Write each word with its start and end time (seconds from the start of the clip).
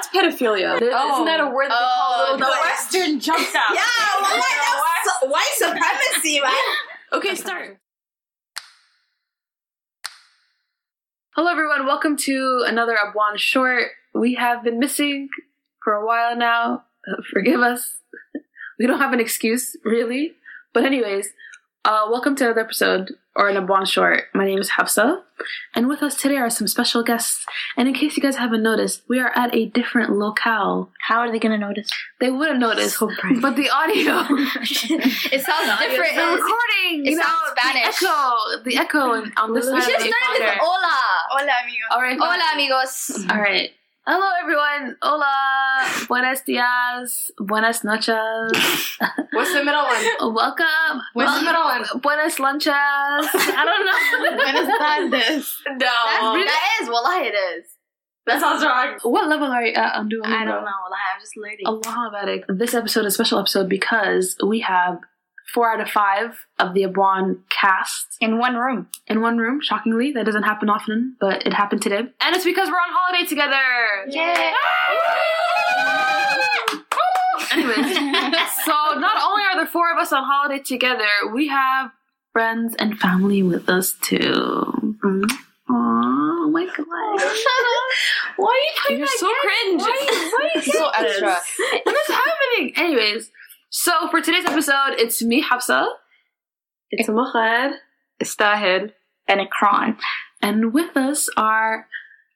that's 0.00 0.14
pedophilia. 0.14 0.78
Oh. 0.80 1.12
Isn't 1.14 1.24
that 1.26 1.40
a 1.40 1.46
word 1.46 1.68
that 1.70 1.78
they 1.78 1.84
Oh, 1.84 2.26
call 2.26 2.38
the 2.38 2.44
little 2.44 2.62
Western 2.62 3.20
jumps 3.20 3.54
out. 3.54 3.74
Yeah, 3.74 3.82
well, 4.20 4.36
that's 4.36 5.20
so- 5.20 5.28
white 5.28 5.52
supremacy, 5.56 6.40
man. 6.40 6.52
Okay, 7.12 7.34
start. 7.34 7.78
Hello, 11.36 11.50
everyone. 11.50 11.86
Welcome 11.86 12.16
to 12.18 12.64
another 12.66 12.96
Abwaan 12.96 13.36
short. 13.36 13.88
We 14.14 14.34
have 14.34 14.64
been 14.64 14.78
missing 14.78 15.28
for 15.84 15.92
a 15.94 16.06
while 16.06 16.36
now. 16.36 16.84
Uh, 17.06 17.22
forgive 17.32 17.60
us. 17.60 17.98
We 18.78 18.86
don't 18.86 18.98
have 19.00 19.12
an 19.12 19.20
excuse, 19.20 19.76
really. 19.84 20.32
But, 20.72 20.84
anyways, 20.86 21.28
uh, 21.84 22.06
welcome 22.10 22.36
to 22.36 22.44
another 22.44 22.60
episode 22.60 23.12
or 23.36 23.48
an 23.48 23.56
Abwaan 23.56 23.86
short. 23.86 24.24
My 24.34 24.44
name 24.44 24.58
is 24.58 24.70
Hafsa, 24.70 25.22
and 25.74 25.88
with 25.88 26.02
us 26.02 26.14
today 26.20 26.36
are 26.36 26.50
some 26.50 26.68
special 26.68 27.02
guests. 27.02 27.46
And 27.76 27.88
in 27.88 27.94
case 27.94 28.16
you 28.16 28.22
guys 28.22 28.36
haven't 28.36 28.62
noticed, 28.62 29.02
we 29.08 29.18
are 29.18 29.30
at 29.34 29.54
a 29.54 29.66
different 29.66 30.12
locale. 30.12 30.90
How 31.00 31.20
are 31.20 31.30
they 31.32 31.38
gonna 31.38 31.56
notice? 31.58 31.88
They 32.20 32.30
wouldn't 32.30 32.58
notice, 32.60 32.98
but 32.98 33.56
the 33.56 33.70
audio. 33.70 34.24
It 35.32 35.40
sounds 35.42 35.80
different. 35.80 36.16
the 36.16 36.26
recording, 36.26 37.06
It 37.06 37.10
you 37.10 37.16
know, 37.16 37.22
sounds 37.22 37.58
Spanish. 37.58 37.98
the 38.00 38.06
echo, 38.06 38.62
the 38.64 38.76
echo 38.76 38.98
on- 39.12 39.32
on 39.38 39.54
this 39.54 39.66
We 39.66 39.80
side 39.80 39.82
should 39.84 39.94
of 39.96 40.02
the 40.02 40.08
start 40.12 40.38
with 40.40 40.58
hola. 40.60 41.00
Hola, 41.30 41.52
amigo. 41.62 41.84
All 41.92 42.02
right, 42.02 42.18
Hola, 42.18 42.44
amigos. 42.54 43.26
All 43.30 43.38
right. 43.40 43.70
Hello, 44.06 44.26
everyone. 44.40 44.96
Hola. 45.02 45.84
Buenos 46.08 46.40
dias. 46.46 47.30
Buenas 47.38 47.84
noches. 47.84 48.16
What's 49.32 49.52
the 49.52 49.62
middle 49.62 49.84
one? 49.84 50.34
Welcome. 50.34 51.02
What's 51.12 51.38
the 51.38 51.44
middle 51.44 51.62
one? 51.64 51.84
Buenas 52.02 52.38
lunches. 52.40 52.72
I 52.72 53.62
don't 53.64 53.84
know. 53.84 54.36
Buenas 54.36 54.78
tardes. 54.78 55.56
No. 55.68 55.76
That 56.44 56.78
is, 56.80 56.88
wallahi 56.88 57.26
it 57.26 57.34
is. 57.34 57.66
That 58.26 58.40
sounds 58.40 58.64
wrong. 58.64 58.98
what 59.02 59.28
level 59.28 59.48
are 59.48 59.62
you 59.64 59.74
at 59.74 59.94
on 59.94 60.08
Duolingo? 60.08 60.26
I 60.26 60.44
don't 60.44 60.64
know. 60.64 60.78
Wallahi, 60.82 61.06
I'm 61.14 61.20
just 61.20 61.36
learning. 61.36 61.66
Allah 61.66 62.10
Barik. 62.14 62.44
This 62.48 62.74
episode 62.74 63.04
is 63.04 63.14
a 63.14 63.16
special 63.16 63.38
episode 63.38 63.68
because 63.68 64.36
we 64.44 64.60
have 64.60 64.98
four 65.52 65.72
out 65.72 65.80
of 65.80 65.88
five 65.88 66.46
of 66.58 66.74
the 66.74 66.82
Abwaan 66.82 67.40
cast 67.50 68.16
In 68.20 68.38
one 68.38 68.54
room. 68.56 68.88
in 69.06 69.20
one 69.20 69.38
room. 69.38 69.60
Shockingly, 69.62 70.12
that 70.12 70.24
doesn't 70.26 70.44
happen 70.44 70.68
often, 70.70 71.16
but 71.20 71.46
it 71.46 71.52
happened 71.52 71.82
today. 71.82 71.98
And 71.98 72.34
it's 72.36 72.44
because 72.44 72.68
we're 72.68 72.74
on 72.74 72.90
holiday 72.90 73.26
together. 73.26 73.56
Yay. 74.08 74.52
Anyways, 77.52 77.76
so 78.64 78.72
not 78.98 79.22
only 79.28 79.42
are 79.42 79.56
there 79.56 79.66
four 79.66 79.92
of 79.92 79.98
us 79.98 80.12
on 80.12 80.22
holiday 80.24 80.62
together, 80.62 81.08
we 81.34 81.48
have 81.48 81.90
friends 82.32 82.76
and 82.78 82.98
family 82.98 83.42
with 83.42 83.68
us 83.68 83.94
too. 83.94 84.16
Mm. 85.04 85.24
Aw, 85.70 86.06
Oh 86.42 86.50
my 86.52 86.64
god. 86.76 86.84
Why 88.36 88.46
are 88.46 88.54
you 88.54 88.72
putting 88.82 88.98
You're 88.98 89.06
that 89.06 89.18
so 89.18 89.32
cringe. 89.40 89.82
Why, 89.82 90.06
why 90.32 90.50
are 90.54 90.56
you 90.56 90.62
So 90.72 90.88
extra. 90.90 91.38
What 91.84 91.96
is 91.96 92.14
happening? 92.16 92.72
Anyways, 92.76 93.30
so 93.70 94.08
for 94.10 94.20
today's 94.20 94.44
episode, 94.46 94.94
it's 94.98 95.22
me, 95.22 95.40
Hafsa. 95.40 95.86
It's 96.90 97.08
Mohamed. 97.08 97.78
It's 98.18 98.34
Tahir. 98.36 98.90
And 99.28 99.40
Ikran. 99.40 99.96
And 100.42 100.72
with 100.72 100.96
us 100.96 101.28
are 101.36 101.86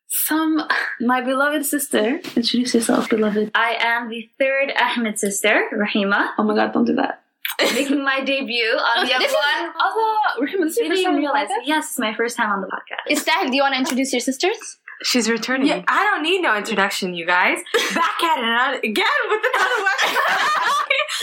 some, 0.06 0.62
my 1.00 1.20
beloved 1.20 1.66
sister. 1.66 2.20
Introduce 2.36 2.74
yourself, 2.74 3.08
beloved. 3.10 3.50
I 3.54 3.76
am 3.80 4.08
the 4.08 4.28
third 4.38 4.72
Ahmed 4.80 5.18
sister, 5.18 5.68
Rahima, 5.74 6.30
Oh 6.38 6.44
my 6.44 6.54
god, 6.54 6.72
don't 6.72 6.84
do 6.84 6.94
that. 6.94 7.20
making 7.74 8.02
my 8.04 8.20
debut 8.20 8.64
on 8.78 9.06
the 9.06 9.12
This 9.18 9.30
is- 9.32 9.36
F1. 9.36 9.72
Allah, 9.80 10.18
Rahim, 10.40 10.60
this 10.62 10.72
is 10.72 10.76
your 10.78 10.84
Didn't 10.84 10.90
first 10.92 11.00
even 11.02 11.12
time 11.14 11.16
realize. 11.20 11.48
Yes, 11.64 11.86
it's 11.90 11.98
my 11.98 12.14
first 12.14 12.36
time 12.36 12.50
on 12.50 12.60
the 12.60 12.68
podcast. 12.68 13.10
Istahil, 13.12 13.50
do 13.50 13.56
you 13.56 13.62
want 13.62 13.74
to 13.74 13.78
introduce 13.80 14.12
your 14.12 14.20
sisters? 14.20 14.78
She's 15.04 15.28
returning. 15.30 15.68
Yeah, 15.68 15.82
I 15.86 16.02
don't 16.04 16.22
need 16.22 16.40
no 16.40 16.56
introduction, 16.56 17.14
you 17.14 17.26
guys. 17.26 17.58
Back 17.94 18.22
at 18.22 18.74
it 18.74 18.84
again 18.84 19.06
with 19.28 19.42
another 19.54 19.82
one. 19.82 20.16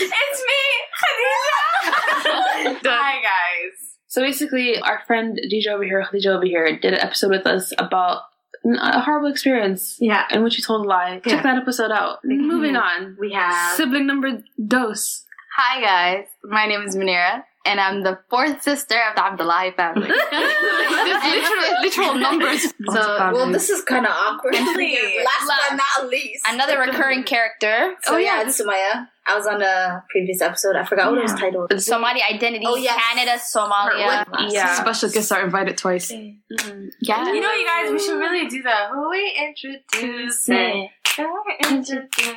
it's 0.00 0.42
me, 0.48 0.62
Khadija. 1.00 2.78
Hi, 2.86 3.20
guys. 3.22 3.96
So 4.06 4.22
basically, 4.22 4.78
our 4.78 5.00
friend 5.06 5.38
DJ 5.52 5.68
over 5.68 5.84
here, 5.84 6.04
Khadija 6.12 6.26
over 6.26 6.44
here, 6.44 6.78
did 6.78 6.94
an 6.94 7.00
episode 7.00 7.30
with 7.30 7.46
us 7.46 7.72
about 7.78 8.22
a 8.64 9.00
horrible 9.00 9.28
experience 9.28 9.96
Yeah. 10.00 10.24
in 10.30 10.42
which 10.44 10.56
you 10.56 10.62
told 10.62 10.84
a 10.86 10.88
lie. 10.88 11.20
Check 11.24 11.26
Yeah. 11.32 11.42
that 11.42 11.56
episode 11.56 11.90
out. 11.90 12.18
Moving 12.24 12.76
on. 12.76 13.16
We 13.18 13.32
have. 13.32 13.76
Sibling 13.76 14.06
number 14.06 14.42
dose. 14.64 15.24
Hi 15.56 15.80
guys, 15.82 16.26
my 16.44 16.66
name 16.66 16.80
is 16.82 16.96
Munira, 16.96 17.42
and 17.64 17.78
I'm 17.80 18.02
the 18.02 18.18
fourth 18.30 18.62
sister 18.62 18.96
of 19.08 19.14
the 19.16 19.24
Abdullahi 19.24 19.70
family. 19.72 20.08
There's 20.30 21.24
literal, 21.24 21.80
literal 21.82 22.14
numbers. 22.14 22.62
So, 22.62 23.30
well, 23.32 23.50
this 23.50 23.70
is 23.70 23.82
kind 23.82 24.06
of 24.06 24.12
awkward. 24.12 24.54
Please. 24.54 25.24
Last 25.24 25.50
but 25.70 25.76
not 25.76 26.08
least. 26.10 26.44
Another 26.48 26.78
recurring 26.80 27.22
character, 27.24 27.94
So, 28.02 28.14
Oh, 28.14 28.16
yeah, 28.18 28.40
yeah. 28.40 28.48
it's 28.48 28.60
Sumaya. 28.60 29.08
I 29.24 29.36
was 29.36 29.46
on 29.46 29.62
a 29.62 30.02
previous 30.10 30.40
episode. 30.42 30.74
I 30.74 30.84
forgot 30.84 31.10
what 31.12 31.18
it 31.20 31.22
was 31.22 31.34
titled. 31.34 31.80
Somali 31.80 32.20
identity, 32.28 32.64
Oh, 32.66 32.74
yes. 32.74 33.00
Canada, 33.00 33.38
Somalia. 33.38 34.26
Yeah. 34.52 34.74
Special 34.74 35.10
guests 35.10 35.30
are 35.30 35.44
invited 35.44 35.76
twice. 35.78 36.10
Mm-hmm. 36.10 36.86
Yeah. 37.02 37.32
You 37.32 37.40
know, 37.40 37.52
you 37.52 37.64
guys, 37.66 37.90
we 37.92 37.98
should 38.00 38.18
really 38.18 38.48
do 38.48 38.62
that. 38.64 38.90
who 38.90 39.10
we 39.10 39.32
introduce 39.38 40.48
it. 40.48 40.90
Who 41.16 41.42
we 41.46 41.68
introduce. 41.70 42.34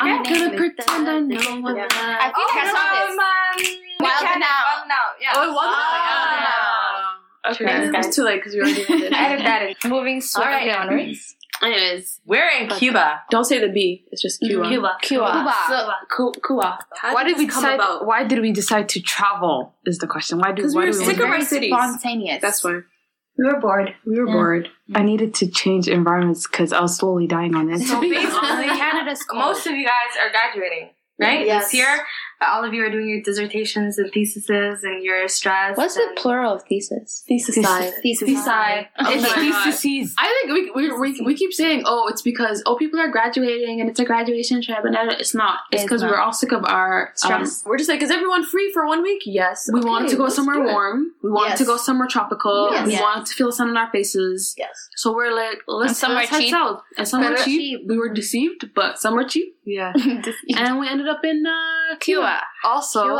I'm 0.00 0.22
gonna 0.22 0.56
pretend 0.56 1.08
I 1.08 1.20
know 1.20 1.60
what 1.60 1.76
Yeah. 1.76 1.88
that. 1.88 2.18
I 2.22 2.32
think 2.32 2.50
I 2.56 2.72
saw 2.72 3.06
this. 3.06 3.16
Wild 3.18 3.83
Wild 4.00 4.24
and 4.26 4.40
now. 4.40 4.46
Out. 4.46 4.76
Wild 4.76 4.88
now. 4.88 5.06
Yeah. 5.20 5.32
Oh, 5.34 5.42
it 5.44 5.52
was 5.52 5.58
Ah. 5.66 7.18
Okay, 7.50 7.56
True. 7.64 7.92
it's 7.94 8.16
too 8.16 8.22
late 8.24 8.36
because 8.36 8.54
we 8.54 8.60
already 8.60 8.84
did 8.86 9.02
it. 9.02 9.12
Edit 9.12 9.44
that 9.44 9.62
in. 9.84 9.90
Moving 9.90 10.20
swiftly 10.22 10.70
Alright. 10.70 10.76
onwards. 10.88 11.36
Anyways, 11.62 12.20
We're 12.26 12.48
in 12.48 12.68
Cuba. 12.68 13.22
don't 13.30 13.44
say 13.44 13.58
the 13.60 13.68
B. 13.68 14.04
It's 14.10 14.20
just 14.22 14.40
Cuba. 14.40 14.68
Cuba. 14.68 14.96
Cuba. 15.02 15.54
So, 15.68 15.90
Cu- 16.10 16.32
Cuba. 16.44 16.78
Why 17.12 17.22
did 17.24 17.36
we 17.38 17.46
come 17.46 17.62
decide? 17.62 17.74
about? 17.76 18.06
Why 18.06 18.24
did 18.24 18.40
we 18.40 18.50
decide 18.52 18.88
to 18.90 19.00
travel? 19.00 19.74
Is 19.86 19.98
the 19.98 20.06
question. 20.06 20.38
Why 20.38 20.50
do? 20.52 20.56
Because 20.56 20.74
Why 20.74 20.86
we 20.86 20.90
do 20.92 20.98
were 20.98 21.04
we? 21.06 21.12
sick 21.12 21.20
of 21.20 21.30
our 21.30 21.40
cities. 21.42 21.70
Spontaneous. 21.72 22.42
That's 22.42 22.64
why. 22.64 22.80
We 23.38 23.44
were 23.46 23.60
bored. 23.60 23.94
We 24.06 24.18
were 24.20 24.26
Yeah. 24.26 24.32
bored. 24.32 24.68
I 24.94 25.02
needed 25.02 25.34
to 25.34 25.48
change 25.50 25.86
environments 25.88 26.46
because 26.46 26.72
I 26.72 26.80
was 26.80 26.96
slowly 26.96 27.26
dying 27.26 27.54
on 27.54 27.66
this. 27.70 27.88
So 27.88 28.00
basically, 28.00 28.66
Canada's 28.82 29.22
cold. 29.24 29.42
Most 29.44 29.66
of 29.66 29.74
you 29.74 29.84
guys 29.84 30.12
are 30.22 30.30
graduating, 30.30 30.90
right? 31.20 31.44
Yes. 31.46 31.64
This 31.66 31.74
year, 31.74 31.86
but 32.33 32.33
all 32.52 32.64
of 32.64 32.72
you 32.74 32.84
are 32.84 32.90
doing 32.90 33.08
your 33.08 33.22
dissertations 33.22 33.98
and 33.98 34.10
theses, 34.12 34.48
and 34.82 35.04
you're 35.04 35.28
stressed. 35.28 35.76
What's 35.78 35.94
the 35.94 36.12
plural 36.16 36.54
of 36.54 36.62
thesis? 36.64 37.24
Thesis 37.28 37.54
side. 37.62 37.92
Thesis. 38.02 38.26
Thesis. 38.28 38.46
Oh 38.46 39.10
It's 39.10 39.34
theses. 39.64 40.14
I 40.18 40.42
think 40.46 40.74
we, 40.76 40.88
we, 40.88 40.98
we, 40.98 41.20
we 41.22 41.34
keep 41.34 41.52
saying, 41.52 41.82
oh, 41.86 42.08
it's 42.08 42.22
because, 42.22 42.62
oh, 42.66 42.76
people 42.76 43.00
are 43.00 43.08
graduating 43.10 43.80
and 43.80 43.88
it's 43.90 44.00
a 44.00 44.04
graduation 44.04 44.62
trip. 44.62 44.78
And 44.84 44.96
it's 45.12 45.34
not. 45.34 45.60
It's 45.72 45.82
It's 45.82 45.88
because 45.90 46.02
we're 46.02 46.18
all 46.18 46.32
sick 46.32 46.52
of 46.52 46.64
our 46.64 47.12
Stress. 47.14 47.64
Um, 47.64 47.70
we're 47.70 47.78
just 47.78 47.88
like, 47.90 48.02
is 48.02 48.10
everyone 48.10 48.44
free 48.44 48.70
for 48.72 48.86
one 48.86 49.02
week? 49.02 49.22
Yes. 49.26 49.68
We 49.72 49.80
wanted 49.80 50.10
to 50.10 50.16
go 50.16 50.28
somewhere 50.28 50.62
warm. 50.62 51.12
We 51.22 51.30
wanted 51.30 51.50
Yes. 51.50 51.58
to 51.58 51.64
go 51.64 51.76
somewhere 51.76 52.08
tropical. 52.08 52.70
Yes. 52.72 52.86
We 52.86 52.92
Yes. 52.92 53.02
wanted 53.02 53.26
to 53.26 53.34
feel 53.34 53.46
the 53.48 53.52
sun 53.52 53.68
on 53.70 53.76
our 53.76 53.90
faces. 53.90 54.54
Yes. 54.56 54.88
So 54.96 55.14
we're 55.14 55.34
like, 55.34 55.58
let's, 55.66 55.90
And 55.90 55.96
somewhere 55.96 56.18
let's 56.20 56.30
head 56.30 56.40
cheap. 56.40 56.50
south. 56.50 56.82
And 56.96 57.06
somewhere 57.08 57.36
Somewhere 57.36 57.44
cheap. 57.44 57.80
We 57.86 57.98
were 57.98 58.12
deceived, 58.12 58.70
but 58.74 58.98
somewhere 58.98 59.26
cheap. 59.26 59.56
Yeah. 59.64 59.92
And 60.56 60.78
we 60.78 60.88
ended 60.88 61.08
up 61.08 61.24
in 61.24 61.44
uh, 61.46 61.96
Cuba. 62.00 62.33
Also, 62.64 63.18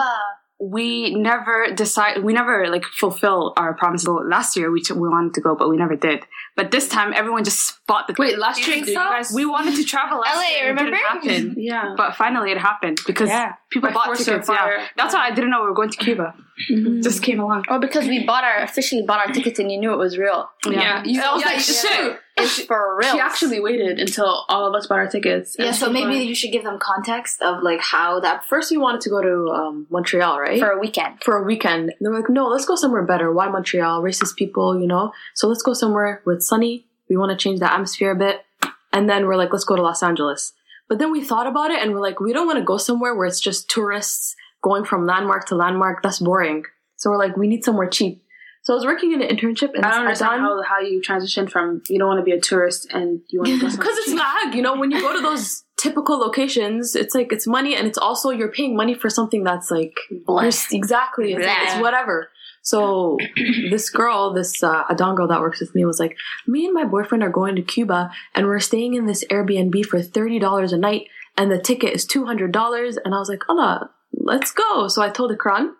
we 0.60 1.14
never 1.14 1.66
decide. 1.74 2.22
We 2.22 2.32
never 2.32 2.68
like 2.68 2.84
fulfill 2.84 3.52
our 3.56 3.74
promises. 3.74 4.08
Last 4.08 4.56
year, 4.56 4.70
we 4.70 4.80
ch- 4.80 4.92
we 4.92 5.08
wanted 5.08 5.34
to 5.34 5.40
go, 5.40 5.56
but 5.56 5.68
we 5.68 5.76
never 5.76 5.96
did. 5.96 6.20
But 6.56 6.70
this 6.70 6.88
time, 6.88 7.12
everyone 7.12 7.42
just 7.44 7.84
bought 7.88 8.06
the. 8.06 8.14
Wait, 8.18 8.38
last 8.38 8.58
You 8.58 8.64
trip, 8.64 8.74
think 8.76 8.86
did 8.86 8.94
so? 8.94 9.00
guys? 9.00 9.32
We 9.34 9.44
wanted 9.44 9.74
to 9.74 9.84
travel 9.84 10.20
last 10.20 10.36
LA, 10.36 10.42
year. 10.56 10.70
and 10.70 10.78
it 10.78 10.82
remember? 10.84 10.96
Happen. 10.96 11.54
yeah. 11.58 11.94
But 11.96 12.14
finally, 12.14 12.52
it 12.52 12.58
happened 12.58 12.98
because 13.06 13.28
Yeah. 13.28 13.54
people 13.70 13.88
By 13.90 13.94
bought 13.94 14.06
force 14.06 14.20
or 14.22 14.24
tickets. 14.34 14.48
Yeah, 14.48 14.56
fire. 14.56 14.78
that's 14.96 15.12
why 15.12 15.26
I 15.26 15.34
didn't 15.34 15.50
know 15.50 15.62
we 15.62 15.68
were 15.68 15.74
going 15.74 15.90
to 15.90 15.98
Cuba. 15.98 16.34
Mhm. 16.70 17.02
Just 17.02 17.22
came 17.22 17.40
along. 17.40 17.64
Or 17.68 17.80
because 17.80 18.06
we 18.06 18.24
bought 18.24 18.44
our 18.44 18.62
officially 18.62 19.02
bought 19.02 19.26
our 19.26 19.32
tickets 19.34 19.58
and 19.58 19.72
you 19.72 19.78
knew 19.78 19.92
it 19.92 19.98
was 19.98 20.16
real. 20.16 20.48
Yeah. 20.64 21.02
You, 21.04 21.20
I 21.20 21.32
was 21.34 21.42
yeah, 21.42 21.48
like, 21.48 21.66
you- 21.66 22.16
It's 22.36 22.62
for 22.64 22.96
real. 22.96 23.12
She 23.12 23.20
actually 23.20 23.60
waited 23.60 24.00
until 24.00 24.44
all 24.48 24.66
of 24.66 24.74
us 24.74 24.88
bought 24.88 24.98
our 24.98 25.06
tickets. 25.08 25.54
Yeah, 25.58 25.70
so 25.70 25.88
maybe 25.88 26.08
went- 26.16 26.24
you 26.26 26.34
should 26.34 26.50
give 26.50 26.64
them 26.64 26.78
context 26.80 27.40
of 27.40 27.62
like 27.62 27.80
how 27.80 28.18
that. 28.20 28.44
First, 28.46 28.70
we 28.72 28.76
wanted 28.76 29.02
to 29.02 29.10
go 29.10 29.22
to 29.22 29.52
um, 29.52 29.86
Montreal, 29.90 30.40
right? 30.40 30.58
for 30.58 30.70
a 30.70 30.78
weekend. 30.78 31.22
for 31.22 31.36
a 31.36 31.44
weekend. 31.44 31.90
And 31.90 31.94
they're 32.00 32.12
like, 32.12 32.28
no, 32.28 32.48
let's 32.48 32.66
go 32.66 32.74
somewhere 32.74 33.04
better. 33.04 33.32
Why 33.32 33.48
Montreal? 33.48 34.02
Racist 34.02 34.34
people, 34.36 34.80
you 34.80 34.86
know? 34.88 35.12
So 35.34 35.46
let's 35.46 35.62
go 35.62 35.74
somewhere 35.74 36.20
where 36.24 36.36
it's 36.36 36.48
sunny. 36.48 36.86
We 37.08 37.16
want 37.16 37.30
to 37.30 37.36
change 37.42 37.60
the 37.60 37.72
atmosphere 37.72 38.10
a 38.10 38.16
bit. 38.16 38.40
And 38.92 39.08
then 39.08 39.26
we're 39.26 39.36
like, 39.36 39.52
let's 39.52 39.64
go 39.64 39.76
to 39.76 39.82
Los 39.82 40.02
Angeles. 40.02 40.52
But 40.88 40.98
then 40.98 41.12
we 41.12 41.22
thought 41.24 41.46
about 41.46 41.70
it 41.70 41.80
and 41.82 41.92
we're 41.92 42.00
like, 42.00 42.18
we 42.20 42.32
don't 42.32 42.46
want 42.46 42.58
to 42.58 42.64
go 42.64 42.78
somewhere 42.78 43.14
where 43.14 43.26
it's 43.26 43.40
just 43.40 43.70
tourists 43.70 44.34
going 44.62 44.84
from 44.84 45.06
landmark 45.06 45.46
to 45.46 45.54
landmark. 45.54 46.02
That's 46.02 46.18
boring. 46.18 46.64
So 46.96 47.10
we're 47.10 47.18
like, 47.18 47.36
we 47.36 47.46
need 47.48 47.64
somewhere 47.64 47.88
cheap. 47.88 48.23
So 48.64 48.72
I 48.72 48.76
was 48.76 48.86
working 48.86 49.12
in 49.12 49.20
an 49.20 49.28
internship 49.28 49.74
and 49.74 49.84
I 49.84 49.90
don't 49.90 50.00
understand 50.00 50.40
how, 50.40 50.62
how 50.62 50.80
you 50.80 51.02
transition 51.02 51.46
from 51.46 51.82
you 51.88 51.98
don't 51.98 52.08
want 52.08 52.18
to 52.20 52.24
be 52.24 52.32
a 52.32 52.40
tourist 52.40 52.86
and 52.92 53.20
you 53.28 53.40
want 53.40 53.50
to 53.50 53.60
go 53.60 53.70
Because 53.76 53.98
it's 53.98 54.14
lag, 54.14 54.54
you 54.54 54.62
know, 54.62 54.78
when 54.78 54.90
you 54.90 55.00
go 55.02 55.14
to 55.14 55.20
those 55.20 55.64
typical 55.76 56.16
locations, 56.16 56.96
it's 56.96 57.14
like 57.14 57.30
it's 57.30 57.46
money 57.46 57.76
and 57.76 57.86
it's 57.86 57.98
also 57.98 58.30
you're 58.30 58.50
paying 58.50 58.74
money 58.74 58.94
for 58.94 59.10
something 59.10 59.44
that's 59.44 59.70
like 59.70 59.94
Blessed. 60.24 60.72
Exactly. 60.72 61.34
It's, 61.34 61.46
like, 61.46 61.58
it's 61.62 61.80
whatever. 61.82 62.30
So 62.62 63.18
this 63.70 63.90
girl, 63.90 64.32
this 64.32 64.62
uh, 64.62 64.84
Adon 64.88 65.14
girl 65.14 65.28
that 65.28 65.42
works 65.42 65.60
with 65.60 65.74
me, 65.74 65.84
was 65.84 66.00
like, 66.00 66.16
"Me 66.46 66.64
and 66.64 66.72
my 66.72 66.84
boyfriend 66.84 67.22
are 67.22 67.28
going 67.28 67.56
to 67.56 67.62
Cuba, 67.62 68.10
and 68.34 68.46
we're 68.46 68.58
staying 68.60 68.94
in 68.94 69.04
this 69.04 69.22
Airbnb 69.30 69.84
for 69.84 70.00
thirty 70.00 70.38
dollars 70.38 70.72
a 70.72 70.78
night, 70.78 71.08
and 71.36 71.50
the 71.52 71.58
ticket 71.60 71.92
is 71.92 72.06
two 72.06 72.24
hundred 72.24 72.52
dollars." 72.52 72.96
And 72.96 73.14
I 73.14 73.18
was 73.18 73.28
like, 73.28 73.46
"Allah, 73.50 73.90
let's 74.14 74.50
go!" 74.50 74.88
So 74.88 75.02
I 75.02 75.10
told 75.10 75.30
Ikran, 75.30 75.72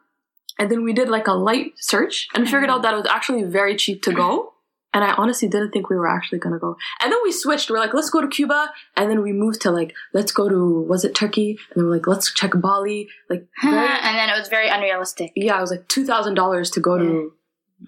and 0.59 0.71
then 0.71 0.85
we 0.85 0.93
did 0.93 1.09
like 1.09 1.27
a 1.27 1.33
light 1.33 1.73
search 1.77 2.29
and 2.35 2.45
figured 2.45 2.71
out 2.71 2.83
that 2.83 2.95
it 2.95 2.97
was 2.97 3.07
actually 3.07 3.43
very 3.45 3.77
cheap 3.77 4.03
to 4.03 4.13
go. 4.13 4.53
And 4.93 5.03
I 5.03 5.13
honestly 5.15 5.49
didn't 5.49 5.73
think 5.73 5.91
we 5.91 5.97
were 5.97 6.07
actually 6.07 6.39
gonna 6.39 6.61
go. 6.61 6.77
And 7.03 7.11
then 7.11 7.19
we 7.25 7.33
switched. 7.33 7.69
We're 7.69 7.79
like, 7.79 7.93
let's 7.93 8.11
go 8.11 8.21
to 8.21 8.29
Cuba, 8.29 8.71
and 8.97 9.11
then 9.11 9.23
we 9.23 9.33
moved 9.33 9.61
to 9.63 9.73
like, 9.73 9.93
let's 10.13 10.31
go 10.31 10.49
to 10.49 10.83
was 10.83 11.05
it 11.05 11.17
Turkey? 11.17 11.59
And 11.71 11.77
then 11.77 11.85
we're 11.87 11.97
like, 11.97 12.07
let's 12.07 12.33
check 12.33 12.53
Bali. 12.55 13.09
Like, 13.29 13.49
very, 13.61 13.77
and 14.03 14.17
then 14.17 14.29
it 14.29 14.39
was 14.39 14.49
very 14.49 14.69
unrealistic. 14.69 15.33
yeah, 15.35 15.59
it 15.59 15.61
was 15.61 15.73
like 15.73 15.89
two 15.89 16.07
thousand 16.07 16.35
dollars 16.35 16.71
to 16.73 16.81
go 16.81 16.97
to 16.97 17.05
mm. 17.05 17.29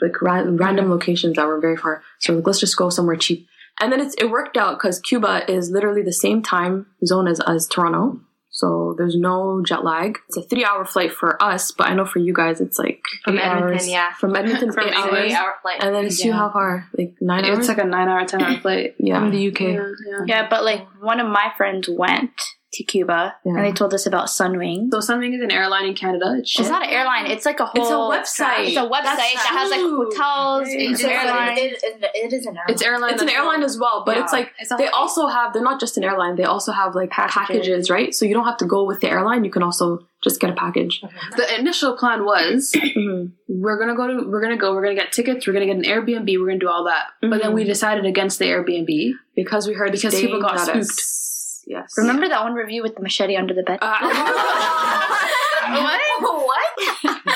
like 0.02 0.20
ra- 0.20 0.42
random 0.44 0.90
locations 0.90 1.36
that 1.36 1.46
were 1.46 1.60
very 1.60 1.76
far. 1.76 2.02
So 2.18 2.34
like, 2.34 2.46
let's 2.46 2.58
just 2.58 2.76
go 2.76 2.90
somewhere 2.90 3.16
cheap. 3.16 3.46
And 3.80 3.92
then 3.92 4.00
it's 4.00 4.16
it 4.16 4.30
worked 4.30 4.56
out 4.56 4.76
because 4.78 4.98
Cuba 4.98 5.48
is 5.48 5.70
literally 5.70 6.02
the 6.02 6.12
same 6.12 6.42
time 6.42 6.86
zone 7.04 7.28
as 7.28 7.38
as 7.40 7.68
Toronto. 7.68 8.20
So 8.56 8.94
there's 8.96 9.14
no 9.16 9.60
jet 9.62 9.84
lag. 9.84 10.18
It's 10.28 10.38
a 10.38 10.42
three 10.42 10.64
hour 10.64 10.86
flight 10.86 11.12
for 11.12 11.36
us, 11.42 11.72
but 11.72 11.88
I 11.88 11.94
know 11.94 12.06
for 12.06 12.20
you 12.20 12.32
guys 12.32 12.62
it's 12.62 12.78
like 12.78 13.02
From 13.22 13.36
eight 13.38 13.42
Edmonton, 13.42 13.72
hours. 13.74 13.88
yeah. 13.88 14.14
From 14.14 14.34
Edmonton, 14.34 14.72
From 14.72 14.84
eight 14.88 14.94
England, 14.94 15.12
hours. 15.14 15.30
eight 15.30 15.34
hour 15.36 15.54
flight. 15.60 15.82
And 15.82 15.94
then 15.94 16.06
it's 16.06 16.24
you 16.24 16.30
Yeah. 16.30 16.38
how 16.38 16.50
far? 16.50 16.88
Like 16.96 17.12
nine 17.20 17.44
hours. 17.44 17.58
It's 17.58 17.68
like 17.68 17.76
a 17.76 17.84
nine 17.84 18.08
hour, 18.08 18.24
ten 18.24 18.40
hour 18.42 18.58
flight. 18.62 18.94
yeah. 18.98 19.20
From 19.20 19.30
the 19.30 19.48
UK. 19.48 19.60
Yeah, 19.60 19.92
yeah. 20.08 20.18
Yeah, 20.26 20.46
but 20.48 20.64
like 20.64 20.86
one 21.02 21.20
of 21.20 21.26
my 21.28 21.52
friends 21.58 21.86
went 21.86 22.32
to 22.76 22.84
Cuba 22.84 23.34
Yeah. 23.44 23.54
and 23.56 23.64
they 23.64 23.72
told 23.72 23.92
us 23.94 24.06
about 24.06 24.26
Sunwing. 24.26 24.88
So 24.92 24.98
Sunwing 24.98 25.34
is 25.34 25.42
an 25.42 25.50
airline 25.50 25.86
in 25.86 25.94
Canada. 25.94 26.36
It's 26.38 26.58
It's 26.58 26.68
not 26.68 26.84
an 26.84 26.90
airline. 26.90 27.26
It's 27.26 27.46
like 27.46 27.60
a 27.60 27.66
whole. 27.66 28.12
It's 28.12 28.36
a 28.38 28.42
website. 28.42 28.68
It's 28.68 28.76
a 28.76 28.80
website 28.80 29.02
That's 29.04 29.34
that 29.44 29.56
has 29.58 29.70
like 29.70 29.80
true. 29.80 30.04
hotels. 30.04 30.68
It's 30.70 31.02
an 31.02 31.10
airline. 31.10 31.58
It, 31.58 31.82
it, 31.82 32.10
it 32.14 32.32
is 32.32 32.46
an 32.46 32.56
airline. 32.56 32.64
It's 32.72 32.82
airline. 32.82 33.12
It's 33.14 33.22
an 33.22 33.28
as 33.28 33.34
airline 33.34 33.60
well. 33.60 33.66
as 33.70 33.78
well, 33.78 34.02
but 34.06 34.16
Yeah. 34.16 34.22
it's 34.24 34.32
like 34.32 34.52
It's 34.58 34.72
they 34.76 34.88
also 34.88 35.26
have. 35.26 35.52
They're 35.52 35.62
not 35.62 35.80
just 35.80 35.96
an 35.96 36.04
airline. 36.04 36.36
They 36.36 36.44
also 36.44 36.72
have 36.72 36.94
like 36.94 37.10
Packages. 37.10 37.34
packages, 37.46 37.90
right? 37.90 38.14
So 38.14 38.24
you 38.26 38.34
don't 38.34 38.44
have 38.44 38.58
to 38.58 38.66
go 38.66 38.84
with 38.84 39.00
the 39.00 39.08
airline. 39.10 39.44
You 39.44 39.50
can 39.50 39.62
also 39.62 40.06
just 40.22 40.40
get 40.40 40.50
a 40.50 40.54
package. 40.54 41.02
The 41.36 41.58
initial 41.58 41.96
plan 41.96 42.24
was 42.24 42.74
we're 43.48 43.78
gonna 43.78 43.94
go 43.94 44.06
to 44.08 44.28
we're 44.28 44.40
gonna 44.42 44.56
go 44.56 44.74
we're 44.74 44.82
gonna 44.82 44.94
get 44.94 45.12
tickets 45.12 45.46
we're 45.46 45.52
gonna 45.52 45.66
get 45.66 45.76
an 45.76 45.84
Airbnb 45.84 46.26
we're 46.38 46.46
gonna 46.46 46.58
do 46.58 46.68
all 46.68 46.84
that. 46.84 47.06
But 47.20 47.42
then 47.42 47.52
we 47.52 47.62
mm-hmm. 47.62 47.68
decided 47.68 48.06
against 48.06 48.38
the 48.38 48.46
Airbnb. 48.46 49.12
because 49.34 49.66
we 49.68 49.74
heard 49.74 49.92
Because 49.92 50.14
people 50.20 50.40
got 50.40 50.56
got 50.56 50.66
spooked. 50.66 50.78
us- 50.78 51.35
Yes. 51.66 51.94
Remember 51.98 52.28
that 52.28 52.42
one 52.44 52.54
review 52.54 52.82
with 52.82 52.94
the 52.94 53.02
machete 53.02 53.36
under 53.36 53.52
the 53.52 53.62
bed? 53.64 53.78
Uh, 53.82 53.98
what? 55.76 56.00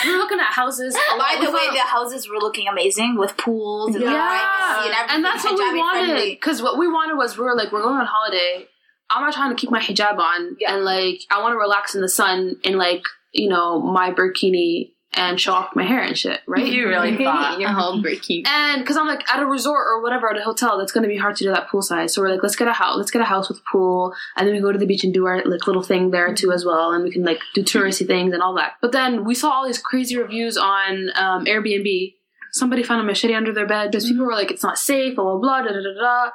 we 0.04 0.12
were 0.12 0.18
looking 0.18 0.38
at 0.40 0.46
houses. 0.52 0.94
a 0.94 1.18
By 1.18 1.36
the 1.44 1.50
way, 1.50 1.68
the 1.72 1.80
houses 1.80 2.28
were 2.28 2.38
looking 2.38 2.68
amazing 2.68 3.16
with 3.18 3.36
pools 3.36 3.94
and 3.94 4.04
Yeah. 4.04 4.10
privacy 4.12 4.88
and 4.88 4.94
everything. 4.96 5.16
and 5.16 5.24
that's 5.24 5.44
what 5.44 5.72
we 5.72 5.78
wanted. 5.78 6.30
Because 6.30 6.62
what 6.62 6.78
we 6.78 6.86
wanted 6.88 7.16
was 7.16 7.36
we 7.36 7.44
were 7.44 7.56
like 7.56 7.72
we're 7.72 7.82
going 7.82 7.96
on 7.96 8.06
holiday. 8.06 8.66
I'm 9.10 9.22
not 9.22 9.34
trying 9.34 9.50
to 9.50 9.56
keep 9.56 9.70
my 9.70 9.80
hijab 9.80 10.18
on, 10.18 10.56
Yeah. 10.60 10.74
and 10.74 10.84
like 10.84 11.22
I 11.30 11.42
want 11.42 11.52
to 11.54 11.58
relax 11.58 11.94
in 11.96 12.00
the 12.00 12.08
sun 12.08 12.56
in 12.62 12.78
like 12.78 13.02
you 13.32 13.48
know 13.48 13.80
my 13.80 14.12
burkini 14.12 14.92
and 15.14 15.40
show 15.40 15.52
off 15.52 15.74
my 15.74 15.82
hair 15.82 16.00
and 16.00 16.16
shit, 16.16 16.40
right? 16.46 16.66
You 16.66 16.88
really 16.88 17.16
thought. 17.24 17.58
Your 17.58 17.70
whole 17.70 18.00
breaking. 18.00 18.44
And 18.46 18.80
because 18.80 18.96
I'm 18.96 19.08
like 19.08 19.28
at 19.32 19.42
a 19.42 19.46
resort 19.46 19.86
or 19.88 20.02
whatever 20.02 20.30
at 20.30 20.36
a 20.36 20.42
hotel, 20.42 20.78
that's 20.78 20.92
going 20.92 21.02
to 21.02 21.08
be 21.08 21.16
hard 21.16 21.36
to 21.36 21.44
do 21.44 21.50
that 21.50 21.68
poolside. 21.68 22.10
So 22.10 22.22
we're 22.22 22.30
like, 22.30 22.42
let's 22.42 22.56
get 22.56 22.68
a 22.68 22.72
house, 22.72 22.96
let's 22.96 23.10
get 23.10 23.20
a 23.20 23.24
house 23.24 23.48
with 23.48 23.58
a 23.58 23.62
pool, 23.72 24.14
and 24.36 24.46
then 24.46 24.54
we 24.54 24.60
go 24.60 24.72
to 24.72 24.78
the 24.78 24.86
beach 24.86 25.04
and 25.04 25.12
do 25.12 25.26
our 25.26 25.44
like 25.44 25.66
little 25.66 25.82
thing 25.82 26.10
there 26.10 26.32
too 26.34 26.52
as 26.52 26.64
well, 26.64 26.92
and 26.92 27.02
we 27.02 27.10
can 27.10 27.24
like 27.24 27.40
do 27.54 27.62
touristy 27.62 28.06
things 28.06 28.32
and 28.32 28.42
all 28.42 28.54
that. 28.54 28.74
But 28.80 28.92
then 28.92 29.24
we 29.24 29.34
saw 29.34 29.50
all 29.50 29.66
these 29.66 29.78
crazy 29.78 30.16
reviews 30.16 30.56
on 30.56 31.10
um, 31.16 31.44
Airbnb. 31.44 32.14
Somebody 32.52 32.82
found 32.82 33.00
a 33.00 33.04
machete 33.04 33.34
under 33.34 33.52
their 33.52 33.66
bed 33.66 33.90
because 33.90 34.06
people 34.08 34.26
were 34.26 34.32
like, 34.32 34.50
it's 34.50 34.62
not 34.62 34.78
safe, 34.78 35.16
blah 35.16 35.24
blah 35.24 35.38
blah, 35.38 35.62
da 35.62 35.72
da 35.72 35.82
da 35.82 36.00
da. 36.00 36.30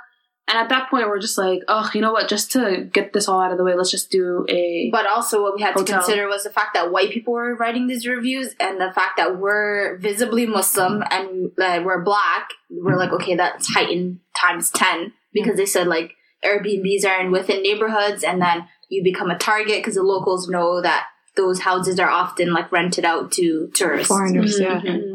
And 0.48 0.60
at 0.60 0.70
that 0.70 0.92
point, 0.92 1.08
we're 1.08 1.20
just 1.20 1.40
like, 1.40 1.64
oh, 1.68 1.90
you 1.96 2.02
know 2.02 2.12
what? 2.12 2.30
Just 2.30 2.52
to 2.52 2.88
get 2.94 3.14
this 3.14 3.28
all 3.28 3.42
out 3.42 3.52
of 3.52 3.58
the 3.58 3.64
way, 3.64 3.74
let's 3.74 3.90
just 3.90 4.12
do 4.12 4.46
a. 4.48 4.90
But 4.92 5.08
also, 5.08 5.42
what 5.42 5.56
we 5.56 5.62
had 5.62 5.74
Hotel. 5.74 5.86
to 5.86 5.94
consider 5.94 6.28
was 6.28 6.44
the 6.44 6.52
fact 6.52 6.76
that 6.76 6.92
white 6.92 7.10
people 7.10 7.34
were 7.34 7.56
writing 7.56 7.88
these 7.88 8.06
reviews, 8.08 8.54
and 8.60 8.80
the 8.80 8.92
fact 8.94 9.18
that 9.18 9.40
we're 9.40 9.98
visibly 9.98 10.46
Muslim 10.46 11.04
and 11.10 11.52
uh, 11.60 11.82
we're 11.84 12.04
black. 12.04 12.50
We're 12.70 12.98
like, 12.98 13.12
okay, 13.14 13.36
that's 13.36 13.74
heightened 13.74 14.20
times 14.40 14.70
ten 14.70 15.14
because 15.34 15.58
they 15.58 15.66
said 15.66 15.88
like 15.88 16.14
Airbnbs 16.44 17.06
are 17.06 17.22
in 17.22 17.32
within 17.32 17.64
neighborhoods, 17.64 18.24
and 18.24 18.40
then 18.40 18.68
you 18.90 19.04
become 19.04 19.32
a 19.32 19.38
target 19.38 19.78
because 19.78 19.96
the 19.96 20.04
locals 20.04 20.48
know 20.48 20.80
that 20.80 21.08
those 21.36 21.62
houses 21.62 22.00
are 22.00 22.10
often 22.10 22.54
like 22.54 22.72
rented 22.72 23.04
out 23.04 23.32
to 23.34 23.70
tourists. 23.74 24.08
Foreigners, 24.08 24.60
yeah. 24.60 24.80
Mhm. 24.80 25.12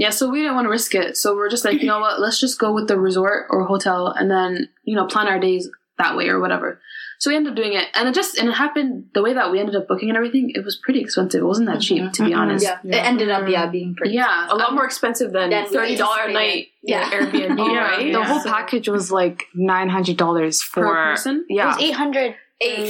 Yeah, 0.00 0.10
so 0.10 0.30
we 0.30 0.38
didn't 0.40 0.54
want 0.54 0.64
to 0.64 0.70
risk 0.70 0.94
it. 0.94 1.16
So 1.16 1.36
we're 1.36 1.50
just 1.50 1.64
like, 1.64 1.80
you 1.82 1.86
know 1.86 2.00
what? 2.00 2.20
Let's 2.20 2.40
just 2.40 2.58
go 2.58 2.72
with 2.72 2.88
the 2.88 2.98
resort 2.98 3.46
or 3.50 3.64
hotel 3.64 4.08
and 4.08 4.30
then, 4.30 4.68
you 4.84 4.96
know, 4.96 5.06
plan 5.06 5.26
our 5.28 5.38
days 5.38 5.68
that 5.98 6.16
way 6.16 6.28
or 6.28 6.40
whatever. 6.40 6.80
So 7.18 7.28
we 7.30 7.36
ended 7.36 7.50
up 7.52 7.56
doing 7.56 7.74
it. 7.74 7.86
And 7.94 8.08
it 8.08 8.14
just, 8.14 8.38
and 8.38 8.48
it 8.48 8.52
happened 8.54 9.10
the 9.12 9.22
way 9.22 9.34
that 9.34 9.50
we 9.52 9.60
ended 9.60 9.76
up 9.76 9.86
booking 9.88 10.08
and 10.08 10.16
everything, 10.16 10.52
it 10.54 10.64
was 10.64 10.76
pretty 10.82 11.00
expensive. 11.00 11.42
It 11.42 11.44
wasn't 11.44 11.68
that 11.68 11.82
cheap, 11.82 12.10
to 12.12 12.24
be 12.24 12.30
Mhm. 12.30 12.38
honest. 12.38 12.64
Yeah, 12.64 12.78
it 12.82 12.94
ended 12.96 13.28
up 13.28 13.46
yeah 13.46 13.66
being 13.66 13.94
pretty. 13.94 14.14
Yeah. 14.14 14.46
a 14.48 14.56
lot 14.56 14.72
more 14.72 14.86
expensive 14.86 15.32
than 15.32 15.50
Than 15.50 15.64
we 15.64 15.68
thirty 15.76 15.96
dollar 15.96 16.22
a 16.28 16.32
night 16.32 16.68
Yeah. 16.82 17.10
Airbnb, 17.10 17.58
Yeah. 17.70 17.78
right? 17.80 17.98
The 17.98 18.04
The 18.04 18.18
Yeah. 18.20 18.24
whole 18.24 18.42
package 18.42 18.88
was 18.88 19.12
like 19.12 19.48
nine 19.54 19.90
hundred 19.90 20.16
dollars 20.16 20.62
for 20.62 20.82
Per 20.82 20.94
person? 21.10 21.44
Yeah. 21.50 21.54
It 21.54 21.56
Yeah, 21.56 21.66
was 21.66 21.82
800, 21.82 22.34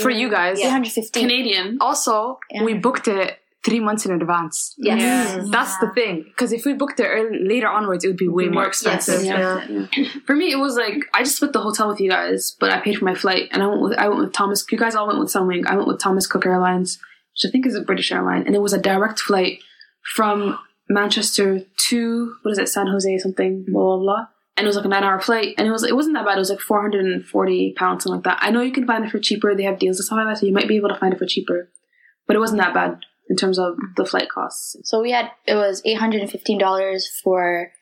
for 0.01 0.11
you 0.11 0.31
guys. 0.31 0.61
850. 0.61 1.21
Canadian. 1.23 1.79
Also, 1.81 2.39
Yeah. 2.53 2.63
we 2.63 2.75
booked 2.75 3.09
it 3.09 3.37
three 3.65 3.81
months 3.81 4.07
in 4.07 4.12
advance. 4.12 4.75
Yes. 4.79 5.01
Yeah. 5.01 5.45
That's 5.51 5.77
the 5.79 5.91
thing. 5.91 6.23
Because 6.23 6.53
if 6.53 6.65
we 6.65 6.73
booked 6.73 7.01
it 7.01 7.07
early, 7.07 7.39
later 7.43 7.69
onwards, 7.69 8.05
it 8.05 8.09
would 8.09 8.17
be 8.17 8.29
way 8.29 8.49
more 8.49 8.67
expensive. 8.67 9.25
Yeah. 9.25 9.67
Yeah. 9.69 9.87
For 10.27 10.35
me, 10.35 10.51
it 10.51 10.57
was 10.57 10.77
like 10.77 11.05
I 11.12 11.23
just 11.23 11.37
split 11.37 11.53
the 11.53 11.61
hotel 11.61 11.89
with 11.89 12.01
you 12.01 12.11
guys, 12.11 12.57
but 12.59 12.71
I 12.71 12.81
paid 12.81 12.99
for 12.99 13.05
my 13.05 13.15
flight, 13.15 13.49
and 13.53 13.62
I 13.62 13.67
went 13.67 13.83
with 13.83 13.99
I 13.99 14.09
went 14.09 14.21
with 14.21 14.33
Thomas. 14.33 14.65
You 14.71 14.79
guys 14.79 14.95
all 14.95 15.07
went 15.07 15.19
with 15.19 15.29
Sunwing. 15.29 15.67
I 15.67 15.77
went 15.77 15.89
with 15.89 16.01
Thomas 16.01 16.27
Cook 16.27 16.47
Airlines, 16.47 16.99
which 17.33 17.49
I 17.49 17.53
think 17.53 17.67
is 17.67 17.75
a 17.75 17.83
British 17.83 18.11
airline, 18.12 18.45
and 18.47 18.55
it 18.55 18.62
was 18.62 18.73
a 18.73 18.81
direct 18.81 19.21
flight 19.21 19.59
from 20.15 20.59
Manchester 20.89 21.61
to 21.89 22.35
what 22.43 22.53
is 22.53 22.59
it, 22.59 22.69
San 22.69 22.87
Jose 22.87 23.19
something, 23.19 23.63
mm-hmm. 23.63 23.73
blah 23.73 23.97
blah 23.97 23.99
blah. 23.99 24.27
And 24.56 24.67
it 24.67 24.69
was 24.69 24.77
like 24.77 24.85
a 24.85 24.89
nine-hour 24.89 25.21
flight, 25.21 25.55
and 25.56 25.67
it 25.67 25.71
was 25.71 25.85
it 25.85 25.97
wasn't 25.97 26.17
that 26.17 26.25
bad. 26.25 26.37
It 26.37 26.41
was 26.41 26.51
like 26.51 26.61
four 26.61 26.81
hundred 26.81 27.06
and 27.06 27.25
forty 27.25 27.73
pounds, 27.77 28.05
something 28.05 28.17
like 28.17 28.25
that. 28.25 28.39
I 28.43 28.51
know 28.51 28.61
you 28.61 28.73
can 28.73 28.87
find 28.87 29.05
it 29.05 29.11
for 29.11 29.19
cheaper. 29.19 29.55
They 29.55 29.63
have 29.65 29.79
deals 29.79 29.99
and 29.99 30.05
stuff 30.05 30.17
like 30.17 30.27
that, 30.27 30.39
so 30.39 30.47
you 30.47 30.53
might 30.53 30.69
be 30.69 30.77
able 30.77 30.89
to 30.89 30.99
find 30.99 31.15
it 31.15 31.19
for 31.19 31.27
cheaper. 31.27 31.71
But 32.27 32.37
it 32.37 32.41
wasn't 32.41 32.61
that 32.61 32.75
bad 32.75 32.99
in 33.31 33.37
terms 33.37 33.59
of 33.59 33.77
the 33.97 34.05
flight 34.05 34.29
costs. 34.29 34.77
So 34.85 35.00
we 35.00 35.12
had, 35.12 35.31
it 35.47 35.55
was 35.55 35.81
$815 35.82 37.03
for 37.23 37.73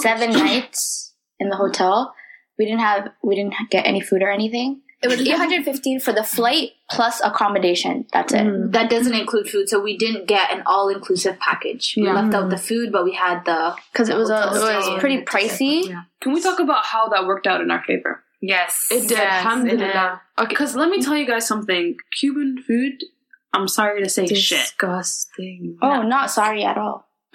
seven 0.00 0.30
nights 0.32 1.12
in 1.38 1.50
the 1.50 1.56
hotel. 1.56 2.14
We 2.58 2.64
didn't 2.64 2.80
have, 2.80 3.08
we 3.22 3.36
didn't 3.36 3.54
get 3.70 3.86
any 3.86 4.00
food 4.00 4.22
or 4.22 4.30
anything. 4.30 4.80
It 5.02 5.08
was 5.08 5.20
815 5.20 6.00
for 6.00 6.14
the 6.14 6.24
flight 6.24 6.70
plus 6.90 7.20
accommodation. 7.22 8.06
That's 8.10 8.32
it. 8.32 8.40
Mm. 8.46 8.72
That 8.72 8.88
doesn't 8.88 9.12
include 9.14 9.50
food, 9.50 9.68
so 9.68 9.78
we 9.78 9.98
didn't 9.98 10.26
get 10.26 10.50
an 10.50 10.62
all-inclusive 10.64 11.38
package. 11.38 11.92
We 11.98 12.04
Yeah. 12.04 12.14
left 12.14 12.32
out 12.32 12.48
the 12.48 12.56
food, 12.56 12.90
but 12.90 13.04
we 13.04 13.12
had 13.12 13.44
the 13.44 13.76
Because 13.92 14.08
it 14.08 14.16
was 14.16 14.30
a, 14.30 14.36
it 14.36 14.76
was 14.76 15.00
pretty 15.00 15.22
pricey. 15.22 15.90
Yeah. 15.90 16.02
Can 16.22 16.32
we 16.32 16.40
talk 16.40 16.58
about 16.58 16.86
how 16.86 17.08
that 17.10 17.26
worked 17.26 17.46
out 17.46 17.60
in 17.60 17.70
our 17.70 17.84
favor? 17.84 18.24
Yes. 18.40 18.88
It 18.90 19.00
did. 19.02 19.10
Yes, 19.12 19.44
Alhamdulillah. 19.44 20.22
Okay, 20.38 20.48
because 20.48 20.74
let 20.74 20.88
me 20.88 21.02
tell 21.02 21.16
you 21.16 21.26
guys 21.26 21.46
something. 21.46 21.96
Cuban 22.18 22.62
food, 22.66 23.02
I'm 23.54 23.68
sorry 23.68 24.02
to 24.02 24.08
say 24.08 24.26
shit. 24.26 24.58
Disgusting. 24.60 25.78
Oh, 25.80 26.02
not 26.02 26.30
sorry 26.30 26.64
at 26.64 26.76
all. 26.76 27.06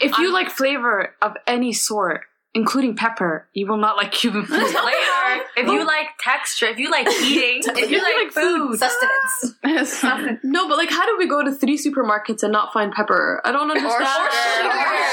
If 0.00 0.18
you 0.18 0.32
like 0.32 0.50
flavor 0.50 1.14
of 1.22 1.36
any 1.46 1.72
sort, 1.72 2.22
including 2.54 2.96
pepper, 2.96 3.48
you 3.52 3.66
will 3.66 3.76
not 3.76 3.96
like 3.96 4.12
Cuban 4.12 4.44
food. 4.44 4.58
Flavor. 4.66 5.44
If 5.56 5.66
you 5.66 5.84
like 5.86 6.06
texture, 6.20 6.66
if 6.66 6.78
you 6.78 6.90
like 6.90 7.08
eating, 7.22 7.62
if 7.76 7.90
you 7.90 8.00
like 8.02 8.32
food, 8.32 8.78
sustenance. 8.78 10.40
No, 10.44 10.68
but 10.68 10.76
like, 10.78 10.90
how 10.90 11.04
do 11.06 11.16
we 11.18 11.26
go 11.28 11.42
to 11.44 11.52
three 11.52 11.76
supermarkets 11.78 12.42
and 12.42 12.52
not 12.52 12.72
find 12.72 12.92
pepper? 12.92 13.40
I 13.44 13.52
don't 13.52 13.70
understand. 13.70 13.92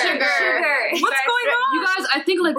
Sugar. 0.02 1.02
What's 1.02 1.22
going 1.26 1.50
on? 1.50 1.85
You 1.98 2.04
guys, 2.04 2.08
I 2.14 2.22
think 2.22 2.42
like 2.42 2.56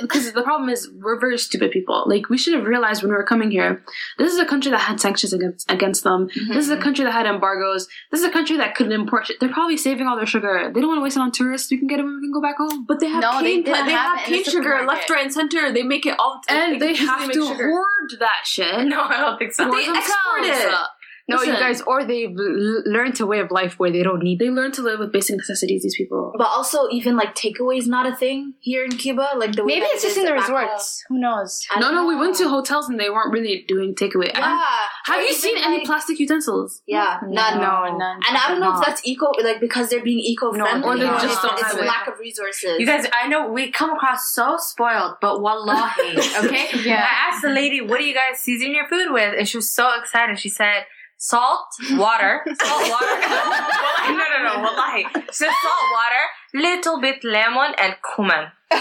because 0.00 0.32
the 0.32 0.42
problem 0.42 0.68
is 0.68 0.90
we're 1.00 1.18
very 1.18 1.38
stupid 1.38 1.70
people. 1.70 2.04
Like 2.06 2.28
we 2.28 2.38
should 2.38 2.54
have 2.54 2.64
realized 2.64 3.02
when 3.02 3.10
we 3.10 3.16
were 3.16 3.24
coming 3.24 3.50
here, 3.50 3.82
this 4.18 4.32
is 4.32 4.38
a 4.38 4.46
country 4.46 4.70
that 4.70 4.80
had 4.80 5.00
sanctions 5.00 5.32
against 5.32 5.70
against 5.70 6.04
them. 6.04 6.28
Mm-hmm, 6.28 6.52
this 6.54 6.64
is 6.64 6.70
a 6.70 6.74
mm-hmm. 6.74 6.82
country 6.82 7.04
that 7.04 7.12
had 7.12 7.26
embargoes. 7.26 7.88
This 8.10 8.20
is 8.20 8.26
a 8.26 8.30
country 8.32 8.56
that 8.56 8.74
couldn't 8.74 8.92
import. 8.92 9.26
Shit. 9.26 9.40
They're 9.40 9.52
probably 9.52 9.76
saving 9.76 10.06
all 10.06 10.16
their 10.16 10.26
sugar. 10.26 10.70
They 10.72 10.80
don't 10.80 10.88
want 10.88 10.98
to 10.98 11.02
waste 11.02 11.16
it 11.16 11.20
on 11.20 11.32
tourists. 11.32 11.70
We 11.70 11.78
can 11.78 11.86
get 11.86 12.00
it 12.00 12.04
when 12.04 12.16
we 12.16 12.22
can 12.22 12.32
go 12.32 12.40
back 12.42 12.56
home. 12.56 12.84
But 12.86 13.00
they 13.00 13.08
have 13.08 13.22
No, 13.22 13.32
cane, 13.40 13.62
didn't 13.64 13.86
they 13.86 13.92
have 13.92 14.18
have 14.18 14.26
cane 14.26 14.44
sugar 14.44 14.84
left, 14.86 15.08
right, 15.10 15.24
and 15.24 15.32
center. 15.32 15.72
They 15.72 15.82
make 15.82 16.06
it 16.06 16.18
all, 16.18 16.40
And 16.48 16.80
they 16.80 16.92
easily 16.92 17.06
have 17.08 17.30
to 17.30 17.46
sugar. 17.46 17.68
hoard 17.70 18.10
that 18.18 18.42
shit. 18.44 18.84
no, 18.86 19.02
I 19.02 19.20
don't 19.20 19.38
think 19.38 19.52
so. 19.52 19.66
for 19.66 19.72
They 19.76 19.86
export 19.88 20.42
themselves. 20.42 20.74
it. 20.74 20.99
No, 21.30 21.42
you 21.42 21.52
guys, 21.52 21.80
or 21.82 22.04
they've 22.04 22.30
l- 22.30 22.82
learned 22.86 23.18
a 23.20 23.26
way 23.26 23.38
of 23.40 23.50
life 23.50 23.78
where 23.78 23.90
they 23.90 24.02
don't 24.02 24.22
need. 24.22 24.38
They 24.38 24.50
learn 24.50 24.72
to 24.72 24.82
live 24.82 24.98
with 24.98 25.12
basic 25.12 25.36
necessities. 25.36 25.82
These 25.82 25.96
people. 25.96 26.32
But 26.36 26.48
also, 26.48 26.88
even 26.90 27.16
like 27.16 27.34
takeaway 27.34 27.78
is 27.78 27.88
not 27.88 28.06
a 28.06 28.14
thing 28.14 28.54
here 28.60 28.84
in 28.84 28.92
Cuba. 28.92 29.28
Like 29.36 29.52
the 29.54 29.62
way 29.64 29.74
Maybe 29.80 29.86
it's 29.86 30.02
just 30.02 30.16
in 30.16 30.24
the 30.24 30.32
back 30.32 30.44
home. 30.48 30.56
resorts. 30.56 31.04
Who 31.08 31.18
knows? 31.18 31.64
I 31.70 31.80
No, 31.80 31.86
don't 31.86 31.94
no, 31.94 32.06
we 32.06 32.16
went 32.16 32.36
to 32.36 32.48
hotels 32.48 32.88
and 32.88 32.98
they 33.00 33.10
weren't 33.10 33.32
really 33.32 33.64
doing 33.68 33.94
takeaway. 33.94 34.28
Yeah. 34.34 34.60
Have 35.06 35.18
Or 35.18 35.20
you 35.20 35.28
even, 35.28 35.40
seen 35.40 35.56
any 35.58 35.84
plastic 35.86 36.18
utensils? 36.18 36.82
Yeah, 36.86 37.18
none. 37.26 37.58
No, 37.60 37.96
none. 37.96 38.20
And 38.28 38.36
I 38.36 38.48
don't 38.48 38.60
know 38.60 38.72
No. 38.72 38.78
if 38.80 38.86
that's 38.86 39.00
eco, 39.06 39.32
like 39.42 39.60
because 39.60 39.88
they're 39.90 40.02
being 40.04 40.18
eco-friendly, 40.20 40.86
or 40.86 40.96
they 40.96 41.08
or 41.08 41.18
just 41.18 41.42
don't 41.42 41.52
it's 41.58 41.62
have 41.72 41.78
it. 41.78 41.84
lack 41.86 42.06
of 42.08 42.18
resources. 42.18 42.78
You 42.78 42.86
guys, 42.86 43.06
I 43.12 43.28
know 43.28 43.48
we 43.50 43.70
come 43.70 43.90
across 43.90 44.32
so 44.34 44.56
spoiled, 44.58 45.14
but 45.20 45.40
wallahi, 45.40 46.16
okay? 46.44 46.68
Yeah. 46.84 47.06
I 47.08 47.28
asked 47.30 47.42
the 47.42 47.50
lady, 47.50 47.80
what 47.80 47.98
do 47.98 48.04
you 48.04 48.14
guys 48.14 48.38
season 48.40 48.72
your 48.74 48.86
food 48.88 49.12
with? 49.12 49.34
And 49.38 49.48
she 49.48 49.56
was 49.56 49.68
so 49.70 49.90
excited. 49.98 50.38
She 50.38 50.48
said, 50.48 50.84
salt, 51.20 51.68
water, 51.92 52.42
salt, 52.60 52.90
water. 52.90 53.06
wallahi, 53.20 54.12
no, 54.16 54.24
no, 54.32 54.38
no, 54.42 54.62
wallahi. 54.62 55.04
She 55.12 55.32
said 55.32 55.52
salt, 55.62 55.86
water, 55.92 56.24
little 56.54 57.00
bit 57.00 57.22
lemon, 57.22 57.74
and 57.78 57.94
cumin. 58.02 58.46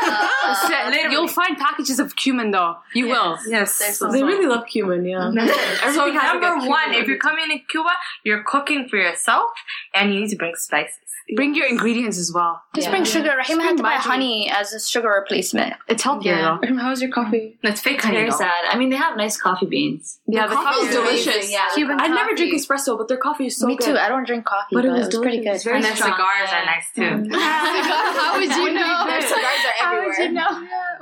Literally. 0.00 1.12
You'll 1.12 1.28
find 1.28 1.58
packages 1.58 1.98
of 1.98 2.14
cumin 2.16 2.52
though. 2.52 2.76
You 2.94 3.08
will. 3.08 3.38
Yes. 3.46 3.98
They 3.98 4.22
really 4.22 4.46
love 4.46 4.66
cumin, 4.66 5.04
yeah. 5.04 5.30
So 5.30 5.38
Everything 5.38 5.58
has, 5.80 5.96
like, 5.96 6.12
a 6.12 6.26
number 6.26 6.68
one, 6.68 6.90
on 6.90 6.94
if 6.94 7.08
you're 7.08 7.18
coming 7.18 7.48
to 7.50 7.58
Cuba, 7.58 7.90
you're 8.24 8.44
cooking 8.44 8.88
for 8.88 8.96
yourself, 8.96 9.50
and 9.94 10.14
you 10.14 10.20
need 10.20 10.30
to 10.30 10.36
bring 10.36 10.54
spices. 10.54 10.94
Bring 11.36 11.54
your 11.54 11.66
ingredients 11.66 12.18
as 12.18 12.32
well. 12.32 12.60
Just 12.74 12.90
bring 12.90 13.04
sugar. 13.04 13.30
Rahima 13.40 13.62
had 13.62 13.76
to 13.76 13.82
buy 13.82 13.90
magic. 13.90 14.10
honey 14.10 14.50
as 14.50 14.72
a 14.72 14.80
sugar 14.80 15.08
replacement. 15.08 15.74
It's 15.88 16.02
healthier 16.02 16.34
Yeah. 16.36 16.58
though. 16.62 16.76
How's 16.78 17.00
your 17.02 17.10
coffee? 17.10 17.56
Mm. 17.58 17.62
That's 17.62 17.80
fake 17.80 18.02
honey. 18.02 18.16
Very 18.16 18.30
though. 18.30 18.36
sad. 18.38 18.64
I 18.70 18.76
mean, 18.76 18.90
they 18.90 18.96
have 18.96 19.16
nice 19.16 19.36
coffee 19.40 19.66
beans. 19.66 20.18
Yeah, 20.26 20.46
the 20.46 20.54
coffee 20.54 20.66
coffee 20.66 20.86
is 20.88 20.94
delicious. 20.94 21.50
Yeah, 21.52 21.68
Cuban 21.74 22.00
I 22.00 22.08
never 22.08 22.34
drink 22.34 22.54
espresso, 22.54 22.96
but 22.98 23.08
their 23.08 23.16
coffee 23.16 23.46
is 23.46 23.56
so 23.56 23.66
Me 23.66 23.76
good. 23.76 23.86
Me 23.88 23.92
too. 23.94 23.98
I 23.98 24.08
don't 24.08 24.26
drink 24.26 24.44
coffee, 24.44 24.74
But 24.74 24.82
but, 24.84 24.96
it 24.96 24.98
was 24.98 25.16
pretty 25.16 25.38
good. 25.38 25.54
It's 25.54 25.64
very 25.64 25.76
And 25.76 25.84
their 25.84 25.96
strong, 25.96 26.12
cigars 26.12 26.50
are 26.52 26.64
nice 26.66 26.86
too. 26.94 27.30
How 27.38 28.38
would 28.38 28.48
you 28.48 28.72
know? 28.74 29.06
Their 29.06 29.22
cigars 29.22 29.64
are 29.66 29.86
everywhere. 29.86 30.12
How 30.12 30.18
would 30.18 30.18
you 30.18 30.32
know? 30.32 30.48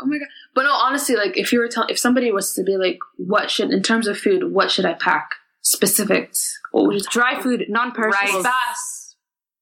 Oh 0.00 0.06
my 0.06 0.18
god! 0.18 0.28
But 0.54 0.62
no, 0.62 0.72
honestly, 0.72 1.16
like 1.16 1.36
if 1.36 1.52
you 1.52 1.58
were 1.60 1.68
telling, 1.68 1.90
if 1.90 1.98
somebody 1.98 2.30
was 2.32 2.52
to 2.54 2.62
be 2.62 2.76
like, 2.76 2.98
"What 3.16 3.50
should, 3.50 3.70
in 3.70 3.82
terms 3.82 4.06
of 4.06 4.18
food, 4.18 4.52
what 4.52 4.70
should 4.70 4.84
I 4.84 4.94
pack?" 4.94 5.30
Specifics. 5.62 6.58
What 6.72 6.86
would 6.86 6.94
you? 6.96 7.00
Dry 7.10 7.40
food, 7.40 7.64
non-perishable. 7.68 8.42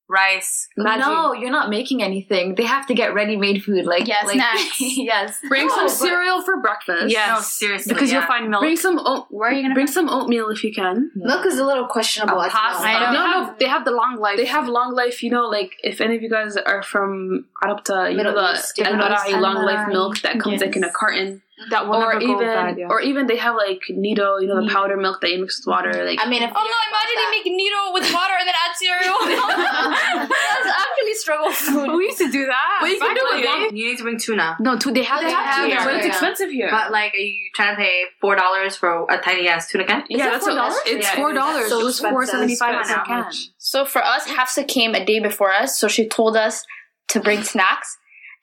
Rice. 0.09 0.69
Rice. 0.77 1.01
No, 1.01 1.33
you're 1.33 1.51
not 1.51 1.69
making 1.69 2.03
anything. 2.03 2.55
They 2.55 2.65
have 2.65 2.87
to 2.87 2.95
get 2.95 3.13
ready-made 3.15 3.65
food, 3.65 3.85
like 3.87 4.07
Yeah, 4.07 4.23
like, 4.25 4.35
snacks. 4.35 4.77
yes. 4.81 5.39
bring 5.49 5.67
Oh, 5.71 5.75
some 5.75 5.87
but- 5.87 5.91
cereal 5.91 6.43
for 6.43 6.61
breakfast. 6.61 7.11
Yes. 7.11 7.29
No, 7.35 7.41
seriously. 7.41 7.93
Because 7.93 8.11
yeah. 8.13 8.19
you'll 8.21 8.29
find 8.29 8.49
milk. 8.51 8.63
Bring 8.63 8.77
some 8.77 8.99
oat. 9.05 9.27
Where 9.31 9.51
are 9.51 9.53
you 9.53 9.63
gonna 9.63 9.75
Bring 9.75 9.87
some 9.89 10.09
oatmeal 10.09 10.49
if 10.51 10.63
you 10.63 10.73
can. 10.73 11.11
Milk 11.17 11.45
is 11.47 11.59
a 11.59 11.65
little 11.65 11.87
questionable. 11.87 12.41
as 12.43 12.53
pasta. 12.53 12.83
well. 12.83 12.97
I 13.05 13.13
know. 13.13 13.25
No, 13.25 13.47
no, 13.49 13.55
they 13.59 13.67
have 13.67 13.85
the 13.85 13.91
long 13.91 14.17
life. 14.21 14.37
They 14.37 14.47
have 14.47 14.69
long 14.69 14.95
life. 14.95 15.23
You 15.23 15.31
know, 15.31 15.47
like 15.49 15.73
if 15.83 16.01
any 16.01 16.17
of 16.17 16.23
you 16.23 16.31
guys 16.31 16.57
are 16.57 16.83
from 16.83 17.47
Arabta, 17.63 18.11
you 18.11 18.17
Middle 18.17 18.35
know 18.35 18.53
East, 18.53 18.77
the 18.77 18.83
yeah. 18.83 18.93
Almarai 18.93 19.41
long 19.41 19.65
life 19.65 19.89
milk 19.89 20.21
that 20.23 20.39
comes 20.39 20.61
like 20.61 20.77
in 20.77 20.85
a 20.85 20.91
carton, 20.91 21.43
that 21.71 21.89
will 21.89 21.97
or 21.97 22.21
even, 22.21 22.39
bad. 22.39 22.79
Yeah. 22.79 22.89
or 22.91 23.01
even 23.01 23.27
they 23.27 23.37
have 23.37 23.57
like 23.57 23.81
Nido, 23.89 24.37
you 24.39 24.47
know, 24.47 24.57
the 24.57 24.61
mm-hmm. 24.63 24.75
powder 24.75 24.97
milk 24.97 25.23
that 25.23 25.31
you 25.31 25.41
mix 25.41 25.61
with 25.61 25.73
water. 25.73 26.05
Like 26.05 26.19
I 26.21 26.29
mean, 26.29 26.43
if 26.43 26.51
Oh 26.55 26.61
no! 26.61 26.77
Imagine 26.93 27.17
you 27.17 27.31
make 27.31 27.47
needle 27.47 27.95
with 27.95 28.13
water 28.13 28.35
and 28.39 28.47
then 28.47 28.55
add 28.55 28.77
cereal. 28.77 29.17
That's 30.29 30.77
actually 30.77 31.15
struggle 31.15 31.51
food. 31.53 31.97
we 31.97 32.05
used 32.05 32.19
to 32.19 32.31
do 32.31 32.45
that. 32.45 32.79
Well, 32.83 32.91
you 32.93 32.99
can 33.01 33.15
do 33.15 33.21
it, 33.25 33.37
the 33.37 33.43
yeah. 33.43 33.69
day. 33.71 33.77
You 33.77 33.89
need 33.89 33.97
to 33.97 34.03
bring 34.03 34.19
tuna. 34.19 34.57
No, 34.61 34.77
too, 34.77 34.93
they 34.93 35.03
have 35.03 35.21
They 35.21 35.31
to 35.31 35.35
have 35.35 35.47
have 35.47 35.69
to, 35.69 35.73
it. 35.73 35.79
but 35.85 35.95
it's 35.95 36.05
Yeah. 36.05 36.11
expensive 36.13 36.51
here. 36.51 36.69
But 36.71 36.93
like, 36.93 37.15
are 37.15 37.17
you 37.17 37.51
trying 37.55 37.75
to 37.75 37.81
pay 37.81 38.05
four 38.21 38.37
dollars 38.37 38.77
for 38.77 39.07
a 39.09 39.19
tiny 39.19 39.49
ass 39.49 39.71
tuna 39.71 39.85
can? 39.87 40.05
yeah, 40.11 40.29
it 40.29 40.31
that's 40.33 40.47
$4? 40.47 40.77
it's 40.87 41.11
four 41.11 41.33
dollars. 41.33 41.71
so 41.71 41.81
it 41.81 41.85
was 41.85 42.01
four 42.01 42.27
seventy 42.27 42.57
five 42.57 42.81
It's 42.81 42.91
a 42.91 42.95
how 42.95 43.05
can. 43.05 43.33
So 43.57 43.87
for 43.87 44.05
us, 44.05 44.27
Hafsa 44.27 44.65
came 44.65 44.95
a 44.95 45.05
day 45.05 45.21
before 45.21 45.53
us, 45.53 45.79
so 45.79 45.89
she 45.89 46.07
told 46.07 46.37
us 46.37 46.65
to 47.09 47.21
bring 47.21 47.43
snacks. 47.43 47.97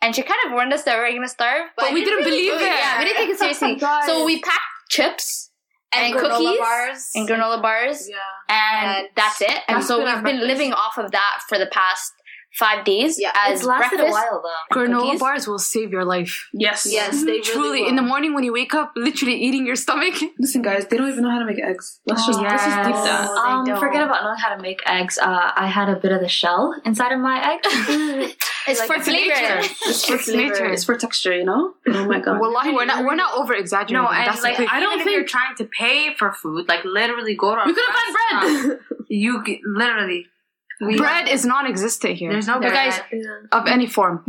And 0.03 0.13
she 0.15 0.21
kind 0.21 0.39
of 0.45 0.51
warned 0.51 0.73
us 0.73 0.83
that 0.83 0.97
we 0.97 1.03
were 1.05 1.11
gonna 1.15 1.27
starve, 1.29 1.67
But 1.77 1.93
we 1.93 2.03
didn't 2.03 2.25
believe 2.25 2.53
it. 2.53 2.61
Yeah, 2.61 2.99
we 2.99 3.05
didn't 3.05 3.17
take 3.21 3.29
it 3.29 3.39
seriously. 3.43 3.79
so 4.05 4.25
we 4.25 4.41
packed 4.41 4.59
chips 4.89 5.49
and, 5.95 6.13
granola 6.13 6.29
cookies 6.37 6.59
bars. 6.59 7.09
and 7.15 7.29
granola 7.29 7.61
bars, 7.61 8.09
yeah. 8.09 8.15
and 8.49 8.97
And 8.97 9.07
that's 9.15 9.41
it. 9.41 9.57
And 9.67 9.77
that's 9.77 9.87
so 9.87 9.97
been 9.97 10.05
we've 10.05 10.15
been 10.15 10.23
breakfast. 10.37 10.47
living 10.47 10.73
off 10.73 10.97
of 10.97 11.11
that 11.11 11.39
for 11.47 11.57
the 11.57 11.67
past 11.67 12.11
five 12.59 12.83
days. 12.85 13.17
Yeah, 13.19 13.31
as 13.35 13.59
It's 13.61 13.63
lasted 13.67 13.97
breakfast. 13.97 14.09
a 14.09 14.11
while 14.11 14.43
though. 14.43 14.75
Granola 14.75 15.03
Cookies? 15.05 15.19
bars 15.19 15.47
will 15.47 15.57
save 15.59 15.89
your 15.91 16.05
life. 16.05 16.47
Yes, 16.53 16.85
Yes, 16.91 17.21
they 17.21 17.25
really 17.31 17.41
Truly, 17.41 17.81
will. 17.81 17.89
in 17.89 17.95
the 17.95 18.01
morning 18.03 18.33
when 18.35 18.43
you 18.43 18.53
wake 18.53 18.73
up, 18.75 18.91
literally 18.95 19.35
eating 19.35 19.65
your 19.65 19.75
stomach. 19.75 20.15
Listen, 20.39 20.61
guys, 20.61 20.85
they 20.87 20.97
don't 20.97 21.09
even 21.09 21.23
know 21.23 21.31
how 21.31 21.39
to 21.39 21.45
make 21.45 21.59
eggs. 21.63 21.99
Let's 22.05 22.25
just 22.27 22.39
let's 22.39 22.63
just 22.63 22.77
deep 22.87 22.95
that. 22.95 23.27
Oh, 23.31 23.63
Um, 23.71 23.79
forget 23.79 24.03
about 24.03 24.23
knowing 24.23 24.37
how 24.37 24.53
to 24.55 24.61
make 24.61 24.81
eggs. 24.85 25.17
Uh, 25.17 25.51
I 25.55 25.67
had 25.67 25.89
a 25.89 25.95
bit 25.95 26.11
of 26.11 26.19
the 26.21 26.27
shell 26.29 26.75
inside 26.85 27.11
of 27.13 27.19
my 27.19 27.37
egg. 27.55 28.35
It's 28.67 28.81
for 28.85 28.95
it's 28.95 29.05
flavor. 29.07 29.33
nature. 29.33 29.59
It's 29.85 30.05
for 30.05 30.15
It's 30.15 30.25
flavor. 30.25 30.41
nature. 30.53 30.65
It's 30.71 30.83
for 30.83 30.95
texture. 30.95 31.35
You 31.35 31.43
know. 31.45 31.73
Oh 31.87 32.05
my 32.05 32.19
god. 32.19 32.39
Wallahi, 32.39 32.71
we're 32.73 32.85
not 32.85 33.03
we're 33.05 33.15
not 33.15 33.33
over 33.37 33.53
exaggerating. 33.53 33.95
No, 34.03 34.07
and 34.09 34.27
That's 34.27 34.41
like, 34.43 34.57
the. 34.57 34.67
I 34.71 34.79
don't 34.79 34.97
don't 34.97 35.03
think 35.05 35.15
you're 35.17 35.25
trying 35.25 35.55
to 35.57 35.65
pay 35.65 36.13
for 36.15 36.31
food. 36.31 36.67
Like, 36.67 36.83
literally, 36.85 37.35
go 37.35 37.55
to. 37.55 37.61
a 37.61 37.65
we 37.65 37.73
could 37.73 37.83
have 37.87 38.15
found 38.29 38.67
bread. 38.67 38.79
You 39.09 39.43
get, 39.43 39.59
literally. 39.65 40.27
We, 40.81 40.97
bread 40.97 41.27
is 41.29 41.45
non-existent 41.45 42.15
here 42.17 42.31
There's 42.31 42.47
no 42.47 42.59
bread. 42.59 42.73
guys- 42.73 42.99
of 43.51 43.67
any 43.67 43.85
form. 43.87 44.25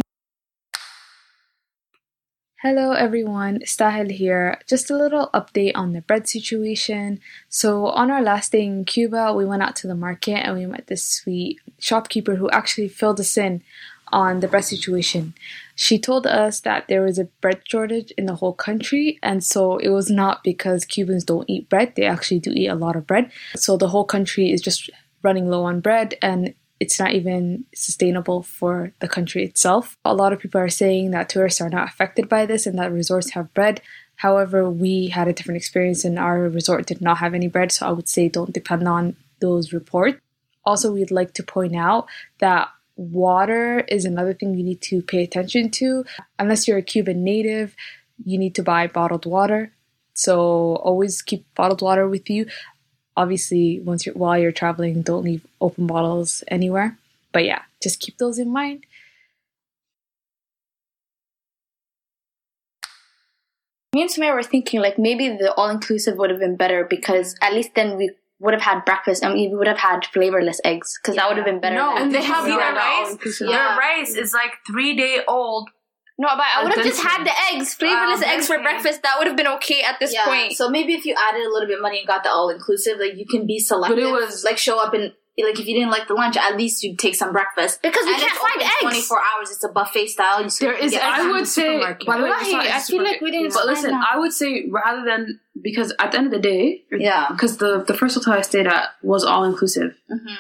Hello 2.63 2.93
everyone, 2.93 3.59
Stahil 3.61 4.11
here. 4.11 4.59
Just 4.67 4.91
a 4.91 4.97
little 4.97 5.29
update 5.35 5.73
on 5.75 5.93
the 5.93 6.01
bread 6.01 6.27
situation. 6.29 7.21
So, 7.49 7.87
on 7.87 8.11
our 8.11 8.23
last 8.23 8.53
day 8.53 8.65
in 8.65 8.85
Cuba, 8.87 9.35
we 9.35 9.45
went 9.45 9.63
out 9.63 9.77
to 9.77 9.87
the 9.87 9.95
market 9.95 10.37
and 10.47 10.57
we 10.57 10.65
met 10.65 10.87
this 10.87 11.05
sweet 11.05 11.61
shopkeeper 11.79 12.37
who 12.37 12.49
actually 12.51 12.89
filled 12.89 13.21
us 13.21 13.37
in 13.37 13.63
on 14.13 14.41
the 14.41 14.49
bread 14.49 14.65
situation. 14.65 15.35
She 15.75 15.99
told 15.99 16.27
us 16.27 16.61
that 16.61 16.87
there 16.89 17.03
was 17.03 17.19
a 17.19 17.25
bread 17.41 17.63
shortage 17.67 18.13
in 18.13 18.27
the 18.27 18.37
whole 18.37 18.53
country, 18.53 19.19
and 19.23 19.43
so 19.43 19.79
it 19.79 19.89
was 19.89 20.11
not 20.11 20.45
because 20.45 20.85
Cubans 20.85 21.25
don't 21.25 21.49
eat 21.49 21.69
bread, 21.69 21.95
they 21.97 22.05
actually 22.05 22.41
do 22.41 22.53
eat 22.53 22.69
a 22.69 22.75
lot 22.75 22.97
of 22.97 23.07
bread. 23.07 23.31
So, 23.57 23.77
the 23.77 23.89
whole 23.89 24.05
country 24.05 24.53
is 24.53 24.61
just 24.61 24.91
running 25.23 25.49
low 25.49 25.65
on 25.65 25.81
bread 25.81 26.15
and 26.23 26.55
it's 26.81 26.99
not 26.99 27.13
even 27.13 27.65
sustainable 27.75 28.43
for 28.43 28.93
the 29.01 29.09
country 29.09 29.45
itself. 29.45 29.97
A 30.05 30.15
lot 30.15 30.33
of 30.33 30.41
people 30.41 30.61
are 30.61 30.69
saying 30.69 31.13
that 31.13 31.29
tourists 31.29 31.61
are 31.61 31.71
not 31.71 31.89
affected 31.89 32.29
by 32.29 32.47
this 32.47 32.67
and 32.67 32.79
that 32.79 32.93
resorts 32.93 33.31
have 33.31 33.55
bread. 33.55 33.81
However, 34.17 34.69
we 34.69 35.09
had 35.09 35.27
a 35.27 35.33
different 35.33 35.57
experience 35.57 36.05
and 36.05 36.19
our 36.19 36.41
resort 36.43 36.87
did 36.87 37.01
not 37.01 37.19
have 37.19 37.35
any 37.35 37.49
bread, 37.49 37.73
so 37.73 37.87
I 37.87 37.93
would 37.93 38.09
say 38.09 38.29
don't 38.29 38.53
depend 38.53 38.87
on 38.87 39.17
those 39.41 39.73
reports. 39.73 40.21
Also, 40.65 40.93
we'd 40.93 41.11
like 41.11 41.33
to 41.35 41.43
point 41.43 41.75
out 41.75 42.07
that 42.39 42.69
water 42.97 43.81
is 43.89 44.05
another 44.05 44.35
thing 44.35 44.55
you 44.55 44.65
need 44.65 44.81
to 44.83 45.03
pay 45.03 45.23
attention 45.23 45.71
to. 45.73 46.05
Unless 46.39 46.69
you're 46.69 46.79
a 46.79 46.83
Cuban 46.83 47.25
native, 47.25 47.75
you 48.25 48.39
need 48.39 48.55
to 48.55 48.63
buy 48.63 48.87
bottled 48.87 49.27
water. 49.27 49.73
So 50.15 50.77
always 50.77 51.23
keep 51.23 51.45
bottled 51.55 51.83
water 51.83 52.09
with 52.09 52.31
you 52.31 52.47
obviously 53.17 53.81
once 53.81 54.05
you're 54.07 54.15
while 54.15 54.39
you're 54.39 54.53
traveling 54.53 55.03
don't 55.03 55.25
leave 55.25 55.47
open 55.61 55.87
bottles 55.87 56.43
anywhere 56.49 56.97
but 57.33 57.45
yeah 57.45 57.63
just 57.83 58.01
keep 58.01 58.19
those 58.19 58.39
in 58.39 58.53
mind 58.53 58.85
Me 63.93 64.03
and 64.03 64.11
Sumaya 64.11 64.35
were 64.35 64.43
thinking 64.43 64.81
like 64.81 64.99
maybe 64.99 65.29
the 65.29 65.55
all 65.55 65.69
inclusive 65.69 66.19
would 66.19 66.31
have 66.31 66.41
been 66.41 66.57
better 66.57 66.85
because 66.85 67.37
at 67.41 67.55
least 67.55 67.77
then 67.77 67.97
we 67.97 68.11
would 68.45 68.55
have 68.55 68.63
had 68.63 68.85
breakfast 68.85 69.23
and 69.25 69.35
we 69.35 69.49
would 69.49 69.67
have 69.67 69.79
had 69.79 70.05
flavorless 70.07 70.61
eggs 70.65 70.99
because 71.03 71.17
that 71.17 71.27
would 71.29 71.37
have 71.39 71.47
been 71.47 71.61
better. 71.61 71.77
No, 71.77 71.95
than- 71.95 72.03
and 72.05 72.15
they 72.15 72.23
have 72.23 72.45
their 72.45 72.59
rice. 72.59 73.07
all-inclusive? 73.07 73.49
Their 73.49 73.77
rice 73.77 74.15
is 74.15 74.33
like 74.35 74.53
three 74.67 74.95
day 74.95 75.21
old. 75.27 75.69
no, 76.19 76.29
but 76.37 76.47
I 76.55 76.63
would 76.63 76.73
have 76.75 76.85
just 76.85 77.03
had 77.03 77.25
the 77.25 77.33
eggs, 77.51 77.75
flavorless 77.75 78.23
Um, 78.23 78.29
eggs 78.33 78.47
for 78.47 78.59
breakfast. 78.59 79.03
That 79.03 79.15
would 79.19 79.27
have 79.27 79.37
been 79.37 79.49
okay 79.59 79.81
at 79.83 79.99
this 79.99 80.13
yeah. 80.15 80.25
point. 80.27 80.53
So 80.53 80.69
maybe 80.69 80.95
if 80.95 81.05
you 81.07 81.15
added 81.29 81.43
a 81.45 81.51
little 81.53 81.67
bit 81.67 81.79
of 81.79 81.83
money 81.83 81.99
and 81.99 82.07
got 82.07 82.23
the 82.23 82.31
all 82.31 82.51
inclusive, 82.51 82.99
like 83.01 83.15
you 83.17 83.27
can 83.27 83.47
be 83.47 83.59
selective. 83.59 83.97
But 83.97 84.05
it 84.09 84.13
was- 84.13 84.45
like 84.45 84.59
show 84.59 84.79
up 84.79 84.95
and 84.95 85.13
like 85.43 85.59
if 85.59 85.67
you 85.67 85.75
didn't 85.75 85.91
like 85.91 86.07
the 86.07 86.15
lunch, 86.15 86.37
at 86.37 86.57
least 86.57 86.83
you'd 86.85 86.99
take 86.99 87.15
some 87.15 87.33
breakfast. 87.33 87.83
Because 87.83 88.05
we 88.07 88.13
And 88.13 88.21
can't 88.23 88.33
it's 88.33 88.41
find 88.41 88.55
open 88.57 88.67
eggs. 88.67 88.81
Twenty 88.83 89.01
four 89.03 89.19
hours. 89.19 89.51
It's 89.51 89.65
a 89.65 89.69
buffet 89.69 90.07
style. 90.09 90.43
You 90.43 90.49
still 90.49 90.69
There 90.69 90.77
can 90.77 90.87
is 90.87 90.93
get 90.93 91.03
eggs 91.03 91.25
I 91.25 91.31
would 91.33 91.49
say, 91.49 91.79
by 91.79 91.93
the 91.93 92.05
way, 92.25 92.29
Wallahi, 92.31 92.43
it's 92.43 92.53
not 92.53 92.67
I 92.67 92.79
a 92.79 92.81
feel 92.81 93.03
like 93.03 93.21
we 93.21 93.31
didn't 93.33 93.53
But 93.55 93.67
listen. 93.67 93.93
I 93.95 94.19
would 94.19 94.33
say 94.33 94.69
rather 94.71 95.05
than 95.05 95.41
because 95.63 95.93
at 95.99 96.13
the 96.13 96.19
end 96.19 96.27
of 96.27 96.33
the 96.33 96.39
day, 96.39 96.83
Yeah. 96.93 97.27
because 97.31 97.57
the 97.57 97.83
the 97.85 97.95
first 97.95 98.15
hotel 98.15 98.35
I 98.35 98.43
stayed 98.43 98.67
at 98.67 98.91
was 99.03 99.25
all 99.25 99.45
inclusive, 99.45 99.97
Mhm. 100.11 100.37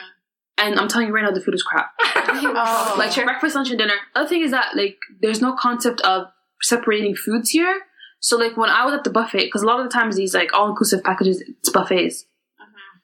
and 0.59 0.79
I'm 0.79 0.87
telling 0.89 1.09
you 1.09 1.15
right 1.15 1.25
now, 1.25 1.31
the 1.33 1.41
food 1.41 1.55
is 1.55 1.63
crap. 1.63 1.93
Oh. 2.37 2.95
like 2.99 3.15
breakfast, 3.15 3.55
lunch, 3.57 3.71
and 3.71 3.79
dinner. 3.79 3.95
Other 4.15 4.29
thing 4.29 4.43
is 4.43 4.51
that 4.51 4.77
like 4.77 4.99
there's 5.21 5.41
no 5.41 5.53
concept 5.55 6.01
of 6.03 6.27
separating 6.63 7.15
foods 7.15 7.51
here. 7.51 7.83
So 8.21 8.37
like 8.37 8.57
when 8.57 8.71
I 8.71 8.85
was 8.85 8.95
at 8.95 9.05
the 9.05 9.11
buffet, 9.11 9.45
because 9.45 9.63
a 9.63 9.67
lot 9.67 9.79
of 9.81 9.85
the 9.87 9.93
times 9.93 10.17
these 10.17 10.35
like 10.35 10.53
all 10.55 10.69
inclusive 10.69 11.03
packages, 11.05 11.43
it's 11.47 11.69
buffets. 11.71 12.25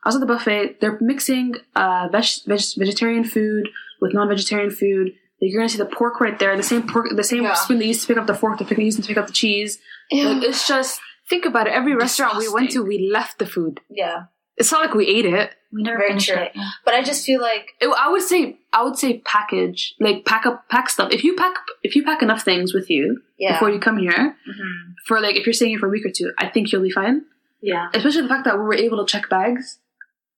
I 0.05 0.09
was 0.09 0.15
at 0.17 0.21
the 0.21 0.27
buffet. 0.27 0.81
They're 0.81 0.99
mixing 1.01 1.57
uh, 1.77 2.09
veg, 2.11 2.25
veg, 2.47 2.61
vegetarian 2.77 3.25
food 3.25 3.69
with 4.01 4.15
non-vegetarian 4.15 4.71
food. 4.71 5.13
You're 5.41 5.59
gonna 5.61 5.69
see 5.69 5.79
the 5.79 5.87
pork 5.87 6.21
right 6.21 6.39
there, 6.39 6.57
the 6.57 6.63
same 6.63 6.87
pork, 6.87 7.07
the 7.15 7.25
same 7.25 7.45
Yeah. 7.45 7.55
spoon 7.55 7.79
they 7.79 7.87
used 7.87 8.03
to 8.03 8.07
pick 8.09 8.17
up 8.19 8.27
the 8.27 8.35
fork, 8.35 8.59
they 8.59 8.83
used 8.85 9.01
to 9.03 9.07
pick 9.07 9.17
up 9.17 9.27
the 9.27 9.33
cheese. 9.33 9.79
Like, 10.13 10.43
it's 10.43 10.67
just 10.67 11.01
Think 11.29 11.45
about 11.45 11.69
it. 11.69 11.73
Every 11.73 11.95
restaurant 11.95 12.39
we 12.39 12.49
went 12.53 12.73
to, 12.73 12.83
we 12.83 13.09
left 13.09 13.39
the 13.39 13.47
food. 13.47 13.79
Yeah. 13.89 14.25
It's 14.57 14.73
not 14.73 14.81
like 14.81 14.95
we 14.95 15.07
ate 15.07 15.27
it. 15.27 15.51
We 15.73 15.85
never 15.85 15.99
Very 15.99 16.09
finished 16.11 16.29
true. 16.29 16.39
it. 16.43 16.53
But 16.85 16.95
I 16.95 17.03
just 17.05 17.25
feel 17.25 17.41
like 17.41 17.69
It- 17.81 17.87
I 17.97 18.11
would 18.11 18.23
say 18.23 18.59
I 18.73 18.83
would 18.83 18.99
say 18.99 19.19
package 19.25 19.95
like 20.01 20.25
pack 20.25 20.45
up 20.45 20.69
pack 20.69 20.91
stuff. 20.91 21.13
If 21.13 21.23
you 21.23 21.37
pack 21.37 21.55
if 21.85 21.95
you 21.95 22.03
pack 22.03 22.21
enough 22.23 22.43
things 22.43 22.75
with 22.75 22.91
you 22.91 23.23
yeah, 23.39 23.53
before 23.53 23.71
you 23.71 23.79
come 23.79 23.97
here 23.99 24.11
Mm-hmm. 24.49 24.93
for 25.07 25.21
like 25.21 25.37
if 25.37 25.47
you're 25.47 25.53
staying 25.53 25.71
here 25.71 25.79
for 25.79 25.87
a 25.87 25.91
week 25.91 26.05
or 26.05 26.11
two, 26.15 26.33
I 26.37 26.49
think 26.49 26.73
you'll 26.73 26.83
be 26.83 26.91
fine. 26.91 27.23
yeah. 27.63 27.89
Especially 27.95 28.23
the 28.23 28.29
fact 28.29 28.45
that 28.47 28.57
we 28.59 28.65
were 28.65 28.75
able 28.75 28.99
to 29.05 29.11
check 29.11 29.29
bags. 29.31 29.79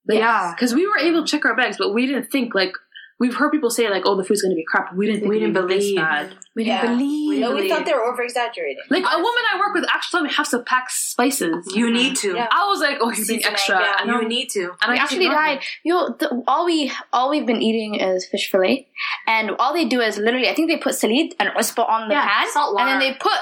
Yeah. 0.09 0.53
because 0.55 0.75
we 0.75 0.87
were 0.87 0.99
able 0.99 1.25
to 1.25 1.31
check 1.31 1.45
our 1.45 1.57
bags, 1.57 1.77
but 1.79 1.93
we 1.95 2.07
didn't 2.07 2.31
think 2.31 2.55
like 2.55 2.73
we've 3.19 3.35
heard 3.37 3.53
people 3.53 3.71
say 3.71 3.89
like, 3.89 4.03
"Oh, 4.05 4.17
the 4.17 4.25
food's 4.25 4.43
going 4.43 4.51
to 4.51 4.57
be 4.57 4.65
crap." 4.67 4.93
We 4.95 5.07
didn't 5.07 5.29
We 5.29 5.39
didn't 5.39 5.55
be 5.55 5.61
believe. 5.61 5.97
bad. 5.97 6.35
We 6.57 6.65
didn't 6.65 6.99
believe. 6.99 7.41
No, 7.41 7.55
we 7.55 7.69
thought 7.69 7.87
they 7.87 7.93
were 7.95 8.03
over 8.03 8.23
exaggerating. 8.23 8.83
Like 8.91 9.05
a 9.05 9.17
woman 9.17 9.43
I 9.55 9.59
work 9.59 9.75
with 9.75 9.85
actually 9.89 10.19
told 10.19 10.29
me 10.29 10.35
have 10.35 10.49
to 10.51 10.59
pack 10.61 10.91
spices. 10.91 11.73
You 11.75 11.87
mm-hmm. 11.87 11.95
need 11.95 12.17
to. 12.17 12.35
Yeah. 12.35 12.49
I 12.51 12.67
was 12.69 12.81
like, 12.81 12.99
"Oh, 13.01 13.07
you're 13.07 13.15
being 13.15 13.25
Seasoning, 13.41 13.45
extra." 13.47 13.81
yeah. 13.81 14.05
You 14.05 14.29
need 14.29 14.51
to. 14.51 14.73
and 14.83 14.93
we 14.93 14.99
I 14.99 15.03
actually 15.03 15.27
ignored 15.27 15.39
died. 15.39 15.61
Yo, 15.85 16.09
the, 16.19 16.43
all 16.49 16.67
we 16.67 16.93
all 17.13 17.31
we've 17.31 17.47
been 17.47 17.63
eating 17.63 17.95
is 17.95 18.27
fish 18.27 18.51
fillet, 18.51 18.89
and 19.27 19.53
all 19.59 19.73
they 19.73 19.85
do 19.85 20.01
is 20.01 20.19
literally, 20.19 20.49
I 20.49 20.55
think 20.55 20.69
they 20.69 20.79
put 20.79 20.95
salid 20.95 21.33
and 21.39 21.51
uspa 21.51 21.89
on 21.89 22.09
the 22.09 22.15
Yeah, 22.15 22.29
pan, 22.29 22.51
salt 22.51 22.77
and 22.79 22.89
then 22.89 22.99
they 22.99 23.15
put 23.15 23.39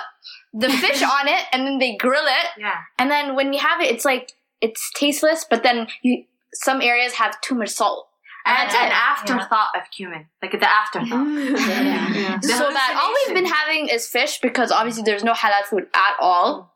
the 0.52 0.68
fish 0.68 1.02
on 1.18 1.26
it, 1.26 1.42
and 1.52 1.66
then 1.66 1.78
they 1.78 1.96
grill 1.96 2.26
it, 2.26 2.46
Yeah. 2.58 2.74
and 2.98 3.10
then 3.10 3.34
when 3.34 3.52
you 3.54 3.60
have 3.60 3.80
it, 3.80 3.90
it's 3.90 4.04
like 4.04 4.32
it's 4.60 4.90
tasteless, 4.94 5.46
but 5.48 5.62
then 5.62 5.88
you 6.02 6.24
some 6.54 6.80
areas 6.82 7.14
have 7.14 7.40
too 7.40 7.54
much 7.54 7.70
salt. 7.70 8.06
And 8.46 8.56
That's 8.56 8.74
an 8.74 8.86
it. 8.86 8.92
afterthought 8.92 9.68
of 9.76 9.82
cumin. 9.94 10.26
Like 10.42 10.52
the 10.52 10.70
afterthought. 10.70 11.26
Yeah. 12.16 12.38
The 12.40 12.48
so 12.48 12.70
that 12.70 13.00
all 13.00 13.14
we've 13.14 13.34
been 13.34 13.50
having 13.50 13.88
is 13.88 14.06
fish 14.06 14.38
because 14.40 14.72
obviously 14.72 15.02
there's 15.02 15.22
no 15.24 15.32
halal 15.32 15.64
food 15.64 15.84
at 15.94 16.14
all. 16.20 16.74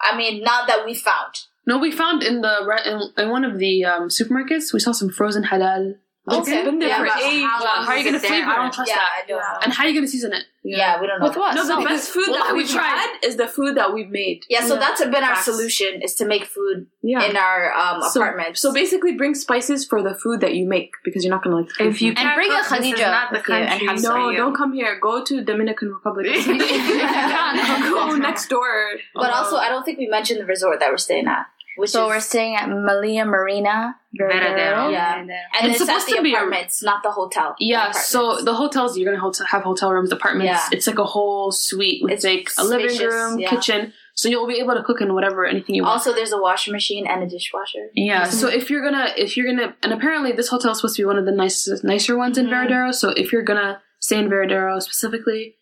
I 0.00 0.16
mean, 0.16 0.42
not 0.42 0.68
that 0.68 0.84
we 0.84 0.94
found. 0.94 1.34
No, 1.66 1.78
we 1.78 1.90
found 1.90 2.22
in 2.22 2.42
the 2.42 2.58
re- 2.66 2.82
in, 2.84 3.24
in 3.24 3.30
one 3.30 3.44
of 3.44 3.58
the 3.58 3.84
um, 3.84 4.08
supermarkets, 4.08 4.72
we 4.72 4.80
saw 4.80 4.92
some 4.92 5.08
frozen 5.10 5.44
halal. 5.44 5.94
Okay. 6.26 6.38
It's 6.56 6.64
been 6.64 6.78
there 6.78 6.88
Yeah, 6.88 6.98
for 7.00 7.04
but 7.06 7.22
ages. 7.22 7.42
how 7.42 7.84
How 7.84 7.92
are 7.92 7.98
you 7.98 8.02
going 8.04 8.14
to 8.14 8.18
flavor? 8.26 8.46
there? 8.46 8.48
I 8.48 8.56
don't 8.56 8.72
trust 8.72 8.88
Yeah, 8.90 8.96
that. 8.96 9.10
I 9.24 9.26
don't 9.28 9.40
know. 9.40 9.58
And 9.62 9.72
how 9.74 9.84
are 9.84 9.88
you 9.88 9.92
going 9.92 10.06
to 10.06 10.10
season 10.10 10.32
it? 10.32 10.44
Yeah, 10.62 10.98
we 10.98 11.06
don't 11.06 11.20
know. 11.20 11.28
With 11.28 11.36
what? 11.36 11.54
No, 11.54 11.60
the 11.60 11.68
Salt. 11.68 11.84
best 11.86 12.08
food 12.10 12.24
Well, 12.28 12.42
that 12.42 12.54
we 12.54 12.62
we've 12.62 12.70
tried. 12.70 12.96
had 12.96 13.18
is 13.22 13.36
the 13.36 13.46
food 13.46 13.76
that 13.76 13.92
we've 13.92 14.08
made. 14.08 14.44
Yeah, 14.48 14.62
so 14.64 14.74
Yeah. 14.74 14.80
that's 14.80 15.04
been 15.04 15.22
our 15.22 15.36
solution 15.36 16.00
is 16.00 16.14
to 16.14 16.24
make 16.24 16.46
food 16.46 16.86
Yeah. 17.02 17.24
in 17.28 17.36
our 17.36 17.74
um, 17.74 18.00
so, 18.02 18.22
apartments. 18.22 18.62
so 18.62 18.72
basically, 18.72 19.12
bring 19.12 19.34
spices 19.34 19.84
for 19.84 20.02
the 20.02 20.14
food 20.14 20.40
that 20.40 20.54
you 20.54 20.66
make 20.66 20.92
because 21.04 21.22
you're 21.24 21.30
not 21.34 21.44
gonna 21.44 21.56
like. 21.56 21.68
the 21.76 21.88
If 21.88 22.00
you. 22.00 22.08
And 22.12 22.16
can't 22.16 22.36
bring 22.36 22.50
a 22.50 22.54
cook, 22.62 22.78
this 22.78 22.86
is 22.86 22.94
Khadija 22.94 23.30
the 23.30 23.36
with 23.36 23.48
you 23.48 23.54
and 23.56 23.68
country 23.68 23.86
have 23.88 24.02
no, 24.02 24.32
don't 24.32 24.56
come 24.56 24.72
here. 24.72 24.98
Go 24.98 25.22
to 25.22 25.42
Dominican 25.44 25.90
Republic. 25.92 26.26
If. 26.30 26.46
Go 27.90 28.16
next 28.16 28.48
door. 28.48 28.92
but 29.14 29.30
also, 29.30 29.56
I 29.56 29.68
don't 29.68 29.84
think 29.84 29.98
we 29.98 30.06
mentioned 30.08 30.40
the 30.40 30.46
resort 30.46 30.80
that 30.80 30.90
we're 30.90 30.96
staying 30.96 31.26
at. 31.26 31.46
Which 31.76 31.90
So 31.90 32.04
is, 32.04 32.08
we're 32.08 32.20
staying 32.20 32.56
at 32.56 32.68
Melia 32.68 33.24
Marina. 33.24 33.96
Varadero. 34.20 34.92
Yeah. 34.92 35.18
and 35.18 35.30
It's 35.30 35.66
it's, 35.70 35.78
supposed 35.80 36.04
at 36.04 36.10
the 36.10 36.16
to 36.16 36.22
be 36.22 36.32
a- 36.32 36.36
apartments, 36.36 36.82
not 36.84 37.02
the 37.02 37.10
hotel. 37.10 37.56
The 37.58 37.64
Yeah, 37.66 37.90
so 37.90 38.40
the 38.42 38.54
hotels 38.54 38.96
you're 38.96 39.10
gonna 39.12 39.20
hot- 39.20 39.40
have 39.50 39.62
hotel 39.64 39.92
rooms, 39.92 40.12
apartments. 40.12 40.50
Yeah. 40.52 40.68
It's 40.70 40.86
like 40.86 40.98
a 40.98 41.04
whole 41.04 41.50
suite 41.50 42.00
with 42.02 42.12
It's 42.12 42.24
like 42.24 42.48
a 42.58 42.64
living 42.64 42.96
room, 42.98 43.40
yeah. 43.40 43.50
kitchen. 43.50 43.92
So 44.14 44.28
you'll 44.28 44.46
be 44.46 44.60
able 44.60 44.74
to 44.74 44.84
cook 44.84 45.00
in 45.00 45.14
whatever 45.14 45.44
anything 45.44 45.74
you 45.74 45.82
want. 45.82 45.94
also 45.94 46.12
there's 46.14 46.30
a 46.32 46.38
washing 46.38 46.72
machine 46.72 47.04
and 47.08 47.24
a 47.24 47.26
dishwasher. 47.26 47.88
yeah. 47.94 48.24
So 48.28 48.46
if 48.48 48.70
you're 48.70 48.82
gonna, 48.84 49.12
if 49.16 49.36
you're 49.36 49.46
gonna, 49.52 49.74
and 49.82 49.92
apparently 49.92 50.30
this 50.30 50.48
hotel 50.48 50.70
is 50.70 50.78
supposed 50.78 50.94
to 50.96 51.02
be 51.02 51.06
one 51.06 51.18
of 51.18 51.24
the 51.26 51.32
nicest, 51.32 51.82
nicer 51.82 52.16
ones 52.16 52.38
in 52.38 52.46
Mhm. 52.46 52.50
Varadero. 52.52 52.94
So 52.94 53.08
if 53.10 53.32
you're 53.32 53.42
gonna 53.42 53.82
stay 53.98 54.18
in 54.18 54.28
Varadero 54.30 54.80
specifically, 54.80 55.56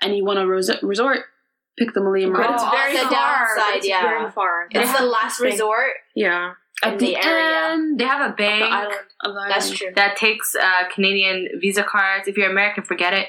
and 0.00 0.16
you 0.16 0.24
want 0.24 0.38
a 0.38 0.46
resort, 0.46 1.24
pick 1.78 1.94
the 1.94 2.00
Melia 2.02 2.30
But 2.30 2.50
it's 2.50 2.64
very 2.64 2.92
the 2.92 3.02
far. 3.04 3.10
downside, 3.10 3.76
it's 3.76 3.88
yeah. 3.88 4.02
very 4.02 4.30
far. 4.30 4.66
It's 4.70 4.98
the 4.98 5.04
last 5.06 5.40
resort 5.40 5.92
Yeah. 6.14 6.52
in 6.82 6.92
At 6.92 6.98
the, 6.98 7.06
the 7.06 7.16
area. 7.24 7.72
end, 7.72 7.98
They 7.98 8.04
have 8.04 8.30
a 8.30 8.34
bank 8.34 8.60
the 8.64 8.66
island 8.70 8.94
of 9.24 9.34
the 9.34 9.44
That's 9.48 9.66
island. 9.66 9.78
true. 9.78 9.92
that 9.96 10.16
takes 10.16 10.54
uh, 10.54 10.88
Canadian 10.94 11.48
Visa 11.60 11.82
cards. 11.82 12.28
If 12.28 12.36
you're 12.36 12.50
American, 12.50 12.84
forget 12.84 13.12
it. 13.14 13.28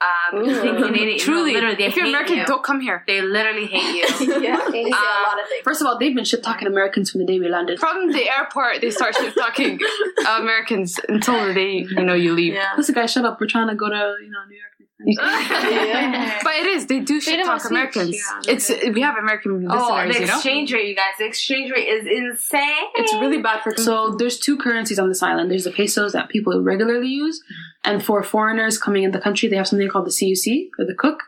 Um, 0.00 0.44
if 0.44 0.62
you're 0.64 0.74
Canadian, 0.74 1.18
Truly, 1.18 1.52
no, 1.52 1.58
literally, 1.60 1.76
they 1.76 1.84
if 1.86 1.96
you're 1.96 2.04
hate 2.04 2.10
American, 2.10 2.36
you. 2.38 2.44
don't 2.44 2.62
come 2.62 2.80
here. 2.80 3.04
They 3.06 3.22
literally 3.22 3.66
hate 3.66 3.94
you. 4.20 4.42
yeah, 4.42 4.58
they 4.70 4.82
say 4.84 4.90
Um, 4.90 4.92
a 4.92 5.22
lot 5.28 5.40
of 5.40 5.48
things. 5.48 5.62
First 5.62 5.80
of 5.80 5.86
all, 5.86 5.98
they've 5.98 6.14
been 6.14 6.24
shit 6.24 6.42
talking 6.42 6.66
Americans 6.68 7.10
from 7.10 7.20
the 7.20 7.26
day 7.26 7.38
we 7.38 7.48
landed. 7.48 7.78
From 7.78 8.10
the 8.12 8.28
airport, 8.28 8.80
they 8.82 8.90
start 8.90 9.14
shit 9.14 9.34
talking 9.34 9.78
Americans 10.28 10.98
until 11.08 11.46
the 11.46 11.54
day 11.54 11.86
you 11.88 12.02
know 12.04 12.12
you 12.12 12.34
leave. 12.34 12.52
Yeah. 12.54 12.72
Listen, 12.76 12.94
guys, 12.94 13.12
shut 13.12 13.24
up. 13.24 13.40
We're 13.40 13.46
trying 13.46 13.68
to 13.68 13.76
go 13.76 13.88
to 13.88 13.94
you 14.22 14.30
know 14.30 14.44
New 14.48 14.56
York. 14.56 14.73
But 15.04 16.54
it 16.56 16.66
is. 16.66 16.86
They 16.86 17.00
do 17.00 17.20
shit 17.20 17.34
Freedom 17.34 17.46
talk. 17.46 17.70
Americans. 17.70 18.16
Yeah, 18.16 18.52
it's 18.52 18.70
we 18.92 19.00
have 19.02 19.16
American 19.16 19.52
oh, 19.52 19.56
listeners, 19.56 19.82
oh, 19.82 20.08
the 20.08 20.20
you 20.20 20.26
know. 20.26 20.34
exchange 20.34 20.72
rate, 20.72 20.88
you 20.88 20.96
guys. 20.96 21.14
The 21.18 21.26
exchange 21.26 21.70
rate 21.70 21.88
is 21.88 22.06
insane. 22.06 22.84
It's 22.94 23.12
really 23.14 23.42
bad 23.42 23.62
for 23.62 23.76
So 23.76 24.10
there's 24.18 24.38
two 24.38 24.56
currencies 24.56 24.98
on 24.98 25.08
this 25.08 25.22
island. 25.22 25.50
There's 25.50 25.64
the 25.64 25.72
pesos 25.72 26.12
that 26.12 26.28
people 26.28 26.60
regularly 26.62 27.08
use, 27.08 27.42
and 27.84 28.04
for 28.04 28.22
foreigners 28.22 28.78
coming 28.78 29.02
in 29.02 29.10
the 29.12 29.20
country, 29.20 29.48
they 29.48 29.56
have 29.56 29.68
something 29.68 29.88
called 29.88 30.06
the 30.06 30.10
CUC 30.10 30.70
or 30.78 30.84
the 30.84 30.94
cook, 30.94 31.24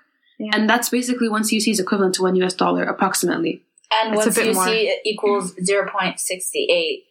and 0.53 0.69
that's 0.69 0.89
basically 0.89 1.29
one 1.29 1.43
CUC 1.43 1.69
is 1.69 1.81
equivalent 1.81 2.15
to 2.17 2.23
one 2.23 2.37
US 2.37 2.55
dollar 2.55 2.85
approximately. 2.85 3.63
And 3.93 4.15
It's 4.17 4.25
a 4.25 4.29
once 4.29 4.37
you 4.39 4.55
see 4.55 4.89
it 4.89 5.01
equals 5.05 5.55
0.68 5.55 6.19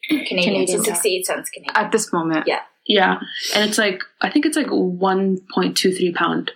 Canadian, 0.09 0.27
Canadian 0.27 0.67
so 0.67 0.83
68 0.83 1.25
cents 1.25 1.49
Canadian. 1.49 1.75
At 1.75 1.91
this 1.91 2.11
moment, 2.11 2.47
Yeah. 2.47 2.61
Yeah, 2.87 3.19
and 3.55 3.67
it's 3.67 3.77
like 3.77 4.03
I 4.21 4.29
think 4.29 4.45
it's 4.45 4.57
like 4.57 4.67
one 4.69 5.39
point 5.53 5.75
two 5.77 5.91
three 5.91 6.11
pound. 6.13 6.51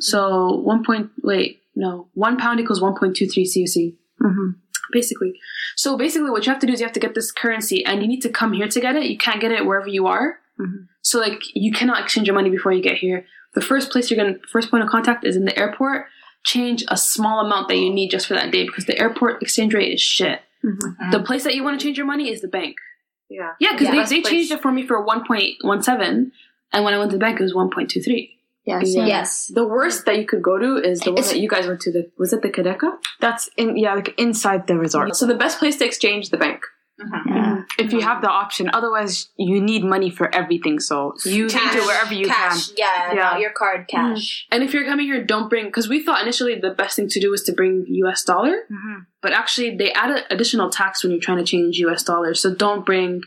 So 0.00 0.56
one 0.56 0.84
point 0.84 1.10
wait 1.22 1.60
no 1.76 2.08
one 2.14 2.36
pound 2.36 2.60
equals 2.60 2.80
one 2.80 2.94
point 2.96 3.16
two 3.16 3.26
three 3.28 3.44
CUC. 3.44 3.94
hmm 4.20 4.50
basically. 4.90 5.34
So 5.76 5.98
basically, 5.98 6.30
what 6.30 6.46
you 6.46 6.50
have 6.52 6.60
to 6.62 6.66
do 6.66 6.72
is 6.72 6.80
you 6.80 6.86
have 6.86 6.94
to 6.94 7.00
get 7.00 7.14
this 7.14 7.30
currency, 7.30 7.84
and 7.84 8.00
you 8.00 8.08
need 8.08 8.22
to 8.22 8.30
come 8.30 8.54
here 8.54 8.66
to 8.68 8.80
get 8.80 8.96
it. 8.96 9.04
You 9.04 9.18
can't 9.18 9.38
get 9.38 9.52
it 9.52 9.66
wherever 9.66 9.86
you 9.88 10.06
are. 10.06 10.38
Mhm. 10.58 10.86
So 11.02 11.18
like, 11.20 11.42
you 11.54 11.72
cannot 11.72 12.02
exchange 12.02 12.26
your 12.26 12.34
money 12.34 12.48
before 12.48 12.72
you 12.72 12.82
get 12.82 12.96
here. 12.96 13.26
The 13.54 13.60
first 13.60 13.90
place 13.92 14.10
you're 14.10 14.16
gonna, 14.22 14.38
first 14.50 14.70
point 14.70 14.82
of 14.82 14.88
contact 14.88 15.26
is 15.26 15.36
in 15.36 15.44
the 15.44 15.56
airport. 15.58 16.06
Change 16.44 16.84
a 16.88 16.96
small 16.96 17.44
amount 17.44 17.68
that 17.68 17.76
you 17.76 17.92
need 17.92 18.10
just 18.10 18.26
for 18.26 18.32
that 18.34 18.50
day 18.50 18.64
because 18.64 18.86
the 18.86 18.98
airport 18.98 19.42
exchange 19.42 19.74
rate 19.74 19.92
is 19.92 20.00
shit. 20.00 20.40
Mhm. 20.64 21.10
The 21.12 21.20
place 21.20 21.44
that 21.44 21.54
you 21.54 21.62
want 21.64 21.78
to 21.78 21.84
change 21.84 21.98
your 21.98 22.06
money 22.06 22.30
is 22.32 22.40
the 22.40 22.48
bank. 22.48 22.76
Yeah. 23.30 23.52
Yeah, 23.60 23.72
because 23.72 23.88
Yeah, 23.94 24.04
they, 24.04 24.20
they 24.20 24.30
changed 24.30 24.52
it 24.52 24.60
for 24.62 24.72
me 24.72 24.86
for 24.86 25.02
one 25.04 25.26
point 25.26 25.56
one 25.62 25.82
seven, 25.82 26.32
and 26.72 26.84
when 26.84 26.94
I 26.94 26.98
went 26.98 27.10
to 27.10 27.16
the 27.16 27.20
bank, 27.20 27.40
it 27.40 27.42
was 27.42 27.54
one 27.54 27.70
point 27.70 27.90
two 27.90 28.00
three. 28.00 28.34
Yeah, 28.64 28.82
same. 28.82 29.06
Yes. 29.06 29.50
The 29.54 29.66
worst 29.66 30.04
that 30.06 30.18
you 30.18 30.26
could 30.26 30.42
go 30.42 30.58
to 30.58 30.76
is 30.76 31.00
the 31.00 31.10
one 31.10 31.18
It's- 31.18 31.32
that 31.32 31.38
you 31.40 31.48
guys 31.48 31.66
went 31.66 31.80
to. 31.82 31.92
The 31.92 32.10
was 32.18 32.32
it 32.32 32.42
the 32.42 32.50
CADECA? 32.50 32.98
that's 33.20 33.48
in 33.56 33.76
yeah, 33.76 33.94
like 33.94 34.14
inside 34.18 34.66
the 34.66 34.76
resort. 34.78 35.16
So 35.16 35.26
the 35.26 35.34
best 35.34 35.58
place 35.58 35.76
to 35.76 35.84
exchange 35.86 36.30
the 36.30 36.36
bank. 36.36 36.62
Mm-hmm. 37.00 37.28
Yeah. 37.28 37.44
Mm-hmm. 37.44 37.84
If 37.84 37.92
you 37.92 38.00
have 38.00 38.20
the 38.22 38.28
option, 38.28 38.68
otherwise 38.72 39.28
you 39.36 39.60
need 39.60 39.84
money 39.84 40.10
for 40.10 40.34
everything. 40.34 40.80
So 40.80 41.14
you 41.24 41.48
change 41.48 41.74
it 41.76 41.82
wherever 41.84 42.12
you 42.12 42.26
cash. 42.26 42.70
Yeah, 42.76 43.12
Yeah. 43.14 43.20
not 43.20 43.40
your 43.40 43.52
card, 43.52 43.86
cash. 43.88 44.46
Mm-hmm. 44.46 44.54
And 44.54 44.64
if 44.64 44.74
you're 44.74 44.84
coming 44.84 45.06
here, 45.06 45.22
don't 45.24 45.48
bring 45.48 45.66
because 45.66 45.88
we 45.88 46.02
thought 46.02 46.20
initially 46.22 46.56
the 46.56 46.70
best 46.70 46.96
thing 46.96 47.08
to 47.08 47.20
do 47.20 47.30
was 47.30 47.42
to 47.44 47.52
bring 47.52 47.84
U.S. 47.88 48.24
dollar, 48.24 48.56
can. 48.68 49.06
But 49.22 49.32
actually 49.32 49.76
they 49.76 49.92
add 49.92 50.10
an 50.10 50.22
additional 50.30 50.70
tax 50.70 51.02
when 51.02 51.10
you're 51.12 51.20
trying 51.20 51.38
to 51.38 51.44
change 51.44 51.78
U.S. 51.78 52.02
dollars. 52.02 52.40
So 52.40 52.54
don't 52.54 52.84
bring 52.86 53.22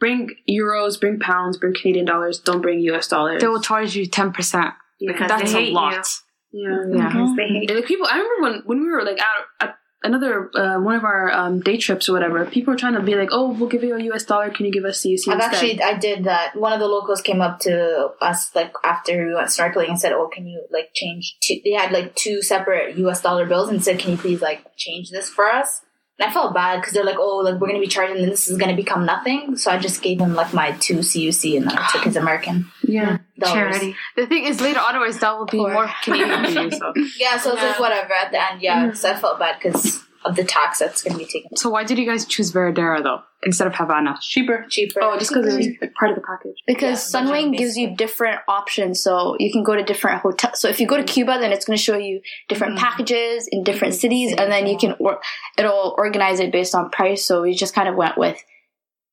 bring 0.00 0.30
euros, 0.50 1.00
bring 1.00 1.18
pounds, 1.20 1.58
bring 1.58 1.74
Canadian 1.74 2.04
dollars. 2.06 2.38
Don't 2.38 2.60
bring 2.60 2.80
U.S. 2.80 3.08
dollars. 3.08 3.40
They 3.40 3.48
will 3.48 3.60
charge 3.62 3.94
you 3.96 4.06
ten 4.06 4.32
percent. 4.32 4.74
Because 5.00 5.28
That's 5.28 5.52
they 5.52 5.58
a 5.58 5.60
hate 5.62 5.72
lot. 5.72 6.06
yeah. 6.52 6.76
Yeah. 6.92 7.08
Because 7.08 7.36
they 7.36 7.48
hate 7.48 7.70
And 7.70 7.78
like 7.80 7.88
people, 7.88 8.06
I 8.10 8.16
remember 8.18 8.42
when 8.42 8.62
when 8.66 8.80
we 8.82 8.90
were 8.90 9.04
like 9.04 9.18
out 9.18 9.46
at 9.60 9.74
another 10.04 10.50
uh, 10.56 10.80
one 10.80 10.94
of 10.94 11.04
our 11.04 11.30
um, 11.32 11.60
day 11.60 11.76
trips 11.76 12.08
or 12.08 12.12
whatever. 12.12 12.44
People 12.44 12.72
were 12.72 12.78
trying 12.78 12.94
to 12.94 13.02
be 13.02 13.14
like, 13.14 13.30
"Oh, 13.32 13.52
we'll 13.52 13.68
give 13.68 13.82
you 13.82 13.94
a 13.96 14.02
U.S. 14.04 14.24
dollar. 14.24 14.50
Can 14.50 14.66
you 14.66 14.72
give 14.72 14.84
us 14.84 15.02
CUC 15.02 15.28
I've 15.28 15.34
instead?" 15.34 15.42
actually, 15.42 15.82
I 15.82 15.94
did 15.98 16.24
that. 16.24 16.56
One 16.56 16.72
of 16.72 16.80
the 16.80 16.88
locals 16.88 17.20
came 17.20 17.40
up 17.40 17.60
to 17.60 18.10
us 18.20 18.54
like 18.54 18.72
after 18.84 19.26
we 19.26 19.34
went 19.34 19.48
snorkeling 19.48 19.88
and 19.88 19.98
said, 19.98 20.12
"Oh, 20.12 20.28
can 20.28 20.46
you 20.46 20.64
like 20.70 20.90
change?" 20.94 21.36
Two, 21.42 21.60
they 21.64 21.72
had 21.72 21.92
like 21.92 22.14
two 22.14 22.42
separate 22.42 22.96
U.S. 22.98 23.22
dollar 23.22 23.46
bills 23.46 23.68
and 23.68 23.82
said, 23.82 23.98
"Can 23.98 24.12
you 24.12 24.16
please 24.16 24.42
like 24.42 24.76
change 24.76 25.10
this 25.10 25.28
for 25.28 25.46
us?" 25.46 25.82
And 26.22 26.30
I 26.30 26.32
felt 26.32 26.54
bad 26.54 26.80
because 26.80 26.94
they're 26.94 27.04
like, 27.04 27.18
"Oh, 27.18 27.38
like 27.38 27.60
we're 27.60 27.66
gonna 27.66 27.80
be 27.80 27.88
charging, 27.88 28.22
and 28.22 28.30
this 28.30 28.48
is 28.48 28.56
gonna 28.56 28.76
become 28.76 29.04
nothing." 29.04 29.56
So 29.56 29.70
I 29.72 29.78
just 29.78 30.02
gave 30.02 30.20
him 30.20 30.34
like 30.34 30.54
my 30.54 30.72
two 30.72 30.98
CUC 30.98 31.56
and 31.56 31.66
then 31.66 31.76
I 31.76 31.88
took 31.90 32.04
his 32.04 32.16
American 32.16 32.66
yeah. 32.82 33.18
dollars. 33.38 33.54
charity. 33.54 33.96
The 34.14 34.26
thing 34.26 34.44
is, 34.44 34.60
later 34.60 34.78
otherwise 34.80 35.18
that 35.18 35.36
will 35.36 35.46
be 35.46 35.58
Poor. 35.58 35.72
more 35.72 35.90
Canadian 36.02 36.44
for 36.44 36.60
you. 36.60 36.70
So. 36.70 36.92
Yeah, 37.18 37.38
so 37.38 37.52
it's 37.52 37.62
like 37.62 37.80
whatever 37.80 38.12
at 38.14 38.30
the 38.30 38.52
end. 38.52 38.62
Yeah, 38.62 38.86
because 38.86 39.04
I 39.04 39.16
felt 39.16 39.38
bad 39.40 39.56
because 39.60 40.04
of 40.24 40.36
the 40.36 40.44
tax 40.44 40.78
that's 40.78 41.02
gonna 41.02 41.18
be 41.18 41.24
taken 41.24 41.54
so 41.56 41.68
why 41.70 41.84
did 41.84 41.98
you 41.98 42.06
guys 42.06 42.24
choose 42.26 42.52
Varadero 42.52 43.02
though 43.02 43.22
instead 43.44 43.66
of 43.66 43.74
Havana? 43.74 44.16
cheaper. 44.20 44.64
cheaper. 44.70 45.00
Oh, 45.02 45.18
just 45.18 45.32
because 45.34 45.54
it's 45.56 45.80
like, 45.80 45.92
part 45.94 46.10
of 46.12 46.16
the 46.16 46.22
package. 46.22 46.56
Because 46.66 47.12
Yeah, 47.12 47.20
Sunwing 47.22 47.56
gives 47.56 47.76
you 47.76 47.96
different 47.96 48.38
options, 48.46 49.02
so 49.02 49.34
you 49.40 49.50
can 49.50 49.64
go 49.64 49.74
to 49.74 49.82
different 49.82 50.20
hotels. 50.22 50.60
So 50.60 50.68
if 50.68 50.78
you 50.78 50.86
go 50.86 50.96
to 50.96 51.02
Cuba, 51.02 51.38
then 51.40 51.50
it's 51.50 51.64
going 51.64 51.76
to 51.76 51.82
show 51.82 51.96
you 51.96 52.20
different 52.48 52.76
Mhm. 52.76 52.82
packages 52.82 53.48
in 53.50 53.64
different 53.64 53.94
Mhm. 53.94 53.98
cities, 53.98 54.30
and 54.38 54.52
then 54.52 54.68
you 54.68 54.78
can 54.78 54.94
or- 55.00 55.20
it'll 55.58 55.94
organize 55.98 56.38
it 56.38 56.52
based 56.52 56.72
on 56.74 56.90
price. 56.90 57.26
So 57.26 57.42
we 57.42 57.52
just 57.54 57.74
kind 57.74 57.88
of 57.88 57.96
went 57.96 58.16
with 58.16 58.38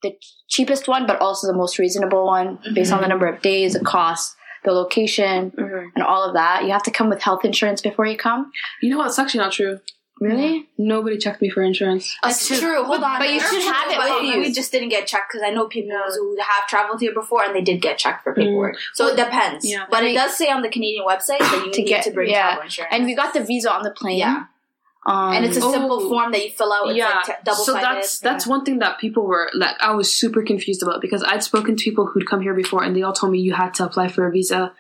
the 0.04 0.16
cheapest 0.48 0.88
one, 0.88 1.08
but 1.08 1.20
also 1.20 1.48
the 1.48 1.54
most 1.58 1.80
reasonable 1.80 2.26
one 2.28 2.60
based 2.76 2.94
on 2.94 3.02
the 3.02 3.08
number 3.08 3.26
of 3.26 3.42
days, 3.42 3.74
the 3.74 3.80
cost, 3.80 4.36
the 4.64 4.72
location, 4.72 5.52
and 5.96 6.04
all 6.04 6.24
of 6.24 6.34
that. 6.36 6.66
You 6.66 6.72
have 6.72 6.84
to 6.84 6.92
come 6.92 7.10
with 7.10 7.24
health 7.24 7.44
insurance 7.46 7.82
before 7.82 8.06
you 8.06 8.16
come. 8.18 8.52
You 8.82 8.92
know 8.92 9.00
what? 9.00 9.08
It's 9.08 9.18
actually 9.18 9.40
not 9.40 9.54
true. 9.54 9.80
Really? 10.20 10.68
Nobody 10.78 11.18
checked 11.18 11.42
me 11.42 11.50
for 11.50 11.62
insurance. 11.64 12.18
That's 12.22 12.48
true. 12.60 12.84
Hold 12.84 13.04
on. 13.04 13.20
But 13.20 13.30
you 13.32 13.40
should 13.40 13.64
have 13.64 13.90
it 13.92 13.98
with 13.98 14.24
you. 14.36 14.40
We 14.42 14.52
just 14.52 14.72
didn't 14.72 14.90
get 14.90 15.08
checked 15.08 15.32
because 15.32 15.46
I 15.46 15.50
know 15.52 15.68
people 15.68 15.92
who 16.14 16.38
have 16.40 16.68
traveled 16.68 17.00
here 17.00 17.14
before 17.14 17.44
and 17.44 17.56
they 17.56 17.62
did 17.62 17.82
get 17.82 17.98
checked 17.98 18.24
for 18.24 18.34
paperwork. 18.34 18.76
So 18.94 19.08
it 19.08 19.16
depends. 19.16 19.66
Yeah. 19.66 19.86
But 19.90 20.04
it 20.04 20.14
does 20.14 20.36
say 20.38 20.50
on 20.50 20.62
the 20.62 20.70
Canadian 20.70 21.06
website 21.06 21.40
that 21.40 21.64
you 21.66 21.72
To 21.72 21.82
need 21.82 21.88
get- 21.88 22.04
to 22.04 22.12
bring 22.12 22.30
yeah. 22.30 22.48
travel 22.48 22.64
insurance. 22.64 22.94
And 22.94 23.06
we 23.06 23.16
got 23.16 23.34
the 23.34 23.44
visa 23.44 23.72
on 23.72 23.84
the 23.84 23.92
plane. 23.92 24.18
Yeah. 24.20 24.44
Um, 25.06 25.32
and 25.34 25.46
it's 25.46 25.56
a 25.56 25.62
simple 25.62 25.94
Oh. 26.02 26.10
form 26.10 26.34
that 26.34 26.44
you 26.44 26.52
fill 26.52 26.74
out. 26.74 26.90
It's 26.90 26.98
yeah, 26.98 27.06
like 27.16 27.26
t- 27.26 27.32
double 27.46 27.64
so 27.64 27.74
that's 27.74 28.20
that's 28.20 28.46
one 28.46 28.66
thing 28.66 28.80
that 28.80 29.00
people 29.00 29.26
were 29.26 29.50
like 29.54 29.78
I 29.80 29.92
was 29.94 30.14
super 30.14 30.44
confused 30.44 30.84
about 30.84 31.00
because 31.00 31.24
I'd 31.24 31.42
spoken 31.42 31.78
to 31.78 31.84
people 31.84 32.06
who'd 32.06 32.28
come 32.30 32.42
here 32.42 32.54
before 32.54 32.84
and 32.84 32.94
they 32.94 33.02
all 33.02 33.14
told 33.14 33.32
me 33.32 33.40
you 33.40 33.54
had 33.54 33.74
to 33.76 33.86
apply 33.86 34.10
for 34.10 34.28
a 34.28 34.32
visa 34.32 34.74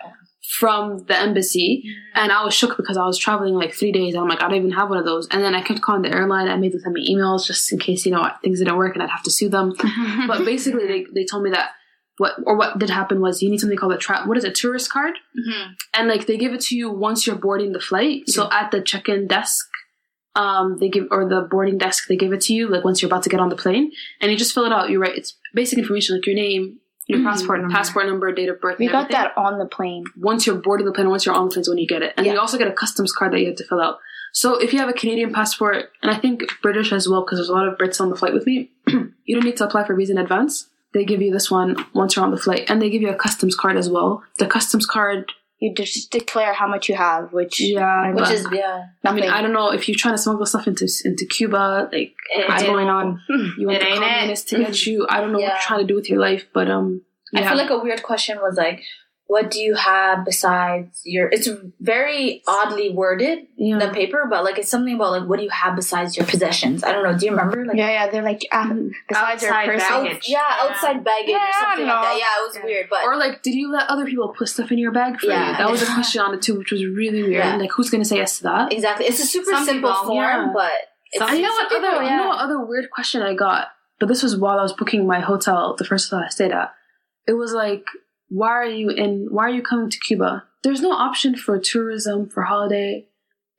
from 0.57 0.97
the 1.05 1.17
embassy. 1.17 1.83
And 2.15 2.31
I 2.31 2.43
was 2.43 2.53
shook 2.55 2.75
because 2.75 2.97
I 2.97 3.05
was 3.05 3.17
traveling 3.17 3.53
like 3.53 3.73
three 3.73 3.91
days. 3.91 4.13
And 4.15 4.23
I'm 4.23 4.29
like 4.29 4.41
I 4.41 4.47
don't 4.47 4.57
even 4.57 4.71
have 4.71 4.89
one 4.89 4.97
of 4.97 5.05
those. 5.05 5.27
And 5.31 5.43
then 5.43 5.53
I 5.55 5.61
kept 5.61 5.81
calling 5.81 6.01
the 6.01 6.11
airline. 6.13 6.47
I 6.47 6.57
made 6.57 6.71
them 6.71 6.81
send 6.81 6.93
me 6.93 7.13
emails 7.13 7.45
just 7.45 7.71
in 7.71 7.77
case 7.79 8.05
you 8.05 8.11
know 8.11 8.27
things 8.43 8.59
didn't 8.59 8.77
work 8.77 8.95
and 8.95 9.03
I'd 9.03 9.09
have 9.09 9.23
to 9.23 9.31
sue 9.31 9.49
them. 9.49 9.73
But 10.27 10.45
basically 10.45 10.87
they, 10.87 11.05
they 11.13 11.25
told 11.25 11.43
me 11.43 11.51
that 11.51 11.69
what 12.17 12.33
or 12.45 12.55
what 12.57 12.79
did 12.79 12.89
happen 12.89 13.21
was 13.21 13.41
you 13.41 13.49
need 13.49 13.59
something 13.59 13.77
called 13.77 13.93
a 13.93 13.97
trap. 13.97 14.27
what 14.27 14.37
is 14.37 14.43
it 14.43 14.55
tourist 14.55 14.91
card? 14.91 15.13
Mhm. 15.39 15.73
and 15.93 16.07
like 16.09 16.25
they 16.25 16.37
give 16.37 16.53
it 16.53 16.61
to 16.61 16.75
you 16.75 16.89
once 16.91 17.25
you're 17.27 17.35
boarding 17.35 17.71
the 17.73 17.79
flight. 17.79 18.27
So 18.27 18.49
at 18.51 18.71
the 18.71 18.81
check-in 18.81 19.27
desk 19.27 19.65
um 20.35 20.77
they 20.79 20.89
give 20.89 21.05
or 21.11 21.27
the 21.29 21.41
boarding 21.49 21.77
desk 21.77 22.07
they 22.07 22.15
give 22.15 22.33
it 22.33 22.41
to 22.41 22.53
you 22.53 22.67
like 22.69 22.83
once 22.83 23.01
you're 23.01 23.07
about 23.09 23.23
to 23.23 23.29
get 23.29 23.39
on 23.39 23.49
the 23.49 23.55
plane. 23.55 23.91
And 24.19 24.31
you 24.31 24.37
just 24.37 24.53
fill 24.53 24.65
it 24.65 24.71
out. 24.73 24.89
You 24.89 24.99
write 24.99 25.15
it's 25.17 25.37
basic 25.53 25.77
information 25.79 26.15
like 26.15 26.25
your 26.25 26.35
name 26.35 26.78
your 27.09 27.19
mm-hmm. 27.19 27.27
passport 27.27 27.71
passport 27.71 28.05
number 28.05 28.31
date 28.31 28.49
of 28.49 28.61
birth 28.61 28.77
we 28.79 28.87
got 28.87 29.05
everything. 29.05 29.21
that 29.21 29.37
on 29.37 29.57
the 29.57 29.65
plane. 29.65 30.05
once 30.15 30.45
you're 30.45 30.55
boarding 30.55 30.85
the 30.85 30.93
plane 30.93 31.09
once 31.09 31.25
you're 31.25 31.35
on 31.35 31.45
the 31.45 31.51
plane 31.51 31.61
is 31.61 31.69
when 31.69 31.77
you 31.77 31.87
get 31.87 32.01
it. 32.01 32.13
And 32.15 32.25
you 32.25 32.39
also 32.39 32.57
get 32.57 32.67
a 32.67 32.73
customs 32.73 33.11
card 33.11 33.33
that 33.33 33.39
you 33.39 33.47
have 33.47 33.55
to 33.57 33.65
fill 33.65 33.81
out. 33.81 33.97
So 34.31 34.61
if 34.61 34.71
you 34.71 34.79
have 34.79 34.89
a 34.89 34.93
canadian 34.93 35.33
passport 35.33 35.91
and 36.03 36.11
i 36.11 36.15
think 36.15 36.43
british 36.61 36.93
as 36.93 37.09
well 37.09 37.25
because 37.25 37.39
there's 37.39 37.49
a 37.49 37.53
lot 37.53 37.67
of 37.67 37.77
brits 37.79 37.99
on 37.99 38.11
the 38.11 38.15
flight 38.15 38.31
with 38.31 38.45
me 38.45 38.69
you 39.29 39.35
don't 39.35 39.43
need 39.43 39.57
to 39.57 39.65
apply 39.65 39.85
for 39.85 39.95
visa 39.95 40.11
in 40.11 40.17
advance. 40.17 40.69
They 40.91 41.05
give 41.05 41.21
you 41.21 41.31
this 41.31 41.51
one 41.51 41.85
once 41.93 42.15
you're 42.15 42.25
on 42.25 42.31
the 42.31 42.37
flight 42.37 42.69
and 42.69 42.81
they 42.81 42.89
give 42.89 43.03
you 43.03 43.09
a 43.09 43.15
customs 43.15 43.55
card 43.55 43.77
as 43.77 43.89
well. 43.89 44.23
The 44.37 44.47
customs 44.47 44.87
card 44.87 45.31
You 45.59 45.73
just 45.75 46.09
declare 46.09 46.53
how 46.53 46.67
much 46.67 46.87
you 46.87 46.95
have, 46.95 47.33
which 47.33 47.59
yeah 47.59 48.13
which 48.13 48.29
is 48.29 48.47
yeah. 48.51 48.85
I 49.03 49.13
mean. 49.13 49.29
I 49.29 49.41
don't 49.41 49.51
know 49.51 49.71
if 49.71 49.89
you're 49.89 49.97
trying 49.97 50.13
to 50.13 50.17
smuggle 50.17 50.45
stuff 50.45 50.67
into 50.67 50.87
into 51.03 51.25
Cuba, 51.25 51.89
like 51.91 52.15
what's 52.47 52.63
going 52.63 52.87
on? 52.87 53.21
You 53.57 53.67
want 53.67 53.81
the 53.81 53.89
it. 53.89 53.97
communists 53.97 54.49
to 54.51 54.59
get 54.59 54.85
you. 54.85 55.05
I 55.09 55.19
don't 55.19 55.31
know 55.33 55.39
what 55.39 55.47
you're 55.47 55.61
trying 55.61 55.81
to 55.81 55.85
do 55.85 55.95
with 55.95 56.09
your 56.09 56.19
life, 56.19 56.47
but 56.53 56.69
um, 56.69 57.01
I 57.35 57.45
feel 57.45 57.57
like 57.57 57.69
a 57.69 57.79
weird 57.79 58.03
question 58.03 58.37
was 58.41 58.55
like, 58.55 58.83
what 59.29 59.51
do 59.51 59.59
you 59.61 59.75
have 59.75 60.25
besides 60.25 61.01
your? 61.05 61.29
It's 61.29 61.47
very 61.79 62.41
oddly 62.47 62.89
worded 62.89 63.45
yeah. 63.57 63.77
the 63.77 63.89
paper, 63.93 64.25
but 64.27 64.43
like 64.43 64.57
it's 64.57 64.71
something 64.71 64.95
about 64.95 65.11
like 65.11 65.29
what 65.29 65.37
do 65.37 65.43
you 65.43 65.51
have 65.51 65.75
besides 65.75 66.17
your 66.17 66.25
possessions? 66.25 66.83
I 66.83 66.91
don't 66.91 67.03
know. 67.03 67.15
Do 67.15 67.25
you 67.27 67.31
remember? 67.31 67.63
Like 67.63 67.77
yeah, 67.77 67.91
yeah. 67.91 68.09
They're 68.09 68.23
like 68.23 68.41
ah, 68.51 68.73
besides 69.07 69.43
your 69.43 69.53
Outside 69.53 69.65
person. 69.67 69.87
baggage. 69.87 70.15
out- 70.15 70.27
yeah, 70.29 70.57
outside 70.61 71.03
baggage 71.03 71.29
Yeah, 71.29 71.35
or 71.35 71.39
I 71.41 71.51
something 71.61 71.85
don't 71.85 71.95
like 71.95 72.01
that. 72.01 72.11
know. 72.13 72.17
Yeah, 72.17 72.25
it 72.39 72.47
was 72.47 72.57
weird, 72.63 72.87
but 72.89 73.03
or 73.05 73.17
like, 73.17 73.43
did 73.43 73.53
you 73.53 73.71
let 73.71 73.87
other 73.87 74.07
people 74.07 74.33
put 74.35 74.49
stuff 74.49 74.71
in 74.71 74.79
your 74.79 74.91
bag 74.91 75.19
for 75.19 75.27
Yeah. 75.27 75.51
you? 75.51 75.57
That 75.57 75.69
was 75.69 75.83
a 75.83 75.93
question 75.93 76.21
on 76.21 76.33
it 76.33 76.41
too, 76.41 76.57
which 76.57 76.71
was 76.71 76.83
really 76.83 77.21
weird. 77.21 77.33
Yeah. 77.45 77.55
Like, 77.57 77.71
who's 77.71 77.91
gonna 77.91 78.05
say 78.05 78.17
yes 78.17 78.37
to 78.39 78.43
that? 78.45 78.73
exactly, 78.73 79.05
it's 79.05 79.19
a 79.19 79.25
super 79.27 79.51
Some 79.51 79.63
simple 79.65 79.91
people, 79.91 80.05
form, 80.07 80.17
yeah. 80.47 80.51
but 80.51 80.71
it's, 81.11 81.21
I 81.21 81.37
know 81.39 81.49
what 81.49 81.71
other 81.71 81.87
people, 81.91 82.01
you 82.01 82.07
yeah. 82.07 82.17
know 82.17 82.27
what 82.29 82.39
other 82.39 82.65
weird 82.65 82.89
question 82.89 83.21
I 83.21 83.35
got, 83.35 83.67
but 83.99 84.07
this 84.07 84.23
was 84.23 84.35
while 84.35 84.57
I 84.57 84.63
was 84.63 84.73
booking 84.73 85.05
my 85.05 85.19
hotel, 85.19 85.75
the 85.77 85.85
first 85.85 86.09
hotel 86.09 86.25
I 86.25 86.29
stayed 86.29 86.51
at. 86.51 86.73
It 87.27 87.33
was 87.33 87.53
like, 87.53 87.85
why 88.29 88.49
are 88.49 88.65
you 88.65 88.89
in? 88.89 89.27
Why 89.29 89.43
are 89.45 89.49
you 89.49 89.61
coming 89.61 89.89
to 89.89 89.99
Cuba? 89.99 90.43
There's 90.63 90.81
no 90.81 90.91
option 90.91 91.35
for 91.35 91.59
tourism 91.59 92.29
for 92.29 92.43
holiday. 92.43 93.07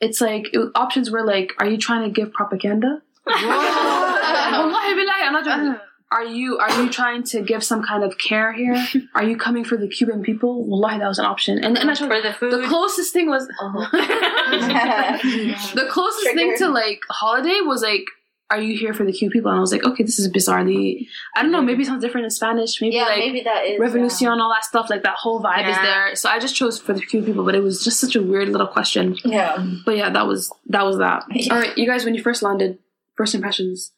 It's 0.00 0.20
like 0.20 0.48
it, 0.52 0.70
options 0.74 1.10
were 1.10 1.24
like, 1.24 1.52
are 1.58 1.66
you 1.66 1.76
trying 1.76 2.04
to 2.04 2.10
give 2.10 2.32
propaganda? 2.32 3.02
Wallahi 3.26 4.94
billahi, 4.94 5.22
I'm 5.22 5.32
not 5.32 5.44
joking. 5.44 5.76
Are 6.12 6.24
you 6.24 6.58
are 6.58 6.82
you 6.82 6.90
trying 6.90 7.22
to 7.24 7.40
give 7.40 7.62
some 7.62 7.84
kind 7.84 8.02
of 8.02 8.18
care 8.18 8.52
here? 8.52 8.84
Are 9.14 9.22
you 9.22 9.36
coming 9.36 9.64
for 9.64 9.76
the 9.76 9.86
Cuban 9.86 10.22
people? 10.22 10.64
Wallahi, 10.64 10.98
that 10.98 11.06
was 11.06 11.20
an 11.20 11.24
option. 11.24 11.62
And, 11.62 11.78
and 11.78 11.88
I 11.88 11.94
told 11.94 12.10
For 12.10 12.20
the 12.20 12.32
food. 12.32 12.52
the 12.52 12.66
closest 12.66 13.12
thing 13.12 13.28
was 13.28 13.48
uh-huh. 13.60 13.86
the 15.74 15.86
closest 15.88 16.34
thing 16.34 16.56
to 16.58 16.68
like 16.68 17.00
holiday 17.10 17.60
was 17.60 17.82
like, 17.82 18.06
are 18.50 18.60
you 18.60 18.76
here 18.76 18.92
for 18.92 19.04
the 19.04 19.12
cute 19.12 19.32
people? 19.32 19.50
And 19.50 19.58
I 19.58 19.60
was 19.60 19.70
like, 19.72 19.84
okay, 19.84 20.02
this 20.02 20.18
is 20.18 20.28
bizarrely. 20.30 21.06
I 21.36 21.42
don't 21.42 21.52
know. 21.52 21.62
Maybe 21.62 21.82
it 21.82 21.86
sounds 21.86 22.02
different 22.02 22.24
in 22.24 22.30
Spanish. 22.30 22.80
Maybe 22.82 22.96
yeah, 22.96 23.04
like 23.04 23.18
maybe 23.18 23.42
that 23.42 23.64
is 23.64 23.80
Revolucion, 23.80 24.40
all 24.40 24.50
that 24.50 24.64
stuff. 24.64 24.90
Like 24.90 25.02
that 25.04 25.14
whole 25.16 25.40
vibe 25.42 25.68
is 25.68 25.76
there. 25.76 26.16
So 26.16 26.28
I 26.28 26.38
just 26.40 26.54
chose 26.56 26.78
for 26.80 26.92
the 26.92 27.00
cute 27.00 27.24
people, 27.26 27.44
but 27.44 27.54
it 27.54 27.62
was 27.62 27.84
just 27.84 28.00
such 28.00 28.16
a 28.16 28.22
weird 28.22 28.48
little 28.48 28.66
question. 28.66 29.16
Yeah. 29.24 29.56
yeah. 29.58 29.74
But 29.86 29.96
yeah, 29.96 30.10
that 30.10 30.26
was 30.26 30.52
that 30.66 30.84
was 30.84 30.98
that. 30.98 31.24
Yeah. 31.30 31.54
All 31.54 31.60
right, 31.60 31.76
you 31.78 31.86
guys, 31.86 32.04
when 32.04 32.14
you 32.14 32.22
first 32.22 32.42
landed, 32.42 32.78
first 33.16 33.34
impressions. 33.34 33.92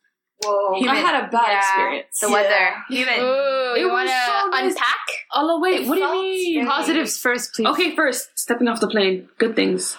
Whoa. 0.44 0.74
I 0.88 0.96
had 0.96 1.24
a 1.24 1.28
bad 1.30 1.46
Yeah. 1.48 1.58
experience. 1.58 2.18
The 2.18 2.28
weather. 2.30 2.74
Even. 2.90 3.14
Ooh, 3.20 3.74
It 3.76 3.80
you 3.80 3.84
was 3.86 3.92
want 3.92 4.08
to 4.08 4.14
so 4.26 4.48
nice. 4.50 4.72
unpack? 4.74 4.98
Oh 5.32 5.60
wait, 5.60 5.86
what 5.86 5.94
do 5.94 6.00
you 6.02 6.10
mean? 6.12 6.54
very- 6.56 6.66
Positives 6.66 7.16
first, 7.16 7.54
please. 7.54 7.68
Okay, 7.68 7.94
first 7.94 8.30
stepping 8.38 8.66
off 8.68 8.80
the 8.80 8.88
plane. 8.88 9.28
Good 9.38 9.54
things. 9.56 9.96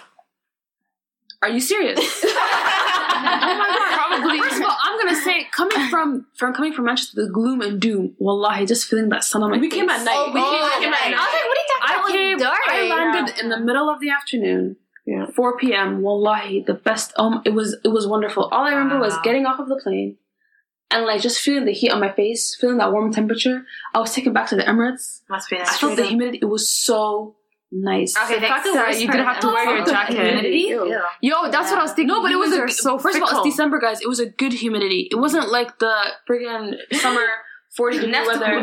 Are 1.42 1.48
you 1.50 1.60
serious? 1.60 1.98
oh 2.24 3.56
my 3.58 3.68
god! 3.68 3.94
Probably. 3.98 4.38
First 4.38 4.56
of 4.56 4.62
all, 4.62 4.76
I'm 4.82 4.98
gonna 4.98 5.20
say 5.20 5.43
coming 5.56 5.88
from 5.90 6.26
from 6.36 6.52
coming 6.54 6.72
from 6.72 6.84
Manchester, 6.86 7.24
the 7.24 7.30
gloom 7.32 7.60
and 7.60 7.80
doom. 7.80 8.14
Wallahi, 8.18 8.66
just 8.66 8.86
feeling 8.88 9.08
that 9.10 9.24
sun 9.24 9.42
on 9.42 9.50
my 9.50 9.58
We 9.58 9.70
face. 9.70 9.80
came 9.80 9.88
at 9.90 10.04
night. 10.04 10.14
Oh, 10.16 10.32
we 10.32 10.40
came 10.40 10.92
at 10.92 11.10
night. 11.10 11.14
I 11.14 11.24
was 11.24 11.32
like, 11.32 11.44
what 11.48 11.58
are 11.58 11.62
you 11.62 11.68
talking 11.68 11.82
I 11.82 11.98
about? 11.98 12.12
came. 12.12 12.38
dark. 12.38 12.58
I 12.68 13.10
landed 13.12 13.38
in 13.42 13.48
the 13.50 13.58
middle 13.60 13.88
of 13.88 14.00
the 14.00 14.10
afternoon. 14.10 14.76
Yeah. 15.06 15.26
4 15.36 15.58
p.m. 15.58 16.00
Wallahi, 16.00 16.64
the 16.66 16.72
best. 16.74 17.12
Um, 17.18 17.42
it 17.44 17.50
was 17.50 17.76
it 17.84 17.88
was 17.88 18.06
wonderful. 18.06 18.44
All 18.44 18.64
I 18.64 18.70
remember 18.72 18.98
was 18.98 19.14
getting 19.22 19.44
off 19.46 19.60
of 19.60 19.68
the 19.68 19.76
plane 19.82 20.16
and 20.90 21.04
like 21.04 21.20
just 21.20 21.40
feeling 21.40 21.66
the 21.66 21.72
heat 21.72 21.90
on 21.90 22.00
my 22.00 22.10
face, 22.12 22.56
feeling 22.58 22.78
that 22.78 22.90
warm 22.92 23.12
temperature. 23.12 23.64
I 23.94 23.98
was 24.00 24.14
taken 24.14 24.32
back 24.32 24.48
to 24.48 24.56
the 24.56 24.62
Emirates. 24.62 25.20
Must 25.28 25.50
be 25.50 25.58
nice. 25.58 25.68
I 25.68 25.76
felt 25.76 25.96
the 25.96 26.06
humidity. 26.06 26.38
It 26.40 26.46
was 26.46 26.70
so 26.72 27.36
nice. 27.72 28.16
Okay, 28.16 28.34
The 28.34 28.40
that's 28.40 28.52
fact 28.52 28.64
that 28.74 29.00
you 29.00 29.06
part. 29.06 29.16
didn't 29.18 29.26
have 29.26 29.40
to 29.40 29.46
wear 29.48 29.76
your 29.76 29.86
jacket. 29.86 30.16
humidity. 30.42 30.68
Yo, 31.20 31.50
that's 31.50 31.70
what 31.70 31.78
I 31.78 31.82
was 31.82 31.92
thinking. 31.92 32.08
No, 32.08 32.22
but 32.22 32.30
it 32.32 32.36
was 32.36 32.52
a, 32.52 32.68
so 32.68 32.98
first 32.98 33.16
of 33.16 33.22
all, 33.22 33.28
fickle. 33.28 33.44
it's 33.44 33.54
December, 33.54 33.78
guys. 33.80 34.00
It 34.00 34.08
was 34.08 34.20
a 34.20 34.26
good 34.26 34.52
humidity. 34.52 35.08
It 35.10 35.16
wasn't 35.16 35.50
like 35.50 35.78
the 35.78 35.94
friggin' 36.28 36.76
summer 36.92 37.24
forty 37.76 37.96
degree 37.98 38.12
Next 38.12 38.28
weather. 38.28 38.60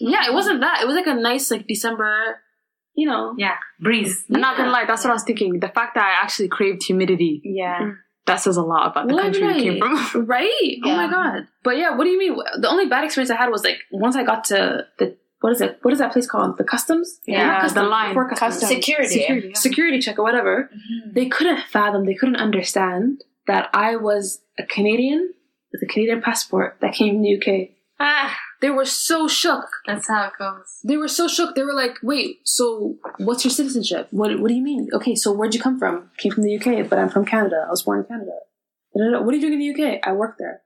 Yeah, 0.00 0.26
it 0.26 0.32
wasn't 0.34 0.60
that. 0.60 0.82
It 0.82 0.86
was 0.86 0.96
like 0.96 1.06
a 1.06 1.14
nice 1.14 1.50
like 1.50 1.66
December. 1.66 2.40
You 2.96 3.06
know. 3.08 3.34
Yeah, 3.38 3.54
breeze. 3.78 4.24
I'm 4.34 4.40
not 4.40 4.56
gonna 4.56 4.70
lie, 4.72 4.84
that's 4.84 5.04
what 5.04 5.10
I 5.10 5.14
was 5.14 5.22
thinking. 5.24 5.60
The 5.60 5.68
fact 5.68 5.94
that 5.94 6.04
I 6.04 6.22
actually 6.22 6.48
craved 6.48 6.82
humidity, 6.82 7.40
Yeah. 7.44 7.78
Mm. 7.80 7.94
that 8.26 8.36
says 8.36 8.56
a 8.56 8.62
lot 8.62 8.90
about 8.90 9.06
the 9.08 9.14
Right, 9.14 9.22
country 9.32 9.46
we 9.46 9.62
came 9.62 9.78
from. 9.78 10.26
Right? 10.26 10.76
Oh 10.84 10.96
my 10.96 11.08
god. 11.08 11.46
But 11.62 11.76
yeah, 11.78 11.96
what 11.96 12.04
do 12.04 12.10
you 12.10 12.18
mean? 12.18 12.36
The 12.60 12.68
only 12.68 12.86
bad 12.86 13.04
experience 13.04 13.30
I 13.30 13.36
had 13.36 13.48
was 13.48 13.62
like 13.64 13.78
once 13.92 14.16
I 14.16 14.24
got 14.24 14.44
to 14.46 14.86
the 14.98 15.16
what 15.40 15.52
is 15.52 15.60
it? 15.60 15.78
What 15.82 15.92
is 15.92 15.98
that 16.00 16.12
place 16.12 16.26
called? 16.26 16.58
The 16.58 16.64
customs? 16.64 17.20
Yeah, 17.26 17.46
Not 17.62 17.74
the 17.74 17.82
line. 17.82 18.10
before 18.10 18.28
customs. 18.28 18.60
Customs. 18.60 18.72
Security. 18.72 19.08
Security, 19.20 19.48
yeah. 19.48 19.54
security 19.58 19.98
check 20.00 20.18
or 20.18 20.22
whatever. 20.22 20.70
They 21.12 21.26
couldn't 21.28 21.60
fathom. 21.70 22.04
They 22.06 22.14
couldn't 22.14 22.36
understand 22.36 23.22
that 23.46 23.70
I 23.72 23.96
was 23.96 24.40
a 24.58 24.64
Canadian 24.66 25.32
with 25.72 25.82
a 25.82 25.86
Canadian 25.86 26.20
passport 26.20 26.76
that 26.80 26.92
came 26.94 27.14
from 27.14 27.22
the 27.22 27.36
UK. 27.36 27.70
Ah, 27.98 28.36
They 28.60 28.70
were 28.70 28.84
so 28.86 29.28
shook. 29.28 29.66
that's 29.86 30.08
how 30.08 30.26
it 30.28 30.32
goes. 30.38 30.80
They 30.84 30.96
were 30.96 31.08
so 31.08 31.28
shook. 31.28 31.54
They 31.54 31.62
were 31.62 31.74
like, 31.74 31.96
"Wait, 32.02 32.40
so 32.44 32.96
what's 33.18 33.44
your 33.44 33.50
citizenship? 33.52 34.08
What 34.10 34.38
What 34.40 34.48
do 34.48 34.54
you 34.54 34.62
mean? 34.62 34.88
Okay, 34.92 35.14
so 35.14 35.32
where'd 35.32 35.54
you 35.54 35.60
come 35.60 35.78
from? 35.78 36.10
Came 36.18 36.32
from 36.32 36.44
the 36.44 36.54
UK, 36.58 36.82
but 36.88 36.98
I'm 36.98 37.08
from 37.10 37.24
Canada. 37.24 37.64
I 37.66 37.70
was 37.70 37.82
born 37.82 38.00
in 38.00 38.04
Canada. 38.06 38.36
What 38.92 39.32
are 39.32 39.36
you 39.36 39.40
doing 39.40 39.54
in 39.54 39.60
the 39.64 39.70
UK? 39.74 40.00
I 40.02 40.12
work 40.12 40.36
there. 40.38 40.62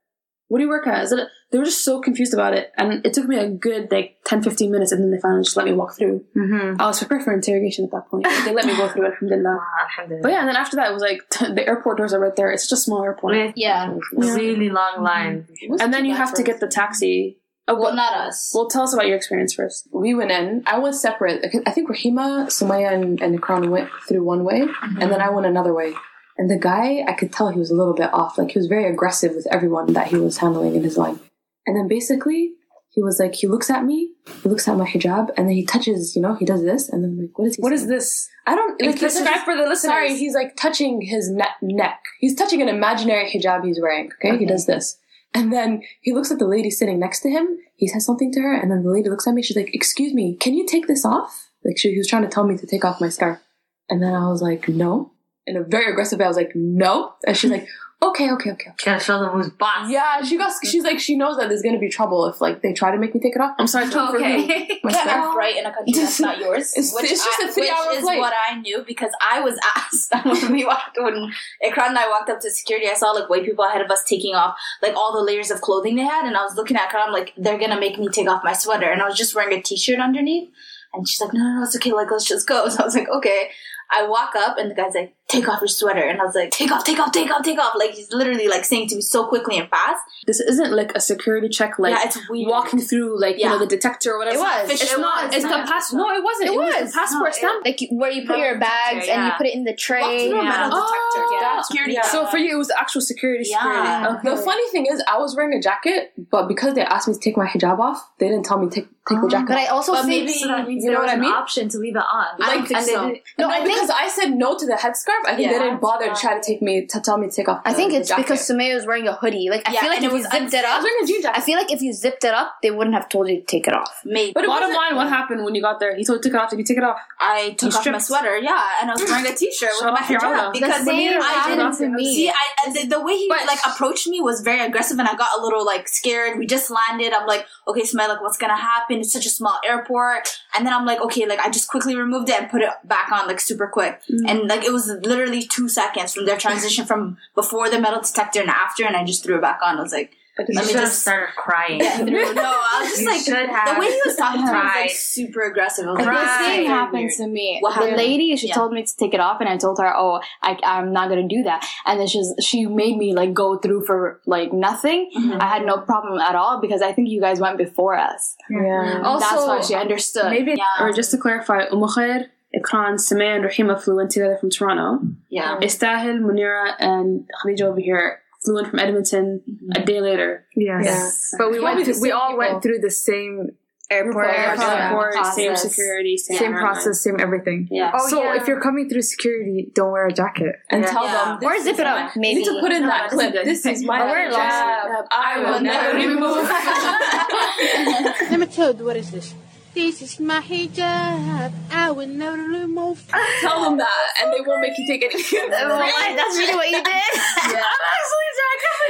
What 0.55 0.61
do 0.61 0.67
you 0.67 0.71
work 0.71 0.87
as? 0.87 1.11
They 1.51 1.59
were 1.59 1.64
just 1.64 1.85
so 1.85 2.01
confused 2.01 2.33
about 2.33 2.55
it, 2.55 2.71
and 2.79 3.05
it 3.05 3.12
took 3.12 3.27
me 3.27 3.37
a 3.37 3.49
good 3.49 3.90
like 3.90 4.19
10, 4.25 4.40
15 4.45 4.71
minutes, 4.71 4.93
and 4.93 5.03
then 5.03 5.11
they 5.11 5.19
finally 5.19 5.43
just 5.43 5.57
let 5.57 5.67
me 5.67 5.73
walk 5.73 5.97
through. 5.97 6.25
Mm-hmm. 6.37 6.81
I 6.81 6.87
was 6.87 7.01
prepared 7.01 7.25
for 7.25 7.33
interrogation 7.35 7.85
at 7.85 7.90
that 7.90 8.09
point. 8.09 8.23
They 8.45 8.53
let 8.55 8.64
me 8.64 8.77
go 8.77 8.87
through. 8.87 9.07
Alhamdulillah. 9.07 9.59
But 10.23 10.31
yeah, 10.31 10.38
and 10.38 10.49
then 10.49 10.55
after 10.55 10.77
that, 10.77 10.90
it 10.90 10.93
was 10.93 11.03
like 11.03 11.29
the 11.57 11.64
airport 11.67 11.99
doors 11.99 12.12
are 12.14 12.21
right 12.21 12.37
there. 12.37 12.53
It's 12.53 12.69
just 12.69 12.83
a 12.83 12.85
small 12.85 13.03
airport. 13.03 13.35
With 13.37 13.55
Yeah. 13.57 13.97
really 14.12 14.71
long 14.71 15.03
lines. 15.03 15.49
And 15.81 15.93
then 15.93 16.05
you 16.05 16.14
have 16.14 16.33
to 16.35 16.45
get 16.45 16.61
the 16.61 16.69
taxi. 16.69 17.40
Oh, 17.67 17.75
Well, 17.75 17.83
well, 17.87 17.97
not 17.97 18.12
us. 18.14 18.53
well, 18.55 18.69
tell 18.69 18.83
us 18.85 18.95
about 18.95 19.09
your 19.09 19.17
experience 19.17 19.55
first. 19.55 19.88
we 19.90 20.14
went 20.14 20.31
in. 20.31 20.62
I 20.67 20.79
went 20.79 20.95
separate. 20.95 21.45
I 21.67 21.73
think 21.73 21.88
Rahima, 21.88 22.47
Sumaya, 22.47 22.93
and, 22.93 23.21
and 23.21 23.40
Ikram 23.40 23.71
went 23.71 23.90
through 24.07 24.23
one 24.23 24.45
way, 24.45 24.69
and 25.01 25.11
then 25.11 25.21
I 25.21 25.31
went 25.31 25.47
another 25.49 25.75
way. 25.75 25.95
And 26.37 26.51
the 26.51 26.59
guy, 26.59 27.05
I 27.07 27.12
could 27.12 27.33
tell 27.33 27.49
he 27.49 27.59
was 27.59 27.70
a 27.70 27.77
little 27.77 27.94
bit 27.94 28.12
off. 28.12 28.38
Like 28.38 28.51
he 28.51 28.59
was 28.59 28.66
very 28.66 28.87
aggressive 28.90 29.35
with 29.35 29.47
everyone 29.53 29.92
that 29.92 30.09
he 30.09 30.16
was 30.16 30.38
handling 30.38 30.75
in 30.75 30.83
his 30.83 30.99
line. 30.99 31.20
And 31.66 31.77
then 31.77 31.88
basically, 31.88 32.55
he 32.94 33.03
was 33.03 33.18
like, 33.18 33.35
he 33.35 33.49
looks 33.49 33.70
at 33.70 33.85
me, 33.85 34.12
he 34.42 34.49
looks 34.49 34.68
at 34.68 34.77
my 34.77 34.87
hijab, 34.87 35.31
and 35.37 35.49
then 35.49 35.55
he 35.57 35.64
touches, 35.64 36.14
you 36.14 36.23
know, 36.23 36.35
he 36.35 36.44
does 36.44 36.62
this, 36.62 36.88
and 36.88 37.03
then 37.03 37.11
I'm 37.11 37.20
like, 37.23 37.37
what 37.37 37.49
is 37.49 37.57
he? 37.57 37.62
What 37.62 37.73
is 37.73 37.81
saying? 37.81 37.90
this? 37.90 38.29
I 38.47 38.55
don't 38.55 38.81
like. 38.81 39.01
Describe 39.01 39.44
for 39.44 39.57
the 39.57 39.62
listeners. 39.62 39.90
Sorry, 39.90 40.16
he's 40.16 40.35
like 40.35 40.55
touching 40.55 41.01
his 41.01 41.29
ne- 41.29 41.44
neck. 41.61 42.01
He's 42.20 42.37
touching 42.37 42.62
an 42.62 42.68
imaginary 42.68 43.29
hijab 43.29 43.64
he's 43.64 43.81
wearing. 43.81 44.12
Okay? 44.25 44.38
he 44.38 44.47
does 44.47 44.66
this, 44.66 44.99
and 45.35 45.53
then 45.53 45.83
he 46.03 46.12
looks 46.12 46.31
at 46.31 46.38
the 46.38 46.47
lady 46.47 46.70
sitting 46.70 47.01
next 47.01 47.20
to 47.23 47.31
him. 47.31 47.59
He 47.75 47.88
says 47.88 48.07
something 48.07 48.31
to 48.33 48.40
her, 48.40 48.55
and 48.55 48.70
then 48.70 48.85
the 48.85 48.90
lady 48.90 49.09
looks 49.09 49.27
at 49.27 49.35
me. 49.35 49.42
She's 49.42 49.57
like, 49.57 49.75
"Excuse 49.75 50.14
me, 50.14 50.37
can 50.37 50.55
you 50.55 50.64
take 50.64 50.87
this 50.87 51.05
off?" 51.05 51.51
Like 51.64 51.79
she, 51.79 51.90
he 51.90 51.99
was 51.99 52.07
trying 52.07 52.23
to 52.23 52.29
tell 52.29 52.44
me 52.44 52.57
to 52.57 52.66
take 52.66 52.85
off 52.85 53.01
my 53.01 53.09
scarf, 53.09 53.40
and 53.88 54.01
then 54.01 54.14
I 54.14 54.29
was 54.29 54.40
like, 54.40 54.68
"No." 54.68 55.13
In 55.47 55.57
a 55.57 55.63
very 55.63 55.91
aggressive 55.93 56.19
way. 56.19 56.25
I 56.25 56.29
was 56.29 56.37
like, 56.37 56.53
no. 56.55 57.15
And 57.27 57.37
she's 57.37 57.51
like, 57.51 57.67
okay, 58.03 58.31
okay, 58.33 58.51
okay, 58.53 58.71
okay. 58.71 58.85
Gotta 58.85 59.03
show 59.03 59.19
them 59.21 59.31
who's 59.31 59.49
boss. 59.51 59.91
Yeah, 59.91 60.23
she 60.23 60.37
got. 60.37 60.53
She's 60.65 60.85
like, 60.85 60.99
she 61.01 61.17
knows 61.17 61.39
that 61.39 61.49
there's 61.49 61.63
gonna 61.63 61.79
be 61.79 61.89
trouble 61.89 62.27
if 62.27 62.41
like 62.41 62.61
they 62.61 62.73
try 62.75 62.91
to 62.91 62.99
make 62.99 63.15
me 63.15 63.21
take 63.21 63.35
it 63.35 63.41
off. 63.41 63.55
I'm 63.59 63.67
sorry. 63.67 63.89
talk 63.89 64.11
for 64.13 64.19
who? 64.19 64.25
Okay. 64.25 64.81
My 64.85 64.91
Get 64.93 65.07
scarf? 65.07 65.25
off 65.25 65.37
right 65.37 65.57
in 65.57 65.65
a 65.65 65.73
country 65.73 65.93
that's 65.95 66.21
not 66.21 66.39
yours. 66.39 66.73
It's- 66.73 66.95
which 66.95 67.11
it's 67.11 67.25
just 67.25 67.41
I- 67.43 67.49
a 67.49 67.53
three-hour 67.53 67.93
is 67.95 68.01
flight. 68.03 68.19
what 68.19 68.35
I 68.51 68.59
knew 68.61 68.85
because 68.87 69.11
I 69.23 69.41
was 69.41 69.59
asked 69.77 70.13
when 70.43 70.53
we 70.53 70.65
walked 70.67 70.99
when 70.99 71.31
Ikran 71.65 71.89
and 71.89 71.99
I 71.99 72.09
walked 72.11 72.29
up 72.29 72.41
to 72.41 72.51
security. 72.51 72.89
I 72.89 72.95
saw 72.95 73.11
like 73.13 73.31
white 73.31 73.45
people 73.45 73.65
ahead 73.65 73.81
of 73.81 73.91
us 73.91 74.05
taking 74.05 74.35
off 74.35 74.57
like 74.83 74.95
all 74.95 75.13
the 75.15 75.23
layers 75.23 75.51
of 75.51 75.61
clothing 75.63 75.97
they 75.97 76.03
had, 76.05 76.27
and 76.27 76.37
I 76.37 76.43
was 76.43 76.57
looking 76.57 76.77
at 76.77 76.91
Ikran 76.91 77.11
like 77.13 77.33
they're 77.39 77.59
gonna 77.59 77.81
make 77.81 77.99
me 77.99 78.09
take 78.09 78.29
off 78.29 78.45
my 78.45 78.53
sweater, 78.53 78.91
and 78.91 79.01
I 79.01 79.07
was 79.09 79.17
just 79.17 79.35
wearing 79.35 79.59
a 79.59 79.63
t-shirt 79.63 79.99
underneath. 79.99 80.51
And 80.93 81.09
she's 81.09 81.21
like, 81.21 81.33
no, 81.33 81.41
no, 81.41 81.55
no, 81.57 81.63
it's 81.65 81.75
okay. 81.75 81.93
Like, 81.93 82.09
let's 82.13 82.25
just 82.25 82.47
go. 82.47 82.69
So 82.71 82.81
I 82.81 82.85
was 82.85 82.95
like, 82.95 83.09
okay. 83.09 83.49
I 83.90 84.07
walk 84.07 84.35
up 84.37 84.59
and 84.59 84.70
the 84.70 84.75
guy's 84.75 84.94
like, 84.94 85.14
take 85.29 85.49
off 85.49 85.61
your 85.61 85.68
sweater. 85.68 86.03
And 86.03 86.20
I 86.20 86.25
was 86.25 86.35
like, 86.35 86.51
take 86.51 86.70
off, 86.70 86.85
take 86.85 86.99
off, 86.99 87.12
take 87.12 87.31
off, 87.31 87.42
take 87.42 87.59
off. 87.59 87.75
Like, 87.77 87.92
he's 87.92 88.12
literally 88.12 88.49
like 88.49 88.64
saying 88.64 88.88
to 88.88 88.97
me 88.97 89.01
so 89.01 89.27
quickly 89.27 89.57
and 89.59 89.68
fast. 89.68 90.01
This 90.27 90.40
isn't 90.40 90.73
like 90.73 90.92
a 90.94 91.01
security 91.01 91.49
check, 91.49 91.79
like 91.79 91.92
yeah, 91.92 92.03
it's 92.05 92.18
weird. 92.31 92.49
walking 92.49 92.81
through, 92.81 93.20
like 93.20 93.38
you 93.38 93.44
know, 93.44 93.59
the 93.59 93.66
detector 93.66 94.12
or 94.12 94.18
whatever. 94.18 94.37
It 94.37 94.40
was. 94.40 94.70
It's 94.70 94.92
It 94.92 94.99
not. 95.01 95.27
was. 95.27 95.35
It's 95.35 95.44
the 95.44 95.51
No, 95.51 95.64
passport. 95.64 95.99
No, 96.01 96.14
it 96.16 96.23
wasn't. 96.25 96.49
It 96.51 96.53
It, 96.55 96.57
was. 96.59 96.75
was. 96.83 96.92
the 96.92 96.99
passport 96.99 97.29
No, 97.29 97.33
stamp. 97.33 97.64
Like 97.66 97.81
where 97.90 98.11
you 98.11 98.27
put 98.27 98.38
your 98.38 98.59
bags 98.59 99.07
and 99.09 99.27
you 99.27 99.33
put 99.37 99.47
it 99.47 99.55
in 99.55 99.64
the 99.64 99.73
Walk 99.73 99.79
tray. 99.79 100.29
through 100.31 100.40
a 100.40 100.44
Yeah. 100.44 100.51
metal 100.51 100.70
detector. 100.70 101.25
Oh, 101.25 101.38
yeah. 101.40 101.61
Security. 101.62 101.99
So 102.11 102.27
for 102.27 102.38
you, 102.38 102.55
it 102.55 102.59
was 102.59 102.70
actual 102.70 103.01
security. 103.03 103.44
Security. 103.44 103.79
Yeah. 103.79 104.16
Okay. 104.18 104.31
The 104.35 104.37
funny 104.42 104.68
thing 104.70 104.87
is, 104.87 105.03
I 105.07 105.18
was 105.18 105.37
wearing 105.37 105.53
a 105.53 105.61
jacket, 105.61 106.12
but 106.31 106.49
because 106.49 106.75
they 106.75 106.83
asked 106.83 107.07
me 107.09 107.14
to 107.14 107.20
take 107.20 107.37
my 107.37 107.47
hijab 107.47 107.79
off, 107.79 108.09
they 108.18 108.29
didn't 108.29 108.44
tell 108.47 108.59
me 108.59 108.68
to 108.68 108.75
take 108.75 108.88
take 109.07 109.20
the 109.20 109.27
oh. 109.27 109.29
jacket. 109.29 109.49
But 109.49 109.59
I 109.59 109.66
also 109.66 109.92
But 109.92 110.07
think 110.07 110.25
maybe- 110.25 110.33
So 110.38 110.49
that 110.49 110.66
means 110.66 110.83
You 110.83 110.90
know 110.90 110.97
there 110.97 111.01
what 111.01 111.05
was 111.05 111.11
I 111.12 111.14
an 111.16 111.20
mean? 111.20 111.33
option 111.33 111.68
to 111.68 111.77
leave 111.79 111.94
it 111.94 111.99
on. 111.99 112.27
I 112.40 112.55
don't 112.55 112.66
think 112.66 112.81
so. 112.81 113.14
No, 113.38 113.51
I 113.51 113.62
think- 113.62 113.74
because 113.75 113.91
I 113.91 114.09
said 114.09 114.31
no 114.35 114.57
to 114.57 114.67
the 114.67 114.75
headscarf. 114.75 115.23
I 115.27 115.37
think 115.37 115.51
Yeah. 115.51 115.59
they 115.59 115.65
didn't 115.65 115.81
bother 115.81 116.07
to 116.09 116.15
try 116.15 116.35
to 116.35 116.41
take 116.41 116.63
me 116.63 116.87
to 116.87 117.01
tell 117.01 117.19
me 117.19 117.29
to 117.29 117.35
take 117.35 117.49
off. 117.49 117.63
I 117.65 117.73
think 117.73 117.93
it's 117.93 118.09
jacket. 118.09 118.23
because 118.23 118.49
Sumaya 118.49 118.75
was 118.75 118.87
wearing 118.87 119.07
a 119.09 119.15
hoodie. 119.15 119.49
Like 119.51 119.69
I 119.69 119.73
Yeah, 119.73 119.81
feel 119.81 119.89
like 119.91 119.99
if 119.99 120.05
it 120.05 120.09
you 120.09 120.13
was 120.19 120.23
zipped 120.31 120.55
it 120.55 120.65
I 120.65 120.71
up, 120.71 120.77
was 120.79 120.85
wearing 120.85 121.05
a 121.05 121.07
jean 121.07 121.23
jacket. 121.23 121.39
I 121.39 121.41
feel 121.43 121.59
like 121.59 121.73
if 121.73 121.83
you 121.83 121.93
zipped 121.93 122.25
it 122.25 122.35
up, 122.35 122.57
they 122.63 122.71
wouldn't 122.71 122.95
have 122.95 123.09
told 123.09 123.29
you 123.29 123.41
to 123.41 123.47
take 123.47 123.67
it 123.69 123.75
off. 123.75 124.01
Maybe. 124.05 124.33
But 124.33 124.47
Bottom 124.47 124.73
line, 124.73 124.97
what 124.97 125.09
happened 125.09 125.45
when 125.45 125.55
you 125.55 125.63
got 125.63 125.81
there? 125.81 125.95
He 125.97 126.05
told 126.05 126.19
you 126.19 126.23
to 126.23 126.29
take 126.29 126.35
it 126.35 126.41
off. 126.43 126.51
Did 126.51 126.59
you 126.59 126.65
take 126.65 126.79
it 126.79 126.85
off? 126.85 126.99
I 127.21 127.51
took 127.59 127.73
You 127.73 127.79
off 127.79 127.87
my 127.87 127.99
sweater, 127.99 128.37
yeah, 128.39 128.63
and 128.81 128.91
I 128.91 128.95
was 128.95 129.03
wearing 129.11 129.27
a 129.27 129.35
t-shirt 129.35 129.71
with 129.81 129.85
my 129.93 129.97
hijab 130.01 130.53
because 130.53 130.85
The 130.85 130.91
same 130.91 131.21
I 131.21 131.25
happened 131.25 131.79
didn't 131.79 131.79
to 131.79 131.89
me. 131.97 132.15
See, 132.15 132.31
I, 132.31 132.71
the, 132.73 132.87
the 132.89 133.01
way 133.01 133.17
he 133.17 133.29
But- 133.29 133.47
like 133.47 133.59
approached 133.67 134.07
me 134.09 134.21
was 134.21 134.41
very 134.41 134.61
aggressive, 134.61 134.99
and 134.99 135.09
I 135.09 135.15
got 135.15 135.39
a 135.39 135.43
little 135.43 135.65
like 135.65 135.89
scared. 135.89 136.39
We 136.39 136.47
just 136.47 136.71
landed. 136.71 137.13
I'm 137.13 137.27
like, 137.27 137.47
okay, 137.69 137.85
Smile, 137.85 138.09
like, 138.09 138.21
what's 138.23 138.37
gonna 138.39 138.57
happen? 138.57 138.99
It's 139.01 139.13
such 139.13 139.27
a 139.27 139.31
small 139.31 139.59
airport, 139.65 140.41
and 140.57 140.67
then 140.67 140.73
I'm 140.73 140.85
like, 140.87 141.01
okay, 141.01 141.27
like 141.27 141.41
I 141.41 141.51
just 141.51 141.69
quickly 141.69 141.97
removed 141.97 142.29
it 142.29 142.41
and 142.41 142.51
put 142.51 142.63
it 142.63 142.71
back 142.85 143.11
on 143.13 143.27
like 143.27 143.41
super 143.41 143.63
quick, 143.68 144.00
and 144.09 144.46
like 144.48 144.64
it 144.64 144.72
was 144.72 144.88
literally 145.03 145.42
two 145.42 145.68
seconds 145.68 146.14
from 146.14 146.27
their 146.27 146.38
transition 146.38 146.85
from 146.87 147.16
before 147.35 147.68
the 147.70 147.79
metal 147.81 148.00
detector 148.00 148.40
and 148.40 148.50
after, 148.50 148.85
and 148.85 148.96
I 148.96 149.05
just 149.05 149.22
threw 149.24 149.37
it 149.37 149.42
back 149.42 149.61
on. 149.62 149.79
I 149.79 149.83
was 149.83 149.92
like, 149.92 150.12
You 150.37 150.46
Let 150.57 150.66
me 150.66 150.72
just- 150.72 151.03
started 151.03 151.33
crying. 151.37 151.79
yeah, 151.81 151.98
no, 152.03 152.42
I 152.42 152.81
was 152.83 152.88
just 152.90 153.29
You 153.29 153.35
like, 153.35 153.64
the 153.70 153.81
way 153.81 153.87
he 153.87 154.00
was 154.05 154.16
talking 154.16 154.40
to 154.44 154.53
me 154.53 154.59
was 154.59 154.74
like 154.74 154.90
super 154.90 155.42
aggressive. 155.42 155.87
Like, 155.87 155.98
this 155.98 156.07
The 156.07 156.38
same 156.38 156.55
very 156.57 156.66
happened 156.66 156.98
weird. 157.05 157.12
to 157.18 157.27
me. 157.29 157.59
What 157.61 157.79
the 157.79 157.96
lady, 157.96 158.35
she 158.37 158.48
Yeah. 158.48 158.55
told 158.59 158.72
me 158.72 158.83
to 158.85 158.96
take 158.96 159.14
it 159.14 159.20
off, 159.20 159.38
and 159.40 159.48
I 159.48 159.57
told 159.59 159.79
her, 159.79 159.90
"Oh, 159.96 160.20
I, 160.42 160.59
I'm 160.64 160.92
not 160.92 161.09
gonna 161.09 161.29
do 161.29 161.44
that." 161.44 161.64
And 161.87 162.00
then 162.00 162.09
she's 162.09 162.31
she 162.40 162.66
made 162.66 162.96
me 162.96 163.14
like 163.14 163.33
go 163.33 163.59
through 163.59 163.83
for 163.87 164.20
like 164.27 164.53
nothing. 164.53 165.09
Mm-hmm. 165.16 165.40
I 165.40 165.46
had 165.55 165.64
no 165.64 165.77
problem 165.90 166.18
at 166.18 166.35
all 166.35 166.61
because 166.61 166.83
I 166.83 166.90
think 166.92 167.11
you 167.14 167.20
guys 167.20 167.38
went 167.38 167.57
before 167.66 167.94
us. 167.96 168.35
Yeah. 168.50 169.03
That's 169.20 169.46
why 169.46 169.61
she 169.61 169.74
understood. 169.77 170.31
Maybe, 170.31 170.55
Yeah. 170.59 170.83
or 170.85 170.92
just 170.92 171.12
to 171.12 171.18
clarify, 171.18 171.59
Umm 171.70 171.83
Khair, 171.94 172.27
Ikran, 172.61 172.95
Sumaya, 172.95 173.37
and 173.37 173.45
Rahima 173.45 173.81
flew 173.83 173.99
in 174.01 174.09
together 174.09 174.37
from 174.37 174.51
Toronto. 174.51 175.07
Yeah. 175.31 175.59
Istahil, 175.61 176.21
Munira, 176.21 176.75
and 176.79 177.29
Khadija 177.45 177.62
over 177.62 177.81
here 177.81 178.21
flew 178.45 178.59
in 178.59 178.71
from 178.71 178.79
Edmonton 178.79 179.43
a 179.47 179.79
mm-hmm. 179.79 179.85
day 179.85 180.01
later. 180.01 180.47
Yes. 180.57 180.85
Yeah. 181.33 181.38
But 181.38 181.51
we 181.51 181.59
Probably 181.59 181.83
went. 181.83 181.87
Through, 181.97 182.03
we 182.03 182.11
all 182.12 182.29
people. 182.29 182.38
went 182.38 182.62
through 182.62 182.79
the 182.81 182.90
same 182.90 183.51
airport, 183.90 184.27
Airport, 184.27 184.57
process. 184.57 184.61
yeah. 184.61 184.88
Airport, 184.88 185.27
same 185.35 185.57
security, 185.57 186.17
same, 186.17 186.38
same 186.38 186.53
process, 186.53 187.01
same 187.01 187.21
everything. 187.21 187.69
Yeah. 187.71 187.93
Oh, 187.95 188.09
so 188.09 188.23
yeah. 188.23 188.40
if 188.40 188.47
you're 188.49 188.61
coming 188.61 188.88
through 188.88 189.03
security, 189.03 189.71
don't 189.75 189.93
wear 189.93 190.07
a 190.07 190.12
jacket. 190.12 190.57
and 190.71 190.83
Yeah. 190.83 190.90
tell 190.90 191.05
Yeah. 191.05 191.38
them 191.40 191.51
or 191.51 191.59
zip 191.61 191.79
it 191.79 191.85
my- 191.85 191.90
up, 192.07 192.14
You 192.14 192.21
maybe. 192.21 192.40
need 192.40 192.45
to 192.47 192.61
put 192.61 192.73
in 192.73 192.83
No, 192.83 192.88
that 192.88 193.11
clip. 193.11 193.33
This 193.45 193.64
is 193.67 193.83
my 193.85 193.99
But 193.99 194.09
we're 194.09 194.31
hijab. 194.31 195.07
I 195.11 195.38
will 195.38 195.61
never 195.61 195.97
remove. 195.97 196.49
Let 198.31 198.40
me 198.40 198.47
tell 198.47 198.75
you 198.75 198.85
what 198.85 198.97
is 198.97 199.11
this. 199.11 199.35
This 199.75 200.03
is 200.03 200.21
my 200.21 200.39
hijab. 200.39 201.51
I 201.73 201.91
will 201.91 202.07
never 202.07 202.39
remove. 202.39 203.03
Tell 203.41 203.59
them 203.65 203.77
that, 203.79 204.09
and 204.23 204.31
they 204.33 204.39
won't 204.47 204.63
make 204.63 204.79
you 204.79 204.87
take 204.87 205.03
any. 205.03 205.19
What? 205.51 206.17
That's 206.17 206.39
really 206.39 206.55
what 206.55 206.71
you 206.71 206.79
did. 206.79 206.87
i'm 206.87 207.59
actually 207.59 208.25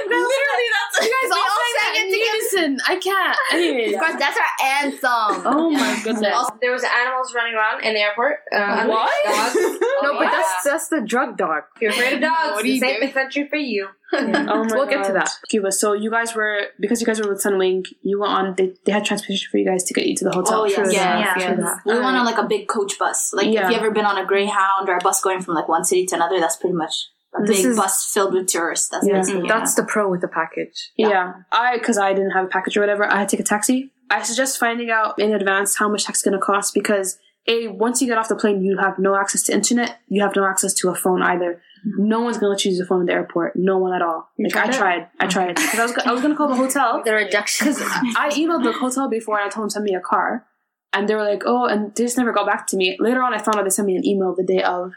Literally, 0.05 0.69
that's 0.77 1.07
You 1.07 1.09
guys 1.09 1.31
all 1.33 1.49
sang 1.77 1.95
it 1.95 2.07
in 2.07 2.63
unison. 2.69 2.79
I 2.89 2.97
can't. 2.97 3.37
Anyways. 3.53 3.95
Of 3.95 4.01
course, 4.01 4.15
that's 4.19 4.39
our 4.39 4.67
anthem. 4.77 5.43
Oh 5.47 5.71
my 5.71 6.01
goodness. 6.03 6.51
There 6.61 6.73
was 6.73 6.85
animals 6.85 7.35
running 7.35 7.55
around 7.55 7.85
in 7.85 7.95
the 7.95 8.01
airport. 8.01 8.39
Uh, 8.53 8.87
What? 8.87 9.13
Dogs. 9.25 9.55
No, 10.03 10.11
Oh, 10.13 10.19
but 10.19 10.25
yeah. 10.25 10.31
that's 10.31 10.65
that's 10.65 10.89
the 10.89 11.01
drug 11.01 11.37
dog. 11.39 11.63
If 11.77 11.83
you're 11.83 11.91
afraid 11.93 12.15
of 12.15 12.21
dogs, 12.21 12.53
What 12.57 12.65
do 12.65 12.71
this 12.73 12.81
you 12.81 12.87
ain't 12.87 13.01
do? 13.01 13.07
the 13.07 13.13
country 13.13 13.49
for 13.49 13.57
you. 13.57 13.89
Oh 14.13 14.23
my 14.65 14.67
We'll 14.75 14.87
get 14.87 15.05
to 15.07 15.13
that. 15.15 15.31
Cuba. 15.49 15.73
So 15.73 15.93
you 15.95 16.11
guys 16.11 16.35
were 16.35 16.67
because 16.79 17.01
you 17.01 17.07
guys 17.07 17.21
were 17.21 17.29
with 17.29 17.43
Sunwing. 17.43 17.87
You 18.03 18.21
were 18.21 18.27
on. 18.27 18.55
They, 18.57 18.75
they 18.85 18.93
had 18.93 19.05
transportation 19.05 19.49
for 19.51 19.59
you 19.59 19.65
guys 19.65 19.83
to 19.85 19.95
get 19.95 20.07
you 20.07 20.15
to 20.17 20.25
the 20.25 20.33
hotel. 20.33 20.63
Oh, 20.63 20.65
yes. 20.67 20.93
Yeah, 20.93 21.19
Yeah. 21.39 21.57
yeah. 21.59 21.75
We 21.87 21.93
went 21.95 22.17
on 22.17 22.25
like 22.27 22.39
a 22.39 22.45
big 22.47 22.69
coach 22.69 22.99
bus. 22.99 23.33
Like 23.33 23.47
Yeah. 23.49 23.67
if 23.67 23.71
you 23.73 23.77
ever 23.79 23.91
been 23.93 24.05
on 24.05 24.19
a 24.19 24.27
Greyhound 24.27 24.89
or 24.89 24.97
a 24.97 25.01
bus 25.01 25.21
going 25.23 25.41
from 25.41 25.55
like 25.55 25.69
one 25.69 25.85
city 25.85 26.05
to 26.07 26.17
another, 26.17 26.39
that's 26.39 26.57
pretty 26.57 26.75
much 26.77 27.09
a 27.37 27.43
This 27.45 27.59
big 27.63 27.67
is- 27.73 27.77
bus 27.77 28.05
filled 28.13 28.35
with 28.35 28.47
tourists. 28.47 28.89
That's 28.89 29.07
Yeah. 29.07 29.15
basically 29.15 29.49
That's 29.49 29.75
the 29.75 29.85
pro 29.85 30.09
with 30.09 30.21
the 30.21 30.29
package. 30.29 30.93
Yeah. 30.97 31.33
I 31.53 31.77
because 31.79 31.99
I 31.99 32.13
didn't 32.13 32.31
have 32.33 32.45
a 32.45 32.49
package 32.49 32.77
or 32.77 32.81
whatever. 32.81 33.05
I 33.05 33.19
had 33.21 33.29
to 33.29 33.37
take 33.37 33.45
a 33.45 33.49
taxi. 33.49 33.93
I 34.11 34.23
suggest 34.23 34.59
finding 34.59 34.91
out 34.91 35.19
in 35.19 35.33
advance 35.35 35.77
how 35.77 35.89
much 35.89 36.05
tax 36.05 36.19
is 36.19 36.23
going 36.23 36.39
to 36.39 36.45
cost 36.45 36.75
because 36.75 37.19
a 37.49 37.69
once 37.69 38.01
you 38.01 38.07
get 38.09 38.17
off 38.19 38.29
the 38.29 38.37
plane, 38.37 38.63
you 38.63 38.79
have 38.79 38.99
no 38.99 39.17
access 39.17 39.43
to 39.45 39.53
internet. 39.53 39.99
You 40.09 40.23
have 40.23 40.35
no 40.37 40.45
access 40.47 40.73
to 40.75 40.89
a 40.91 40.95
phone 40.95 41.23
either. 41.23 41.61
Mm-hmm. 41.87 42.09
No 42.09 42.21
one's 42.21 42.39
going 42.39 42.47
to 42.49 42.53
let 42.53 42.65
you 42.65 42.71
use 42.71 42.81
a 42.81 42.87
phone 42.87 43.03
at 43.03 43.07
the 43.09 43.13
airport. 43.13 43.57
No 43.57 43.77
one 43.79 43.93
at 43.95 44.01
all. 44.03 44.31
Like 44.39 44.57
I 44.57 44.71
tried. 44.71 45.09
I 45.21 45.27
tried 45.27 45.57
because 45.57 45.79
I 45.79 45.83
was 45.85 45.99
I 46.07 46.13
was 46.13 46.21
going 46.23 46.33
to 46.33 46.37
call 46.37 46.49
the 46.49 46.55
hotel. 46.55 47.03
The 47.05 47.13
rejection. 47.13 47.67
Because 47.67 47.83
I 47.83 48.31
emailed 48.31 48.65
the 48.65 48.73
hotel 48.73 49.09
before 49.09 49.39
and 49.39 49.47
I 49.47 49.51
told 49.51 49.65
them 49.65 49.69
to 49.71 49.73
send 49.75 49.85
me 49.85 49.95
a 49.95 50.01
car. 50.01 50.47
And 50.95 51.09
they 51.09 51.15
were 51.17 51.25
like, 51.25 51.43
oh, 51.45 51.65
and 51.67 51.93
they 51.97 52.05
just 52.05 52.17
never 52.17 52.33
got 52.33 52.47
back 52.47 52.67
to 52.69 52.77
me. 52.77 52.97
Later 53.01 53.21
on, 53.23 53.35
I 53.35 53.39
found 53.39 53.57
out 53.57 53.65
they 53.65 53.71
sent 53.71 53.87
me 53.87 53.97
an 53.97 54.07
email 54.07 54.33
the 54.35 54.45
day 54.45 54.63
of 54.63 54.93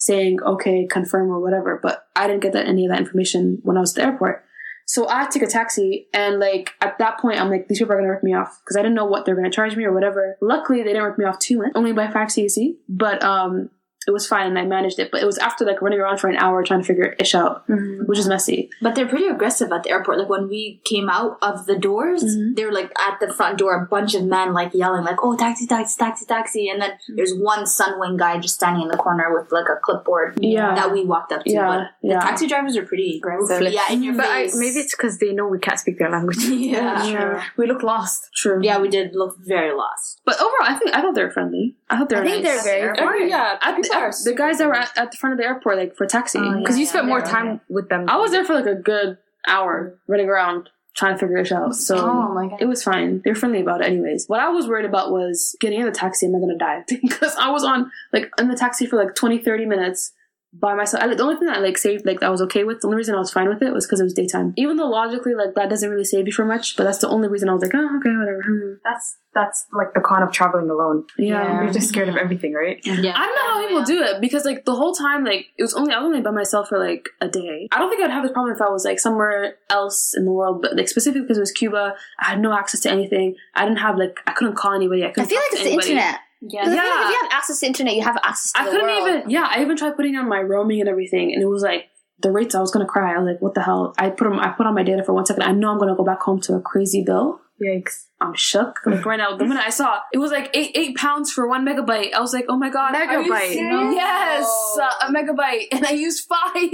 saying, 0.00 0.42
okay, 0.42 0.86
confirm 0.86 1.30
or 1.30 1.40
whatever. 1.40 1.78
But 1.80 2.06
I 2.16 2.26
didn't 2.26 2.42
get 2.42 2.54
that, 2.54 2.66
any 2.66 2.86
of 2.86 2.90
that 2.90 3.00
information 3.00 3.58
when 3.62 3.76
I 3.76 3.80
was 3.80 3.96
at 3.96 4.02
the 4.02 4.08
airport. 4.10 4.44
So 4.86 5.08
I 5.08 5.26
took 5.26 5.42
a 5.42 5.46
taxi 5.46 6.08
and 6.12 6.40
like 6.40 6.72
at 6.80 6.98
that 6.98 7.20
point, 7.20 7.40
I'm 7.40 7.48
like, 7.48 7.68
these 7.68 7.78
people 7.78 7.94
are 7.94 8.00
to 8.00 8.06
rip 8.08 8.24
me 8.24 8.34
off 8.34 8.60
because 8.64 8.76
I 8.76 8.82
didn't 8.82 8.96
know 8.96 9.04
what 9.04 9.24
they're 9.24 9.36
to 9.36 9.50
charge 9.50 9.76
me 9.76 9.84
or 9.84 9.92
whatever. 9.92 10.36
Luckily, 10.40 10.78
they 10.78 10.88
didn't 10.88 11.04
rip 11.04 11.18
me 11.18 11.26
off 11.26 11.38
too 11.38 11.58
much, 11.58 11.70
only 11.76 11.92
by 11.92 12.10
five 12.10 12.28
CUC. 12.28 12.76
But, 12.88 13.22
um, 13.22 13.70
it 14.06 14.12
was 14.12 14.26
fine 14.26 14.46
and 14.46 14.58
I 14.58 14.64
managed 14.64 14.98
it. 14.98 15.10
But 15.10 15.22
it 15.22 15.26
was 15.26 15.36
after 15.38 15.64
like 15.64 15.82
running 15.82 16.00
around 16.00 16.18
for 16.18 16.28
an 16.28 16.36
hour 16.36 16.62
trying 16.64 16.80
to 16.80 16.86
figure 16.86 17.14
ish 17.18 17.34
out, 17.34 17.64
which 18.06 18.18
is 18.18 18.26
messy. 18.26 18.70
But 18.80 18.94
they're 18.94 19.06
pretty 19.08 19.26
aggressive 19.26 19.70
at 19.72 19.82
the 19.82 19.90
airport. 19.90 20.18
Like 20.18 20.28
when 20.28 20.48
we 20.48 20.80
came 20.84 21.08
out 21.10 21.36
of 21.42 21.66
the 21.66 21.76
doors, 21.76 22.24
Mhm. 22.24 22.56
they 22.56 22.64
were 22.64 22.72
like 22.72 22.90
at 22.98 23.20
the 23.20 23.32
front 23.32 23.58
door, 23.58 23.74
a 23.74 23.86
bunch 23.86 24.14
of 24.14 24.24
men 24.24 24.52
like 24.54 24.72
yelling, 24.74 25.04
like, 25.04 25.22
"Oh, 25.22 25.36
taxi, 25.36 25.66
taxi, 25.66 25.96
taxi, 25.98 26.24
taxi!" 26.26 26.68
And 26.70 26.80
then 26.80 26.92
there's 27.14 27.34
one 27.34 27.64
Sunwing 27.64 28.16
guy 28.18 28.38
just 28.38 28.54
standing 28.54 28.82
in 28.82 28.88
the 28.88 28.96
corner 28.96 29.34
with 29.38 29.52
like 29.52 29.66
a 29.68 29.76
clipboard 29.82 30.38
Yeah. 30.40 30.74
that 30.74 30.92
we 30.92 31.04
walked 31.04 31.32
up 31.32 31.44
to. 31.44 31.50
Yeah, 31.52 31.66
But 31.66 32.08
the 32.08 32.14
yeah. 32.14 32.20
taxi 32.20 32.46
drivers 32.46 32.76
are 32.78 32.86
pretty 32.86 33.18
aggressive. 33.18 33.62
Yeah, 33.70 33.90
in 33.90 34.02
your 34.02 34.14
But 34.14 34.26
I, 34.26 34.42
face. 34.44 34.56
maybe 34.58 34.78
it's 34.80 34.96
because 34.96 35.18
they 35.18 35.32
know 35.32 35.46
we 35.46 35.58
can't 35.58 35.78
speak 35.78 35.98
their 35.98 36.10
language. 36.10 36.38
yeah. 36.46 37.04
Yeah. 37.04 37.42
We 37.58 37.66
look 37.66 37.82
lost. 37.82 38.28
True. 38.34 38.60
Yeah, 38.62 38.78
we 38.78 38.88
did 38.88 39.14
look 39.14 39.36
very 39.46 39.72
lost. 39.74 40.20
But 40.24 40.36
overall, 40.40 40.68
I 40.72 40.74
think 40.74 40.94
I 40.96 41.02
thought 41.02 41.14
they 41.14 41.22
were 41.24 41.30
friendly. 41.30 41.76
I 41.90 41.98
thought 41.98 42.08
they 42.08 42.16
were 42.16 42.22
I 42.22 42.26
think 42.26 42.44
nice. 42.44 42.64
they're 42.64 42.94
very 42.94 42.98
Every- 42.98 43.28
yeah, 43.28 43.58
at 43.60 43.76
the, 43.90 43.96
People 43.96 44.02
are 44.04 44.08
at- 44.08 44.24
the 44.24 44.34
guys 44.34 44.58
that 44.58 44.66
were 44.68 44.74
at, 44.74 44.96
at 44.96 45.10
the 45.10 45.16
front 45.16 45.32
of 45.34 45.38
the 45.38 45.44
airport, 45.44 45.76
like 45.78 45.96
for 45.96 46.06
taxi, 46.06 46.38
oh, 46.40 46.58
Because 46.58 46.78
you 46.78 46.86
spent 46.86 47.06
more 47.06 47.18
yeah, 47.20 47.24
time 47.24 47.60
with 47.68 47.88
them. 47.88 48.06
I 48.08 48.16
was 48.16 48.30
there 48.30 48.44
for 48.44 48.54
like 48.54 48.66
a 48.66 48.74
good 48.74 49.18
hour 49.46 49.98
running 50.06 50.28
around 50.28 50.68
trying 50.96 51.14
to 51.14 51.18
figure 51.18 51.36
it 51.36 51.52
out. 51.52 51.74
So 51.76 51.96
Oh 51.98 52.34
my 52.34 52.48
God. 52.48 52.60
it 52.60 52.66
was 52.66 52.82
fine. 52.82 53.22
They're 53.24 53.34
friendly 53.34 53.60
about 53.60 53.80
it, 53.80 53.86
anyways. 53.86 54.26
What 54.26 54.40
I 54.40 54.48
was 54.48 54.66
worried 54.66 54.84
about 54.86 55.12
was 55.12 55.56
getting 55.60 55.80
in 55.80 55.86
the 55.86 55.92
taxi. 55.92 56.26
Am 56.26 56.34
I 56.34 56.40
gonna 56.40 56.58
die? 56.58 56.84
because 57.02 57.34
I 57.36 57.50
was 57.50 57.62
on 57.64 57.90
like 58.12 58.30
in 58.38 58.48
the 58.48 58.56
taxi 58.56 58.86
for 58.86 58.96
like 58.96 59.14
20, 59.14 59.38
30 59.38 59.66
minutes 59.66 60.12
by 60.52 60.74
myself. 60.74 61.02
I, 61.02 61.14
the 61.14 61.22
only 61.22 61.36
thing 61.36 61.46
that 61.46 61.62
like 61.62 61.78
saved 61.78 62.04
like 62.04 62.20
that 62.20 62.26
I 62.26 62.30
was 62.30 62.42
okay 62.42 62.64
with. 62.64 62.80
The 62.80 62.88
only 62.88 62.96
reason 62.96 63.14
I 63.14 63.18
was 63.18 63.32
fine 63.32 63.48
with 63.48 63.62
it 63.62 63.72
was 63.72 63.86
because 63.86 64.00
it 64.00 64.04
was 64.04 64.14
daytime. 64.14 64.52
Even 64.56 64.76
though 64.76 64.88
logically 64.88 65.34
like 65.34 65.54
that 65.54 65.70
doesn't 65.70 65.88
really 65.88 66.04
save 66.04 66.26
you 66.26 66.32
for 66.32 66.44
much, 66.44 66.76
but 66.76 66.84
that's 66.84 66.98
the 66.98 67.08
only 67.08 67.28
reason 67.28 67.48
I 67.48 67.54
was 67.54 67.62
like, 67.62 67.74
oh 67.74 67.96
okay, 67.98 68.10
whatever. 68.16 68.42
Hmm. 68.44 68.72
That's 68.84 69.18
that's 69.32 69.66
like 69.72 69.94
the 69.94 70.00
con 70.00 70.22
of 70.24 70.32
traveling 70.32 70.68
alone. 70.68 71.04
Yeah. 71.16 71.62
You're 71.62 71.72
just 71.72 71.88
scared 71.88 72.08
of 72.08 72.16
everything, 72.16 72.52
right? 72.52 72.80
Yeah. 72.84 73.12
I 73.14 73.26
don't 73.26 73.34
know 73.34 73.42
how 73.46 73.68
people 73.68 73.82
do 73.84 74.02
it 74.02 74.20
because 74.20 74.44
like 74.44 74.64
the 74.64 74.74
whole 74.74 74.92
time 74.92 75.24
like 75.24 75.46
it 75.56 75.62
was 75.62 75.74
only 75.74 75.94
I 75.94 75.98
was 75.98 76.06
only 76.06 76.20
by 76.20 76.32
myself 76.32 76.68
for 76.68 76.78
like 76.78 77.08
a 77.20 77.28
day. 77.28 77.68
I 77.70 77.78
don't 77.78 77.88
think 77.88 78.02
I'd 78.02 78.10
have 78.10 78.24
this 78.24 78.32
problem 78.32 78.54
if 78.54 78.60
I 78.60 78.68
was 78.70 78.84
like 78.84 78.98
somewhere 78.98 79.54
else 79.68 80.14
in 80.16 80.24
the 80.24 80.32
world, 80.32 80.62
but 80.62 80.76
like 80.76 80.88
specifically 80.88 81.22
because 81.22 81.38
it 81.38 81.42
was 81.42 81.52
Cuba, 81.52 81.94
I 82.18 82.24
had 82.24 82.40
no 82.40 82.52
access 82.52 82.80
to 82.80 82.90
anything. 82.90 83.36
I 83.54 83.64
didn't 83.64 83.78
have 83.78 83.96
like 83.96 84.18
I 84.26 84.32
couldn't 84.32 84.56
call 84.56 84.72
anybody. 84.72 85.04
I 85.04 85.08
I 85.08 85.10
couldn't 85.12 85.28
feel 85.28 85.38
talk 85.38 85.52
like 85.52 85.62
to 85.62 85.68
it's 85.68 85.86
the 85.86 85.92
internet. 85.92 86.20
Like 86.42 86.52
Yeah. 86.52 86.68
if 86.68 87.10
you 87.10 87.18
have 87.22 87.30
access 87.32 87.60
to 87.60 87.66
internet, 87.66 87.94
you 87.94 88.02
have 88.02 88.16
access 88.24 88.52
to 88.52 88.60
I 88.60 88.64
couldn't 88.64 88.82
world. 88.86 89.08
even. 89.08 89.30
Yeah, 89.30 89.46
I 89.50 89.60
even 89.62 89.76
tried 89.76 89.96
putting 89.96 90.16
on 90.16 90.28
my 90.28 90.40
roaming 90.40 90.80
and 90.80 90.88
everything, 90.88 91.32
and 91.34 91.42
it 91.42 91.46
was 91.46 91.62
like 91.62 91.86
the 92.18 92.30
rates. 92.32 92.54
I 92.54 92.60
was 92.60 92.70
gonna 92.70 92.86
cry. 92.86 93.14
I 93.14 93.18
was 93.18 93.26
like, 93.32 93.42
"What 93.42 93.54
the 93.54 93.62
hell?" 93.62 93.94
I 93.98 94.10
put 94.10 94.26
on, 94.26 94.38
I 94.40 94.48
put 94.52 94.66
on 94.66 94.74
my 94.74 94.82
data 94.82 95.02
for 95.04 95.12
one 95.14 95.26
second. 95.26 95.42
I 95.42 95.52
know 95.52 95.70
I'm 95.70 95.78
gonna 95.78 95.96
go 95.96 96.04
back 96.04 96.20
home 96.22 96.40
to 96.42 96.54
a 96.54 96.60
crazy 96.60 97.02
bill. 97.04 97.40
Yikes. 97.62 98.06
I'm 98.22 98.32
shook. 98.34 98.80
Like 98.86 99.04
right 99.04 99.18
now, 99.18 99.36
the 99.36 99.44
minute 99.44 99.62
I 99.66 99.70
saw 99.70 99.98
it 100.14 100.18
was 100.18 100.30
like 100.30 100.50
eight 100.54 100.70
eight 100.74 100.96
pounds 100.96 101.30
for 101.30 101.46
one 101.46 101.66
megabyte. 101.66 102.14
I 102.14 102.20
was 102.20 102.32
like, 102.32 102.46
"Oh 102.48 102.56
my 102.56 102.70
god, 102.70 102.94
Megabyte. 102.94 103.52
serious? 103.52 103.94
Yes, 103.94 104.78
uh, 104.80 104.90
a 105.08 105.12
megabyte, 105.12 105.66
and 105.72 105.84
I 105.86 105.90
used 105.92 106.26
five. 106.26 106.52
Forty. 106.54 106.70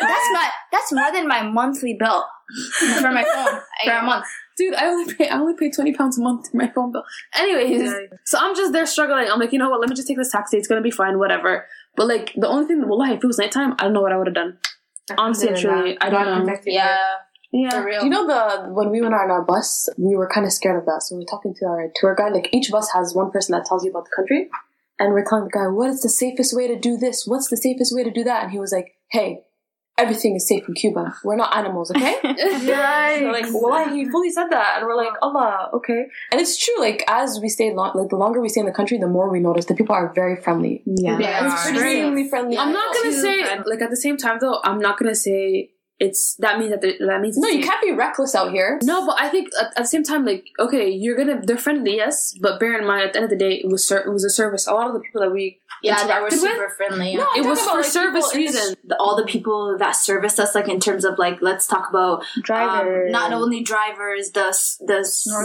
That's 0.00 0.28
my. 0.32 0.48
That's 0.72 0.92
more 0.92 1.12
than 1.12 1.28
my 1.28 1.42
monthly 1.42 1.96
bill 1.98 2.24
for 3.00 3.10
my 3.10 3.24
phone 3.24 3.60
for 3.84 3.92
a 3.92 4.02
month. 4.02 4.26
Dude, 4.56 4.74
I 4.74 4.86
only 4.86 5.12
pay 5.12 5.28
I 5.28 5.38
only 5.38 5.54
pay 5.54 5.70
twenty 5.70 5.92
pounds 5.92 6.18
a 6.18 6.22
month 6.22 6.50
for 6.50 6.56
my 6.56 6.68
phone 6.68 6.92
bill. 6.92 7.02
Anyways, 7.36 7.92
so 8.24 8.38
I'm 8.38 8.54
just 8.54 8.72
there 8.72 8.86
struggling. 8.86 9.28
I'm 9.30 9.40
like, 9.40 9.52
you 9.52 9.58
know 9.58 9.68
what? 9.68 9.80
Let 9.80 9.90
me 9.90 9.96
just 9.96 10.06
take 10.06 10.16
this 10.16 10.30
taxi. 10.30 10.56
It's 10.56 10.68
gonna 10.68 10.80
be 10.80 10.92
fine, 10.92 11.18
whatever. 11.18 11.66
But 11.96 12.06
like 12.06 12.32
the 12.36 12.48
only 12.48 12.66
thing, 12.66 12.88
well, 12.88 13.02
if 13.02 13.22
it 13.22 13.26
was 13.26 13.38
nighttime, 13.38 13.74
I 13.78 13.84
don't 13.84 13.92
know 13.92 14.00
what 14.00 14.12
I 14.12 14.16
would 14.16 14.28
have 14.28 14.34
done. 14.34 14.58
Honestly, 15.18 15.52
truly, 15.54 15.98
I 16.00 16.08
don't 16.08 16.46
know. 16.46 16.54
Yeah. 16.66 16.98
Yeah, 17.56 17.70
For 17.70 17.86
real. 17.86 18.00
Do 18.00 18.06
you 18.06 18.10
know 18.10 18.26
the 18.26 18.72
when 18.72 18.90
we 18.90 19.00
went 19.00 19.14
on 19.14 19.30
our 19.30 19.42
bus, 19.42 19.88
we 19.96 20.16
were 20.16 20.28
kind 20.28 20.44
of 20.44 20.52
scared 20.52 20.76
of 20.76 20.86
that. 20.86 21.04
So 21.04 21.14
we 21.14 21.20
were 21.20 21.30
talking 21.30 21.54
to 21.60 21.66
our 21.66 21.88
tour 21.94 22.16
guide. 22.16 22.32
Like 22.32 22.48
each 22.52 22.68
bus 22.68 22.90
has 22.92 23.14
one 23.14 23.30
person 23.30 23.52
that 23.52 23.64
tells 23.64 23.84
you 23.84 23.90
about 23.90 24.06
the 24.06 24.10
country, 24.16 24.50
and 24.98 25.12
we're 25.12 25.24
telling 25.24 25.44
the 25.44 25.50
guy, 25.50 25.68
"What 25.68 25.88
is 25.88 26.02
the 26.02 26.08
safest 26.08 26.56
way 26.56 26.66
to 26.66 26.76
do 26.76 26.96
this? 26.96 27.26
What's 27.26 27.48
the 27.48 27.56
safest 27.56 27.94
way 27.94 28.02
to 28.02 28.10
do 28.10 28.24
that?" 28.24 28.42
And 28.42 28.50
he 28.50 28.58
was 28.58 28.72
like, 28.72 28.96
"Hey, 29.08 29.44
everything 29.98 30.36
is 30.36 30.46
safe 30.46 30.68
in 30.68 30.74
Cuba. 30.74 31.14
We're 31.24 31.36
not 31.36 31.56
animals, 31.56 31.90
okay?" 31.90 32.16
yeah. 32.24 33.20
We're 33.20 33.32
like, 33.32 33.46
well, 33.52 33.88
he 33.88 34.08
fully 34.08 34.30
said 34.30 34.48
that, 34.50 34.78
and 34.78 34.86
we're 34.86 34.96
like, 34.96 35.14
Allah, 35.22 35.70
okay. 35.74 36.06
And 36.32 36.40
it's 36.40 36.56
true. 36.56 36.78
Like 36.78 37.04
as 37.08 37.40
we 37.40 37.48
stay 37.48 37.72
long, 37.72 37.92
like 37.94 38.08
the 38.08 38.16
longer 38.16 38.40
we 38.40 38.48
stay 38.48 38.60
in 38.60 38.66
the 38.66 38.72
country, 38.72 38.98
the 38.98 39.08
more 39.08 39.30
we 39.30 39.40
notice 39.40 39.66
the 39.66 39.74
people 39.74 39.94
are 39.94 40.12
very 40.14 40.36
friendly. 40.36 40.82
Yeah. 40.86 41.18
Yeah, 41.18 41.46
it's 41.46 41.68
extremely 41.68 42.28
friendly. 42.28 42.58
I'm 42.58 42.72
not 42.72 42.94
gonna 42.94 43.12
say 43.12 43.44
like 43.64 43.82
at 43.82 43.90
the 43.90 43.96
same 43.96 44.16
time 44.16 44.38
though. 44.40 44.60
I'm 44.64 44.78
not 44.78 44.98
gonna 44.98 45.14
say 45.14 45.70
it's 46.00 46.34
that 46.36 46.58
means 46.58 46.70
that 46.72 46.80
that 46.82 47.20
means 47.20 47.38
No, 47.38 47.48
you 47.48 47.62
can't 47.62 47.80
be 47.80 47.92
reckless 47.92 48.34
out 48.34 48.50
here. 48.52 48.78
No, 48.82 49.06
but 49.06 49.16
I 49.20 49.28
think 49.28 49.48
at, 49.60 49.66
at 49.68 49.76
the 49.76 49.86
same 49.86 50.02
time, 50.02 50.24
like, 50.24 50.44
okay, 50.58 50.88
you're 50.90 51.16
gonna 51.16 51.40
they're 51.42 51.56
friendly, 51.56 51.96
yes, 51.96 52.34
but 52.40 52.58
bear 52.58 52.78
in 52.78 52.86
mind 52.86 53.02
at 53.04 53.12
the 53.12 53.18
end 53.20 53.24
of 53.24 53.30
the 53.30 53.36
day, 53.36 53.54
it 53.62 53.68
was 53.68 53.86
ser- 53.86 54.00
it 54.06 54.12
was 54.12 54.24
a 54.24 54.30
service. 54.30 54.66
A 54.66 54.72
lot 54.74 54.88
of 54.88 54.92
the 54.94 55.00
people 55.00 55.20
that 55.20 55.30
we 55.30 55.60
Yeah, 55.82 55.96
they 56.04 56.12
were 56.20 56.28
interacted 56.28 56.30
with, 56.30 56.40
super 56.40 56.68
friendly. 56.76 57.14
No, 57.16 57.26
I'm 57.34 57.44
it 57.44 57.48
was 57.48 57.58
talking 57.60 57.72
for 57.72 57.82
like, 57.82 57.92
service 57.92 58.32
people 58.32 58.60
in 58.68 58.74
the 58.84 58.96
all 58.98 59.16
the 59.16 59.24
people 59.24 59.76
that 59.78 59.92
serviced 59.92 60.40
us, 60.40 60.54
like 60.54 60.68
in 60.68 60.80
terms 60.80 61.04
of 61.04 61.16
like, 61.18 61.38
let's 61.40 61.66
talk 61.68 61.88
about 61.90 62.24
Drivers. 62.42 63.06
um, 63.08 63.12
not 63.12 63.32
only 63.32 63.62
drivers, 63.62 64.30
the 64.32 64.46
s- 64.48 64.78
the 64.84 64.98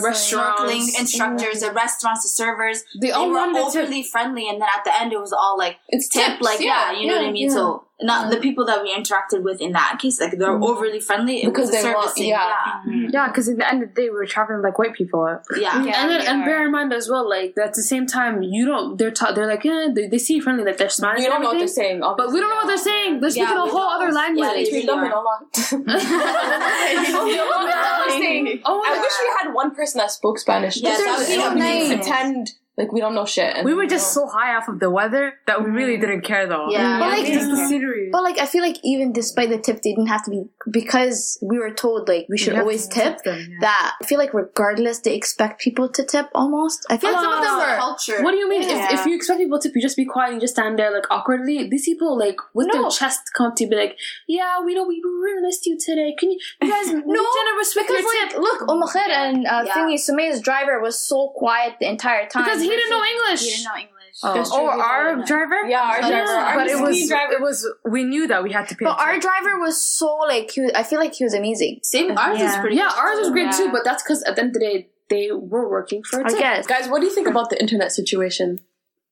Restaurants. 0.03 0.31
snorkeling 0.31 0.99
instructors, 0.99 1.61
the 1.61 1.71
restaurants, 1.71 2.23
the 2.23 2.29
servers. 2.29 2.83
They 2.99 3.07
They 3.07 3.11
all 3.11 3.29
were 3.29 3.35
wanted 3.35 3.59
to 3.71 3.79
overly 3.81 4.03
friendly, 4.03 4.49
and 4.49 4.59
then 4.61 4.67
at 4.75 4.83
the 4.83 4.99
end, 4.99 5.13
it 5.13 5.19
was 5.19 5.31
all 5.33 5.57
like 5.57 5.77
It's 5.89 6.07
tip, 6.07 6.25
tips, 6.25 6.41
like 6.41 6.59
yeah, 6.59 6.91
you 6.91 7.07
know 7.07 7.17
what 7.17 7.27
I 7.27 7.31
mean. 7.31 7.49
yeah. 7.49 7.53
So 7.55 7.83
not 8.01 8.29
the 8.29 8.35
mm-hmm. 8.35 8.43
people 8.43 8.65
that 8.65 8.81
we 8.81 8.93
interacted 8.93 9.43
with 9.43 9.61
in 9.61 9.73
that 9.73 9.99
case, 10.01 10.19
like 10.21 10.31
they're 10.37 10.49
mm-hmm. 10.49 10.63
overly 10.63 10.99
friendly. 10.99 11.43
It 11.43 11.47
Because 11.47 11.69
was 11.69 11.83
they 11.83 11.93
want- 11.93 12.03
servicing, 12.09 12.29
yeah. 12.29 12.47
yeah, 12.47 12.91
mm-hmm. 12.91 13.09
Yeah, 13.11 13.27
because 13.27 13.49
at 13.49 13.57
the 13.57 13.67
end 13.67 13.83
of 13.83 13.93
the 13.93 14.01
day, 14.01 14.09
we 14.09 14.17
are 14.17 14.25
traveling 14.25 14.61
like 14.61 14.79
white 14.79 14.93
people. 14.93 15.27
yeah. 15.57 15.77
and 15.77 15.85
then, 16.09 16.25
and 16.25 16.45
bear 16.45 16.65
in 16.65 16.71
mind 16.71 16.93
as 16.93 17.09
well, 17.09 17.29
like 17.29 17.57
at 17.57 17.73
the 17.73 17.83
same 17.83 18.07
time, 18.07 18.41
you 18.41 18.65
don't. 18.65 18.97
They're 18.97 19.11
ta- 19.11 19.33
they're 19.33 19.47
like, 19.47 19.63
yeah, 19.63 19.87
they, 19.93 20.07
they 20.07 20.17
seem 20.17 20.41
friendly, 20.41 20.63
like 20.63 20.77
they're 20.77 20.89
smiling. 20.89 21.23
You 21.23 21.29
don't 21.29 21.41
know 21.41 21.49
what 21.49 21.59
they're 21.59 21.67
saying, 21.67 21.99
but 21.99 22.31
we 22.31 22.39
don't 22.39 22.49
know 22.49 22.55
what 22.55 22.67
they're 22.67 22.77
saying. 22.77 23.19
They're 23.19 23.29
speaking 23.31 23.49
Yeah, 23.49 23.63
a 23.63 23.67
whole 23.67 23.71
don't. 23.71 23.95
other 24.01 24.07
Yeah, 24.07 24.13
language. 24.13 24.49
they 24.53 24.63
Between 24.65 24.85
them 24.85 25.03
and 25.03 25.13
Allah. 25.13 25.39
oh, 28.65 28.83
I 28.85 28.99
wish 28.99 29.13
we 29.21 29.29
had 29.41 29.53
one 29.53 29.73
person 29.75 29.99
that 29.99 30.11
spoke 30.11 30.39
Spanish. 30.39 30.77
Yeah, 30.77 30.89
Just 30.91 31.03
that 31.03 31.17
would 31.17 31.27
be 31.27 31.35
so 31.35 31.53
we 31.53 31.59
amazing. 31.59 31.89
can 31.89 31.97
pretend 31.99 32.51
like 32.79 32.91
we 32.93 32.99
don't 33.01 33.13
know 33.13 33.25
shit. 33.25 33.57
and 33.57 33.65
We 33.65 33.73
were 33.73 33.85
just 33.85 34.13
so 34.13 34.25
high 34.27 34.55
off 34.55 34.67
of 34.69 34.79
the 34.79 34.89
weather 34.89 35.33
that 35.47 35.63
we 35.63 35.69
really 35.69 35.97
didn't 35.97 36.21
care 36.21 36.47
though. 36.47 36.69
Yeah. 36.71 36.97
But 36.99 37.09
like, 37.09 37.27
Just 37.27 37.49
the 37.51 37.67
scenery. 37.67 38.09
but 38.11 38.23
like, 38.23 38.39
I 38.39 38.45
feel 38.45 38.63
like 38.63 38.77
even 38.83 39.11
despite 39.13 39.49
the 39.49 39.57
tip, 39.59 39.81
they 39.83 39.91
didn't 39.91 40.07
have 40.07 40.23
to 40.25 40.31
be 40.31 40.43
because 40.71 41.37
we 41.41 41.59
were 41.59 41.71
told 41.71 42.07
like 42.07 42.25
we 42.29 42.37
should 42.37 42.53
You 42.53 42.61
always 42.61 42.87
to 42.87 42.93
tip. 42.95 43.23
them, 43.23 43.39
yeah. 43.39 43.57
That 43.61 43.93
I 44.01 44.05
feel 44.05 44.17
like 44.17 44.33
regardless, 44.33 44.99
they 44.99 45.13
expect 45.15 45.61
people 45.61 45.89
to 45.89 46.03
tip. 46.03 46.29
Almost, 46.33 46.85
I 46.89 46.97
feel 46.97 47.11
like 47.11 47.21
some 47.21 47.33
of 47.33 47.41
them 47.43 47.53
Ah. 47.53 47.71
were. 47.71 47.77
culture. 47.77 48.23
What 48.23 48.31
do 48.31 48.37
you 48.37 48.49
mean? 48.49 48.63
Yeah. 48.63 48.93
If, 48.93 48.99
if 49.01 49.05
you 49.05 49.15
expect 49.15 49.39
people 49.39 49.59
to 49.59 49.69
be 49.69 49.81
just 49.81 49.97
be 49.97 50.05
quiet 50.05 50.31
and 50.31 50.41
just 50.41 50.53
stand 50.55 50.79
there 50.79 50.91
like 50.91 51.05
awkwardly, 51.11 51.67
these 51.69 51.85
people 51.85 52.17
like 52.17 52.37
with 52.53 52.67
No. 52.71 52.81
their 52.83 52.89
chest 52.91 53.21
come 53.35 53.53
to 53.55 53.67
be 53.67 53.75
like, 53.75 53.97
"Yeah, 54.27 54.61
we 54.63 54.73
know 54.75 54.85
we 54.87 55.01
really 55.03 55.41
missed 55.41 55.65
you 55.65 55.77
today. 55.77 56.15
Can 56.17 56.31
you, 56.31 56.39
you 56.61 56.69
guys, 56.71 56.87
no, 56.93 57.01
No, 57.05 57.25
generous 57.39 57.75
with 57.75 57.87
Because 57.87 58.03
your 58.03 58.21
like, 58.23 58.29
tip?" 58.31 58.39
look, 58.39 58.59
Khair 58.89 59.09
and 59.09 59.45
uh, 59.45 59.63
Yeah. 59.65 59.73
thingy 59.75 59.95
Sumaya's 59.99 60.41
driver 60.41 60.79
was 60.81 60.97
so 60.97 61.29
quiet 61.35 61.75
the 61.79 61.87
entire 61.89 62.27
time 62.27 62.43
because 62.45 62.61
he 62.69 62.75
didn't 62.75 62.89
know 62.89 63.03
English. 63.05 63.41
He 63.43 63.49
didn't 63.51 63.63
know 63.65 63.77
English. 63.79 63.95
Oh, 64.21 64.43
oh 64.51 64.67
our 64.81 65.23
driver? 65.23 65.63
Yeah, 65.67 65.81
our 65.81 65.99
driver. 66.01 66.15
Yeah, 66.33 66.45
our 66.49 66.55
But 66.55 66.67
it 66.67 66.79
was, 66.81 67.07
driver. 67.07 67.33
it 67.33 67.41
was, 67.41 67.67
we 67.89 68.03
knew 68.03 68.27
that 68.27 68.43
we 68.43 68.51
had 68.51 68.67
to 68.69 68.75
pay. 68.75 68.85
But 68.85 68.99
our 68.99 69.17
driver 69.19 69.59
was 69.59 69.81
so 69.81 70.13
like 70.27 70.51
he 70.51 70.61
was, 70.61 70.71
I 70.75 70.83
feel 70.83 70.99
like 70.99 71.13
he 71.13 71.23
was 71.23 71.33
amazing. 71.33 71.79
Same. 71.83 72.17
Ours 72.17 72.35
is 72.37 72.41
Yeah. 72.41 72.61
pretty. 72.61 72.75
Yeah, 72.75 72.91
ours 72.97 73.19
was 73.19 73.29
great 73.31 73.45
Yeah. 73.45 73.51
too, 73.59 73.69
but 73.71 73.83
that's 73.85 74.03
because 74.03 74.23
at 74.23 74.35
the 74.35 74.41
end 74.41 74.49
of 74.49 74.53
the 74.55 74.59
day, 74.59 74.89
they 75.09 75.31
were 75.31 75.69
working 75.69 76.03
for 76.03 76.19
a 76.21 76.25
I 76.25 76.29
tip. 76.29 76.39
guess. 76.39 76.67
Guys, 76.67 76.87
what 76.89 76.99
do 77.01 77.07
you 77.07 77.13
think 77.13 77.27
about 77.27 77.49
the 77.49 77.59
internet 77.61 77.91
situation? 77.93 78.59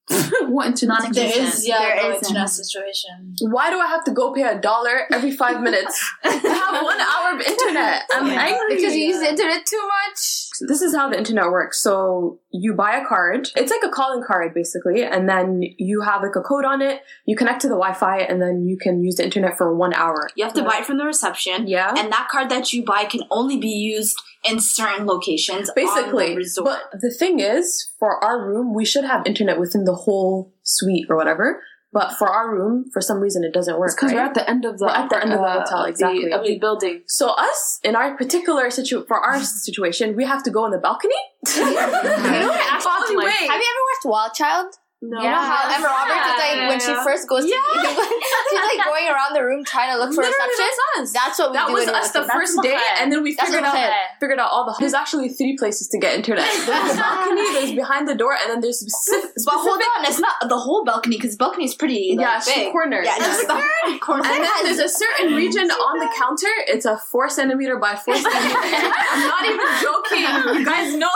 what 0.48 0.68
internet? 0.68 1.02
There 1.12 1.24
Non-existent. 1.26 1.68
yeah, 1.68 1.80
There 1.80 1.96
no 1.96 2.10
isn't. 2.12 2.28
internet 2.30 2.50
situation. 2.50 3.36
Why 3.42 3.70
do 3.70 3.78
I 3.80 3.88
have 3.88 4.04
to 4.06 4.12
go 4.12 4.32
pay 4.34 4.44
a 4.44 4.58
dollar 4.60 5.02
every 5.12 5.32
five 5.32 5.62
minutes 5.62 6.00
to 6.24 6.30
have 6.30 6.84
one 6.84 7.00
hour 7.00 7.36
of 7.36 7.42
internet? 7.42 8.04
I'm 8.14 8.30
angry 8.30 8.76
Because 8.78 8.96
you 8.96 9.06
use 9.08 9.20
the 9.20 9.30
internet 9.30 9.66
too 9.66 9.82
much. 10.08 10.47
This 10.68 10.82
is 10.82 10.96
how 10.96 11.10
the 11.10 11.18
internet 11.18 11.52
works. 11.52 11.80
So 11.82 12.40
you 12.52 12.74
buy 12.74 12.98
a 12.98 13.06
card. 13.06 13.50
It's 13.56 13.72
like 13.72 13.84
a 13.84 13.90
calling 13.90 14.24
card 14.26 14.54
basically, 14.54 15.04
and 15.04 15.28
then 15.28 15.62
you 15.78 16.02
have 16.02 16.22
like 16.22 16.36
a 16.36 16.42
code 16.42 16.66
on 16.66 16.82
it. 16.82 17.02
You 17.26 17.36
connect 17.36 17.62
to 17.62 17.68
the 17.68 17.76
Wi-Fi, 17.76 18.20
and 18.20 18.42
then 18.42 18.66
you 18.66 18.78
can 18.78 19.04
use 19.04 19.16
the 19.16 19.24
internet 19.24 19.58
for 19.58 19.76
one 19.76 19.94
hour. 19.94 20.30
You 20.36 20.44
have 20.46 20.54
to 20.54 20.64
buy 20.64 20.78
it 20.80 20.86
from 20.86 20.98
the 20.98 21.06
reception. 21.06 21.68
Yeah. 21.68 21.94
And 21.98 22.12
that 22.12 22.28
card 22.32 22.50
that 22.50 22.74
you 22.74 22.84
buy 22.84 23.06
can 23.06 23.22
only 23.32 23.58
be 23.58 23.70
used 23.70 24.18
in 24.44 24.60
certain 24.60 25.06
locations. 25.06 25.70
on 25.70 25.76
the 25.76 25.82
Basically, 25.86 26.36
resort. 26.36 26.68
but 26.92 27.00
the 27.02 27.12
thing 27.12 27.40
is, 27.40 27.92
for 28.00 28.24
our 28.24 28.48
room, 28.48 28.74
we 28.74 28.86
should 28.86 29.04
have 29.04 29.26
internet 29.26 29.60
within 29.60 29.84
the 29.84 29.96
whole 29.96 30.54
suite 30.64 31.08
or 31.10 31.16
whatever. 31.16 31.62
But 31.94 32.14
for 32.14 32.30
our 32.30 32.54
room, 32.54 32.86
for 32.92 33.02
some 33.02 33.20
reason, 33.20 33.44
it 33.44 33.54
doesn't 33.54 33.80
work. 33.80 33.92
Because 33.96 34.12
right? 34.12 34.20
we're 34.20 34.28
at 34.28 34.34
the 34.34 34.50
end 34.50 34.66
of 34.66 34.78
the 34.78 34.86
We're 34.86 34.92
at 34.92 35.10
the 35.10 35.22
end 35.22 35.34
of 35.34 35.40
the 35.40 35.46
uh, 35.46 35.60
hotel, 35.62 35.84
of 35.84 35.90
exactly. 35.90 36.32
of 36.32 36.44
the 36.44 36.60
building. 36.60 37.04
So 37.08 37.30
us, 37.30 37.80
in 37.84 37.96
our 37.96 38.16
particular 38.18 38.70
situ, 38.70 39.06
for 39.08 39.18
our 39.18 39.40
situation, 39.42 40.16
we 40.16 40.26
have 40.26 40.44
to 40.44 40.52
go 40.52 40.66
on 40.66 40.72
the 40.72 40.80
balcony. 40.80 41.16
You 41.48 41.64
know 41.64 42.50
what? 42.50 42.74
Actually, 42.74 43.16
Only 43.16 43.26
way. 43.26 43.32
have 43.32 43.42
you 43.42 43.72
ever 43.74 43.84
watched 43.90 44.06
Wild 44.06 44.34
Child? 44.34 44.74
No. 45.00 45.22
You 45.22 45.30
know 45.30 45.38
how 45.38 45.70
Emma 45.70 45.86
Roberts 45.86 46.26
is 46.26 46.40
like 46.42 46.70
when 46.70 46.80
she 46.82 46.94
first 47.06 47.30
goes 47.30 47.46
to 47.46 47.50
she's 47.54 48.60
like 48.66 48.82
going 48.84 49.06
around 49.08 49.36
the 49.38 49.44
room 49.46 49.64
trying 49.64 49.94
to 49.94 49.98
look 50.02 50.10
for 50.10 50.24
Literally, 50.26 50.50
reception. 50.50 50.66
that's 50.66 50.98
us. 50.98 51.14
That's 51.14 51.38
what 51.40 51.52
we 51.52 51.58
That 51.58 51.68
do. 51.68 51.74
was 51.74 51.88
us 51.88 52.12
the 52.14 52.24
first 52.26 52.58
Mukhair. 52.58 52.64
day, 52.64 52.80
and 53.00 53.12
then 53.14 53.22
we 53.22 53.36
That's 53.36 53.50
figured 53.54 53.64
out 53.64 53.76
Mukhair. 53.76 53.94
figured 54.20 54.40
out 54.40 54.50
all 54.52 54.66
the. 54.66 54.76
There's 54.80 54.96
actually 54.96 55.30
three 55.30 55.56
places 55.56 55.88
to 55.90 56.00
get 56.00 56.16
internet. 56.16 56.46
There's 56.50 56.66
the 56.66 56.72
balcony, 56.98 57.42
there's 57.54 57.74
behind 57.74 58.08
the 58.08 58.16
door, 58.16 58.34
and 58.42 58.50
then 58.50 58.60
there's 58.62 58.80
specific. 58.80 59.32
but 59.46 59.54
hold 59.54 59.78
on, 59.98 60.06
it's 60.06 60.18
not 60.20 60.34
the 60.50 60.58
whole 60.58 60.84
balcony 60.84 61.18
because 61.18 61.36
balcony 61.36 61.66
is 61.66 61.76
pretty 61.76 62.16
like, 62.18 62.26
Yeah, 62.26 62.38
it's 62.38 62.52
big. 62.52 62.66
the 62.66 62.72
corner. 62.72 63.04
Yeah, 63.04 63.18
just 63.20 63.46
the 63.48 64.00
corner. 64.02 64.24
And 64.26 64.44
then 64.44 64.50
there's 64.64 64.80
a 64.80 64.90
certain 64.90 65.36
region 65.36 65.70
on 65.70 66.00
the 66.00 66.10
counter. 66.18 66.50
It's 66.68 66.86
a 66.86 66.98
four 66.98 67.30
centimeter 67.30 67.78
by 67.78 67.96
four 67.98 68.16
centimeter. 68.16 68.58
I'm 68.58 69.28
not 69.30 69.46
even 69.46 69.68
joking. 69.78 70.58
You 70.58 70.66
guys 70.66 70.96
know. 70.96 71.10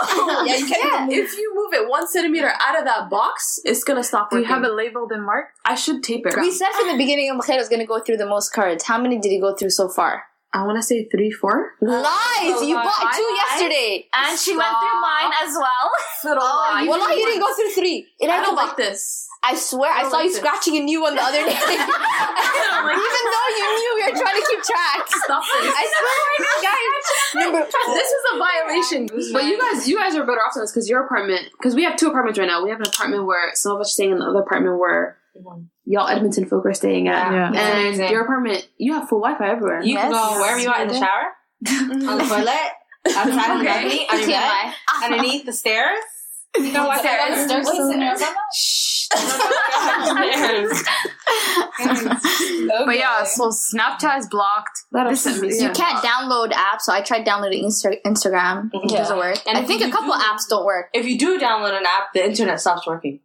Yeah, 0.46 0.54
you 0.56 0.66
can't 0.66 1.10
If 1.12 1.36
you 1.36 1.50
move 1.56 1.72
it 1.74 1.88
one 1.90 2.06
centimeter 2.06 2.52
out 2.60 2.78
of 2.78 2.84
that 2.84 3.10
box, 3.10 3.58
it's 3.64 3.71
gonna 3.80 4.04
stop 4.04 4.30
Do 4.30 4.38
you 4.38 4.44
have 4.44 4.64
it 4.64 4.72
labeled 4.74 5.12
and 5.12 5.24
marked? 5.24 5.58
I 5.64 5.74
should 5.74 6.02
tape 6.02 6.26
it. 6.26 6.36
We 6.36 6.50
said 6.50 6.70
from 6.78 6.88
the 6.88 6.96
beginning 6.96 7.30
of 7.30 7.36
Mukhair 7.36 7.56
was 7.56 7.68
going 7.68 7.80
to 7.80 7.86
go 7.86 8.00
through 8.00 8.18
the 8.18 8.26
most 8.26 8.52
cards. 8.52 8.84
How 8.84 8.98
many 9.00 9.18
did 9.18 9.30
he 9.30 9.40
go 9.40 9.54
through 9.54 9.70
so 9.70 9.88
far? 9.88 10.24
I 10.54 10.64
want 10.66 10.76
to 10.76 10.82
say 10.82 11.08
three, 11.08 11.30
four. 11.30 11.72
Lies! 11.80 12.60
You 12.62 12.74
far, 12.74 12.84
bought 12.84 13.02
five 13.02 13.16
two 13.16 13.22
lies? 13.22 13.60
yesterday. 13.60 14.08
And 14.14 14.38
she 14.38 14.54
went 14.54 14.68
through 14.68 15.00
mine 15.00 15.32
as 15.42 15.54
well. 15.56 15.90
Oh, 16.24 16.86
well, 16.86 17.18
you 17.18 17.26
didn't 17.26 17.40
go 17.40 17.54
through 17.54 17.70
three. 17.70 18.06
It 18.20 18.28
I 18.28 18.36
don't 18.42 18.50
to 18.50 18.54
like 18.54 18.76
this. 18.76 19.28
I 19.44 19.54
swear, 19.56 19.90
I, 19.90 20.02
don't 20.02 20.10
saw 20.10 20.16
like 20.18 20.26
you 20.26 20.30
this. 20.30 20.38
scratching 20.38 20.76
a 20.76 20.80
new 20.80 21.02
one 21.02 21.16
the 21.16 21.22
other 21.22 21.38
day. 21.44 21.50
Oh 21.50 21.58
Even 22.94 23.24
though 23.32 23.48
you 23.58 23.66
knew 23.74 23.92
we 23.98 24.02
were 24.12 24.18
trying 24.18 24.38
to 24.40 24.46
keep 24.48 24.62
track. 24.62 25.02
Stop 25.08 25.42
this. 25.62 25.74
I 25.76 25.84
swear, 25.90 26.62
guys. 26.62 27.04
Remember, 27.34 27.66
this 27.66 28.08
is 28.10 28.22
a 28.32 28.38
violation. 28.38 29.32
But 29.32 29.44
you 29.44 29.58
guys, 29.58 29.88
you 29.88 29.96
guys 29.98 30.14
are 30.14 30.24
better 30.24 30.38
off 30.46 30.54
than 30.54 30.62
us 30.62 30.70
because 30.72 30.88
your 30.88 31.04
apartment. 31.04 31.48
Because 31.58 31.74
we 31.74 31.82
have 31.84 31.96
two 31.96 32.06
apartments 32.08 32.38
right 32.38 32.46
now. 32.46 32.62
We 32.62 32.70
have 32.70 32.80
an 32.80 32.86
apartment 32.86 33.26
where 33.26 33.50
some 33.54 33.72
of 33.74 33.80
us 33.80 33.88
are 33.88 33.94
staying 33.94 34.12
in 34.12 34.18
the 34.18 34.26
other 34.26 34.40
apartment 34.40 34.78
where 34.78 35.18
y'all 35.86 36.06
Edmonton 36.08 36.46
folk 36.46 36.64
are 36.66 36.74
staying 36.74 37.08
at, 37.08 37.32
Yeah. 37.32 37.48
and 37.48 37.56
amazing. 37.56 38.10
your 38.10 38.22
apartment 38.22 38.68
you 38.78 38.92
have 38.94 39.08
full 39.08 39.20
Wi-Fi 39.20 39.50
everywhere. 39.50 39.82
You 39.82 39.96
can 39.96 40.10
go 40.12 40.40
wherever 40.40 40.60
you 40.60 40.68
want 40.68 40.82
in 40.82 40.88
the 40.88 40.94
shower, 40.94 41.32
on 41.68 42.18
the 42.18 42.24
toilet, 42.24 42.70
outside 43.16 43.50
on 43.50 43.58
the 43.58 43.64
balcony, 43.64 44.06
on 44.08 44.18
your 44.20 44.28
bed, 44.28 44.74
underneath 45.02 45.46
the 45.46 45.52
stairs. 45.52 45.98
You 46.54 46.70
can 46.70 46.86
watch 46.86 47.00
Stairs. 47.00 47.46
stairs. 47.46 47.66
Stairs. 47.66 48.22
Wait, 50.14 50.84
But 52.86 52.96
yeah, 52.96 53.24
so 53.24 53.50
Snapchat 53.50 54.18
is 54.18 54.28
blocked. 54.28 54.82
That 54.92 55.08
This 55.08 55.26
upset 55.26 55.42
me. 55.42 55.48
You 55.54 55.70
can't 55.70 56.02
download 56.04 56.52
apps, 56.52 56.82
so 56.82 56.92
I 56.92 57.00
tried 57.00 57.24
downloading 57.24 57.64
Insta- 57.64 58.00
Instagram. 58.04 58.70
Mm-hmm. 58.70 58.84
It 58.84 58.90
doesn't 58.90 59.16
work. 59.16 59.38
And 59.46 59.58
I 59.58 59.64
think 59.64 59.82
a 59.82 59.90
couple 59.90 60.12
do- 60.14 60.20
apps 60.20 60.48
don't 60.48 60.64
work. 60.64 60.88
If 60.92 61.06
you 61.06 61.18
do 61.18 61.38
download 61.38 61.76
an 61.76 61.84
app, 61.84 62.12
the 62.14 62.24
internet 62.24 62.60
stops 62.60 62.86
working. 62.86 63.20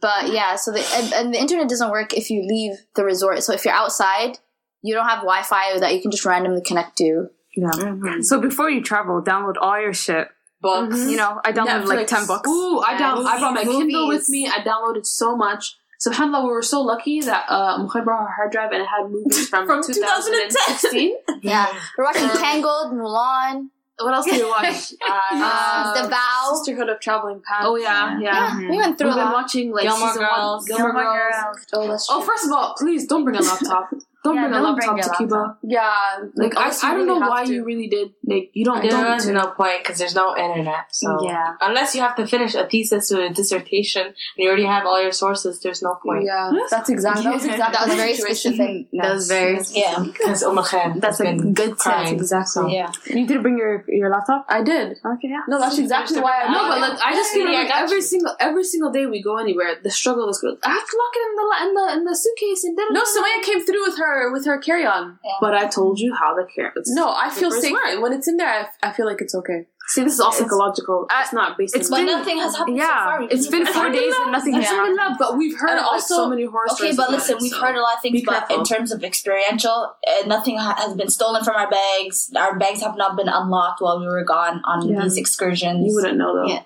But 0.00 0.32
yeah, 0.32 0.56
so 0.56 0.72
the 0.72 0.84
and, 0.94 1.12
and 1.12 1.34
the 1.34 1.38
internet 1.38 1.68
doesn't 1.68 1.90
work 1.90 2.14
if 2.16 2.30
you 2.30 2.42
leave 2.42 2.78
the 2.94 3.04
resort. 3.04 3.42
So 3.42 3.52
if 3.52 3.64
you're 3.64 3.74
outside, 3.74 4.38
you 4.82 4.94
don't 4.94 5.06
have 5.06 5.18
Wi-Fi 5.18 5.78
that 5.78 5.94
you 5.94 6.00
can 6.00 6.10
just 6.10 6.24
randomly 6.24 6.62
connect 6.62 6.96
to. 6.98 7.28
Yeah. 7.54 7.70
Mm-hmm. 7.70 8.22
So 8.22 8.40
before 8.40 8.70
you 8.70 8.82
travel, 8.82 9.20
download 9.22 9.54
all 9.60 9.78
your 9.80 9.92
shit. 9.92 10.28
Books. 10.60 10.98
You 10.98 11.16
know, 11.16 11.40
I 11.44 11.52
downloaded 11.52 11.86
like 11.86 12.06
ten 12.06 12.26
books. 12.26 12.48
Ooh, 12.48 12.80
I 12.80 12.98
down. 12.98 13.26
I 13.26 13.38
brought 13.38 13.54
my 13.54 13.64
Movies. 13.64 13.78
Kindle 13.78 14.08
with 14.08 14.28
me. 14.28 14.46
I 14.48 14.58
downloaded 14.62 15.06
so 15.06 15.36
much. 15.36 15.76
Subhanallah, 16.06 16.44
we 16.44 16.50
were 16.50 16.62
so 16.62 16.80
lucky 16.80 17.20
that 17.20 17.44
uh, 17.48 17.78
Mukhair 17.78 18.02
brought 18.04 18.22
her 18.26 18.32
hard 18.34 18.50
drive 18.52 18.72
and 18.72 18.80
it 18.82 18.86
had 18.88 19.10
movies 19.10 19.48
from, 19.48 19.66
From 19.66 19.82
2016. 19.82 21.14
Yeah, 21.42 21.66
we're 21.98 22.04
watching 22.04 22.28
Tangled, 22.30 22.92
Mulan, 22.92 23.68
what 23.98 24.14
else 24.14 24.24
did 24.24 24.42
we 24.42 24.48
watch? 24.48 24.94
uh, 25.06 26.02
The 26.02 26.08
Vow. 26.08 26.52
Sisterhood 26.54 26.88
of 26.88 27.00
Traveling 27.00 27.42
Pants. 27.46 27.66
Oh 27.68 27.76
yeah, 27.76 28.18
yeah. 28.18 28.58
Yeah, 28.60 28.70
we 28.70 28.76
went 28.78 28.96
through 28.98 29.08
We've 29.08 29.16
a 29.16 29.18
been 29.18 29.24
lot. 29.26 29.34
watching 29.34 29.72
like 29.72 29.82
Gilmore 29.84 30.08
season 30.08 30.22
Girls. 30.22 30.68
one. 30.70 30.78
Gilmore, 30.78 30.92
Gilmore 30.92 31.12
Girls. 31.12 31.44
Girls. 31.44 31.66
Oh, 31.74 31.88
that's 31.88 32.06
Oh, 32.10 32.22
first 32.22 32.46
of 32.46 32.52
all, 32.52 32.74
please 32.78 33.06
don't 33.06 33.24
bring 33.24 33.36
a 33.36 33.42
laptop. 33.42 33.90
Don't 34.24 34.36
Yeah, 34.36 34.48
bring 34.48 34.54
a 34.54 34.62
don't 34.62 34.76
bring 34.76 34.88
laptop 34.88 35.12
to 35.12 35.16
Cuba. 35.18 35.58
Yeah. 35.62 35.94
Like 36.34 36.56
I, 36.56 36.68
I 36.68 36.70
don't 36.70 36.94
really 37.06 37.20
know 37.20 37.28
why 37.28 37.44
to. 37.44 37.52
you 37.52 37.64
really 37.64 37.88
did. 37.88 38.12
Like 38.30 38.50
you 38.52 38.64
don't. 38.64 38.80
There's 38.80 39.24
don't 39.24 39.34
no 39.34 39.48
point 39.60 39.82
because 39.82 39.98
there's 39.98 40.14
no 40.14 40.36
internet. 40.36 40.84
So 40.90 41.08
Yeah. 41.24 41.54
unless 41.60 41.94
you 41.94 42.00
have 42.00 42.16
to 42.16 42.26
finish 42.26 42.54
a 42.54 42.66
thesis 42.66 43.10
or 43.12 43.20
a 43.22 43.30
dissertation 43.30 44.06
and 44.06 44.14
you 44.36 44.48
already 44.48 44.64
have 44.64 44.86
all 44.86 45.00
your 45.02 45.12
sources, 45.12 45.60
there's 45.60 45.82
no 45.82 45.96
point. 46.04 46.24
Yeah, 46.24 46.52
that's 46.70 46.88
exactly. 46.88 47.24
That 47.24 47.34
was 47.34 47.44
exactly. 47.44 47.72
That 47.76 47.86
was 47.88 47.96
very 47.96 48.14
specific. 48.14 48.86
That 48.92 49.14
was 49.14 49.28
very. 49.28 49.58
Yeah. 49.72 49.98
Because 50.20 50.42
Umm 50.42 50.58
That's 51.00 51.20
a 51.20 51.34
good 51.34 51.76
crying. 51.76 52.06
sense. 52.08 52.20
Exactly. 52.20 52.74
Yeah. 52.74 52.92
You 53.06 53.26
did 53.26 53.42
bring 53.42 53.58
your 53.58 53.84
your 53.88 54.10
laptop. 54.10 54.46
I 54.48 54.62
did. 54.62 54.98
Okay. 55.14 55.28
Yeah. 55.34 55.42
No, 55.48 55.58
that's 55.58 55.78
exactly 55.78 56.20
why. 56.20 56.34
I 56.44 56.52
No, 56.52 56.58
no, 56.62 56.68
but 56.70 56.80
like 56.80 56.98
I 57.02 57.12
just 57.12 57.32
feel 57.32 57.46
like 57.52 57.68
got 57.68 57.82
every 57.82 58.02
single 58.02 58.34
every 58.38 58.64
single 58.64 58.90
day 58.90 59.06
we 59.06 59.22
go 59.22 59.36
anywhere, 59.38 59.76
the 59.82 59.90
struggle 59.90 60.28
is 60.28 60.38
good. 60.38 60.58
I 60.62 60.70
have 60.70 60.88
to 60.92 60.96
lock 61.02 61.14
it 61.18 61.24
in 61.28 61.34
the 61.40 61.46
in 61.64 61.70
the 61.78 61.86
in 61.98 62.04
the 62.04 62.16
suitcase 62.22 62.64
and 62.64 62.76
No, 62.90 63.02
Sumaya 63.02 63.42
came 63.42 63.64
through 63.64 63.84
with 63.88 63.98
her 63.98 64.32
with 64.32 64.44
her 64.46 64.58
carry 64.58 64.86
on. 64.86 65.18
But 65.40 65.54
I 65.54 65.66
told 65.66 65.98
you 65.98 66.14
how 66.14 66.34
the 66.34 66.46
carrots. 66.54 66.90
No, 66.90 67.12
I 67.24 67.30
feel 67.30 67.50
safe 67.50 67.76
when 68.00 68.12
it's 68.12 68.19
in 68.28 68.36
there. 68.36 68.48
I, 68.82 68.88
I 68.88 68.92
feel 68.92 69.06
like 69.06 69.20
it's 69.20 69.34
okay. 69.34 69.66
see, 69.88 70.04
this 70.04 70.14
is 70.14 70.20
all 70.20 70.30
psychological. 70.32 71.06
I- 71.10 71.22
it's 71.22 71.32
not 71.32 71.58
based. 71.58 71.74
it's 71.74 71.90
on 71.90 71.98
But 72.00 72.06
been- 72.06 72.18
nothing 72.18 72.38
has 72.38 72.56
happened 72.56 72.78
so 72.78 72.84
Yeah, 72.84 73.04
far. 73.04 73.22
it's 73.24 73.48
been 73.48 73.66
four 73.66 73.90
days 73.90 74.14
and 74.22 74.30
nothing 74.32 74.54
has 74.54 74.64
happened. 74.66 74.98
Alhamdulillah, 74.98 75.16
but 75.18 75.36
we've 75.36 75.58
heard 75.58 75.70
And 75.70 75.78
like, 75.78 75.86
also- 75.86 76.14
so 76.14 76.28
many 76.28 76.44
horror 76.44 76.66
Okay, 76.70 76.76
stories. 76.76 76.96
but 76.96 77.10
listen, 77.10 77.36
it, 77.36 77.42
we've 77.42 77.50
so 77.52 77.60
heard 77.60 77.74
a 77.76 77.80
lot 77.80 77.94
of 77.96 78.00
things, 78.02 78.20
be 78.20 78.24
but 78.24 78.48
in 78.50 78.62
terms 78.64 78.92
of 78.92 79.02
experiential, 79.02 79.94
uh, 80.06 80.26
nothing 80.26 80.58
ha- 80.58 80.76
has 80.78 80.94
been 80.94 81.08
stolen 81.10 81.42
from 81.42 81.56
our 81.56 81.68
bags. 81.70 82.30
Our 82.36 82.56
bags 82.58 82.82
have 82.82 82.96
not 82.96 83.16
been 83.16 83.28
unlocked 83.28 83.80
while 83.80 83.98
we 83.98 84.06
were 84.06 84.24
gone 84.24 84.62
on 84.64 84.86
Yeah. 84.88 85.02
these 85.02 85.16
excursions. 85.16 85.86
You 85.88 85.94
wouldn't 85.94 86.18
know 86.18 86.34
though. 86.36 86.46
Yeah. 86.52 86.62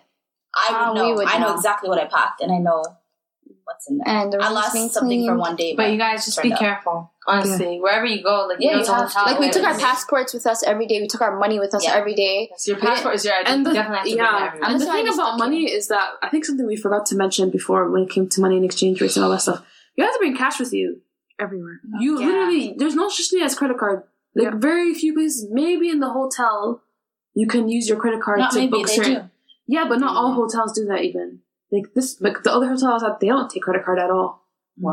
I 0.55 0.91
would 0.93 1.01
we 1.03 1.09
know. 1.11 1.15
would 1.17 1.27
I 1.29 1.39
know. 1.39 1.49
know. 1.49 1.55
exactly 1.55 1.89
what 1.89 1.99
I 1.99 2.05
packed, 2.05 2.41
and 2.41 2.53
I 2.53 2.59
know 2.59 2.85
what's 3.65 3.89
in 3.89 3.99
there. 3.99 4.09
And 4.09 4.33
the 4.33 4.39
I 4.39 4.51
room's 4.51 4.73
being 4.73 4.85
lost 4.85 4.95
something 4.95 5.27
for 5.27 5.37
one 5.37 5.57
day, 5.57 5.75
But 5.75 5.91
you 5.93 5.99
guys 5.99 6.25
just 6.25 6.43
be 6.43 6.51
turned 6.51 6.59
careful. 6.59 7.13
Honestly, 7.27 7.81
wherever 7.81 8.05
you 8.05 8.23
go, 8.23 8.47
like 8.49 8.59
Yeah, 8.61 8.73
you 8.73 8.79
you 8.81 8.85
have 8.85 9.09
hotel, 9.09 9.25
Like 9.25 9.39
we 9.41 9.51
took 9.51 9.65
our 9.65 9.79
passports 9.79 10.35
with 10.35 10.47
us 10.47 10.63
every 10.63 10.87
day. 10.87 11.01
We 11.01 11.07
took 11.09 11.23
our 11.23 11.39
money 11.39 11.59
with 11.59 11.75
us 11.75 11.85
Yeah. 11.85 11.95
every 11.95 12.15
day. 12.15 12.49
Yes, 12.51 12.69
your 12.69 12.77
passport 12.77 13.15
is 13.15 13.25
your 13.25 13.35
ID. 13.35 13.47
And 13.47 13.59
you 13.61 13.65
the, 13.65 13.73
definitely 13.73 13.97
have 13.97 14.05
to 14.05 14.11
yeah, 14.17 14.59
that 14.61 14.71
and 14.71 14.81
the 14.81 14.87
thing 14.87 15.09
about 15.09 15.39
money 15.39 15.71
is 15.71 15.89
that 15.89 16.11
I 16.23 16.29
think 16.29 16.45
something 16.45 16.67
we 16.67 16.77
forgot 16.77 17.07
to 17.07 17.17
mention 17.17 17.51
before 17.51 17.91
when 17.91 18.03
it 18.03 18.11
came 18.11 18.29
to 18.29 18.41
money 18.41 18.57
and 18.57 18.65
exchange 18.65 19.01
rates 19.01 19.17
and 19.17 19.25
all 19.25 19.31
that 19.31 19.41
stuff. 19.43 19.65
You 19.97 20.05
have 20.05 20.13
to 20.13 20.19
bring 20.19 20.37
cash 20.37 20.59
with 20.61 20.73
you 20.73 21.01
Everywhere. 21.39 21.81
You 22.01 22.21
Yeah. 22.21 22.27
literally, 22.27 22.75
there's 22.77 22.95
no 22.95 23.09
such 23.09 23.31
thing 23.31 23.43
as 23.43 23.55
credit 23.55 23.79
card. 23.79 24.05
Like 24.37 24.53
Yeah. 24.53 24.57
very 24.57 24.95
few 24.95 25.15
places, 25.15 25.49
maybe 25.51 25.89
in 25.89 26.01
the 26.01 26.11
hotel, 26.11 26.83
you 27.35 27.47
can 27.47 27.69
use 27.69 27.89
your 27.89 27.99
credit 27.99 28.21
card 28.23 28.39
Not 28.39 28.53
to 28.53 28.59
maybe 28.59 28.71
book 28.71 28.87
they 28.87 28.97
certain. 28.97 29.15
do. 29.15 29.31
Yeah, 29.67 29.89
but 29.89 29.99
not 29.99 30.15
all 30.17 30.31
mm-hmm. 30.31 30.41
hotels 30.43 30.73
do 30.75 30.85
that. 30.87 31.03
Even 31.03 31.41
like 31.75 31.93
this, 31.95 32.21
like 32.21 32.43
the 32.45 32.53
other 32.53 32.69
hotels 32.69 33.03
that 33.03 33.19
they 33.21 33.27
don't 33.27 33.51
take 33.51 33.63
credit 33.65 33.85
card 33.85 33.99
at 33.99 34.11
all. 34.11 34.43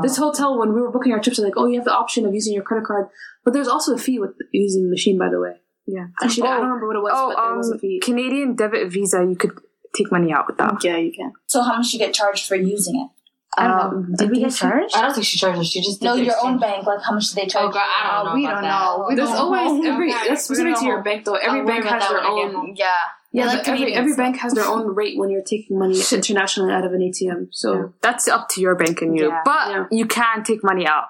This 0.03 0.17
hotel, 0.17 0.59
when 0.59 0.73
we 0.73 0.81
were 0.81 0.91
booking 0.91 1.11
our 1.11 1.19
trips, 1.19 1.37
they're 1.37 1.45
like, 1.47 1.55
oh, 1.57 1.65
you 1.65 1.75
have 1.79 1.85
the 1.85 1.93
option 1.95 2.25
of 2.27 2.33
using 2.35 2.53
your 2.53 2.61
credit 2.63 2.85
card, 2.85 3.07
but 3.43 3.53
there's 3.53 3.67
also 3.67 3.95
a 3.95 3.97
fee 3.97 4.19
with 4.19 4.31
using 4.51 4.83
the 4.83 4.89
machine. 4.91 5.17
By 5.17 5.29
the 5.29 5.39
way, 5.39 5.53
Yeah. 5.87 6.07
actually, 6.21 6.43
I 6.47 6.51
Oh, 6.51 6.57
don't 6.57 6.65
remember 6.67 6.87
what 6.87 6.95
it 6.97 7.01
was, 7.01 7.11
Oh, 7.15 7.33
but 7.35 7.43
there 7.47 7.57
was 7.57 7.69
a 7.71 7.73
um, 7.73 7.79
fee. 7.79 7.99
Canadian 8.03 8.55
debit 8.55 8.91
Visa. 8.91 9.23
You 9.27 9.35
could 9.35 9.53
take 9.95 10.11
money 10.11 10.31
out 10.31 10.45
with 10.47 10.57
that. 10.59 10.83
Yeah, 10.83 10.97
you 10.97 11.11
can. 11.11 11.33
So 11.47 11.61
how 11.63 11.77
much 11.77 11.91
you 11.93 11.99
get 11.99 12.13
charged 12.13 12.45
for 12.47 12.55
using 12.55 12.95
it? 13.01 13.09
I 13.57 13.67
don't 13.67 13.79
Um, 13.81 14.05
know. 14.11 14.15
Did 14.17 14.29
we 14.31 14.39
get 14.39 14.53
charged? 14.53 14.95
I 14.95 15.01
don't 15.01 15.13
think 15.13 15.25
she 15.25 15.37
charged 15.39 15.59
us. 15.59 15.67
She 15.67 15.81
just 15.81 15.99
did 15.99 16.05
No, 16.05 16.13
your 16.13 16.35
own 16.43 16.59
bank. 16.59 16.85
Like 16.85 17.01
how 17.01 17.13
much 17.15 17.29
do 17.33 17.41
they 17.41 17.47
charge? 17.47 17.69
Oh 17.69 17.71
god, 17.73 17.89
I 18.03 18.23
don't 18.23 18.25
know. 18.27 18.33
we 18.35 18.45
don't 18.45 18.61
that. 18.61 18.69
know. 18.69 19.05
We 19.09 19.15
There's 19.15 19.29
don't 19.29 19.37
always 19.39 19.83
know. 19.83 19.91
every 19.93 20.13
Okay. 20.13 20.27
that's 20.29 20.43
specific 20.45 20.75
to 20.77 20.85
your 20.85 21.01
bank 21.01 21.25
though. 21.25 21.33
Every 21.35 21.59
I'll 21.61 21.65
bank 21.67 21.83
has 21.85 22.03
their 22.07 22.17
when 22.19 22.23
I 22.23 22.35
get 22.35 22.45
own. 22.49 22.53
home. 22.53 22.73
Yeah. 22.77 22.87
Yeah, 23.33 23.45
like 23.45 23.67
every 23.67 23.93
every 23.93 24.15
bank 24.15 24.37
has 24.37 24.53
their 24.53 24.65
own 24.65 24.93
rate 24.93 25.17
when 25.17 25.29
you're 25.29 25.41
taking 25.43 25.79
money 25.79 26.01
internationally 26.11 26.73
out 26.73 26.85
of 26.85 26.91
an 26.93 26.99
ATM. 26.99 27.47
So 27.51 27.93
That's 28.01 28.27
up 28.27 28.49
to 28.49 28.61
your 28.61 28.75
bank 28.75 29.01
and 29.01 29.17
you. 29.17 29.29
Yeah. 29.29 29.41
But 29.45 29.69
Yeah. 29.69 29.85
you 29.91 30.05
can 30.05 30.43
take 30.43 30.63
money 30.63 30.85
out. 30.85 31.05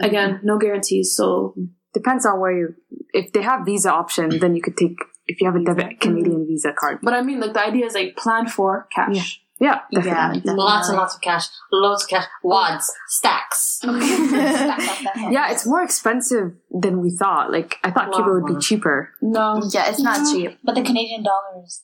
again, 0.00 0.40
no 0.42 0.58
guarantees. 0.58 1.14
So 1.16 1.54
Depends 1.96 2.26
on 2.26 2.38
where 2.40 2.52
you. 2.52 2.74
If 3.14 3.32
they 3.32 3.40
have 3.40 3.64
Visa 3.64 3.90
option, 3.90 4.38
then 4.38 4.54
you 4.54 4.60
could 4.60 4.76
take. 4.76 4.98
If 5.26 5.40
you 5.40 5.46
have 5.46 5.56
a 5.56 5.64
debit 5.64 5.86
mm-hmm. 5.86 5.98
Canadian 5.98 6.46
Visa 6.46 6.74
card. 6.78 6.98
But 7.02 7.14
I 7.14 7.22
mean, 7.22 7.40
like 7.40 7.54
the 7.54 7.64
idea 7.64 7.86
is 7.86 7.94
like 7.94 8.16
plan 8.16 8.48
for 8.48 8.86
cash. 8.94 9.42
Yeah, 9.58 9.80
definitely. 9.92 10.42
Lots 10.52 10.88
and 10.88 10.98
lots 10.98 11.14
of 11.14 11.20
cash. 11.22 11.46
Loads 11.72 12.04
of 12.04 12.10
cash. 12.10 12.24
Wads. 12.42 12.92
Stacks. 13.08 13.80
Yeah, 15.28 15.50
it's 15.50 15.66
more 15.66 15.82
expensive 15.82 16.52
than 16.70 17.00
we 17.00 17.10
thought. 17.10 17.50
Like 17.50 17.78
I 17.82 17.90
thought 17.90 18.12
Cuba 18.12 18.32
would 18.32 18.46
be 18.46 18.60
cheaper. 18.60 19.10
No. 19.22 19.62
Yeah, 19.70 19.88
it's 19.88 20.00
not 20.00 20.30
cheap. 20.30 20.58
But 20.62 20.74
the 20.74 20.82
Canadian 20.82 21.24
dollars. 21.24 21.82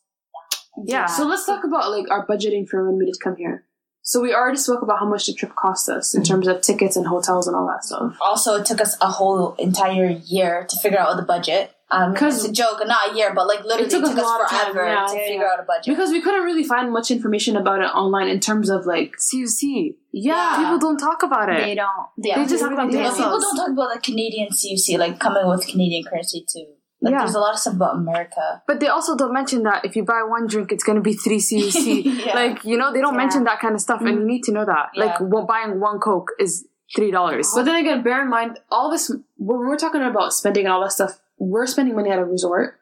Yeah. 0.84 1.06
So 1.06 1.26
let's 1.26 1.46
talk 1.46 1.64
about 1.64 1.90
like 1.90 2.10
our 2.10 2.26
budgeting 2.26 2.68
for 2.68 2.86
when 2.86 2.98
we 2.98 3.06
did 3.06 3.18
come 3.22 3.36
here. 3.36 3.64
So 4.02 4.20
we 4.20 4.34
already 4.34 4.58
spoke 4.58 4.82
about 4.82 4.98
how 4.98 5.08
much 5.08 5.26
the 5.26 5.32
trip 5.32 5.54
cost 5.54 5.88
us 5.88 6.14
in 6.14 6.22
mm-hmm. 6.22 6.32
terms 6.32 6.48
of 6.48 6.60
tickets 6.60 6.96
and 6.96 7.06
hotels 7.06 7.46
and 7.46 7.56
all 7.56 7.66
that 7.68 7.84
stuff. 7.84 8.16
Also, 8.20 8.56
it 8.56 8.66
took 8.66 8.80
us 8.80 8.96
a 9.00 9.08
whole 9.08 9.54
entire 9.54 10.10
year 10.10 10.66
to 10.68 10.76
figure 10.80 10.98
out 10.98 11.16
the 11.16 11.22
budget. 11.22 11.72
Um, 11.93 12.14
'Cause- 12.14 12.45
it's 12.45 12.49
a 12.49 12.53
joke, 12.53 12.82
not 12.86 13.12
a 13.12 13.14
year, 13.16 13.32
but 13.34 13.47
like 13.47 13.62
literally 13.64 13.84
It 13.86 13.90
took 13.90 14.03
it 14.05 14.09
took, 14.09 14.18
us 14.18 14.22
a 14.24 14.26
lot 14.26 14.40
of 14.40 14.47
us 14.47 14.53
time, 14.53 14.72
forever 14.72 14.90
yeah, 14.93 15.07
to 15.07 15.14
yeah, 15.16 15.26
figure 15.26 15.43
yeah. 15.45 15.53
out 15.53 15.61
a 15.61 15.62
budget. 15.64 15.86
Because 15.86 16.11
we 16.11 16.20
couldn't 16.20 16.43
really 16.45 16.64
find 16.64 16.93
much 16.93 17.11
information 17.11 17.57
about 17.57 17.80
it 17.80 17.90
online 17.95 18.28
in 18.28 18.40
terms 18.40 18.70
of 18.70 18.86
like 18.86 19.14
CUC. 19.30 19.95
yeah. 20.12 20.57
People 20.57 20.78
don't 20.78 20.99
talk 20.99 21.22
about 21.22 21.49
it. 21.49 21.61
They 21.64 21.74
don't. 21.74 21.88
yeah, 22.18 22.38
They 22.43 22.47
just 22.47 22.62
talk 22.62 22.72
about 22.72 22.90
Yeah, 22.93 23.11
people 23.11 23.38
don't 23.40 23.57
talk 23.57 23.70
about 23.70 23.95
the 23.95 24.01
Canadian 24.01 24.49
CUC, 24.51 24.99
like 24.99 25.18
coming 25.18 25.47
with 25.49 25.66
Canadian 25.66 26.05
currency 26.05 26.45
too. 26.53 26.66
Like 27.05 27.12
Yeah. 27.12 27.18
there's 27.18 27.34
a 27.34 27.40
lot 27.40 27.53
of 27.53 27.59
stuff 27.59 27.74
about 27.74 27.97
America. 27.97 28.62
But 28.66 28.78
they 28.80 28.86
also 28.86 29.16
don't 29.16 29.32
mention 29.32 29.64
that 29.64 29.84
if 29.84 29.97
you 29.97 30.05
buy 30.05 30.22
one 30.22 30.47
drink, 30.47 30.70
it's 30.70 30.84
going 30.84 30.97
to 30.97 31.03
be 31.03 31.14
three 31.14 31.40
CUC. 31.40 32.05
Yeah. 32.26 32.34
Like, 32.34 32.64
you 32.64 32.76
know, 32.78 32.93
they 32.93 33.01
don't 33.01 33.14
Yeah. 33.14 33.18
mention 33.24 33.45
that 33.45 33.59
kind 33.61 33.74
of 33.74 33.80
stuff, 33.80 34.01
and 34.03 34.20
you 34.20 34.24
need 34.24 34.43
to 34.45 34.53
know 34.53 34.64
that. 34.64 34.90
Like, 34.95 35.16
Yeah. 35.18 35.26
well, 35.26 35.45
buying 35.45 35.80
one 35.80 35.99
Coke 35.99 36.30
is 36.38 36.64
$3. 36.97 37.55
But 37.57 37.64
then 37.64 37.74
again, 37.76 38.03
bear 38.03 38.22
in 38.22 38.28
mind, 38.28 38.61
all 38.70 38.88
this, 38.90 39.11
when 39.36 39.59
we're 39.61 39.76
talking 39.78 40.03
about 40.03 40.32
spending 40.32 40.64
and 40.66 40.72
all 40.72 40.82
that 40.82 40.93
stuff, 40.93 41.18
we're 41.43 41.66
spending 41.66 41.95
money 41.97 42.11
at 42.11 42.18
a 42.18 42.24
resort 42.24 42.78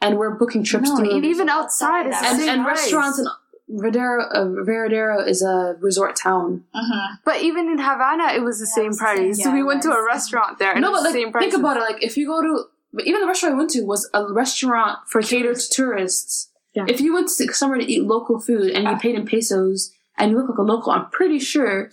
and 0.00 0.18
we're 0.18 0.34
booking 0.34 0.64
trips 0.64 0.88
No, 0.88 0.96
through. 0.96 1.22
even 1.22 1.48
outside, 1.48 2.06
it's 2.06 2.16
and, 2.22 2.42
and 2.42 2.66
restaurants 2.66 3.18
and 3.18 3.28
Varadero, 3.70 4.28
uh, 4.30 4.44
Varadero 4.64 5.26
is 5.26 5.42
a 5.42 5.76
resort 5.80 6.14
town. 6.16 6.64
Mm-hmm. 6.74 7.14
But 7.24 7.42
even 7.42 7.68
in 7.68 7.78
Havana, 7.78 8.32
it 8.34 8.42
was 8.42 8.60
the 8.60 8.66
same 8.66 8.92
price. 8.92 9.42
so 9.42 9.52
we 9.52 9.62
went 9.62 9.82
to 9.82 9.90
a 9.90 10.04
restaurant 10.04 10.58
there, 10.58 10.72
and 10.72 10.80
no, 10.82 10.92
but 10.92 11.02
like, 11.02 11.12
the 11.12 11.18
same 11.18 11.32
price. 11.32 11.42
think 11.42 11.54
about 11.54 11.76
it. 11.76 11.80
Like, 11.80 12.02
if 12.02 12.16
you 12.16 12.26
go 12.26 12.40
to, 12.42 12.64
even 13.04 13.20
the 13.22 13.26
restaurant 13.26 13.54
I 13.56 13.58
went 13.58 13.70
to 13.70 13.82
was 13.82 14.08
a 14.14 14.32
restaurant 14.32 14.98
for 15.08 15.20
catered 15.20 15.58
to 15.58 15.68
tourists. 15.68 16.50
Yeah. 16.74 16.84
If 16.88 17.00
you 17.00 17.12
went 17.14 17.28
to 17.28 17.52
somewhere 17.54 17.78
to 17.78 17.84
eat 17.90 18.02
local 18.04 18.38
food 18.40 18.70
and 18.70 18.86
you 18.86 18.96
paid 18.98 19.14
in 19.16 19.26
pesos 19.26 19.90
and 20.16 20.30
you 20.30 20.36
look 20.38 20.50
like 20.50 20.58
a 20.58 20.62
local, 20.62 20.92
I'm 20.92 21.10
pretty 21.10 21.40
sure. 21.40 21.90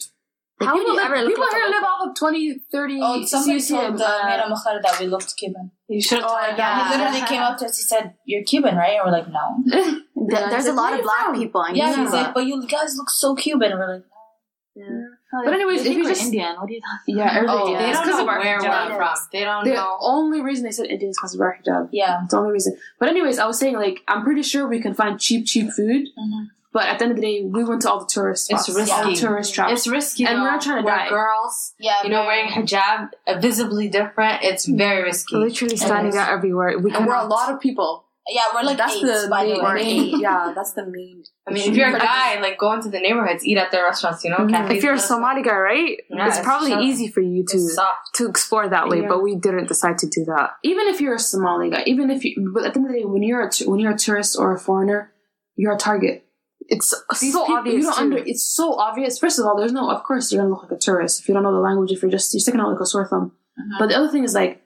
Like, 0.59 0.67
How 0.69 0.75
would 0.75 0.81
people 0.81 0.95
live, 0.95 1.05
ever 1.11 1.25
people 1.27 1.45
here 1.51 1.67
live 1.69 1.83
off 1.83 2.09
of 2.09 2.15
20, 2.15 2.59
30 2.71 2.99
Oh, 3.01 3.25
somebody 3.25 3.59
CUC 3.59 3.67
told 3.69 4.01
uh, 4.01 4.05
uh, 4.05 4.25
Mira 4.27 4.47
Mujer 4.47 4.81
that 4.83 4.97
we 4.99 5.07
looked 5.07 5.35
Cuban. 5.37 5.71
You 5.89 6.01
should 6.01 6.19
have 6.19 6.25
Oh, 6.25 6.29
told 6.35 6.51
her 6.51 6.57
yeah. 6.57 6.91
He 6.91 6.97
literally 6.97 7.27
came 7.27 7.41
up 7.41 7.57
to 7.59 7.65
us. 7.65 7.77
He 7.77 7.83
said, 7.83 8.13
"You're 8.25 8.43
Cuban, 8.43 8.75
right?" 8.75 8.97
And 8.97 9.05
we're 9.05 9.11
like, 9.11 9.27
"No." 9.29 9.63
Th- 10.29 10.49
There's 10.49 10.65
a 10.67 10.73
lot 10.73 10.93
of 10.93 11.01
black 11.03 11.33
people 11.35 11.61
in 11.65 11.75
Yeah, 11.75 11.87
Cuba. 11.93 12.01
he's 12.03 12.13
like, 12.13 12.33
"But 12.33 12.45
you 12.45 12.65
guys 12.67 12.95
look 12.95 13.09
so 13.09 13.35
Cuban." 13.35 13.73
We're 13.77 13.93
like, 13.95 14.03
But 15.45 15.53
anyways, 15.53 15.85
if 15.85 15.95
you 15.97 16.03
just 16.05 16.23
Indian, 16.25 16.55
what 16.57 16.67
do 16.67 16.73
you 16.73 16.81
think? 17.05 17.17
yeah, 17.17 17.33
everybody 17.35 17.59
Oh, 17.63 17.71
yeah. 17.71 17.77
They 17.79 17.89
It's 17.89 17.97
don't 17.99 18.07
'cause 18.07 18.15
know 18.15 18.21
of 18.21 18.27
where 18.27 18.39
we're 18.39 18.59
from. 18.61 19.15
They 19.31 19.43
don't 19.43 19.63
The 19.65 19.73
know. 19.73 19.97
only 19.99 20.41
reason 20.41 20.63
they 20.65 20.71
said 20.71 20.85
Indian 20.87 21.11
is 21.11 21.17
because 21.19 21.35
of 21.35 21.41
our 21.41 21.57
hijab. 21.57 21.89
Yeah, 21.91 22.23
It's 22.23 22.31
the 22.31 22.37
only 22.39 22.51
reason. 22.53 22.77
But 22.99 23.09
anyways, 23.09 23.37
I 23.39 23.45
was 23.45 23.59
saying 23.59 23.75
like 23.75 24.01
I'm 24.07 24.23
pretty 24.23 24.43
sure 24.43 24.67
we 24.67 24.79
can 24.81 24.93
find 24.93 25.19
cheap, 25.19 25.45
cheap 25.45 25.69
food. 25.71 26.07
Mhm. 26.17 26.47
But 26.73 26.85
at 26.87 26.97
the 26.97 27.05
end 27.05 27.11
of 27.11 27.17
the 27.17 27.21
day, 27.21 27.43
we 27.43 27.63
went 27.63 27.83
to 27.83 27.91
all 27.91 27.99
the 27.99 28.07
tourist 28.07 28.51
It's 28.51 28.65
spots, 28.65 28.89
all 28.89 29.03
the 29.03 29.09
risky. 29.09 29.25
tourist 29.25 29.53
traps. 29.53 29.71
It's 29.73 29.87
risky, 29.87 30.25
And 30.25 30.37
though. 30.39 30.41
we're 30.43 30.51
not 30.51 30.61
trying 30.61 30.77
to 30.81 30.83
We're 30.85 30.97
die. 30.97 31.09
girls. 31.09 31.73
yeah. 31.79 31.97
You 32.03 32.09
know, 32.09 32.23
very- 32.23 32.45
wearing 32.47 32.49
hijab, 32.51 33.09
uh, 33.27 33.39
visibly 33.39 33.87
different. 33.89 34.43
It's 34.43 34.65
very 34.65 35.03
risky. 35.03 35.35
literally 35.35 35.77
standing 35.77 36.17
out 36.17 36.29
everywhere. 36.29 36.79
We 36.79 36.91
and 36.91 37.05
we're 37.05 37.13
a 37.13 37.25
lot 37.27 37.53
of 37.53 37.59
people. 37.59 38.05
Yeah, 38.27 38.41
we're 38.55 38.63
like 38.63 38.77
that's 38.77 38.95
eight, 38.95 39.03
the 39.05 39.27
by 39.29 39.43
the 39.45 39.51
main, 39.55 39.63
way. 39.63 39.73
main- 39.73 40.19
yeah, 40.27 40.53
that's 40.55 40.71
the 40.71 40.85
main. 40.85 41.23
I 41.45 41.51
mean, 41.51 41.69
if 41.69 41.75
you're 41.75 41.93
a 41.93 41.99
guy, 41.99 42.39
like 42.39 42.57
go 42.57 42.71
into 42.71 42.87
the 42.89 42.99
neighborhoods, 43.01 43.45
eat 43.45 43.57
at 43.57 43.69
their 43.71 43.83
restaurants, 43.83 44.23
you 44.23 44.29
know. 44.29 44.47
cafes, 44.47 44.77
If 44.77 44.83
you're 44.83 44.93
a 44.93 44.99
Somali 44.99 45.43
guy, 45.43 45.57
right? 45.57 45.97
Yeah, 46.09 46.27
it's 46.27 46.37
it's 46.37 46.45
probably 46.45 46.71
soft. 46.71 46.83
easy 46.85 47.07
for 47.09 47.19
you 47.19 47.43
to 47.49 47.59
to 48.15 48.27
explore 48.29 48.69
that 48.69 48.87
way, 48.87 49.01
Yeah. 49.01 49.09
but 49.09 49.21
we 49.21 49.35
didn't 49.35 49.67
decide 49.67 49.97
to 49.99 50.07
do 50.07 50.23
that. 50.25 50.51
even 50.63 50.87
if 50.87 51.01
you're 51.01 51.15
a 51.15 51.19
Somali 51.19 51.69
guy, 51.69 51.83
even 51.85 52.09
if 52.09 52.23
you, 52.23 52.49
but 52.53 52.63
at 52.63 52.73
the 52.73 52.79
end 52.79 52.87
of 52.87 52.93
the 52.93 52.99
day, 52.99 53.05
when 53.05 53.23
you're 53.23 53.45
a 53.45 53.51
t- 53.51 53.67
when 53.67 53.79
you're 53.81 53.91
a 53.91 53.97
tourist 53.97 54.37
or 54.39 54.53
a 54.53 54.57
foreigner, 54.57 55.11
you're 55.57 55.73
a 55.73 55.77
target. 55.77 56.25
It's 56.67 56.93
These 57.19 57.33
so 57.33 57.45
people- 57.45 57.57
obvious. 57.57 57.75
You 57.75 57.83
don't 57.83 57.99
under, 57.99 58.17
it's 58.17 58.45
so 58.45 58.75
obvious. 58.75 59.19
First 59.19 59.39
of 59.39 59.45
all, 59.45 59.57
there's 59.57 59.73
no. 59.73 59.89
Of 59.89 60.03
course, 60.03 60.31
you're 60.31 60.41
gonna 60.41 60.53
look 60.53 60.63
like 60.63 60.71
a 60.71 60.77
tourist 60.77 61.19
if 61.19 61.27
you 61.27 61.33
don't 61.33 61.43
know 61.43 61.53
the 61.53 61.59
language. 61.59 61.91
If 61.91 62.01
you're 62.01 62.11
just 62.11 62.33
you're 62.33 62.41
sticking 62.41 62.61
out 62.61 62.71
like 62.71 62.79
a 62.79 62.85
sore 62.85 63.07
thumb. 63.07 63.33
Uh-huh. 63.57 63.75
But 63.79 63.89
the 63.89 63.97
other 63.97 64.09
thing 64.09 64.23
is 64.23 64.33
like 64.33 64.61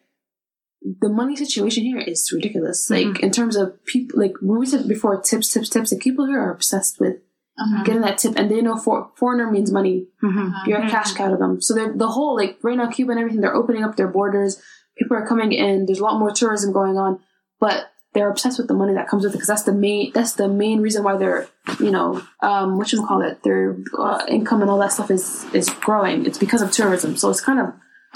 the 0.82 1.10
money 1.10 1.36
situation 1.36 1.84
here 1.84 2.00
is 2.00 2.32
ridiculous. 2.34 2.90
Mm-hmm. 2.90 3.12
Like 3.12 3.24
in 3.24 3.32
terms 3.32 3.56
of 3.56 3.84
people, 3.86 4.20
like 4.20 4.34
when 4.42 4.60
we 4.60 4.66
said 4.66 4.88
before, 4.88 5.22
tips, 5.22 5.52
tips, 5.52 5.70
tips. 5.70 5.92
Like 5.92 6.02
people 6.02 6.26
here 6.26 6.40
are 6.40 6.54
obsessed 6.54 7.00
with 7.00 7.16
uh-huh. 7.60 7.84
getting 7.84 8.02
that 8.02 8.18
tip, 8.18 8.34
and 8.38 8.50
they 8.50 8.62
know 8.62 8.78
for 8.78 9.12
foreigner 9.16 9.52
means 9.52 9.72
money. 9.72 10.08
Mm-hmm. 10.24 10.70
You're 10.70 10.84
a 10.84 10.90
cash 10.90 11.08
mm-hmm. 11.08 11.18
cow 11.18 11.30
to 11.30 11.38
them. 11.38 11.62
So 11.62 11.74
they're 11.74 11.94
the 11.94 12.10
whole 12.10 12.36
like 12.36 12.58
right 12.64 12.78
now, 12.78 12.90
Cuba 12.90 13.12
and 13.12 13.20
everything. 13.20 13.42
They're 13.42 13.56
opening 13.56 13.84
up 13.84 13.96
their 13.96 14.08
borders. 14.08 14.62
People 14.98 15.18
are 15.18 15.28
coming 15.28 15.52
in. 15.52 15.86
There's 15.86 16.00
a 16.00 16.04
lot 16.04 16.20
more 16.20 16.32
tourism 16.32 16.74
going 16.74 16.98
on, 16.98 17.20
but 17.60 17.86
they're 18.18 18.32
obsessed 18.32 18.58
with 18.58 18.68
the 18.68 18.74
money 18.74 18.96
that 18.96 19.08
comes 19.08 19.24
with 19.24 19.32
it 19.34 19.38
because 19.38 19.48
that's 19.48 19.64
the 19.64 19.74
main 19.74 20.12
that's 20.12 20.34
the 20.34 20.48
main 20.48 20.82
reason 20.82 21.04
why 21.04 21.16
they're 21.18 21.48
you 21.80 21.92
know 21.92 22.20
um 22.42 22.78
what 22.80 22.92
you 22.92 23.06
call 23.06 23.22
it 23.22 23.44
their 23.44 23.78
uh, 23.98 24.26
income 24.28 24.62
and 24.62 24.72
all 24.72 24.80
that 24.80 24.92
stuff 24.92 25.12
is 25.12 25.46
is 25.54 25.70
growing. 25.70 26.26
It's 26.26 26.40
because 26.40 26.64
of 26.64 26.72
tourism. 26.72 27.16
So 27.16 27.30
it's 27.30 27.42
kind 27.42 27.60
of 27.60 27.74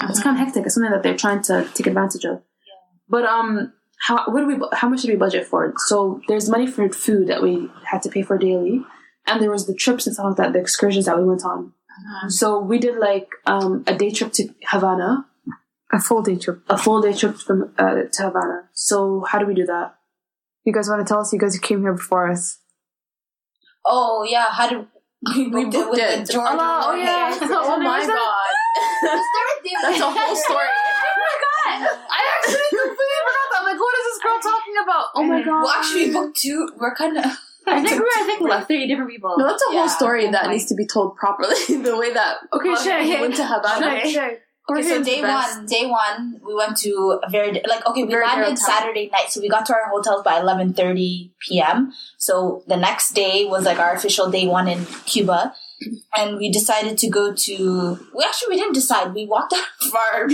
it's 0.08 0.20
kind 0.20 0.36
of 0.36 0.44
hectic. 0.44 0.66
It's 0.66 0.74
something 0.74 0.90
that 0.90 1.04
they're 1.04 1.16
trying 1.16 1.42
to 1.42 1.68
take 1.74 1.86
advantage 1.86 2.24
of. 2.24 2.42
But 3.08 3.24
um, 3.24 3.72
how 4.00 4.24
what 4.26 4.40
do 4.40 4.46
we 4.48 4.56
how 4.72 4.88
much 4.88 5.02
did 5.02 5.10
we 5.10 5.16
budget 5.16 5.46
for? 5.46 5.72
So 5.76 6.20
there's 6.26 6.50
money 6.50 6.66
for 6.66 6.88
food 6.88 7.28
that 7.28 7.40
we 7.40 7.70
had 7.84 8.02
to 8.02 8.08
pay 8.08 8.22
for 8.22 8.36
daily, 8.36 8.82
and 9.28 9.40
there 9.40 9.52
was 9.52 9.68
the 9.68 9.74
trips 9.74 10.06
and 10.06 10.14
stuff 10.14 10.26
like 10.26 10.36
that, 10.38 10.52
the 10.52 10.58
excursions 10.58 11.06
that 11.06 11.16
we 11.16 11.24
went 11.24 11.44
on. 11.44 11.72
So 12.28 12.58
we 12.58 12.78
did 12.78 12.96
like 12.96 13.28
um 13.46 13.84
a 13.86 13.96
day 13.96 14.10
trip 14.10 14.32
to 14.32 14.48
Havana, 14.66 15.26
a 15.92 16.00
full 16.00 16.22
day 16.22 16.36
trip. 16.36 16.62
a 16.68 16.76
full 16.78 17.00
day 17.02 17.12
trip 17.12 17.36
from 17.36 17.74
uh, 17.78 17.94
to 18.12 18.22
Havana. 18.22 18.68
So 18.72 19.24
how 19.28 19.38
do 19.38 19.46
we 19.46 19.54
do 19.54 19.66
that? 19.66 19.94
You 20.64 20.72
guys 20.72 20.88
want 20.88 21.06
to 21.06 21.10
tell 21.10 21.20
us? 21.20 21.32
You 21.32 21.38
guys 21.38 21.58
came 21.58 21.82
here 21.82 21.92
before 21.92 22.30
us. 22.30 22.58
Oh 23.84 24.24
yeah, 24.28 24.46
how 24.50 24.68
did 24.68 24.86
we 25.36 25.48
booked 25.64 25.74
it 25.74 25.90
with 25.90 25.98
it. 25.98 26.26
the 26.26 26.32
Georgia? 26.32 26.50
Oh, 26.58 26.94
yeah. 26.94 27.36
oh 27.42 27.78
my 27.78 28.06
god. 28.06 28.52
That's 29.82 30.00
a 30.00 30.10
whole 30.10 30.36
story. 30.36 30.66
Oh 31.14 31.24
my 31.24 31.82
god. 31.84 31.98
I 32.10 32.20
actually 32.36 32.68
completely 32.70 33.20
forgot 33.22 33.46
that. 33.52 33.58
I'm 33.60 33.64
like, 33.64 33.80
what 33.80 33.94
is 33.98 34.04
this 34.06 34.22
girl 34.22 34.38
talking 34.42 34.74
about? 34.82 35.04
Oh 35.14 35.22
my 35.22 35.42
god. 35.42 35.62
Well, 35.62 35.70
actually, 35.70 36.06
we 36.06 36.12
booked 36.12 36.36
two. 36.40 36.68
We're 36.78 36.94
kind 36.96 37.16
of. 37.16 37.24
I 37.66 37.80
think 37.80 38.00
we're, 38.00 38.08
I 38.22 38.24
think, 38.26 38.40
like 38.40 38.66
three 38.66 38.88
different 38.88 39.08
people. 39.10 39.36
No, 39.38 39.46
that's 39.46 39.62
a 39.62 39.72
Yeah, 39.72 39.80
whole 39.80 39.88
story 39.88 40.24
that 40.28 40.44
like- 40.44 40.50
needs 40.52 40.66
to 40.66 40.74
be 40.74 40.84
told 40.86 41.16
properly. 41.16 41.54
the 41.68 41.96
way 41.96 42.12
that 42.12 42.38
Okay, 42.52 42.70
we 42.70 42.76
Shay. 42.76 43.20
went 43.20 43.36
to 43.36 43.46
Havana. 43.46 44.00
Shay. 44.00 44.38
Okay, 44.70 44.82
so 44.82 45.02
day 45.02 45.20
best. 45.20 45.56
one, 45.58 45.66
day 45.66 45.86
one, 45.86 46.40
we 46.44 46.54
went 46.54 46.76
to 46.78 47.18
a 47.22 47.28
very 47.28 47.52
like 47.68 47.84
okay, 47.86 48.04
we 48.04 48.10
Very 48.10 48.24
landed. 48.24 48.58
Saturday 48.58 49.10
night, 49.12 49.30
so 49.30 49.40
we 49.40 49.48
got 49.48 49.66
to 49.66 49.74
our 49.74 49.88
hotels 49.90 50.22
by 50.22 50.38
eleven 50.38 50.72
thirty 50.72 51.32
p.m. 51.40 51.92
So 52.16 52.62
the 52.68 52.76
next 52.76 53.10
day 53.10 53.44
was 53.44 53.64
like 53.64 53.78
our 53.78 53.94
official 53.94 54.30
day 54.30 54.46
one 54.46 54.68
in 54.68 54.84
Cuba, 55.04 55.52
and 56.16 56.36
we 56.38 56.50
decided 56.50 56.96
to 56.98 57.08
go 57.08 57.34
to. 57.34 57.98
We 58.14 58.24
actually 58.24 58.54
we 58.54 58.60
didn't 58.60 58.74
decide. 58.74 59.14
We 59.14 59.26
walked 59.26 59.52
out 59.54 59.64
of 59.84 59.94
our 59.94 60.28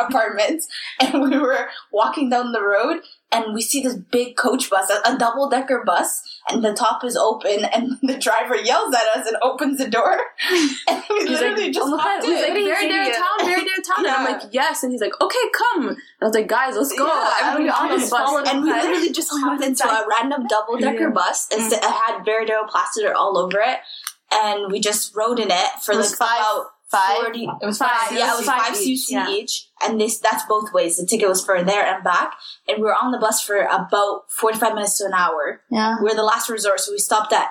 apartments, 0.06 0.66
and 0.98 1.22
we 1.22 1.38
were 1.38 1.68
walking 1.92 2.30
down 2.30 2.52
the 2.52 2.62
road, 2.62 3.02
and 3.30 3.52
we 3.52 3.60
see 3.60 3.82
this 3.82 3.96
big 3.96 4.36
coach 4.36 4.70
bus, 4.70 4.88
a, 4.90 5.14
a 5.14 5.18
double 5.18 5.50
decker 5.50 5.82
bus, 5.84 6.22
and 6.48 6.62
the 6.64 6.72
top 6.74 7.02
is 7.04 7.16
open, 7.16 7.64
and 7.64 7.98
the 8.02 8.18
driver 8.18 8.56
yells 8.56 8.94
at 8.94 9.18
us 9.18 9.26
and 9.26 9.36
opens 9.42 9.78
the 9.78 9.88
door, 9.88 10.18
and 10.88 11.02
we 11.10 11.28
literally 11.28 11.70
just 11.70 11.86
oh 11.90 11.96
hopped 11.96 12.24
He's 12.24 12.34
in. 12.42 12.42
like, 12.42 12.52
very 12.64 12.88
downtown, 12.88 13.46
very 13.46 13.64
downtown. 13.64 13.98
And 13.98 14.08
I'm 14.08 14.24
like, 14.24 14.42
yes. 14.52 14.82
And 14.82 14.92
he's 14.92 15.00
like, 15.00 15.18
okay, 15.20 15.38
come. 15.52 15.88
And 15.88 15.98
I 16.22 16.26
was 16.26 16.34
like, 16.34 16.48
guys, 16.48 16.76
let's 16.76 16.96
go. 16.96 17.06
Yeah, 17.06 17.34
Everybody 17.42 17.68
and 17.68 17.90
on 17.92 17.98
we 17.98 18.04
the 18.04 18.10
bus. 18.10 18.48
and 18.48 18.62
we 18.64 18.70
literally 18.72 19.12
just 19.12 19.30
hopped 19.32 19.64
into 19.64 19.88
a 19.88 20.06
random 20.08 20.46
double 20.46 20.78
decker 20.78 21.10
bus. 21.10 21.48
It's, 21.50 21.74
mm-hmm. 21.74 21.84
It 21.84 21.84
had 21.84 22.24
Varadero 22.24 22.68
plaster 22.68 23.14
all 23.14 23.38
over 23.38 23.58
it, 23.60 23.78
and 24.32 24.70
we 24.70 24.80
just 24.80 25.14
rode 25.16 25.38
in 25.40 25.50
it 25.50 25.68
for 25.82 25.92
It 25.92 25.96
like 25.98 26.14
five- 26.14 26.38
about 26.38 26.66
five? 26.90 27.16
forty. 27.16 27.44
It 27.44 27.66
was 27.66 27.78
five. 27.78 28.12
Yeah, 28.12 28.34
it 28.34 28.36
was 28.36 28.46
five, 28.46 28.72
CUC 28.74 29.10
yeah. 29.10 29.28
each, 29.30 29.68
and 29.82 30.00
this 30.00 30.18
that's 30.18 30.44
both 30.46 30.72
ways. 30.72 30.96
The 30.96 31.06
ticket 31.06 31.28
was 31.28 31.44
for 31.44 31.62
there 31.62 31.84
and 31.84 32.02
back, 32.04 32.34
and 32.68 32.78
we 32.78 32.84
were 32.84 32.94
on 32.94 33.12
the 33.12 33.18
bus 33.18 33.40
for 33.42 33.56
about 33.62 34.30
forty 34.30 34.58
five 34.58 34.74
minutes 34.74 34.98
to 34.98 35.06
an 35.06 35.12
hour. 35.14 35.60
Yeah. 35.70 35.96
We 36.02 36.10
are 36.10 36.14
the 36.16 36.22
last 36.22 36.48
resort, 36.48 36.80
so 36.80 36.92
we 36.92 36.98
stopped 36.98 37.32
at 37.32 37.48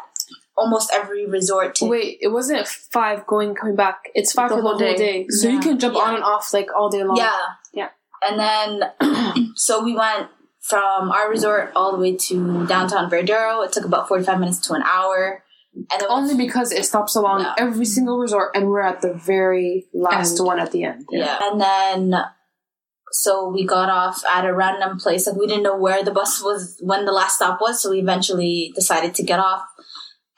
almost 0.56 0.92
every 0.94 1.26
resort. 1.26 1.76
To, 1.76 1.86
Wait, 1.86 2.20
it 2.22 2.28
wasn't 2.30 2.68
five 2.68 3.26
going 3.28 3.56
coming 3.56 3.76
back. 3.76 4.10
It's 4.14 4.32
five 4.34 4.50
The 4.50 4.56
for 4.56 4.62
the 4.62 4.68
whole 4.68 4.78
whole 4.78 4.80
day. 4.80 4.96
day. 4.96 5.26
So 5.30 5.48
you 5.50 5.60
can 5.60 5.80
jump 5.80 5.96
Yeah. 5.96 6.02
on 6.02 6.16
and 6.16 6.24
off 6.24 6.54
like 6.54 6.70
all 6.76 6.90
day 6.90 7.04
long. 7.04 7.18
Yeah. 7.18 7.40
Yeah. 7.74 7.90
And 8.26 8.40
then, 8.40 9.52
so 9.56 9.84
we 9.84 9.96
went 9.96 10.28
from 10.62 11.12
our 11.12 11.30
resort 11.30 11.72
all 11.76 11.92
the 11.92 11.98
way 11.98 12.16
to 12.16 12.66
downtown 12.68 13.10
Varadero. 13.10 13.66
It 13.66 13.74
took 13.74 13.84
about 13.84 14.08
45 14.08 14.40
minutes 14.40 14.60
to 14.68 14.74
an 14.74 14.84
hour. 14.84 15.43
And 15.76 16.02
then 16.02 16.08
Only 16.10 16.36
because 16.36 16.72
it 16.72 16.86
stops 16.86 17.16
along 17.16 17.42
Yeah. 17.42 17.56
every 17.58 17.86
single 17.86 18.20
resort, 18.20 18.52
and 18.56 18.68
we're 18.68 18.82
at 18.82 19.02
the 19.02 19.14
very 19.14 19.88
last 19.94 20.40
End. 20.40 20.48
one 20.48 20.60
at 20.60 20.72
the 20.72 20.84
end. 20.84 21.06
yeah. 21.12 21.40
And 21.42 21.60
then, 21.60 22.16
so 23.12 23.50
we 23.50 23.66
got 23.66 23.90
off 23.90 24.24
at 24.26 24.46
a 24.46 24.54
random 24.54 24.98
place. 25.00 25.26
Like 25.28 25.36
we 25.36 25.48
didn't 25.48 25.64
know 25.64 25.76
where 25.78 26.04
the 26.04 26.12
bus 26.12 26.42
was 26.44 26.78
when 26.82 27.06
the 27.06 27.12
last 27.12 27.36
stop 27.38 27.60
was. 27.62 27.82
So 27.82 27.90
we 27.92 28.00
eventually 28.00 28.72
decided 28.76 29.16
to 29.16 29.24
get 29.24 29.40
off. 29.40 29.64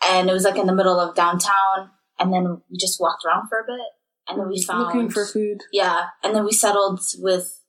And 0.07 0.29
it 0.29 0.33
was 0.33 0.43
like 0.43 0.57
in 0.57 0.67
the 0.67 0.73
middle 0.75 0.99
of 0.99 1.15
downtown. 1.15 1.89
And 2.19 2.31
then 2.33 2.61
we 2.69 2.77
just 2.77 2.99
walked 2.99 3.23
around 3.25 3.47
for 3.49 3.59
a 3.59 3.63
bit. 3.65 3.79
And 4.27 4.39
then 4.39 4.47
we 4.49 4.61
found. 4.61 4.85
Looking 4.87 5.09
for 5.09 5.25
food. 5.25 5.59
Yeah. 5.71 6.07
And 6.23 6.33
then 6.35 6.45
we 6.45 6.51
settled 6.51 6.99
with 7.19 7.59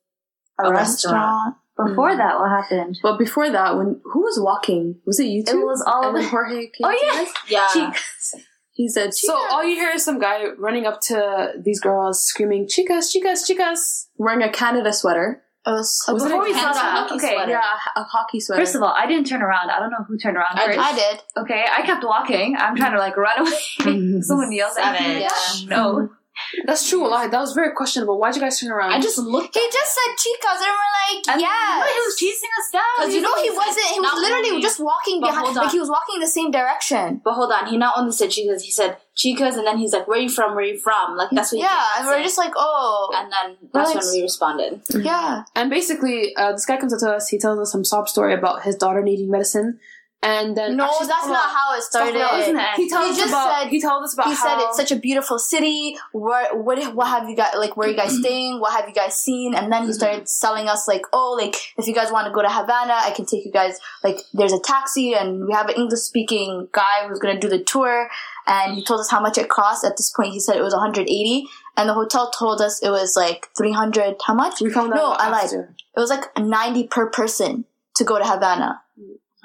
A, 0.59 0.67
A 0.67 0.71
restaurant. 0.71 1.55
Before 1.77 2.11
mm. 2.11 2.17
that, 2.17 2.39
what 2.39 2.49
happened? 2.49 2.99
But 3.03 3.19
before 3.19 3.51
that, 3.51 3.77
when 3.77 4.01
who 4.03 4.21
was 4.21 4.39
walking? 4.41 4.95
Was 5.05 5.19
it 5.19 5.25
you 5.25 5.43
two? 5.43 5.61
It 5.61 5.65
was 5.65 5.83
all 5.85 6.07
and 6.07 6.17
of 6.17 6.21
then 6.21 6.31
Jorge. 6.31 6.55
came 6.55 6.83
Oh 6.83 6.91
to 6.91 7.05
yeah. 7.05 7.21
us? 7.21 8.33
Yeah. 8.33 8.41
He 8.73 8.87
said, 8.87 9.13
So 9.13 9.35
all 9.35 9.63
you 9.63 9.75
hear 9.75 9.89
is 9.89 10.05
some 10.05 10.19
guy 10.19 10.45
running 10.57 10.85
up 10.85 11.01
to 11.01 11.53
these 11.63 11.79
girls 11.79 12.23
screaming, 12.23 12.67
Chicas, 12.67 13.11
chicas, 13.11 13.43
chicas, 13.49 14.05
wearing 14.17 14.43
a 14.43 14.51
Canada 14.51 14.93
sweater. 14.93 15.43
Oh, 15.65 15.73
it 15.73 15.77
was. 15.79 16.05
Was 16.07 16.23
it 16.25 16.31
a 16.31 16.37
we 16.37 16.53
saw 16.53 16.59
Canada 16.59 16.79
that, 16.79 16.91
hockey 16.91 17.15
okay. 17.15 17.33
sweater? 17.33 17.51
Yeah, 17.51 17.77
a, 17.95 17.99
a 18.01 18.03
hockey 18.03 18.39
sweater. 18.39 18.61
First 18.61 18.75
of 18.75 18.83
all, 18.83 18.93
I 18.95 19.07
didn't 19.07 19.25
turn 19.25 19.41
around. 19.41 19.69
I 19.71 19.79
don't 19.79 19.89
know 19.89 20.05
who 20.07 20.17
turned 20.17 20.37
around 20.37 20.59
I 20.59 20.65
first. 20.65 20.77
did. 20.77 20.85
I 20.85 20.95
did. 20.95 21.21
Okay, 21.37 21.65
I 21.69 21.81
kept 21.81 22.03
walking. 22.03 22.55
I'm 22.57 22.75
trying 22.75 22.93
to 22.93 22.99
like 22.99 23.17
run 23.17 23.39
away. 23.39 24.21
Someone 24.21 24.51
yells 24.51 24.77
at 24.77 24.93
me. 24.93 25.27
Savage. 25.27 25.67
No. 25.67 26.09
That's 26.65 26.87
true. 26.89 27.09
Like, 27.09 27.31
that 27.31 27.39
was 27.39 27.53
very 27.53 27.71
questionable. 27.73 28.17
Why'd 28.19 28.35
you 28.35 28.41
guys 28.41 28.59
turn 28.59 28.71
around? 28.71 28.91
I 28.93 28.99
just 29.01 29.17
looked 29.17 29.53
He 29.55 29.67
just 29.71 29.91
said 29.95 30.11
chicas, 30.15 30.59
and 30.61 30.71
we're 30.71 30.93
like, 31.15 31.27
And 31.29 31.41
yeah. 31.41 31.83
He 31.85 31.99
was 31.99 32.15
chasing 32.17 32.49
us 32.59 32.69
down. 32.73 32.83
Because 32.99 33.15
you 33.15 33.21
know 33.21 33.35
he 33.41 33.49
wasn't. 33.49 33.85
He 33.93 33.99
was 33.99 34.11
Not 34.13 34.17
literally 34.21 34.49
only- 34.49 34.61
just 34.61 34.79
walking 34.79 35.21
but 35.21 35.27
behind. 35.27 35.45
hold. 35.47 35.55
Like 35.57 35.71
he 35.71 35.79
was 35.79 35.89
walking 35.89 36.19
the 36.19 36.27
same 36.27 36.51
direction. 36.51 37.21
But 37.23 37.33
hold 37.33 37.51
on, 37.51 37.67
he 37.67 37.77
not 37.77 37.95
only 37.97 38.11
said 38.11 38.29
chicas, 38.29 38.61
he 38.61 38.71
said 38.71 38.97
chicas, 39.15 39.57
and 39.57 39.65
then 39.65 39.77
he's 39.77 39.93
like, 39.93 40.07
"Where 40.07 40.19
are 40.19 40.21
you 40.21 40.29
from? 40.29 40.55
Where 40.55 40.63
are 40.63 40.67
you 40.67 40.77
from?" 40.79 41.15
Like 41.17 41.29
that's 41.31 41.51
what. 41.51 41.57
he 41.57 41.63
Yeah, 41.63 41.69
kept 41.69 41.99
and 41.99 42.07
we're 42.07 42.23
just 42.23 42.37
like, 42.37 42.53
oh, 42.55 43.11
And 43.15 43.31
then 43.31 43.57
that's 43.73 43.93
Right. 43.95 44.03
when 44.03 44.11
we 44.13 44.21
responded. 44.21 44.81
yeah. 44.95 45.43
And 45.55 45.69
basically, 45.69 46.35
uh, 46.35 46.51
this 46.53 46.65
guy 46.65 46.77
comes 46.77 46.93
up 46.93 46.99
to 46.99 47.11
us. 47.11 47.27
He 47.29 47.37
tells 47.39 47.59
us 47.59 47.71
some 47.71 47.83
sob 47.85 48.07
story 48.09 48.33
about 48.33 48.63
his 48.63 48.75
daughter 48.75 49.01
needing 49.01 49.29
medicine, 49.31 49.79
and 50.23 50.57
then 50.57 50.75
No, 50.75 50.85
actually, 50.85 51.07
that's 51.07 51.27
not 51.27 51.49
how 51.49 51.77
it 51.77 51.83
started. 51.83 52.15
Isn't 52.15 52.57
it? 52.57 52.69
He 52.75 52.89
tells 52.89 53.15
He 53.15 53.21
just 53.21 53.29
about. 53.29 53.61
said- 53.61 53.69
he 53.69 53.79
told 53.79 54.03
us 54.03 54.13
about 54.15 54.27
He 54.27 54.35
said 54.35 54.57
it's 54.59 54.75
such 54.75 54.91
a 54.91 54.95
beautiful 54.95 55.37
city. 55.37 55.95
Where 56.11 56.55
what 56.55 56.95
what 56.95 57.07
have 57.07 57.29
you 57.29 57.35
got 57.35 57.57
like 57.57 57.77
where 57.77 57.87
are 57.87 57.91
you 57.91 57.97
guys 57.97 58.17
staying? 58.19 58.59
What 58.59 58.73
have 58.73 58.89
you 58.89 58.95
guys 58.95 59.15
seen? 59.15 59.53
And 59.53 59.71
then 59.71 59.83
he 59.83 59.89
mm-hmm. 59.89 59.93
started 59.93 60.27
selling 60.27 60.67
us 60.67 60.87
like, 60.87 61.03
oh, 61.13 61.37
like 61.39 61.55
if 61.77 61.87
you 61.87 61.93
guys 61.93 62.11
want 62.11 62.25
to 62.25 62.33
go 62.33 62.41
to 62.41 62.49
Havana, 62.49 62.93
I 62.93 63.11
can 63.15 63.25
take 63.25 63.45
you 63.45 63.51
guys. 63.51 63.79
Like 64.03 64.17
there's 64.33 64.53
a 64.53 64.59
taxi 64.59 65.13
and 65.13 65.45
we 65.45 65.53
have 65.53 65.69
an 65.69 65.75
English 65.75 65.99
speaking 65.99 66.67
guy 66.71 67.07
who's 67.07 67.19
gonna 67.19 67.39
do 67.39 67.47
the 67.49 67.63
tour. 67.63 68.09
And 68.47 68.75
he 68.75 68.83
told 68.83 69.01
us 69.01 69.11
how 69.11 69.19
much 69.19 69.37
it 69.37 69.49
cost. 69.49 69.85
At 69.85 69.97
this 69.97 70.09
point, 70.09 70.31
he 70.31 70.39
said 70.39 70.55
it 70.55 70.63
was 70.63 70.73
180, 70.73 71.47
and 71.75 71.89
the 71.89 71.93
hotel 71.93 72.31
told 72.31 72.61
us 72.61 72.81
it 72.81 72.89
was 72.89 73.15
like 73.17 73.49
300. 73.57 74.15
How 74.25 74.33
much? 74.33 74.61
we 74.61 74.69
found 74.71 74.93
out. 74.93 74.95
No, 74.95 75.11
I 75.11 75.29
lied. 75.29 75.43
after. 75.43 75.75
It 75.95 75.99
was 75.99 76.09
like 76.09 76.25
90 76.37 76.87
per 76.87 77.09
person 77.09 77.65
to 77.97 78.03
go 78.05 78.17
to 78.17 78.23
Havana. 78.23 78.81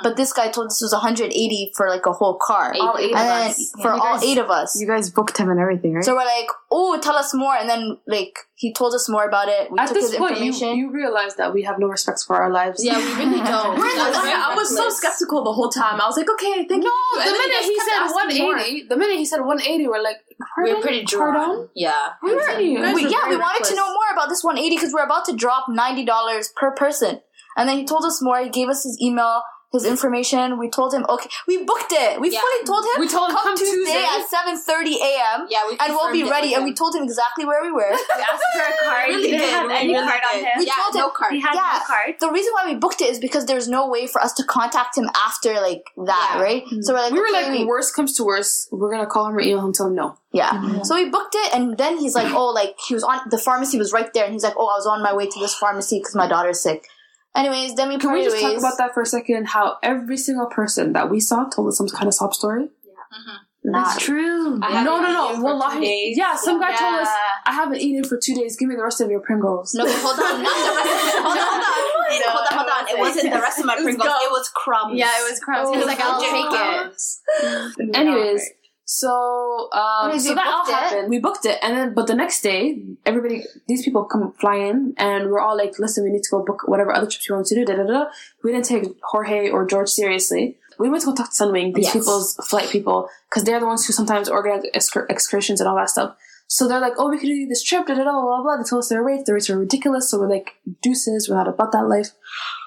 But 0.03 0.17
this 0.17 0.33
guy 0.33 0.49
told 0.51 0.67
us 0.69 0.81
it 0.83 0.85
was 0.87 0.93
180 0.93 1.73
for 1.77 1.89
like 1.89 2.07
a 2.07 2.13
whole 2.13 2.37
car. 2.37 2.75
All 2.81 2.97
eight 2.99 3.11
and 3.13 3.21
of 3.21 3.27
then 3.27 3.51
us. 3.51 3.73
for 3.81 3.95
You 3.95 4.01
all 4.01 4.15
guys- 4.15 4.25
eight 4.25 4.39
of 4.39 4.51
us. 4.51 4.81
You 4.81 4.87
guys 4.87 5.11
booked 5.11 5.37
him 5.39 5.49
and 5.51 5.61
everything, 5.61 5.95
right? 5.95 6.05
So 6.05 6.15
we're 6.15 6.25
like, 6.25 6.49
oh, 6.71 6.99
tell 7.01 7.17
us 7.17 7.33
more. 7.35 7.55
And 7.55 7.69
then 7.69 7.99
like 8.07 8.39
he 8.55 8.73
told 8.73 8.95
us 8.95 9.09
more 9.09 9.25
about 9.27 9.49
it. 9.49 9.71
We 9.73 9.79
At 9.79 9.87
took 9.89 9.97
this 9.97 10.11
his 10.11 10.17
point, 10.19 10.39
you, 10.39 10.47
information. 10.53 10.79
you 10.79 10.91
realize 10.93 11.35
that 11.37 11.53
we 11.53 11.63
have 11.63 11.79
no 11.79 11.89
respect 11.89 12.23
for 12.27 12.37
our 12.37 12.51
lives. 12.51 12.85
Yeah, 12.85 12.97
we 12.99 13.13
really 13.25 13.41
don't. 13.53 13.79
We're 13.79 13.91
in 13.91 13.97
the- 13.97 14.05
That's 14.05 14.19
I 14.19 14.55
was 14.55 14.75
so 14.77 14.89
skeptical 14.91 15.43
the 15.45 15.53
whole 15.53 15.69
time. 15.71 16.01
I 16.01 16.07
was 16.07 16.17
like, 16.17 16.31
okay, 16.31 16.67
thank 16.69 16.85
No, 16.85 16.91
you. 16.91 17.25
the 17.25 17.33
minute 17.33 17.57
he 17.65 17.79
said 17.79 17.89
kept 17.89 18.13
asking 18.15 18.45
180, 18.47 18.89
the 18.89 18.97
minute 18.97 19.17
he 19.17 19.25
said 19.25 19.41
180, 19.41 19.89
we're 19.89 20.01
like, 20.03 20.19
We're 20.59 20.67
pardon? 20.67 20.83
pretty 20.83 21.05
Pardon? 21.07 21.43
drawn. 21.43 21.69
Yeah. 21.75 21.93
Where 22.21 22.41
are 22.51 22.61
you? 22.61 22.81
We- 22.95 23.09
yeah, 23.09 23.29
we 23.29 23.37
wanted 23.37 23.65
to 23.69 23.75
know 23.75 23.87
more 23.93 24.11
about 24.13 24.29
this 24.29 24.45
180 24.45 24.77
because 24.77 24.93
we're 24.95 25.05
about 25.05 25.25
to 25.27 25.33
drop 25.35 25.67
$90 25.69 26.55
per 26.55 26.71
person. 26.73 27.21
And 27.57 27.69
then 27.69 27.79
he 27.79 27.85
told 27.85 28.05
us 28.05 28.23
more. 28.23 28.39
He 28.41 28.49
gave 28.49 28.69
us 28.69 28.83
his 28.85 28.99
email, 29.03 29.43
his 29.73 29.85
information. 29.85 30.59
We 30.59 30.69
told 30.69 30.93
him, 30.95 31.05
okay, 31.09 31.29
we 31.47 31.65
booked 31.65 31.93
it. 31.93 32.21
We 32.21 32.31
Yeah. 32.31 32.41
fully 32.41 32.65
told 32.65 32.85
him, 32.85 33.01
We 33.01 33.09
told 33.09 33.31
him, 33.31 33.37
come, 33.37 33.45
come 33.47 33.57
Tuesday, 33.57 33.93
Tuesday." 33.93 34.05
at 34.05 34.29
7.30 34.29 34.97
a.m. 35.01 35.47
Yeah, 35.49 35.59
we 35.69 35.77
and 35.81 35.93
we'll 35.95 36.13
be 36.13 36.25
ready. 36.25 36.55
And 36.55 36.65
we 36.65 36.75
told 36.75 36.95
him 36.95 37.03
exactly 37.03 37.45
where 37.45 37.63
we 37.63 37.73
were. 37.73 37.91
We 37.91 38.23
asked 38.33 38.43
for 38.55 38.63
a 38.63 38.89
card. 38.89 39.09
Really 39.09 39.23
didn't 39.31 39.41
did. 39.41 39.51
have 39.51 39.71
any 39.71 39.95
card 39.95 40.21
on 40.33 40.39
him. 40.41 40.49
We 40.59 40.67
Yeah, 40.67 40.73
told 40.83 40.95
no 40.95 41.09
card. 41.11 41.33
He 41.33 41.41
had 41.41 41.55
Yeah. 41.55 41.79
no 41.81 41.85
card. 41.87 42.15
the 42.21 42.31
reason 42.31 42.53
why 42.53 42.67
we 42.67 42.75
booked 42.75 43.01
it 43.01 43.09
is 43.11 43.19
because 43.19 43.47
there's 43.47 43.69
no 43.69 43.89
way 43.89 44.07
for 44.07 44.21
us 44.23 44.33
to 44.35 44.45
contact 44.45 44.97
him 44.99 45.09
after 45.27 45.55
like 45.55 45.85
that, 45.97 46.33
Yeah. 46.37 46.43
right? 46.43 46.65
Mm-hmm. 46.67 46.83
So 46.83 46.93
we're 46.95 47.01
like, 47.01 47.13
we 47.13 47.21
were 47.21 47.27
okay, 47.29 47.43
like, 47.51 47.59
we- 47.59 47.65
worst 47.65 47.95
comes 47.97 48.15
to 48.17 48.25
worst, 48.25 48.69
we're 48.73 48.91
gonna 48.93 49.07
call 49.07 49.27
him 49.27 49.37
or 49.37 49.41
email 49.41 49.65
him, 49.65 49.73
tell 49.73 49.87
him 49.87 49.95
no. 49.95 50.17
yeah. 50.33 50.51
Mm-hmm. 50.51 50.83
So 50.85 50.95
we 50.97 51.09
booked 51.09 51.35
it, 51.35 51.55
and 51.55 51.77
then 51.79 51.97
he's 51.99 52.15
like, 52.15 52.33
oh, 52.33 52.49
like 52.49 52.75
he 52.87 52.95
was 52.95 53.05
on 53.05 53.21
the 53.31 53.39
pharmacy 53.39 53.79
was 53.79 53.93
right 53.93 54.13
there, 54.15 54.25
and 54.25 54.33
he's 54.35 54.45
like, 54.45 54.55
oh, 54.57 54.67
I 54.69 54.77
was 54.77 54.87
on 54.87 55.03
my 55.03 55.13
way 55.15 55.27
to 55.27 55.39
this 55.41 55.55
pharmacy 55.55 55.99
because 55.99 56.15
my 56.15 56.27
daughter's 56.29 56.61
sick. 56.63 56.87
Anyways, 57.35 57.75
then 57.77 57.89
we 57.89 57.99
Can 57.99 58.13
we 58.13 58.21
parted 58.25 58.31
just 58.31 58.43
talk 58.43 58.59
about 58.59 58.79
that 58.79 58.93
for 58.95 59.03
a 59.03 59.07
second? 59.07 59.47
How 59.47 59.79
every 59.83 60.17
single 60.19 60.47
person 60.47 60.93
that 60.93 61.11
we 61.11 61.19
saw 61.21 61.45
told 61.49 61.69
us 61.69 61.79
some 61.79 61.89
kind 61.89 62.07
of 62.09 62.15
sob 62.15 62.35
story. 62.35 62.65
Mm-hmm. 62.65 63.37
Not 63.65 64.01
true. 64.01 64.59
I 64.61 64.71
haven't 64.73 64.85
no, 64.85 65.01
no, 65.01 65.13
no. 65.13 65.31
eaten 65.31 65.43
Wallahi. 65.43 65.77
two 65.77 65.81
days. 65.83 66.19
Yeah, 66.19 66.35
some 66.35 66.61
guy 66.61 66.75
told 66.77 66.95
us, 66.97 67.09
I 67.47 67.53
haven't 67.53 67.81
eaten 67.81 68.03
for 68.05 68.19
two 68.23 68.35
days. 68.35 68.57
Give 68.57 68.69
me 68.69 68.75
the 68.75 68.83
rest 68.83 69.01
of 69.01 69.09
your 69.09 69.21
Pringles. 69.21 69.73
No, 69.73 69.85
hold 69.87 70.19
on, 70.19 70.43
not 70.43 70.57
the 70.59 70.75
rest 70.75 71.17
of. 71.17 71.23
Hold 71.23 71.39
on, 71.39 71.47
hold 71.47 71.63
on. 71.63 71.79
It- 72.13 72.23
hold 72.27 72.47
on, 72.51 72.59
hold 72.59 72.69
on. 72.69 72.89
It 72.89 72.99
wasn't 72.99 73.33
the 73.33 73.41
rest 73.41 73.59
of 73.61 73.65
my 73.65 73.77
Pringles. 73.77 74.07
It 74.07 74.31
was 74.31 74.51
crumbs. 74.55 74.99
Yeah, 74.99 75.09
it 75.21 75.31
was 75.31 75.41
crumbs. 75.41 75.71
he 75.71 75.77
was 75.79 75.87
like, 75.87 76.01
I'll 76.01 76.21
take 76.21 77.81
it. 77.89 77.97
Anyways, 77.97 78.51
so 78.85 79.69
um, 79.73 80.19
so 80.19 80.35
that 80.35 80.47
all 80.47 80.69
it. 80.69 80.73
happened. 80.75 81.09
We 81.09 81.19
booked 81.19 81.47
it, 81.47 81.59
and 81.63 81.77
then 81.77 81.95
but 81.95 82.07
the 82.07 82.15
next 82.15 82.43
day, 82.43 82.83
everybody, 83.07 83.45
these 83.69 83.83
people 83.85 84.05
come 84.05 84.33
fly 84.33 84.57
in, 84.57 84.95
and 84.99 85.31
we're 85.31 85.41
all 85.41 85.57
like, 85.57 85.79
"Listen, 85.79 86.05
we 86.05 86.11
need 86.11 86.23
to 86.25 86.31
go 86.31 86.45
book 86.45 86.63
whatever 86.67 86.93
other 86.93 87.07
trips 87.07 87.29
we 87.29 87.35
want 87.35 87.47
to 87.47 87.55
do." 87.55 87.65
Da 87.65 87.77
da 87.77 87.85
da. 87.85 88.05
We 88.43 88.53
didn't 88.53 88.67
take 88.67 88.85
Jorge 89.03 89.51
or 89.51 89.67
George 89.67 89.89
seriously. 89.89 90.59
We 90.79 90.89
went 90.89 91.03
to 91.03 91.07
go 91.11 91.15
talk 91.15 91.31
to 91.33 91.45
Sunwing, 91.45 91.75
these 91.75 91.85
Yes. 91.87 91.93
people's 91.93 92.35
flight 92.49 92.69
people, 92.71 93.09
because 93.31 93.45
they're 93.45 93.61
the 93.61 93.67
ones 93.67 93.87
who 93.87 93.93
sometimes 93.93 94.29
organize 94.29 94.65
excur- 94.75 95.07
excursions 95.09 95.61
and 95.61 95.69
all 95.69 95.77
that 95.77 95.91
stuff. 95.91 96.17
So 96.49 96.67
they're 96.69 96.81
like, 96.81 96.95
"Oh, 96.99 97.09
we 97.09 97.19
could 97.19 97.27
do 97.29 97.47
this 97.47 97.63
trip." 97.63 97.87
Da 97.87 97.95
da 97.95 98.05
da. 98.05 98.13
Blah 98.13 98.23
blah 98.23 98.43
blah. 98.43 98.57
They 98.59 98.65
told 98.69 98.81
us 98.81 98.89
their 98.89 99.03
rates. 99.03 99.25
The 99.25 99.33
rates 99.35 99.49
are 99.49 99.59
ridiculous. 99.59 100.11
So 100.11 100.19
we're 100.19 100.29
like, 100.29 100.55
"Deuces, 100.83 101.29
we're 101.29 101.37
not 101.37 101.49
about 101.49 101.73
that 101.73 101.89
life." 101.89 102.11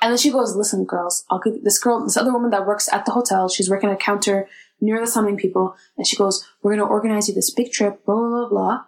And 0.02 0.12
then 0.12 0.18
she 0.18 0.32
goes, 0.32 0.56
"Listen, 0.56 0.86
girls, 0.86 1.24
I'll 1.30 1.40
give 1.40 1.64
this 1.64 1.78
girl, 1.78 2.04
this 2.04 2.18
other 2.18 2.32
woman 2.34 2.50
that 2.52 2.66
works 2.66 2.92
at 2.92 3.06
the 3.06 3.12
hotel. 3.12 3.48
She's 3.50 3.70
working 3.70 3.90
at 3.90 3.96
a 3.96 3.98
counter 3.98 4.48
near 4.86 5.00
the 5.00 5.12
Sunwing 5.12 5.38
people, 5.38 5.76
and 5.98 6.06
she 6.08 6.16
goes, 6.16 6.48
"We're 6.62 6.76
gonna 6.76 6.88
organize 6.90 7.28
you 7.28 7.34
this 7.36 7.52
big 7.54 7.72
trip, 7.72 8.06
blah 8.06 8.16
blah 8.16 8.30
blah 8.30 8.50
blah, 8.50 8.84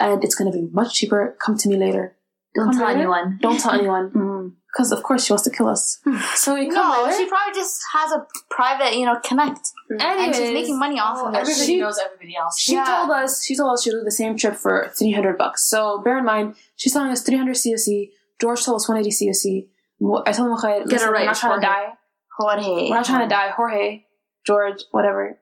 and 0.00 0.24
it's 0.24 0.34
gonna 0.34 0.52
be 0.52 0.68
much 0.72 0.94
cheaper. 0.94 1.36
Come 1.44 1.56
to 1.58 1.68
me 1.68 1.76
later. 1.76 2.16
Don't 2.54 2.66
Come 2.66 2.78
tell 2.78 2.86
later. 2.88 2.98
anyone. 3.00 3.38
Don't 3.42 3.58
tell 3.58 3.72
anyone, 3.72 4.10
mm-hmm. 4.10 4.48
because 4.70 4.92
of 4.92 5.02
course 5.02 5.24
she 5.24 5.32
wants 5.32 5.44
to 5.44 5.50
kill 5.50 5.68
us. 5.68 5.98
Hmm. 6.04 6.18
so 6.34 6.54
we 6.54 6.66
come 6.66 6.74
no, 6.74 7.04
later. 7.04 7.16
she 7.16 7.26
probably 7.26 7.54
just 7.54 7.80
has 7.94 8.12
a 8.12 8.26
private, 8.50 8.94
you 8.96 9.06
know, 9.06 9.18
connect, 9.24 9.60
mm. 9.90 10.00
and 10.02 10.34
she's 10.34 10.52
making 10.52 10.78
money 10.78 10.98
off 11.00 11.18
of 11.18 11.34
it. 11.34 11.38
everybody 11.38 11.66
She- 11.66 11.80
knows 11.80 11.98
everybody 11.98 12.36
else. 12.36 12.58
She 12.58 12.74
Yeah. 12.74 12.84
told 12.84 13.10
us 13.10 13.42
she 13.44 13.56
told 13.56 13.72
us 13.72 13.82
she'll 13.82 13.98
do 13.98 14.04
the 14.04 14.10
same 14.10 14.36
trip 14.36 14.56
for 14.56 14.92
three 14.98 15.12
hundred 15.12 15.38
bucks. 15.38 15.64
So 15.68 16.02
bear 16.04 16.18
in 16.18 16.24
mind, 16.26 16.56
she's 16.76 16.92
telling 16.92 17.10
us 17.10 17.22
three 17.22 17.36
hundred 17.38 17.56
CUC. 17.56 18.10
George 18.40 18.62
told 18.64 18.76
us 18.76 18.88
one 18.88 18.98
eighty 18.98 19.10
CUC. 19.10 19.68
I 20.26 20.32
told 20.32 20.48
him, 20.48 20.54
"Okay, 20.54 20.82
listen, 20.84 21.08
it 21.08 21.12
we're 21.12 21.24
not 21.24 21.36
trying 21.36 21.60
to 21.60 21.66
die. 21.66 21.86
Jorge. 22.36 22.90
We're 22.90 22.96
not 22.96 23.04
trying 23.04 23.28
to 23.28 23.34
die. 23.34 23.50
Jorge, 23.50 24.04
George, 24.46 24.82
whatever. 24.90 25.38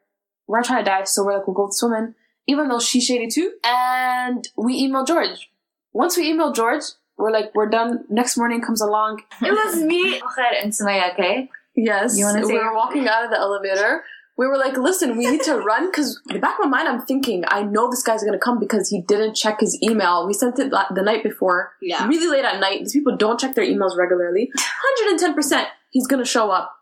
We're 0.47 0.59
not 0.59 0.67
trying 0.67 0.85
to 0.85 0.91
die. 0.91 1.05
So 1.05 1.25
we're 1.25 1.37
like, 1.37 1.47
we'll 1.47 1.55
go 1.55 1.65
with 1.65 1.73
this 1.73 1.83
woman, 1.83 2.15
even 2.47 2.69
though 2.69 2.81
she's 2.81 3.05
shady 3.05 3.29
too. 3.29 3.53
And 3.65 4.47
we 4.57 4.87
emailed 4.87 5.07
George. 5.07 5.51
Once 5.93 6.17
we 6.17 6.31
emailed 6.31 6.55
George, 6.57 6.83
we're 7.17 7.31
like, 7.31 7.55
we're 7.55 7.69
done. 7.69 8.05
Next 8.09 8.37
morning 8.37 8.61
comes 8.63 8.81
along. 8.81 9.23
It 9.43 9.51
was 9.53 9.77
me, 9.83 10.21
and 10.63 10.73
Sumaya, 10.73 11.13
okay? 11.13 11.49
Yes. 11.77 12.19
You 12.19 12.25
wanna 12.25 12.41
we 12.41 12.47
say 12.49 12.55
were 12.55 12.75
walking 12.75 13.07
out 13.09 13.25
of 13.25 13.31
the 13.31 13.37
elevator. 13.37 14.05
We 14.37 14.47
were 14.47 14.57
like, 14.57 14.77
listen, 14.79 15.19
we 15.19 15.31
need 15.31 15.43
to 15.43 15.57
run 15.61 15.91
because 15.91 16.19
in 16.31 16.35
the 16.37 16.41
back 16.41 16.59
of 16.59 16.65
my 16.65 16.79
mind, 16.79 16.89
I'm 16.89 17.03
thinking, 17.03 17.45
I 17.49 17.63
know 17.63 17.91
this 17.91 18.03
guy's 18.03 18.25
gonna 18.25 18.39
come 18.39 18.59
because 18.59 18.89
he 18.89 19.03
didn't 19.03 19.35
check 19.35 19.61
his 19.61 19.79
email. 19.83 20.27
We 20.27 20.33
sent 20.33 20.59
it 20.59 20.71
the 20.71 21.03
night 21.03 21.23
before, 21.23 21.73
Yeah. 21.83 22.07
really 22.09 22.27
late 22.27 22.45
at 22.47 22.59
night. 22.59 22.81
These 22.81 22.95
people 22.95 23.17
don't 23.17 23.39
check 23.39 23.55
their 23.55 23.67
emails 23.67 23.97
regularly. 23.99 24.51
110% 25.11 25.67
he's 25.91 26.07
gonna 26.07 26.25
show 26.25 26.51
up. 26.51 26.75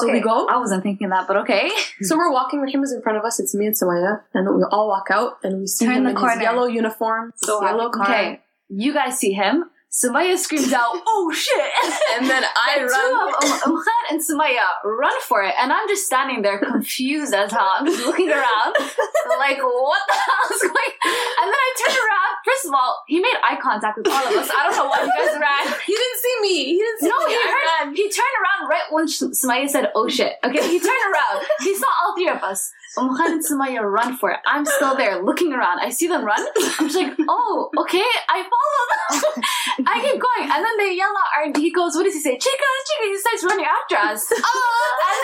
So 0.00 0.12
we 0.12 0.20
go. 0.20 0.46
I 0.46 0.56
wasn't 0.58 0.82
thinking 0.82 1.08
that, 1.10 1.26
but 1.26 1.36
okay. 1.38 1.70
So 2.02 2.16
we're 2.16 2.32
walking. 2.32 2.60
Rahim 2.60 2.82
is 2.82 2.92
in 2.92 3.02
front 3.02 3.18
of 3.18 3.24
us. 3.24 3.38
It's 3.40 3.54
me 3.54 3.66
and 3.66 3.74
Sumaya, 3.74 4.22
and 4.34 4.54
we 4.56 4.62
all 4.70 4.88
walk 4.88 5.08
out, 5.10 5.38
and 5.42 5.60
we 5.60 5.66
see 5.66 5.84
Turn 5.86 5.96
him 5.96 6.04
the 6.04 6.10
in 6.10 6.16
corner. 6.16 6.34
his 6.34 6.42
yellow 6.42 6.66
uniform, 6.66 7.32
So 7.36 7.62
yellow 7.62 7.90
car, 7.90 8.04
Okay, 8.06 8.40
you 8.68 8.92
guys 8.94 9.18
see 9.18 9.32
him. 9.32 9.70
Sumaya 9.90 10.36
screams 10.36 10.72
out, 10.72 11.00
"Oh 11.06 11.32
shit!" 11.34 11.72
and 12.20 12.28
then 12.28 12.44
I 12.56 12.78
the 12.78 12.84
run. 12.84 13.32
two 13.40 13.66
of 13.66 13.72
um, 13.72 13.82
and 14.10 14.20
Sumaya 14.20 14.66
run 14.84 15.18
for 15.22 15.42
it, 15.42 15.54
and 15.58 15.72
I'm 15.72 15.88
just 15.88 16.04
standing 16.06 16.42
there 16.42 16.58
confused 16.58 17.32
as 17.34 17.50
hell. 17.52 17.72
I'm 17.78 17.86
just 17.86 18.04
looking 18.04 18.28
around, 18.30 18.72
like, 19.38 19.58
what 19.58 20.02
the 20.08 20.14
hell 20.14 20.56
is 20.56 20.62
going? 20.62 20.92
And 21.04 21.48
then 21.48 21.56
I 21.56 21.70
turn 21.80 21.94
around. 21.96 22.32
First 22.44 22.66
of 22.66 22.72
all, 22.74 23.02
he 23.06 23.18
made 23.20 23.34
eye 23.42 23.58
contact 23.60 23.96
with 23.98 24.06
all 24.08 24.26
of 24.28 24.34
us. 24.36 24.50
I 24.54 24.64
don't 24.68 24.76
know 24.76 24.86
why 24.88 25.02
you 25.04 25.12
guys 25.12 25.36
ran. 25.40 25.74
He 25.86 25.92
didn't 25.94 26.18
see 26.20 26.36
me. 26.42 26.64
He 26.64 26.78
didn't 26.78 27.00
see 27.00 27.08
No, 27.08 27.18
me. 27.26 27.32
he 27.32 27.36
I 27.36 27.48
heard. 27.48 27.86
ran. 27.86 27.94
He 27.96 28.02
turned 28.10 28.36
around 28.44 28.68
right 28.68 28.84
when 28.90 29.06
Sumaya 29.06 29.68
said, 29.68 29.90
"Oh 29.94 30.08
shit!" 30.08 30.34
Okay, 30.44 30.68
he 30.68 30.78
turned 30.78 31.04
around. 31.12 31.46
He 31.60 31.74
saw 31.74 31.88
all 32.02 32.14
three 32.14 32.28
of 32.28 32.42
us. 32.42 32.70
And 32.96 33.44
Sumaya 33.44 33.82
run 33.82 34.16
for 34.16 34.30
it. 34.30 34.38
I'm 34.46 34.64
still 34.64 34.96
there 34.96 35.22
looking 35.22 35.52
around. 35.52 35.80
I 35.80 35.90
see 35.90 36.06
them 36.06 36.24
run. 36.24 36.40
I'm 36.78 36.88
just 36.88 36.96
like, 36.96 37.14
"Oh, 37.28 37.70
okay." 37.78 38.04
I 38.28 38.42
follow 38.42 38.82
them. 38.88 39.44
I 39.86 40.00
keep 40.00 40.20
going, 40.20 40.50
and 40.50 40.64
then 40.64 40.76
they 40.78 40.96
yell 40.96 41.10
out. 41.10 41.44
And 41.46 41.56
he 41.56 41.70
goes, 41.70 41.94
"What 41.94 42.04
does 42.04 42.14
he 42.14 42.20
say?" 42.20 42.38
Chica, 42.38 42.68
chica. 42.86 43.04
He 43.04 43.18
starts 43.18 43.44
running 43.44 43.66
after 43.66 43.96
us. 43.96 44.30
and 44.32 44.42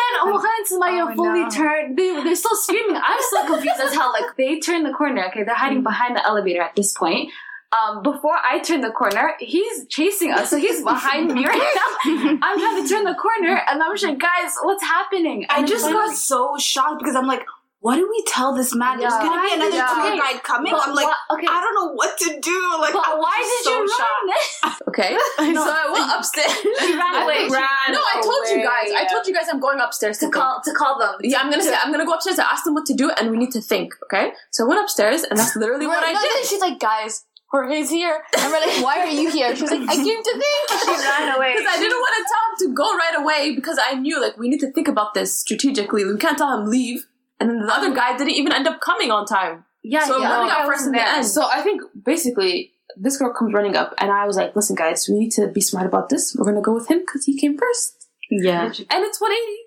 then 0.00 0.14
and 0.44 0.66
Sumaya 0.82 1.14
fully 1.14 1.50
turn. 1.50 1.96
They, 1.96 2.22
they're 2.22 2.34
still 2.34 2.56
screaming. 2.56 2.96
I'm 2.96 3.18
still 3.20 3.46
confused 3.46 3.80
as 3.80 3.94
hell. 3.94 4.12
Like 4.12 4.36
they 4.36 4.60
turn 4.60 4.82
the 4.84 4.92
corner. 4.92 5.26
Okay, 5.28 5.44
they're 5.44 5.54
hiding 5.54 5.82
behind 5.82 6.16
the 6.16 6.24
elevator 6.24 6.62
at 6.62 6.74
this 6.76 6.92
point. 6.92 7.30
Um, 7.74 8.02
before 8.02 8.36
I 8.36 8.60
turn 8.60 8.82
the 8.82 8.90
corner, 8.90 9.32
he's 9.40 9.88
chasing 9.88 10.30
us, 10.30 10.50
so 10.50 10.56
he's 10.58 10.82
behind 10.82 11.34
me 11.34 11.44
right 11.44 11.74
now. 11.74 12.38
I'm 12.42 12.58
trying 12.60 12.82
to 12.82 12.88
turn 12.88 13.04
the 13.04 13.14
corner, 13.14 13.60
and 13.68 13.82
I'm 13.82 13.92
just 13.94 14.04
like, 14.04 14.20
guys, 14.20 14.52
what's 14.62 14.82
happening? 14.82 15.44
I 15.48 15.64
just 15.64 15.84
got 15.84 15.92
finally- 15.92 16.14
so 16.14 16.56
shocked 16.56 17.00
because 17.00 17.16
I'm 17.16 17.26
like, 17.26 17.44
what 17.84 17.96
do 18.00 18.08
we 18.08 18.24
tell 18.26 18.54
this 18.56 18.74
man? 18.74 18.98
There's 18.98 19.12
gonna 19.12 19.44
be 19.44 19.52
another 19.52 19.76
did- 19.76 19.92
tour 19.92 20.16
guide 20.16 20.40
coming. 20.42 20.72
but 20.72 20.88
I'm 20.88 20.94
like, 20.94 21.04
wha- 21.04 21.36
okay, 21.36 21.46
I 21.46 21.60
don't 21.60 21.74
know 21.76 21.92
what 21.92 22.16
to 22.16 22.40
do. 22.40 22.58
Like, 22.80 22.94
but 22.96 23.04
why 23.20 23.36
did 23.44 23.64
so 23.64 23.76
you 23.76 23.88
shocked. 23.88 24.24
run? 24.64 24.72
Okay. 24.88 25.12
so 25.36 25.68
I 25.68 25.90
went 25.92 26.08
upstairs. 26.16 26.48
She 26.80 26.96
ran 26.96 27.22
away. 27.24 27.48
no, 27.48 28.00
I 28.14 28.20
told 28.22 28.42
you 28.48 28.62
guys. 28.64 28.88
I 28.96 29.04
told 29.10 29.26
you 29.26 29.34
guys 29.34 29.46
I'm 29.52 29.60
going 29.60 29.80
upstairs 29.80 30.16
to 30.18 30.26
to 30.26 30.32
call 30.32 30.62
to 30.64 30.72
call 30.72 30.98
them. 30.98 31.14
Yeah, 31.20 31.40
I'm 31.40 31.50
gonna 31.50 31.62
say 31.62 31.74
I'm 31.76 31.90
gonna 31.92 32.06
go 32.06 32.14
upstairs 32.14 32.36
to 32.36 32.46
ask 32.50 32.64
them 32.64 32.72
what 32.74 32.86
to 32.86 32.94
do, 32.94 33.10
and 33.10 33.30
we 33.30 33.36
need 33.36 33.52
to 33.52 33.60
think. 33.60 33.92
Okay, 34.04 34.32
so 34.50 34.64
I 34.64 34.68
went 34.68 34.80
upstairs, 34.80 35.24
and 35.24 35.38
that's 35.38 35.54
literally 35.56 35.86
what 35.86 36.02
I 36.02 36.12
No, 36.12 36.20
did. 36.20 36.46
She's 36.46 36.60
like, 36.60 36.78
guys, 36.80 37.24
Jorge's 37.50 37.90
here. 37.90 38.22
And 38.38 38.50
we're 38.52 38.60
like, 38.60 38.82
why 38.82 38.98
are 39.00 39.06
you 39.20 39.30
here? 39.30 39.54
She 39.54 39.62
was 39.62 39.70
like, 39.70 39.88
I 39.88 39.96
came 39.96 40.22
to 40.30 40.32
think. 40.42 40.80
She 40.84 40.90
ran 40.90 41.36
away. 41.36 41.52
Because 41.54 41.68
I 41.70 41.78
didn't 41.78 41.98
want 42.04 42.14
to 42.16 42.24
tell 42.32 42.44
him 42.48 42.56
to 42.62 42.74
go 42.74 42.96
right 42.96 43.16
away 43.22 43.54
because 43.54 43.78
I 43.84 43.94
knew 43.94 44.20
like 44.20 44.36
we 44.38 44.48
need 44.48 44.60
to 44.60 44.70
think 44.72 44.88
about 44.88 45.14
this 45.14 45.36
strategically. 45.38 46.04
We 46.04 46.16
can't 46.18 46.38
tell 46.38 46.56
him 46.56 46.66
leave, 46.70 47.06
and 47.40 47.50
then 47.50 47.58
the 47.66 47.72
other 47.72 47.94
guy 47.94 48.16
didn't 48.16 48.34
even 48.34 48.52
end 48.52 48.66
up 48.66 48.80
coming 48.80 49.10
on 49.10 49.26
time. 49.26 49.64
Yeah, 49.82 50.04
So 50.06 50.18
yeah. 50.18 50.42
we 50.42 50.48
got 50.48 50.62
I 50.62 50.66
first 50.66 50.86
in 50.86 50.92
the 50.92 51.06
end. 51.06 51.26
So 51.26 51.46
I 51.46 51.60
think 51.60 51.82
basically 52.04 52.72
this 52.96 53.16
girl 53.16 53.32
comes 53.34 53.52
running 53.52 53.76
up, 53.76 53.94
and 53.98 54.10
I 54.10 54.26
was 54.26 54.36
like, 54.36 54.54
"Listen, 54.56 54.76
guys, 54.76 55.08
we 55.08 55.18
need 55.18 55.30
to 55.32 55.48
be 55.48 55.60
smart 55.60 55.86
about 55.86 56.08
this. 56.08 56.34
We're 56.36 56.44
gonna 56.46 56.62
go 56.62 56.72
with 56.72 56.88
him 56.88 57.00
because 57.00 57.24
he 57.24 57.38
came 57.38 57.58
first, 57.58 58.06
Yeah, 58.30 58.64
and 58.64 59.04
it's 59.04 59.20
180. 59.20 59.63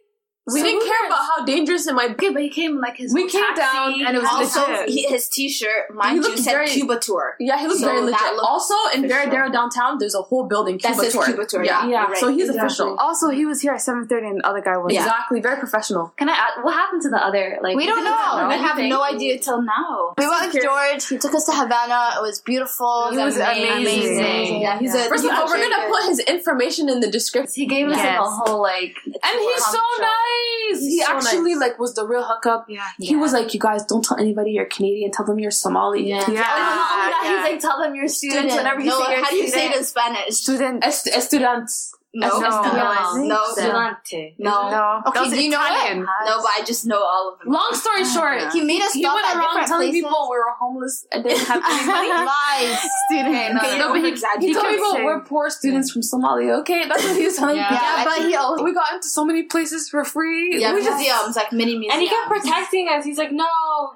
We 0.47 0.59
So 0.61 0.65
didn't 0.65 0.81
care 0.87 0.95
cares? 1.01 1.07
about 1.07 1.23
how 1.29 1.45
dangerous 1.45 1.87
it 1.87 1.93
might 1.93 2.17
be. 2.17 2.25
Okay, 2.27 2.33
but 2.33 2.41
he 2.41 2.49
came 2.49 2.79
like 2.79 2.95
his. 2.97 3.13
We 3.13 3.21
whole 3.21 3.29
came 3.29 3.41
taxi, 3.55 3.61
down, 3.61 4.07
and 4.07 4.15
it 4.17 4.21
was 4.21 4.29
Also, 4.57 4.85
he, 4.87 5.03
his 5.07 5.27
T-shirt, 5.27 5.87
He 5.89 5.93
mind 5.93 6.15
you, 6.15 6.21
looked 6.21 6.39
said 6.39 6.51
very- 6.53 6.67
Cubatur. 6.69 7.35
Yeah, 7.39 7.57
he 7.59 7.67
looks 7.67 7.81
So 7.81 7.87
very 7.87 8.01
legit. 8.01 8.39
also, 8.41 8.73
in 8.95 9.05
official. 9.05 9.31
Varadero 9.31 9.51
downtown, 9.51 9.97
there's 9.99 10.15
a 10.15 10.21
whole 10.21 10.45
building 10.45 10.77
Cuba 10.79 10.95
says 11.03 11.11
Tour. 11.13 11.25
Cubatur, 11.25 11.65
Yeah, 11.65 11.83
yeah, 11.83 11.89
Yeah, 11.89 12.05
right. 12.05 12.17
so 12.17 12.27
he's 12.29 12.47
Exactly. 12.49 12.65
official. 12.65 12.95
Also, 12.97 13.29
he 13.29 13.45
was 13.45 13.59
here 13.61 13.73
at 13.73 13.81
7:30, 13.81 14.25
and 14.29 14.39
the 14.39 14.47
other 14.47 14.61
guy 14.61 14.77
was. 14.77 14.93
Yeah. 14.93 15.01
Exactly, 15.03 15.41
very 15.41 15.57
professional. 15.57 16.13
Can 16.17 16.29
I? 16.29 16.33
ask, 16.33 16.63
What 16.63 16.73
happened 16.73 17.01
to 17.03 17.09
the 17.09 17.17
other? 17.23 17.59
Like 17.61 17.75
We 17.75 17.85
don't 17.85 17.97
didn't 18.03 18.11
know. 18.11 18.47
We 18.47 18.55
have 18.55 18.77
no 18.79 19.03
idea 19.03 19.39
till 19.39 19.61
now. 19.61 20.13
We 20.17 20.27
went 20.27 20.53
with 20.53 20.63
George. 20.63 21.07
He 21.07 21.17
took 21.17 21.35
us 21.35 21.45
to 21.45 21.51
Havana. 21.51 22.15
It 22.17 22.21
was 22.21 22.39
beautiful. 22.41 23.09
It 23.11 23.17
was 23.17 23.35
amazing. 23.37 24.61
Yeah, 24.61 24.79
he's 24.79 24.95
a. 24.95 25.03
First 25.09 25.25
of 25.25 25.31
all, 25.31 25.45
we're 25.47 25.59
gonna 25.61 25.87
put 25.89 26.03
his 26.05 26.19
information 26.19 26.87
in 26.89 26.99
the 27.01 27.09
description. 27.11 27.53
He 27.53 27.65
gave 27.67 27.87
us 27.89 27.97
like 27.97 28.17
a 28.19 28.23
whole 28.23 28.61
like. 28.61 28.95
And 29.05 29.39
he's 29.39 29.65
so 29.65 29.81
nice. 29.99 30.36
He 30.79 31.01
so 31.01 31.11
actually 31.17 31.53
nice. 31.55 31.61
like 31.61 31.79
was 31.79 31.93
the 31.95 32.05
real 32.05 32.23
hookup. 32.23 32.65
Yeah. 32.69 32.87
He 32.99 33.15
was 33.15 33.31
like, 33.33 33.53
"You 33.53 33.59
guys 33.59 33.85
don't 33.85 34.03
tell 34.03 34.17
anybody 34.19 34.51
you're 34.51 34.65
Canadian. 34.65 35.11
Tell 35.11 35.25
them 35.25 35.39
you're 35.39 35.51
Somali." 35.51 36.09
Yeah. 36.09 36.23
Oh, 36.27 36.33
not 36.33 36.33
only 36.33 36.37
that, 36.37 37.23
he's 37.23 37.51
like, 37.51 37.63
oh, 37.63 37.67
tell 37.69 37.81
them 37.81 37.95
you're 37.95 38.07
students 38.07 38.53
Student. 38.53 38.57
whenever 38.57 38.79
you 38.81 38.89
No, 38.89 39.03
say 39.05 39.21
how 39.21 39.29
do 39.29 39.35
you 39.35 39.47
say 39.49 39.67
it 39.69 39.77
in 39.77 39.83
Spanish? 39.83 40.35
Student, 40.35 40.83
estudiants. 40.83 41.91
No, 42.19 42.39
No. 42.39 42.49
no, 42.49 42.61
no, 43.21 43.93
no. 44.37 44.69
No. 44.69 45.01
Okay, 45.07 45.29
do 45.29 45.43
you 45.43 45.49
know 45.49 45.61
Italian. 45.61 45.99
it? 46.01 46.05
No, 46.25 46.41
but 46.41 46.51
I 46.57 46.63
just 46.65 46.85
know 46.85 46.97
all 47.01 47.33
of 47.33 47.39
them. 47.39 47.53
Long 47.53 47.69
story 47.73 48.03
short, 48.05 48.51
He 48.53 48.61
made 48.61 48.81
us 48.81 48.93
he 48.93 49.03
stop 49.03 49.15
went 49.15 49.27
at 49.27 49.35
around 49.35 49.45
different 49.61 49.67
telling 49.67 49.89
places. 49.91 50.03
people 50.07 50.27
we 50.31 50.37
were 50.37 50.53
homeless 50.59 51.05
and 51.11 51.23
didn't 51.23 51.45
have 51.45 51.61
any 51.69 51.85
money. 51.85 52.09
Lies. 52.09 52.79
Student. 53.09 53.57
Okay, 53.61 53.77
No, 53.77 53.89
but 53.93 54.01
he, 54.01 54.11
he 54.47 54.53
told 54.53 54.65
people 54.67 54.91
saying- 54.93 55.05
we're 55.05 55.19
poor 55.21 55.49
students 55.49 55.91
from 55.91 56.01
Somalia. 56.01 56.59
Okay, 56.61 56.87
that's 56.87 57.03
what 57.03 57.15
he 57.17 57.25
was 57.25 57.35
telling 57.35 57.57
Yeah. 57.57 57.69
people. 57.69 57.85
Yeah, 57.87 58.03
but 58.03 58.17
but 58.17 58.25
he 58.27 58.35
also, 58.35 58.63
we 58.63 58.73
got 58.73 58.93
into 58.93 59.07
so 59.07 59.23
many 59.23 59.43
places 59.43 59.89
for 59.89 60.03
free. 60.03 60.57
Yeah, 60.59 60.73
we 60.73 60.83
just 60.83 60.97
museums, 60.97 61.35
like 61.35 61.51
mini 61.51 61.77
museums. 61.77 61.93
And 61.93 62.01
he 62.01 62.07
kept 62.09 62.27
protecting 62.29 62.87
us. 62.89 63.05
He's 63.05 63.17
like, 63.17 63.31
no, 63.31 63.45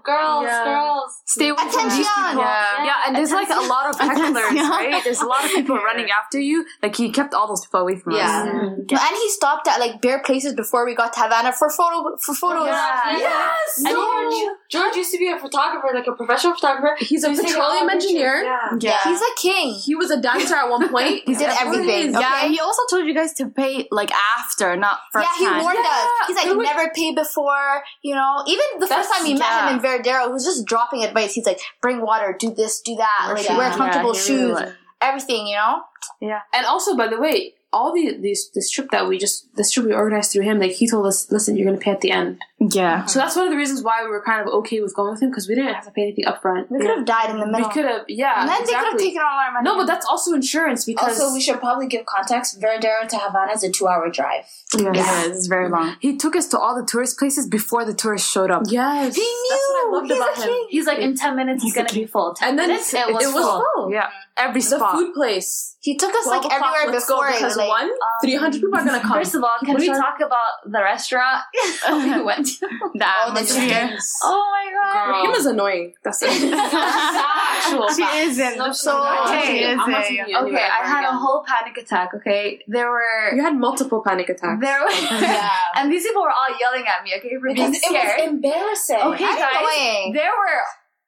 girls, 0.04 0.46
girls. 0.46 1.10
stay 1.26 1.50
away 1.50 1.58
from 1.58 1.90
these 1.90 2.06
Attention. 2.06 2.06
people. 2.06 2.42
Yeah. 2.44 2.86
Yeah, 2.86 2.96
and 3.08 3.16
there's 3.16 3.32
like 3.32 3.50
a 3.50 3.62
lot 3.74 3.90
of 3.90 3.96
hecklers, 3.98 4.36
right? 4.70 5.02
There's 5.04 5.22
a 5.22 5.26
lot 5.26 5.44
of 5.44 5.52
people 5.52 5.78
running 5.90 6.10
after 6.12 6.40
you. 6.40 6.66
Like 6.84 6.96
he 6.96 7.10
kept 7.12 7.34
all 7.34 7.48
those 7.48 7.66
people 7.66 7.82
away 7.82 7.96
from 7.98 8.11
Yeah. 8.14 8.42
us. 8.42 8.46
No, 8.48 8.52
mm. 8.52 8.92
and 8.92 9.16
he 9.18 9.30
stopped 9.30 9.68
at 9.68 9.80
like 9.80 10.02
bare 10.02 10.22
places 10.22 10.54
before 10.54 10.86
we 10.86 10.96
got 10.96 11.14
to 11.14 11.20
Havana 11.22 11.52
for 11.54 11.70
photo 11.70 12.16
for 12.18 12.34
photos. 12.36 12.68
Yeah. 12.68 13.18
Yes. 13.18 13.78
And 13.80 13.90
George, 13.90 14.34
George 14.70 14.96
used 14.96 15.12
to 15.12 15.18
be 15.18 15.30
a 15.30 15.38
photographer, 15.38 15.88
like 15.94 16.08
a 16.08 16.14
professional 16.14 16.54
photographer. 16.54 16.96
He's 17.00 17.24
a 17.24 17.30
He 17.30 17.36
petroleum 17.36 17.62
all 17.62 17.86
the 17.86 17.92
pictures. 17.92 18.06
engineer. 18.12 18.44
Yeah. 18.44 18.78
Yeah. 18.80 18.98
He's 19.04 19.22
a 19.22 19.34
king. 19.38 19.74
He 19.74 19.96
was 19.96 20.12
a 20.12 20.20
dancer 20.22 20.56
at 20.56 20.70
one 20.70 20.90
point. 20.90 21.22
He 21.32 21.36
did 21.36 21.50
everything. 21.60 22.12
Yeah, 22.14 22.20
okay? 22.44 22.50
he 22.50 22.60
also 22.60 22.82
told 22.90 23.06
you 23.06 23.14
guys 23.14 23.34
to 23.34 23.48
pay 23.48 23.88
like 23.92 24.12
after, 24.38 24.76
not 24.76 25.00
first 25.14 25.28
Yeah, 25.28 25.38
he 25.40 25.46
time. 25.46 25.62
warned 25.62 25.78
us. 25.80 26.08
He's 26.28 26.36
like, 26.36 26.48
It 26.48 26.58
was- 26.58 26.66
never 26.66 26.90
pay 26.94 27.14
before, 27.14 27.84
you 28.02 28.16
know. 28.16 28.44
Even 28.48 28.66
the 28.80 28.88
first 28.88 29.12
time 29.14 29.24
we 29.24 29.34
met 29.34 29.42
yeah. 29.42 29.70
him 29.70 29.76
in 29.78 29.82
Varadero, 29.84 30.32
who's 30.32 30.44
just 30.46 30.66
dropping 30.66 31.04
advice. 31.04 31.34
He's 31.34 31.46
like, 31.46 31.60
bring 31.82 32.02
water, 32.02 32.36
do 32.38 32.54
this, 32.54 32.82
do 32.82 32.96
that, 32.96 33.32
like 33.34 33.46
Yeah. 33.48 33.58
wear 33.58 33.70
comfortable 33.72 34.14
Yeah, 34.16 34.22
he 34.22 34.34
really 34.34 34.62
shoes, 34.66 34.74
everything, 35.02 35.48
you 35.48 35.56
know. 35.56 35.82
Yeah. 36.20 36.40
And 36.54 36.66
also, 36.66 36.96
by 36.98 37.08
the 37.08 37.20
way, 37.20 37.54
all 37.74 37.94
the 37.94 38.18
these 38.18 38.50
this 38.52 38.70
trip 38.70 38.90
that 38.92 39.08
we 39.08 39.18
just 39.18 39.54
this 39.56 39.72
trip 39.72 39.86
we 39.86 39.94
organized 39.94 40.32
through 40.32 40.44
him, 40.44 40.60
like 40.60 40.72
he 40.72 40.88
told 40.88 41.06
us, 41.06 41.32
listen, 41.32 41.56
you're 41.56 41.66
gonna 41.66 41.78
pay 41.78 41.92
at 41.92 42.02
the 42.02 42.12
end. 42.12 42.42
Yeah. 42.70 43.06
So 43.06 43.18
that's 43.18 43.36
one 43.36 43.46
of 43.46 43.52
the 43.52 43.58
reasons 43.58 43.82
why 43.82 44.04
we 44.04 44.10
were 44.10 44.22
kind 44.22 44.40
of 44.40 44.54
okay 44.54 44.82
with 44.82 44.94
going 44.96 45.14
with 45.14 45.22
him 45.24 45.30
because 45.32 45.48
we 45.50 45.56
didn't 45.56 45.74
have 45.74 45.84
to 45.86 45.92
pay 45.92 46.04
anything 46.04 46.26
up 46.26 46.44
front. 46.44 46.70
We 46.70 46.78
could 46.80 46.96
have 46.96 47.06
died 47.06 47.32
in 47.32 47.40
the 47.40 47.48
middle. 47.48 47.68
We 47.68 47.74
could 47.74 47.86
have, 47.86 48.06
yeah, 48.08 48.42
and 48.42 48.50
then 48.50 48.62
they 48.66 48.74
could 48.74 48.92
have 48.92 48.98
taken 49.00 49.20
all 49.22 49.40
our 49.40 49.52
money. 49.52 49.64
no, 49.66 49.76
but 49.78 49.88
that's 49.88 50.06
also 50.06 50.34
insurance 50.34 50.86
because 50.86 51.20
Also, 51.20 51.34
we 51.34 51.42
should 51.42 51.60
probably 51.60 51.88
give 51.88 52.06
context. 52.06 52.62
Varadero 52.62 53.08
to 53.08 53.18
Havana 53.18 53.54
is 53.54 53.64
a 53.64 53.72
two-hour 53.72 54.12
drive. 54.12 54.46
Yeah, 54.78 55.26
it's 55.26 55.48
very 55.48 55.70
long. 55.70 55.96
He 56.00 56.18
took 56.18 56.36
us 56.36 56.48
to 56.50 56.60
all 56.60 56.76
the 56.80 56.86
tourist 56.86 57.18
places 57.18 57.48
before 57.48 57.84
the 57.84 57.94
tourists 57.96 58.32
showed 58.32 58.52
up. 58.52 58.64
yes, 58.68 59.16
he 59.16 59.22
that's 59.50 59.62
what 59.70 59.78
I 59.78 59.84
knew. 59.90 59.94
loved 59.96 60.08
He's 60.12 60.18
about 60.18 60.38
him. 60.38 60.44
king. 60.44 60.68
He's 60.70 60.86
like, 60.86 61.00
in 61.00 61.16
10 61.16 61.36
minutes, 61.36 61.64
he's 61.64 61.74
gonna 61.74 61.90
be 61.92 62.06
full. 62.06 62.36
10 62.36 62.50
And 62.50 62.60
then 62.60 62.68
minutes, 62.70 62.94
it, 62.94 63.12
was, 63.12 63.24
it 63.24 63.34
was 63.34 63.44
full. 63.44 63.66
full. 63.76 63.92
Yeah, 63.92 64.10
every 64.38 64.62
spot. 64.62 64.94
The 64.98 65.06
food 65.06 65.14
place. 65.16 65.76
He 65.82 65.98
took 65.98 66.14
us 66.14 66.28
like 66.28 66.46
everywhere 66.46 66.94
let's 66.94 67.08
before 67.08 67.28
it. 67.28 67.34
because 67.38 67.58
like, 67.58 67.68
one, 67.68 67.90
three 68.22 68.36
hundred 68.36 68.62
people 68.62 68.78
are 68.80 68.86
gonna 68.86 69.00
come. 69.02 69.18
First 69.18 69.34
of 69.34 69.44
all, 69.44 69.50
can 69.66 69.78
we 69.78 69.88
talk 69.88 70.18
about 70.20 70.62
the 70.72 70.80
restaurant 70.84 71.42
we 71.90 72.22
went 72.22 72.46
to? 72.46 72.51
That 72.96 73.26
Oh, 73.28 73.34
the 73.34 73.46
chickens. 73.46 74.14
Oh 74.24 74.44
my 74.52 74.66
god. 74.94 75.26
Him 75.26 75.32
is 75.36 75.46
annoying. 75.46 75.94
That's 76.04 76.22
it. 76.26 76.54
Actual 76.54 77.90
She 77.94 78.04
isn't. 78.04 78.74
So, 78.76 78.98
okay, 79.26 79.72
I'm 79.72 79.78
not 79.78 80.04
taking 80.04 80.36
Okay, 80.36 80.56
I 80.58 80.80
ever 80.82 80.88
had 80.90 81.06
a 81.10 81.16
whole 81.16 81.44
panic 81.48 81.78
attack, 81.78 82.10
okay? 82.16 82.60
There 82.68 82.90
were 82.90 83.34
You 83.36 83.42
had 83.44 83.56
multiple 83.58 84.02
panic 84.06 84.30
attacks. 84.30 84.62
there 84.62 84.82
were 84.82 84.92
Yeah. 84.92 85.50
and 85.78 85.92
these 85.92 86.04
people 86.04 86.22
were 86.24 86.32
all 86.32 86.52
yelling 86.60 86.86
at 86.88 87.04
me, 87.04 87.14
okay, 87.18 87.36
for 87.40 87.54
being 87.54 87.72
Because 87.72 87.76
it 87.84 87.92
was 87.92 88.30
embarrassing. 88.30 88.98
Okay, 89.14 89.26
I'm 89.26 89.38
guys. 89.38 89.56
annoying. 89.60 90.14
There 90.14 90.32
were 90.32 90.62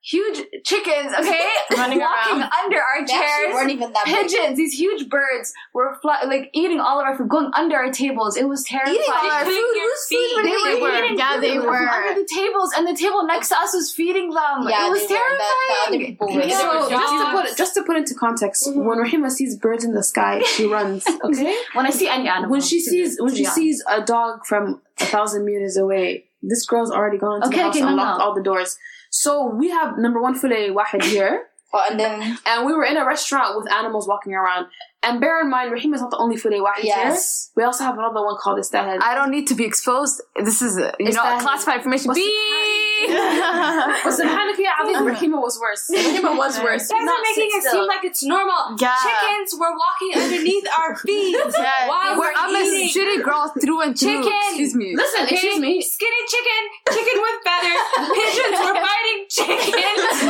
huge 0.05 0.43
chickens, 0.65 1.13
okay, 1.17 1.47
Running 1.77 1.99
walking 1.99 2.41
around. 2.41 2.51
under 2.61 2.77
our 2.77 3.05
They 3.07 3.13
actually 3.13 3.15
chairs. 3.15 3.53
weren't 3.53 3.71
even 3.71 3.93
that 3.93 4.03
big. 4.05 4.15
Pigeons, 4.27 4.57
these 4.57 4.73
huge 4.77 5.07
birds 5.09 5.53
were 5.73 5.95
fly- 6.01 6.23
like 6.27 6.49
eating 6.53 6.79
all 6.81 6.99
of 6.99 7.05
our 7.05 7.17
food, 7.17 7.29
going 7.29 7.49
under 7.55 7.77
our 7.77 7.89
tables. 7.91 8.35
It 8.35 8.47
was 8.47 8.63
terrifying. 8.63 8.97
Eating 8.97 9.13
all 9.13 9.31
our 9.31 9.45
food. 9.45 9.53
Clicking 9.53 9.81
Whose 9.81 10.05
food 10.09 10.43
They 10.43 10.75
they 10.75 10.81
were 10.81 10.89
eating? 10.89 11.05
eating 11.05 11.17
Yeah, 11.17 11.39
they 11.39 11.55
food 11.55 11.65
were. 11.65 11.75
under 11.77 12.19
the 12.21 12.27
tables, 12.27 12.69
and 12.75 12.85
the 12.87 12.95
table 12.95 13.23
next 13.25 13.49
to 13.49 13.57
us 13.57 13.73
was 13.73 13.91
feeding 13.93 14.29
them. 14.29 14.67
Yeah, 14.69 14.87
it 14.87 14.89
was 14.91 15.07
they 15.07 15.15
were. 15.15 15.19
The- 15.19 15.37
the 15.37 15.73
other 15.87 15.97
terrifying. 15.97 16.05
people 16.05 16.27
were- 16.27 16.41
Yeah. 16.43 16.57
So 16.59 16.89
just 16.89 17.13
to 17.13 17.31
put 17.31 17.57
just 17.57 17.73
to 17.75 17.83
put 17.83 17.95
into 17.97 18.13
context, 18.15 18.67
mm-hmm. 18.67 18.85
when 18.85 18.97
Rahima 18.99 19.31
sees 19.31 19.55
birds 19.57 19.83
in 19.85 19.93
the 19.93 20.03
sky, 20.03 20.41
she 20.43 20.65
runs. 20.77 21.07
Okay. 21.07 21.55
When 21.73 21.85
I 21.85 21.91
see 21.91 22.07
any 22.09 22.27
animal, 22.27 22.51
when 22.51 22.61
she 22.61 22.79
to- 22.83 22.89
sees 22.89 23.17
when 23.21 23.31
she 23.33 23.41
be 23.43 23.45
honest. 23.45 23.55
sees 23.55 23.83
a 23.89 24.01
dog 24.01 24.45
from 24.45 24.81
a 24.99 25.05
thousand 25.05 25.45
meters 25.45 25.77
away, 25.77 26.25
this 26.41 26.65
girl's 26.65 26.91
already 26.91 27.17
gone 27.17 27.41
to 27.41 27.47
Okay, 27.47 27.57
the 27.57 27.63
house 27.63 27.75
okay, 27.75 27.85
and 27.85 27.95
no, 27.95 28.03
locked 28.03 28.19
no. 28.19 28.25
all 28.25 28.35
the 28.35 28.43
doors. 28.43 28.77
So 29.13 29.45
we 29.45 29.69
have 29.69 29.99
number 29.99 30.19
one 30.19 30.33
filet 30.33 30.71
wahid 30.71 31.03
here, 31.03 31.49
Oh, 31.71 31.85
and 31.89 31.99
then 31.99 32.37
and 32.45 32.65
we 32.65 32.73
were 32.73 32.83
in 32.83 32.97
a 32.97 33.05
restaurant 33.05 33.57
with 33.57 33.71
animals 33.71 34.07
walking 34.07 34.33
around. 34.33 34.67
And 35.03 35.19
bear 35.19 35.41
in 35.41 35.49
mind, 35.49 35.71
Rahima's 35.71 36.01
not 36.01 36.11
the 36.11 36.17
only 36.17 36.37
filet 36.37 36.59
wahid 36.59 36.83
yes, 36.83 37.51
here. 37.53 37.61
We 37.61 37.65
also 37.65 37.83
have 37.83 37.97
another 37.97 38.23
one 38.23 38.37
called 38.39 38.57
Istahad. 38.59 38.99
I 39.01 39.13
don't 39.15 39.31
need 39.31 39.47
to 39.47 39.55
be 39.55 39.65
exposed. 39.65 40.21
This 40.35 40.61
is, 40.61 40.77
uh, 40.77 40.93
you 40.99 41.07
Is 41.09 41.15
know, 41.15 41.21
classified 41.39 41.77
information. 41.77 42.07
What's 42.07 42.19
the 42.19 42.25
Beep! 42.25 43.09
But 43.11 44.13
subhanaka 44.15 44.59
ya 44.63 44.71
azim, 44.79 45.03
Rahima 45.03 45.39
was 45.41 45.59
worse. 45.59 45.91
Rahima 45.91 46.37
was 46.43 46.55
worse. 46.63 46.89
You 46.89 46.95
guys 47.03 47.09
are 47.09 47.21
making 47.21 47.49
it 47.51 47.63
seem 47.63 47.85
like 47.85 48.03
it's 48.05 48.23
normal. 48.23 48.77
Yeah. 48.79 48.95
Chickens 49.03 49.59
were 49.59 49.73
walking 49.75 50.11
underneath 50.23 50.65
our 50.79 50.95
feet 50.95 51.35
while 51.87 52.15
We're, 52.15 52.19
we're, 52.19 52.33
I'm 52.35 52.55
a 52.55 52.59
eating. 52.63 52.87
shitty 52.89 53.23
girl 53.23 53.51
through 53.59 53.81
and 53.81 53.97
through. 53.99 54.23
Chicken. 54.23 54.39
Excuse 54.55 54.75
me. 54.75 54.95
Listen, 54.95 55.23
Okay? 55.25 55.35
excuse 55.35 55.59
me. 55.59 55.81
Skinny 55.81 56.21
chicken, 56.31 56.61
chicken 56.95 57.17
with 57.19 57.37
feathers. 57.43 57.83
Pigeons 58.15 58.57
were 58.63 58.77
biting 58.79 59.19
chicken, 59.27 59.83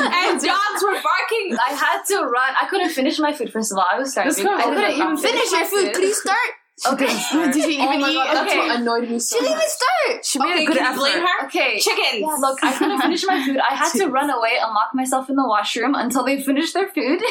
and 0.09 0.41
dogs 0.41 0.81
were 0.81 0.97
barking. 0.97 1.57
I 1.61 1.71
had 1.77 2.01
to 2.09 2.25
run. 2.25 2.51
I 2.59 2.65
couldn't 2.69 2.89
finish 2.89 3.19
my 3.19 3.33
food. 3.33 3.51
First 3.53 3.71
of 3.71 3.77
all, 3.77 3.85
I 3.89 3.99
was 3.99 4.11
starving. 4.11 4.33
This 4.65 4.75
girl 4.75 4.85
I 4.85 4.91
couldn't 4.91 4.91
even 4.97 5.15
like, 5.15 5.23
Finish 5.23 5.51
your 5.51 5.65
food. 5.65 5.93
Could 5.93 6.03
you 6.03 6.13
start? 6.13 6.37
Okay. 6.85 7.05
Did 7.31 7.55
you 7.55 7.63
Oh 7.79 7.85
even 7.85 8.01
my 8.01 8.09
eat? 8.09 8.15
god, 8.15 8.33
that's 8.35 8.51
Okay. 8.51 8.57
what 8.67 8.79
annoyed 8.79 9.07
me 9.07 9.19
so 9.19 9.37
She 9.37 9.41
didn't 9.43 9.55
much. 9.57 9.63
even 9.63 9.69
start. 9.69 10.25
She 10.25 10.39
made 10.39 10.45
Okay, 10.53 10.63
a 10.63 10.65
good 10.67 10.77
can 10.77 10.83
you 10.85 10.89
effort. 10.89 10.99
blame 10.99 11.19
her? 11.27 11.45
Okay. 11.45 11.79
Chickens. 11.79 12.39
Look, 12.41 12.63
I 12.63 12.73
couldn't 12.73 12.99
finish 13.07 13.23
my 13.25 13.45
food. 13.45 13.57
I 13.59 13.75
had 13.75 13.91
to 13.91 14.07
run 14.07 14.29
away 14.31 14.53
and 14.59 14.73
lock 14.73 14.89
myself 14.95 15.29
in 15.29 15.35
the 15.35 15.47
washroom 15.47 15.93
until 15.93 16.25
they 16.25 16.41
finished 16.41 16.73
their 16.73 16.87
food. 16.89 17.21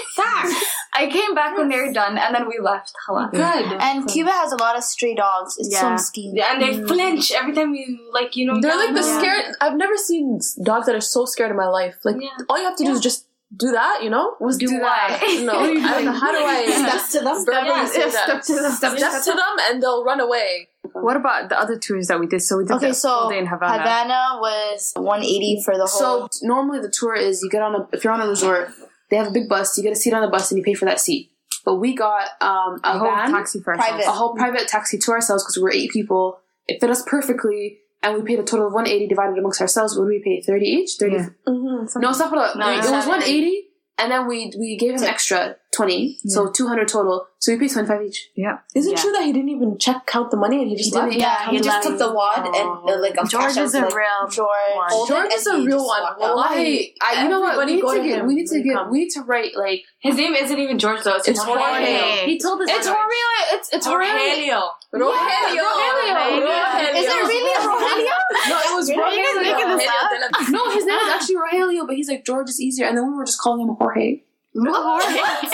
I 0.95 1.09
came 1.11 1.35
back 1.35 1.57
when 1.59 1.69
they 1.69 1.77
were 1.81 1.93
done, 1.93 2.19
and 2.19 2.35
then 2.35 2.47
we 2.49 2.59
left. 2.61 2.93
Halas. 3.09 3.33
Good. 3.33 3.73
And 3.81 4.07
Cuba 4.09 4.31
has 4.31 4.53
a 4.53 4.57
lot 4.57 4.77
of 4.77 4.85
stray 4.85 5.15
dogs. 5.17 5.57
It's 5.59 5.77
so 5.77 5.87
Yeah. 5.87 5.91
mesquite. 5.91 6.31
Yeah, 6.35 6.53
and 6.53 6.63
they 6.63 6.79
mm. 6.79 6.87
flinch 6.87 7.33
every 7.33 7.53
time 7.53 7.75
you 7.75 7.99
like 8.13 8.37
you 8.37 8.47
know. 8.47 8.61
They're 8.61 8.77
like 8.77 8.95
the 8.95 9.01
at 9.01 9.05
them. 9.07 9.21
scared. 9.21 9.45
I've 9.61 9.77
never 9.77 9.97
seen 9.97 10.39
dogs 10.63 10.87
that 10.87 10.95
are 10.95 11.01
so 11.01 11.25
scared 11.25 11.51
in 11.51 11.57
my 11.57 11.69
life. 11.69 11.97
Like 12.05 12.17
Yeah. 12.21 12.29
all 12.49 12.59
you 12.59 12.65
have 12.65 12.77
to 12.77 12.85
do 12.85 12.93
is 12.93 13.01
just 13.01 13.27
do 13.57 13.73
that. 13.73 14.01
You 14.03 14.11
know? 14.11 14.35
Was 14.41 14.59
do, 14.59 14.67
what? 14.81 15.11
No, 15.43 15.53
I 15.61 15.67
don't 15.67 16.05
know. 16.05 16.13
How 16.13 16.33
do 16.33 16.39
I 16.39 16.67
steps 16.89 17.13
to 17.13 17.21
them. 17.21 17.45
verbally 17.45 17.69
Yeah, 17.69 17.87
say 17.87 17.99
yeah, 18.01 18.07
that? 18.09 18.25
step 18.25 18.57
to 18.57 18.63
them. 18.63 18.73
Step, 18.73 18.99
step 18.99 19.25
to 19.25 19.31
them, 19.33 19.57
and 19.71 19.83
they'll 19.83 20.05
run 20.05 20.21
away. 20.21 20.69
What 20.93 21.17
about 21.17 21.49
the 21.49 21.59
other 21.59 21.79
tours 21.79 22.09
that 22.09 22.21
we 22.21 22.27
did? 22.27 22.41
So 22.43 22.59
we 22.59 22.65
did 22.65 22.75
Okay, 22.75 22.89
the 22.89 22.95
so 22.95 23.21
full 23.21 23.31
day 23.31 23.39
in 23.39 23.47
Havana. 23.47 23.79
Havana 23.79 24.39
was 24.41 24.93
180 24.97 25.63
for 25.65 25.75
the 25.75 25.87
whole. 25.87 26.29
So 26.29 26.47
normally 26.47 26.81
the 26.81 26.91
tour 26.91 27.15
is 27.15 27.43
you 27.43 27.51
get 27.51 27.63
on 27.63 27.75
a 27.75 27.89
if 27.93 28.05
you're 28.05 28.13
on 28.13 28.21
a 28.21 28.27
resort, 28.29 28.71
they 29.11 29.17
have 29.17 29.29
a 29.29 29.31
big 29.31 29.49
bus. 29.49 29.77
You 29.77 29.85
get 29.85 29.93
a 29.93 29.97
seat 29.97 30.13
on 30.13 30.23
the 30.23 30.29
bus 30.29 30.51
and 30.51 30.59
you 30.59 30.65
pay 30.65 30.75
for 30.75 30.85
that 30.87 31.01
seat. 31.01 31.31
But 31.65 31.77
we 31.77 31.95
got 31.95 32.25
um, 32.41 32.81
a 32.83 32.95
a 32.97 32.99
whole 32.99 33.15
van, 33.15 33.31
taxi 33.31 33.61
for 33.61 33.73
ourselves. 33.75 33.91
Private. 33.91 34.09
a 34.09 34.13
whole 34.13 34.35
private 34.35 34.69
taxi 34.69 34.99
to 34.99 35.13
ourselves 35.13 35.45
because 35.45 35.57
we 35.57 35.63
were 35.63 35.73
eight 35.73 35.91
people. 35.93 36.39
It 36.67 36.81
fit 36.81 36.91
us 36.91 37.03
perfectly, 37.07 37.79
and 38.03 38.15
we 38.17 38.23
paid 38.23 38.39
a 38.39 38.43
total 38.45 38.67
of 38.67 38.73
180 38.73 39.07
divided 39.09 39.39
amongst 39.39 39.61
ourselves. 39.61 39.97
What 39.97 40.05
did 40.05 40.11
we 40.11 40.23
pay? 40.23 40.43
30 40.43 40.67
each? 40.67 40.91
30. 40.99 41.15
Yeah. 41.15 41.27
Mm-hmm. 41.47 42.01
No, 42.01 42.11
it's 42.11 42.19
not. 42.19 42.31
for- 42.31 42.59
No, 42.59 42.71
it 42.73 42.79
was 42.79 43.07
180, 43.07 43.69
and 43.99 44.11
then 44.13 44.27
we 44.27 44.53
we 44.59 44.77
gave 44.77 44.95
him 45.01 45.05
extra 45.05 45.57
20, 45.73 46.19
so 46.27 46.51
200 46.51 46.87
total. 46.87 47.27
So 47.39 47.51
we 47.53 47.59
paid 47.59 47.73
25 47.73 48.03
each. 48.03 48.31
Yeah. 48.37 48.59
Is 48.75 48.87
it 48.87 48.91
Yeah. 48.93 48.97
true 49.03 49.13
that 49.13 49.25
he 49.25 49.33
didn't 49.33 49.49
even 49.49 49.79
check 49.79 50.07
count 50.07 50.31
the 50.31 50.37
money 50.37 50.61
and 50.61 50.69
he 50.71 50.77
just 50.77 50.91
He 50.91 50.95
left? 50.97 51.11
didn't- 51.11 51.23
yeah, 51.23 51.51
He 51.51 51.57
he 51.57 51.63
just 51.63 51.83
took 51.83 51.99
the 51.99 52.13
wad 52.13 52.45
and 52.47 52.55
uh, 52.55 53.01
like 53.01 53.17
a 53.19 53.27
George 53.27 53.57
is 53.57 53.75
a 53.75 53.81
like, 53.81 53.95
real 53.97 54.29
George. 54.31 54.49
one. 54.77 55.09
George 55.09 55.33
is 55.33 55.47
a 55.49 55.57
real 55.61 55.85
one. 55.85 56.03
walked 56.03 56.23
out. 56.23 56.39
I, 56.55 57.23
you 57.23 57.29
know 57.29 57.41
what? 57.41 57.59
We 57.59 57.65
need 57.65 57.81
to 57.81 57.87
to 57.97 58.03
get. 58.07 58.25
We 58.27 58.35
need 58.37 58.47
to 58.49 58.63
get. 58.63 58.91
We 58.91 58.99
need 59.01 59.11
to 59.17 59.23
write 59.23 59.57
like 59.57 59.83
His 60.01 60.17
name 60.17 60.35
isn't 60.35 60.59
even 60.59 60.79
George 60.79 61.03
though. 61.03 61.17
It's, 61.17 61.27
It's 61.29 61.43
Jorge. 61.43 61.61
Jorge. 61.63 62.27
He 62.27 62.39
told 62.39 62.61
us 62.63 62.69
it's 62.71 62.87
that- 62.87 62.97
Rogelio. 62.97 63.57
It's 63.57 63.69
it's 63.73 63.87
Rogelio. 63.89 64.63
Rogelio. 64.93 65.03
Rogelio. 65.03 65.67
Rogelio. 65.67 66.47
Rogelio. 66.47 66.95
Is 67.01 67.07
it 67.07 67.27
really 67.33 67.55
Rogelio? 67.67 68.17
No, 68.49 68.59
it 68.59 68.77
was 68.77 68.89
You 68.89 68.97
Rogelio. 68.97 69.41
Rogelio 69.41 69.89
up? 69.89 70.11
de 70.13 70.19
la- 70.21 70.51
No, 70.51 70.71
his 70.71 70.85
name 70.87 70.99
is 70.99 71.09
actually 71.15 71.37
Rogelio, 71.37 71.87
but 71.87 71.97
he's 71.97 72.09
like 72.09 72.25
George 72.25 72.51
is 72.51 72.61
easier, 72.61 72.87
and 72.87 72.97
then 72.97 73.09
we 73.11 73.15
were 73.17 73.25
just 73.25 73.41
calling 73.41 73.67
him 73.67 73.75
Jorge. 73.75 74.21
No, 74.55 74.73
he 74.73 74.77
wrote 74.77 74.99
it 75.43 75.51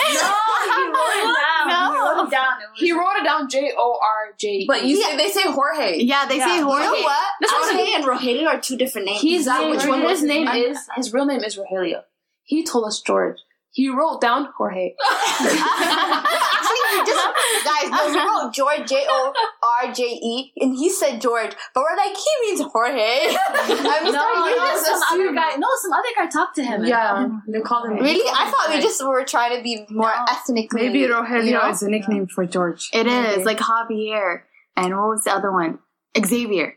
down. 1.69 1.93
He 1.93 1.99
wrote 1.99 2.25
it 2.25 2.31
down. 2.31 2.61
It 2.61 2.69
was- 2.71 2.79
He 2.79 2.91
wrote 2.91 3.15
it 3.17 3.23
down 3.23 3.49
J 3.49 3.71
O 3.77 3.99
R 4.01 4.33
J. 4.37 4.65
But 4.67 4.85
you 4.85 5.01
say 5.01 5.15
they 5.15 5.29
say 5.29 5.43
Jorge. 5.43 5.99
Yeah, 5.99 6.25
they 6.25 6.39
say 6.39 6.57
You 6.57 6.65
Jorge. 6.65 6.83
know 6.85 6.91
what? 6.91 7.27
Jorge 7.43 7.93
and 7.95 8.03
Rogelio 8.05 8.47
are 8.47 8.59
two 8.59 8.75
different 8.77 9.07
names. 9.07 9.21
He's 9.21 9.41
Is 9.41 9.45
that 9.45 9.69
which 9.69 9.79
which 9.81 9.87
one 9.89 10.01
His 10.01 10.09
was 10.11 10.23
name 10.23 10.45
name? 10.45 10.71
is 10.71 10.87
his 10.95 11.13
real 11.13 11.25
name 11.25 11.43
is 11.43 11.57
Rogelio. 11.57 12.03
He 12.43 12.63
told 12.63 12.85
us 12.85 13.01
George. 13.01 13.37
He 13.71 13.87
wrote 13.89 14.19
down 14.19 14.49
Jorge. 14.57 14.95
Actually, 15.39 15.49
we 16.91 17.05
just 17.05 17.27
guys, 17.63 17.89
no, 17.89 18.07
we 18.09 18.17
wrote 18.17 18.53
George 18.53 18.89
J 18.89 19.05
O 19.07 19.33
R 19.83 19.93
J 19.93 20.03
E, 20.03 20.51
and 20.57 20.75
he 20.75 20.89
said 20.89 21.21
George, 21.21 21.51
but 21.73 21.83
we're 21.83 21.95
like 21.95 22.15
he 22.15 22.47
means 22.47 22.61
Jorge. 22.61 22.97
I 22.99 23.99
was 24.03 24.13
No, 24.13 24.19
like, 24.41 24.55
no, 24.55 24.65
just 24.65 24.85
some 24.85 25.19
other 25.19 25.33
guy. 25.33 25.55
No, 25.57 25.67
some 25.81 25.93
other 25.93 26.09
guy 26.17 26.27
talked 26.27 26.55
to 26.55 26.63
him. 26.63 26.83
Yeah, 26.85 27.29
they 27.47 27.61
called 27.61 27.89
him. 27.89 27.97
Really, 27.97 28.27
I 28.33 28.49
thought 28.51 28.75
we 28.75 28.81
just 28.81 29.05
were 29.05 29.23
trying 29.23 29.55
to 29.57 29.63
be 29.63 29.85
more 29.89 30.11
ethnically. 30.27 30.87
Maybe 30.87 31.01
Rogelio 31.01 31.45
you 31.45 31.53
know? 31.53 31.69
is 31.69 31.83
a 31.83 31.89
nickname 31.89 32.27
for 32.27 32.45
George. 32.45 32.89
It 32.93 33.07
is 33.07 33.45
like 33.45 33.59
Javier. 33.59 34.41
And 34.75 34.95
what 34.95 35.09
was 35.09 35.23
the 35.25 35.31
other 35.31 35.51
one? 35.51 35.79
Xavier. 36.17 36.73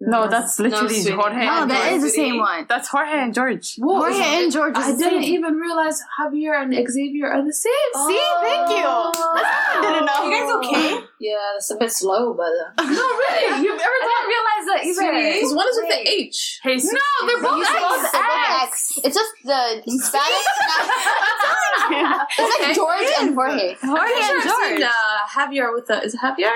No, 0.00 0.28
that's 0.28 0.60
literally 0.60 0.94
sweetie. 0.94 1.10
Jorge. 1.16 1.44
No, 1.44 1.62
and 1.62 1.70
that 1.72 1.88
George. 1.90 1.96
is 1.96 2.02
the 2.04 2.10
same 2.10 2.38
one. 2.38 2.66
That's 2.68 2.86
Jorge 2.88 3.18
and 3.18 3.34
George. 3.34 3.74
Whoa, 3.78 3.96
Jorge 3.98 4.14
and 4.22 4.52
George 4.52 4.78
is 4.78 4.84
I 4.84 4.92
the 4.92 4.98
didn't 4.98 5.22
same. 5.24 5.34
even 5.34 5.54
realize 5.56 6.00
Javier 6.20 6.54
and 6.62 6.70
Xavier 6.88 7.26
are 7.26 7.44
the 7.44 7.52
same. 7.52 7.90
See, 8.06 8.22
thank 8.40 8.70
you. 8.78 8.86
I 8.86 9.78
didn't 9.82 10.06
know. 10.06 10.22
You 10.22 10.30
guys 10.30 10.50
okay? 10.62 11.04
Yeah, 11.18 11.34
it's 11.56 11.70
a 11.72 11.76
bit 11.76 11.90
slow, 11.90 12.32
but 12.32 12.46
uh, 12.46 12.84
No, 12.84 12.92
really? 12.94 13.62
You've 13.66 13.74
ever 13.74 13.98
I 13.98 14.06
didn't 14.06 14.30
realize 14.30 14.64
that 14.70 14.80
either. 14.86 15.10
Because 15.34 15.54
one 15.54 15.66
is 15.68 15.76
with 15.82 15.90
the 15.90 16.08
H. 16.08 16.60
Hey, 16.62 16.76
No, 16.76 17.26
they're 17.26 17.42
both 17.42 17.58
You 17.58 17.64
said 17.66 17.82
X. 17.82 17.98
it's 17.98 18.14
X. 18.14 18.98
It's 19.02 19.16
just 19.16 19.32
the 19.42 19.82
Spanish. 19.98 20.46
it's 22.38 22.60
like 22.62 22.74
George 22.76 23.10
and 23.18 23.34
Jorge. 23.34 23.74
Jorge 23.82 24.12
and 24.14 24.42
George. 24.46 24.82
uh, 24.82 25.26
Javier 25.34 25.74
with 25.74 25.86
the 25.88 26.02
is 26.04 26.14
it 26.14 26.20
Javier? 26.22 26.54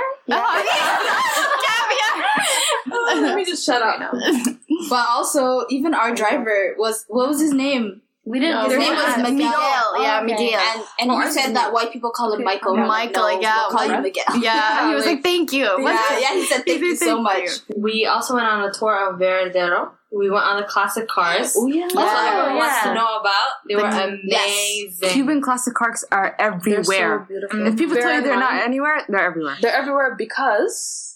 Oh, 2.90 3.12
Let 3.22 3.36
me 3.36 3.45
just 3.45 3.64
shut 3.64 3.82
up. 3.82 4.01
but 4.90 5.07
also 5.09 5.64
even 5.70 5.95
our 5.95 6.14
driver 6.14 6.74
was 6.78 7.05
what 7.09 7.28
was 7.28 7.40
his 7.40 7.53
name? 7.53 8.03
We 8.24 8.38
didn't. 8.38 8.55
Know 8.55 8.68
his 8.68 8.78
name 8.78 8.95
was 8.95 9.05
ask. 9.05 9.18
Miguel. 9.18 9.34
Miguel, 9.34 9.51
yeah, 9.51 10.20
oh, 10.20 10.24
Okay. 10.24 10.34
Miguel. 10.34 10.86
And 11.01 11.11
and 11.11 11.22
you 11.24 11.32
said 11.32 11.55
that 11.57 11.72
white 11.72 11.93
people 11.93 12.11
call 12.12 12.32
him 12.32 12.45
Michael. 12.45 12.76
Yeah. 12.76 12.86
Michael, 12.86 13.22
No, 13.22 13.40
yeah, 13.40 13.62
we'll 13.66 13.70
call 13.76 13.86
you 13.86 14.01
Miguel. 14.01 14.24
Yeah, 14.40 14.88
he 14.88 14.95
was 14.95 15.07
like, 15.07 15.22
thank 15.24 15.53
you. 15.53 15.64
Yeah, 15.64 16.18
yeah, 16.20 16.34
he 16.34 16.47
said 16.47 16.62
thank 16.64 16.80
you 16.80 16.95
so 16.95 17.07
Thank 17.16 17.22
much. 17.24 17.51
We 17.76 18.07
also 18.07 18.34
went 18.34 18.47
on 18.47 18.68
a 18.68 18.72
tour 18.72 19.11
of 19.11 19.18
Varadero. 19.18 19.90
We 20.14 20.30
went 20.30 20.45
on 20.45 20.59
the 20.61 20.66
classic 20.68 21.09
cars. 21.09 21.55
Oh 21.59 21.66
yeah. 21.66 21.82
That's 21.82 21.95
what 21.95 22.28
everyone 22.28 22.53
oh, 22.53 22.57
wants 22.59 22.76
yeah. 22.84 22.88
to 22.90 22.95
know 22.95 23.18
about. 23.18 23.49
They 23.66 23.74
were 23.74 23.82
Yes. 24.24 24.90
amazing. 25.01 25.09
Cuban 25.09 25.40
classic 25.43 25.74
cars 25.74 26.05
are 26.12 26.36
everywhere. 26.38 26.61
They're 26.68 26.78
everywhere. 26.78 27.18
so 27.18 27.26
beautiful. 27.26 27.66
if 27.66 27.76
people 27.76 27.95
Bear 27.95 28.03
tell 28.05 28.14
you 28.16 28.22
they're 28.22 28.38
mind, 28.38 28.57
not 28.59 28.62
anywhere, 28.64 29.03
they're 29.09 29.18
everywhere. 29.20 29.57
they're 29.62 29.74
everywhere 29.74 30.14
because 30.16 31.11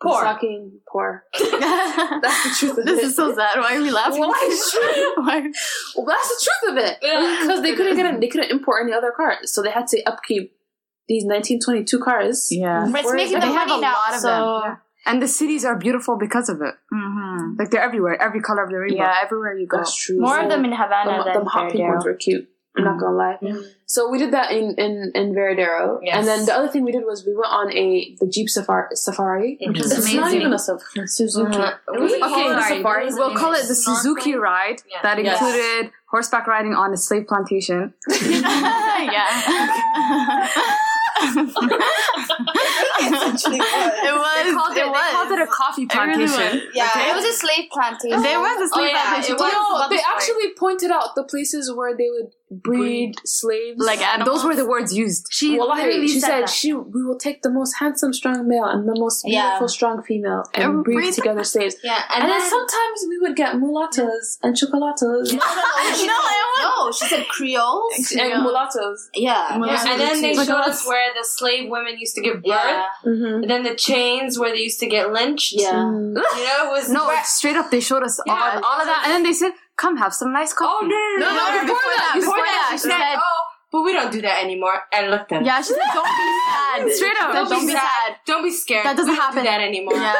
Poor. 0.00 0.22
Fucking 0.22 0.80
poor. 0.86 1.24
That's 1.40 2.44
the 2.44 2.54
truth 2.56 2.72
of 2.72 2.78
it. 2.78 2.84
This 2.86 3.00
it. 3.00 3.06
is 3.06 3.16
so 3.16 3.34
sad. 3.34 3.58
Why 3.58 3.76
are 3.76 3.82
we 3.82 3.90
laughing? 3.90 4.20
Why? 4.20 5.12
Why? 5.16 5.50
Well, 5.96 6.06
that's 6.06 6.28
the 6.28 6.50
truth 6.50 6.72
of 6.72 6.84
it. 6.84 6.98
Yeah. 7.02 7.38
Because 7.42 7.62
they 7.62 7.74
couldn't 7.74 7.96
get 7.96 8.06
in, 8.06 8.20
they 8.20 8.28
couldn't 8.28 8.50
import 8.50 8.84
any 8.84 8.92
other 8.92 9.10
cars, 9.10 9.52
so 9.52 9.60
they 9.62 9.70
had 9.70 9.88
to 9.88 10.02
upkeep 10.04 10.56
these 11.08 11.24
1922 11.24 11.98
cars. 11.98 12.48
Yeah. 12.50 12.88
But 12.92 13.00
it's 13.00 13.12
making 13.12 13.40
them 13.40 13.52
have 13.52 13.68
money 13.68 13.78
a 13.78 13.82
now, 13.82 13.92
lot 13.92 14.14
of 14.14 14.20
so 14.20 14.28
them. 14.28 14.62
Yeah. 14.64 14.76
And 15.06 15.22
the 15.22 15.28
cities 15.28 15.64
are 15.64 15.76
beautiful 15.76 16.16
because 16.16 16.48
of 16.48 16.60
it. 16.60 16.74
Mm-hmm. 16.92 17.54
Like 17.58 17.70
they're 17.70 17.82
everywhere, 17.82 18.20
every 18.20 18.40
color 18.40 18.62
of 18.62 18.70
the 18.70 18.78
rainbow. 18.78 19.02
Yeah, 19.02 19.14
everywhere 19.22 19.56
you 19.56 19.66
go. 19.66 19.78
That's 19.78 19.96
true. 19.96 20.20
more 20.20 20.36
So 20.36 20.42
of 20.42 20.50
them 20.50 20.64
in 20.64 20.72
Havana 20.72 21.10
them, 21.10 21.24
than 21.24 21.34
them 21.34 21.46
hot 21.46 21.72
pink 21.72 21.88
ones 21.88 22.04
were 22.04 22.14
cute. 22.14 22.48
I'm 22.76 22.84
not 22.84 23.00
gonna 23.00 23.16
lie. 23.16 23.36
Mm-hmm. 23.42 23.60
So 23.86 24.08
we 24.08 24.18
did 24.18 24.32
that 24.32 24.52
in 24.52 24.74
in 24.78 25.10
in 25.14 25.34
Varadero, 25.34 25.98
Yes. 26.02 26.16
and 26.18 26.26
then 26.28 26.44
the 26.46 26.52
other 26.54 26.68
thing 26.68 26.84
we 26.84 26.92
did 26.92 27.04
was 27.04 27.24
we 27.26 27.34
went 27.34 27.50
on 27.52 27.72
a 27.72 28.14
the 28.20 28.26
Jeep 28.28 28.48
Safari, 28.48 28.88
safari 28.94 29.58
which 29.60 29.80
is 29.80 29.92
amazing. 29.92 30.20
not 30.20 30.32
even 30.34 30.52
a 30.52 30.58
safari, 30.58 31.06
Suzuki. 31.08 31.56
Uh, 31.58 31.72
it 31.94 32.00
was 32.00 32.12
Okay, 32.12 32.20
the 32.20 32.62
Safari. 32.62 32.76
safari. 32.76 33.06
We'll 33.14 33.34
call 33.36 33.52
it 33.54 33.66
the 33.66 33.74
Suzuki 33.74 34.34
ride 34.36 34.82
Yeah. 34.88 35.02
that 35.02 35.18
Yes. 35.22 35.40
included 35.40 35.92
horseback 36.10 36.46
riding 36.46 36.74
on 36.74 36.92
a 36.92 36.96
slave 36.96 37.26
plantation. 37.26 37.94
yeah. 38.08 39.28
it 42.78 44.14
was. 44.14 44.44
They 44.44 44.52
called 44.54 44.76
it, 44.76 44.86
it 44.86 44.92
they 44.92 45.12
called 45.12 45.30
it 45.32 45.40
a 45.40 45.46
coffee 45.46 45.82
It 45.82 45.94
really 45.94 46.26
plantation. 46.26 46.58
was. 46.60 46.74
Yeah, 46.74 47.10
It 47.10 47.14
was 47.14 47.24
a 47.24 47.32
slave 47.32 47.66
plantation. 47.72 48.22
There 48.22 48.40
was 48.40 48.60
a 48.60 48.68
slave 48.74 48.90
oh, 48.90 48.94
yeah, 48.94 49.02
plantation. 49.08 49.34
it 49.36 49.40
was. 49.40 49.52
No, 49.52 49.88
they 49.88 50.00
actually 50.06 50.52
pointed 50.56 50.90
out 50.90 51.14
the 51.14 51.24
places 51.24 51.72
where 51.72 51.96
they 51.96 52.08
would 52.10 52.30
breed 52.50 53.14
slaves. 53.24 53.76
like 53.84 54.00
Those 54.24 54.44
were 54.44 54.54
the 54.56 54.66
words 54.66 54.96
used. 54.96 55.28
She 55.30 55.58
Wallahi, 55.58 55.82
literally 55.82 56.08
she 56.08 56.20
said, 56.20 56.48
said 56.48 56.50
she 56.50 56.72
we 56.72 57.02
will 57.04 57.18
take 57.18 57.42
the 57.42 57.50
most 57.50 57.74
handsome 57.74 58.12
strong 58.12 58.48
male 58.48 58.64
and 58.64 58.88
the 58.88 58.98
most 58.98 59.22
Yeah. 59.26 59.42
beautiful 59.50 59.68
strong 59.68 60.02
female 60.02 60.44
and 60.54 60.64
And 60.64 60.84
breed 60.84 60.94
breed- 60.94 61.12
together 61.14 61.44
slaves. 61.44 61.76
yeah, 61.84 62.02
And, 62.14 62.22
and, 62.24 62.32
then, 62.32 62.38
then 62.40 62.48
sometimes 62.50 62.98
we 63.08 63.18
would 63.18 63.36
get 63.36 63.58
mulattoes 63.58 64.38
and 64.42 64.56
chocolatos 64.56 65.32
no, 65.32 65.38
no, 65.38 65.64
no, 65.84 65.94
she, 65.98 66.06
no, 66.06 66.92
she 66.92 67.06
said 67.06 67.26
Creoles. 67.28 68.12
and 68.18 68.42
mulattoes. 68.42 69.10
Yeah, 69.14 69.58
Yeah, 69.64 69.84
and 69.92 70.00
then 70.00 70.22
they 70.22 70.34
showed 70.34 70.48
us 70.72 70.86
where 70.86 71.10
the 71.18 71.24
slave 71.24 71.68
women 71.70 71.98
used 71.98 72.14
to 72.16 72.22
give 72.22 72.36
birth. 72.36 72.44
yeah, 72.46 72.86
Mm-hmm. 73.04 73.42
And 73.42 73.50
then 73.50 73.62
the 73.62 73.74
chains 73.74 74.38
where 74.38 74.50
they 74.52 74.60
used 74.62 74.80
to 74.80 74.86
get 74.86 75.12
lynched. 75.12 75.52
yeah. 75.56 75.82
You 75.84 76.14
know, 76.14 76.66
it 76.66 76.70
was 76.70 76.88
No, 76.90 77.10
straight 77.24 77.56
up, 77.56 77.70
they 77.70 77.80
showed 77.80 78.02
us 78.02 78.18
all, 78.28 78.34
all 78.36 78.80
of 78.80 78.86
that, 78.86 79.02
and 79.04 79.12
then 79.12 79.22
they 79.22 79.32
said, 79.32 79.52
"Come 79.78 79.96
have 79.96 80.12
some 80.12 80.32
nice 80.32 80.52
Oh 80.52 80.60
coffee." 80.60 80.88
no, 80.92 80.98
no, 80.98 81.16
no, 81.18 81.28
No, 81.32 81.38
no, 81.38 81.60
before 81.62 81.94
that, 81.96 82.12
before 82.18 82.34
before 82.34 82.44
that, 82.44 82.66
that, 82.70 82.78
she 82.82 82.88
said, 82.90 83.16
"Oh, 83.16 83.40
but 83.72 83.80
we 83.86 83.92
don't 83.96 84.12
do 84.12 84.20
that 84.26 84.42
anymore." 84.44 84.76
And 84.92 85.10
looked 85.10 85.30
at. 85.32 85.44
Yeah, 85.44 85.58
she 85.62 85.72
said, 85.78 85.88
"Don't 85.94 86.04
be 86.22 86.28
sad." 86.50 86.92
Straight 86.98 87.18
up. 87.22 87.28
Don't, 87.48 87.66
be 87.66 87.72
sad. 87.72 88.10
Don't 88.26 88.42
be 88.42 88.50
scared. 88.50 88.84
That 88.86 88.96
doesn't 88.96 89.12
we 89.12 89.16
don't 89.16 89.24
happen. 89.24 89.44
Do 89.44 89.50
that 89.50 89.60
anymore. 89.60 89.94
Yeah. 89.94 90.14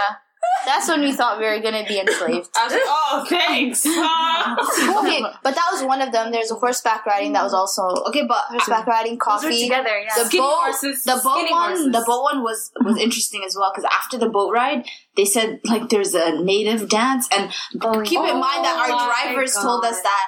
That's 0.66 0.88
when 0.88 1.00
we 1.00 1.12
thought 1.12 1.38
we 1.38 1.44
were 1.46 1.60
gonna 1.60 1.84
be 1.86 1.98
enslaved. 2.00 2.48
I 2.56 2.64
was 2.64 2.72
like, 2.72 2.82
"Oh, 2.86 3.26
thanks." 3.28 3.86
Ah. 4.10 5.00
okay, 5.02 5.20
but 5.42 5.54
that 5.54 5.68
was 5.72 5.82
one 5.82 6.00
of 6.00 6.12
them. 6.12 6.30
There's 6.30 6.50
a 6.50 6.54
horseback 6.54 7.04
riding 7.06 7.32
that 7.32 7.42
was 7.42 7.54
also 7.54 7.82
okay, 8.08 8.24
but 8.26 8.44
horseback 8.48 8.86
riding, 8.86 9.12
Those 9.18 9.42
were 9.44 9.48
coffee. 9.50 9.62
together, 9.62 9.98
yeah. 10.00 10.14
The 10.16 10.24
Skinny 10.26 10.40
boat, 10.42 10.54
horses, 10.60 11.02
the 11.04 11.20
boat 11.22 11.34
skinny 11.38 11.50
one, 11.52 11.68
horses. 11.70 11.92
the 11.92 12.04
boat 12.06 12.22
one 12.22 12.42
was 12.42 12.70
was 12.82 12.96
interesting 12.98 13.42
as 13.46 13.56
well 13.56 13.72
because 13.74 13.88
after 13.92 14.18
the 14.18 14.28
boat 14.28 14.52
ride, 14.52 14.86
they 15.16 15.24
said 15.24 15.60
like 15.64 15.88
there's 15.88 16.14
a 16.14 16.42
native 16.42 16.88
dance, 16.88 17.28
and 17.36 17.52
oh, 17.82 18.00
keep 18.02 18.20
in 18.20 18.38
mind 18.38 18.64
that 18.64 18.76
our 18.78 18.86
Oh 18.90 18.96
my 19.08 19.24
drivers 19.26 19.54
told 19.54 19.84
us 19.84 20.00
that 20.02 20.24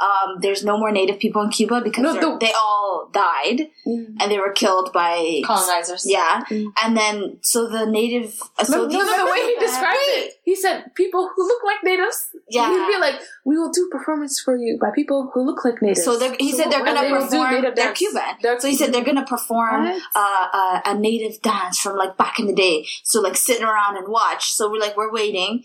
um, 0.00 0.38
there's 0.40 0.64
no 0.64 0.76
more 0.76 0.90
native 0.90 1.18
people 1.20 1.40
in 1.42 1.50
Cuba 1.50 1.80
because 1.82 2.02
No, 2.02 2.12
they're- 2.12 2.22
the- 2.22 2.38
they 2.46 2.52
all 2.52 3.08
died 3.12 3.70
Mm. 3.86 4.16
and 4.20 4.30
they 4.30 4.38
were 4.38 4.50
killed 4.52 4.92
by 4.92 5.40
Colonizers. 5.44 6.04
yeah, 6.06 6.42
Mm. 6.50 6.72
and 6.82 6.96
then 6.96 7.38
so 7.42 7.68
the 7.68 7.86
native 7.86 8.40
uh, 8.58 8.64
so 8.64 8.76
no, 8.78 8.86
these- 8.86 8.96
no, 8.98 9.04
no, 9.04 9.24
the 9.26 9.30
way 9.30 9.40
he 9.54 9.56
described 9.60 9.98
it, 10.08 10.32
he 10.42 10.54
said 10.56 10.92
people 10.94 11.30
who 11.34 11.46
look 11.46 11.62
like 11.64 11.82
natives. 11.84 12.30
Yeah. 12.48 12.68
he'd 12.68 12.92
be 12.92 12.98
like, 12.98 13.20
"We 13.44 13.56
will 13.56 13.70
do 13.70 13.88
performance 13.90 14.40
for 14.44 14.56
you 14.56 14.78
by 14.80 14.90
people 14.90 15.30
who 15.32 15.42
look 15.46 15.64
like 15.64 15.80
natives." 15.80 16.04
So 16.04 16.16
they're, 16.18 16.34
he 16.38 16.52
said 16.52 16.70
they're 16.70 16.84
gonna 16.84 17.00
they 17.02 17.08
do 17.08 17.14
perform. 17.20 17.50
native 17.54 17.74
They're 17.74 17.86
dance. 17.86 17.98
Cuban, 17.98 18.22
They're 18.42 18.60
so 18.60 18.68
he 18.68 18.76
said 18.76 18.92
they're 18.92 19.04
gonna 19.04 19.24
perform 19.24 19.86
uh, 19.86 20.46
uh, 20.52 20.80
a 20.84 20.94
native 20.94 21.40
dance 21.40 21.78
from 21.80 21.96
like 21.96 22.16
back 22.16 22.38
in 22.40 22.46
the 22.46 22.52
day. 22.54 22.86
So 23.04 23.20
like 23.20 23.36
sitting 23.36 23.64
around 23.64 23.96
and 23.96 24.08
watch. 24.08 24.52
So 24.52 24.70
we're 24.70 24.80
like 24.80 24.96
we're 24.96 25.12
waiting. 25.12 25.64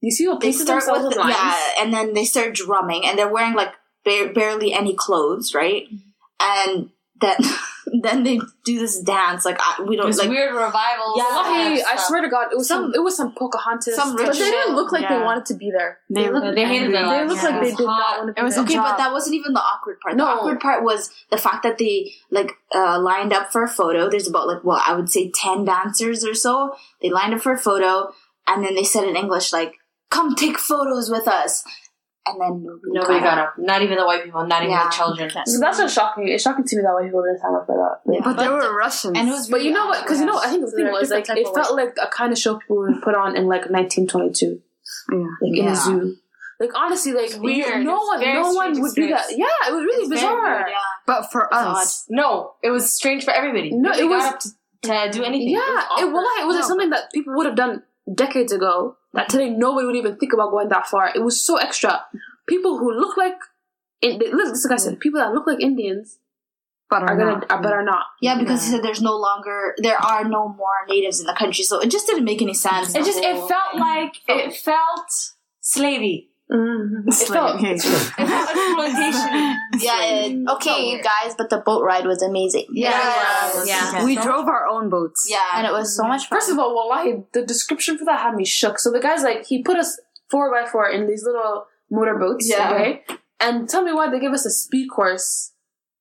You 0.00 0.10
see 0.10 0.28
what 0.28 0.40
They 0.40 0.52
start 0.52 0.84
themselves 0.84 1.04
with 1.08 1.14
in 1.16 1.20
lines? 1.20 1.34
yeah, 1.36 1.82
and 1.82 1.92
then 1.92 2.14
they 2.14 2.24
start 2.24 2.54
drumming, 2.54 3.04
and 3.04 3.18
they're 3.18 3.32
wearing 3.32 3.54
like 3.54 3.72
ba- 4.04 4.30
barely 4.34 4.72
any 4.72 4.94
clothes, 4.94 5.54
right? 5.54 5.84
And 6.40 6.90
then 7.20 7.36
then 8.02 8.22
they 8.22 8.38
do 8.64 8.78
this 8.78 9.00
dance. 9.00 9.44
Like 9.44 9.56
I, 9.58 9.82
we 9.82 9.96
don't 9.96 10.06
This 10.06 10.18
like 10.18 10.28
weird 10.28 10.52
revival. 10.54 11.14
Yeah. 11.16 11.24
Wallahi, 11.24 11.82
I 11.82 11.96
swear 11.96 12.22
to 12.22 12.28
God, 12.28 12.52
it 12.52 12.56
was 12.56 12.68
some, 12.68 12.92
it 12.94 13.02
was 13.02 13.16
some 13.16 13.32
Pocahontas. 13.34 13.96
some 13.96 14.14
but 14.14 14.32
they 14.34 14.38
didn't 14.38 14.76
look 14.76 14.92
like 14.92 15.08
they 15.08 15.18
wanted 15.18 15.46
to 15.46 15.54
be 15.54 15.72
there. 15.76 15.98
They, 16.10 16.30
look, 16.30 16.54
They 16.54 16.64
hated 16.66 16.92
their 16.94 17.02
they 17.02 17.08
lives. 17.08 17.32
looked 17.32 17.42
like 17.42 17.60
they 17.62 17.68
It 17.70 17.76
did 17.76 17.86
was 17.86 17.86
not 17.86 18.18
want 18.18 18.26
to 18.28 18.32
be 18.34 18.40
It 18.40 18.44
was 18.44 18.54
there. 18.54 18.64
Okay, 18.64 18.74
job. 18.74 18.84
but 18.84 18.98
that 18.98 19.10
wasn't 19.12 19.34
even 19.34 19.52
the 19.52 19.60
awkward 19.60 19.98
part. 20.00 20.16
The 20.16 20.22
awkward 20.22 20.60
part 20.60 20.84
was 20.84 21.10
the 21.30 21.38
fact 21.38 21.64
that 21.64 21.78
they 21.78 22.12
like 22.30 22.52
uh, 22.72 23.00
lined 23.00 23.32
up 23.32 23.50
for 23.50 23.64
a 23.64 23.68
photo. 23.68 24.08
There's 24.08 24.28
about 24.28 24.46
like 24.46 24.62
well, 24.62 24.80
I 24.86 24.94
would 24.94 25.10
say 25.10 25.30
ten 25.34 25.64
dancers 25.64 26.24
or 26.24 26.34
so. 26.34 26.76
They 27.02 27.10
lined 27.10 27.34
up 27.34 27.40
for 27.40 27.52
a 27.52 27.58
photo, 27.58 28.12
and 28.46 28.62
then 28.62 28.76
they 28.76 28.84
said 28.84 29.04
in 29.08 29.16
English 29.16 29.52
like, 29.52 29.74
"Come 30.10 30.34
take 30.34 30.58
photos 30.58 31.10
with 31.10 31.26
us." 31.28 31.64
And 32.26 32.38
then 32.40 32.62
nobody, 32.62 32.92
Nobody 32.92 33.20
got 33.20 33.38
up. 33.38 33.54
Not 33.56 33.80
even 33.80 33.96
the 33.96 34.04
white 34.04 34.22
people. 34.22 34.46
Not 34.46 34.60
even 34.62 34.72
Yeah. 34.72 34.84
the 34.84 34.90
children. 34.90 35.30
So 35.46 35.60
that's 35.60 35.78
just 35.78 35.94
shocking. 35.94 36.28
It's 36.28 36.42
shocking 36.42 36.62
to 36.64 36.76
me 36.76 36.82
that 36.82 36.92
white 36.92 37.04
people 37.04 37.22
didn't 37.22 37.40
sign 37.40 37.54
up 37.54 37.64
for 37.64 37.74
that. 38.04 38.12
Yeah. 38.12 38.20
but, 38.22 38.36
there 38.36 38.52
were 38.52 38.76
Russians. 38.76 39.16
And 39.18 39.28
it 39.30 39.32
was, 39.32 39.48
But 39.48 39.62
you 39.64 39.72
know 39.72 39.86
what? 39.86 40.02
Because 40.02 40.20
you 40.20 40.26
know, 40.26 40.34
yes. 40.34 40.44
I 40.44 40.50
think 40.50 40.64
the 40.66 40.70
thing 40.72 40.92
was 40.92 41.10
like 41.10 41.26
it 41.30 41.48
felt 41.54 41.74
like 41.74 41.96
a 42.02 42.06
kind 42.08 42.30
of 42.30 42.38
show 42.38 42.58
people 42.58 42.78
would 42.80 43.00
put 43.00 43.14
on 43.14 43.34
in 43.34 43.46
like 43.46 43.70
1922, 43.70 44.60
yeah. 45.10 45.18
like 45.40 45.56
in 45.58 45.64
Yeah. 45.64 45.72
a 45.72 45.76
zoo. 45.76 46.16
Like 46.60 46.70
honestly, 46.74 47.12
like 47.12 47.32
weird. 47.40 47.82
No 47.84 47.96
one, 47.96 48.20
no 48.20 48.52
one 48.52 48.78
would 48.82 48.94
do 48.94 49.08
that. 49.08 49.26
Yeah, 49.30 49.46
it 49.68 49.72
was 49.72 49.84
really 49.84 50.02
It's 50.02 50.10
bizarre. 50.10 50.42
weird, 50.42 50.66
yeah. 50.68 50.74
But 51.06 51.32
for 51.32 51.48
odd. 51.54 51.76
us, 51.78 52.04
No, 52.10 52.54
it 52.62 52.70
was 52.70 52.92
strange 52.92 53.24
for 53.24 53.30
everybody. 53.30 53.70
No, 53.70 53.90
Nobody 53.90 54.02
it 54.02 54.06
was- 54.06 54.22
got 54.24 54.34
up 54.34 54.40
to, 54.40 54.48
to 54.82 55.10
do 55.18 55.24
anything. 55.24 55.48
Yeah, 55.50 55.60
it 55.60 56.02
it, 56.02 56.04
was 56.06 56.12
well, 56.12 56.42
it 56.42 56.46
was 56.46 56.56
like 56.56 56.64
something 56.66 56.90
that 56.90 57.10
people 57.14 57.34
would 57.36 57.46
have 57.46 57.54
done 57.56 57.84
decades 58.12 58.52
ago. 58.52 58.96
That 59.18 59.28
today 59.28 59.50
nobody 59.50 59.84
would 59.84 59.96
even 59.96 60.16
think 60.16 60.32
about 60.32 60.52
going 60.52 60.68
that 60.68 60.86
far. 60.86 61.10
It 61.12 61.24
was 61.24 61.40
so 61.42 61.56
extra. 61.56 62.04
People 62.46 62.78
who 62.78 62.92
look 62.92 63.16
like, 63.16 63.34
in, 64.00 64.16
listen, 64.18 64.52
this 64.52 64.60
is 64.60 64.66
like 64.70 64.78
I 64.78 64.80
said, 64.80 65.00
people 65.00 65.18
that 65.18 65.32
look 65.32 65.44
like 65.44 65.60
Indians 65.60 66.18
but 66.88 67.02
are 67.02 67.10
are 67.10 67.16
gonna, 67.16 67.32
not. 67.32 67.50
are, 67.50 67.60
but 67.60 67.72
are 67.72 67.82
not. 67.82 68.06
Yeah, 68.22 68.38
because 68.38 68.64
he 68.64 68.70
said 68.70 68.84
there's 68.84 69.02
no 69.02 69.16
longer, 69.16 69.74
there 69.78 70.00
are 70.00 70.22
no 70.22 70.48
more 70.48 70.86
natives 70.88 71.18
in 71.18 71.26
the 71.26 71.34
country, 71.34 71.64
so 71.64 71.80
it 71.80 71.90
just 71.90 72.06
didn't 72.06 72.24
make 72.24 72.40
any 72.40 72.54
sense. 72.54 72.94
It 72.94 73.04
just 73.04 73.18
it 73.18 73.36
felt 73.48 73.74
like 73.74 74.14
it 74.28 74.54
felt 74.54 75.10
slavey. 75.60 76.28
Mm-hmm. 76.50 77.08
It 77.08 77.14
felt 77.14 77.60
Yeah. 79.80 80.02
it- 80.04 80.48
okay, 80.48 81.00
guys, 81.02 81.34
but 81.36 81.50
the 81.50 81.58
boat 81.58 81.82
ride 81.84 82.06
was 82.06 82.22
amazing. 82.22 82.66
Yeah. 82.72 83.52
Yeah. 83.66 84.04
We 84.04 84.16
drove 84.16 84.46
our 84.48 84.66
own 84.66 84.88
boats. 84.88 85.26
Yeah. 85.28 85.38
And 85.54 85.66
it 85.66 85.72
was 85.72 85.94
so 85.96 86.04
much 86.04 86.26
fun. 86.28 86.38
First 86.38 86.50
of 86.50 86.58
all, 86.58 86.74
wallahi, 86.74 87.24
the 87.32 87.44
description 87.44 87.98
for 87.98 88.04
that 88.06 88.20
had 88.20 88.34
me 88.34 88.44
shook. 88.44 88.78
So 88.78 88.90
the 88.90 89.00
guy's 89.00 89.22
like, 89.22 89.46
he 89.46 89.62
put 89.62 89.76
us 89.76 90.00
four 90.30 90.50
by 90.50 90.68
four 90.68 90.88
in 90.88 91.06
these 91.06 91.22
little 91.24 91.66
motor 91.90 92.14
boats. 92.18 92.48
Yeah. 92.48 92.72
okay? 92.72 93.02
And 93.40 93.68
tell 93.68 93.82
me 93.82 93.92
why 93.92 94.10
they 94.10 94.18
give 94.18 94.32
us 94.32 94.44
a 94.46 94.50
speed 94.50 94.88
course 94.88 95.52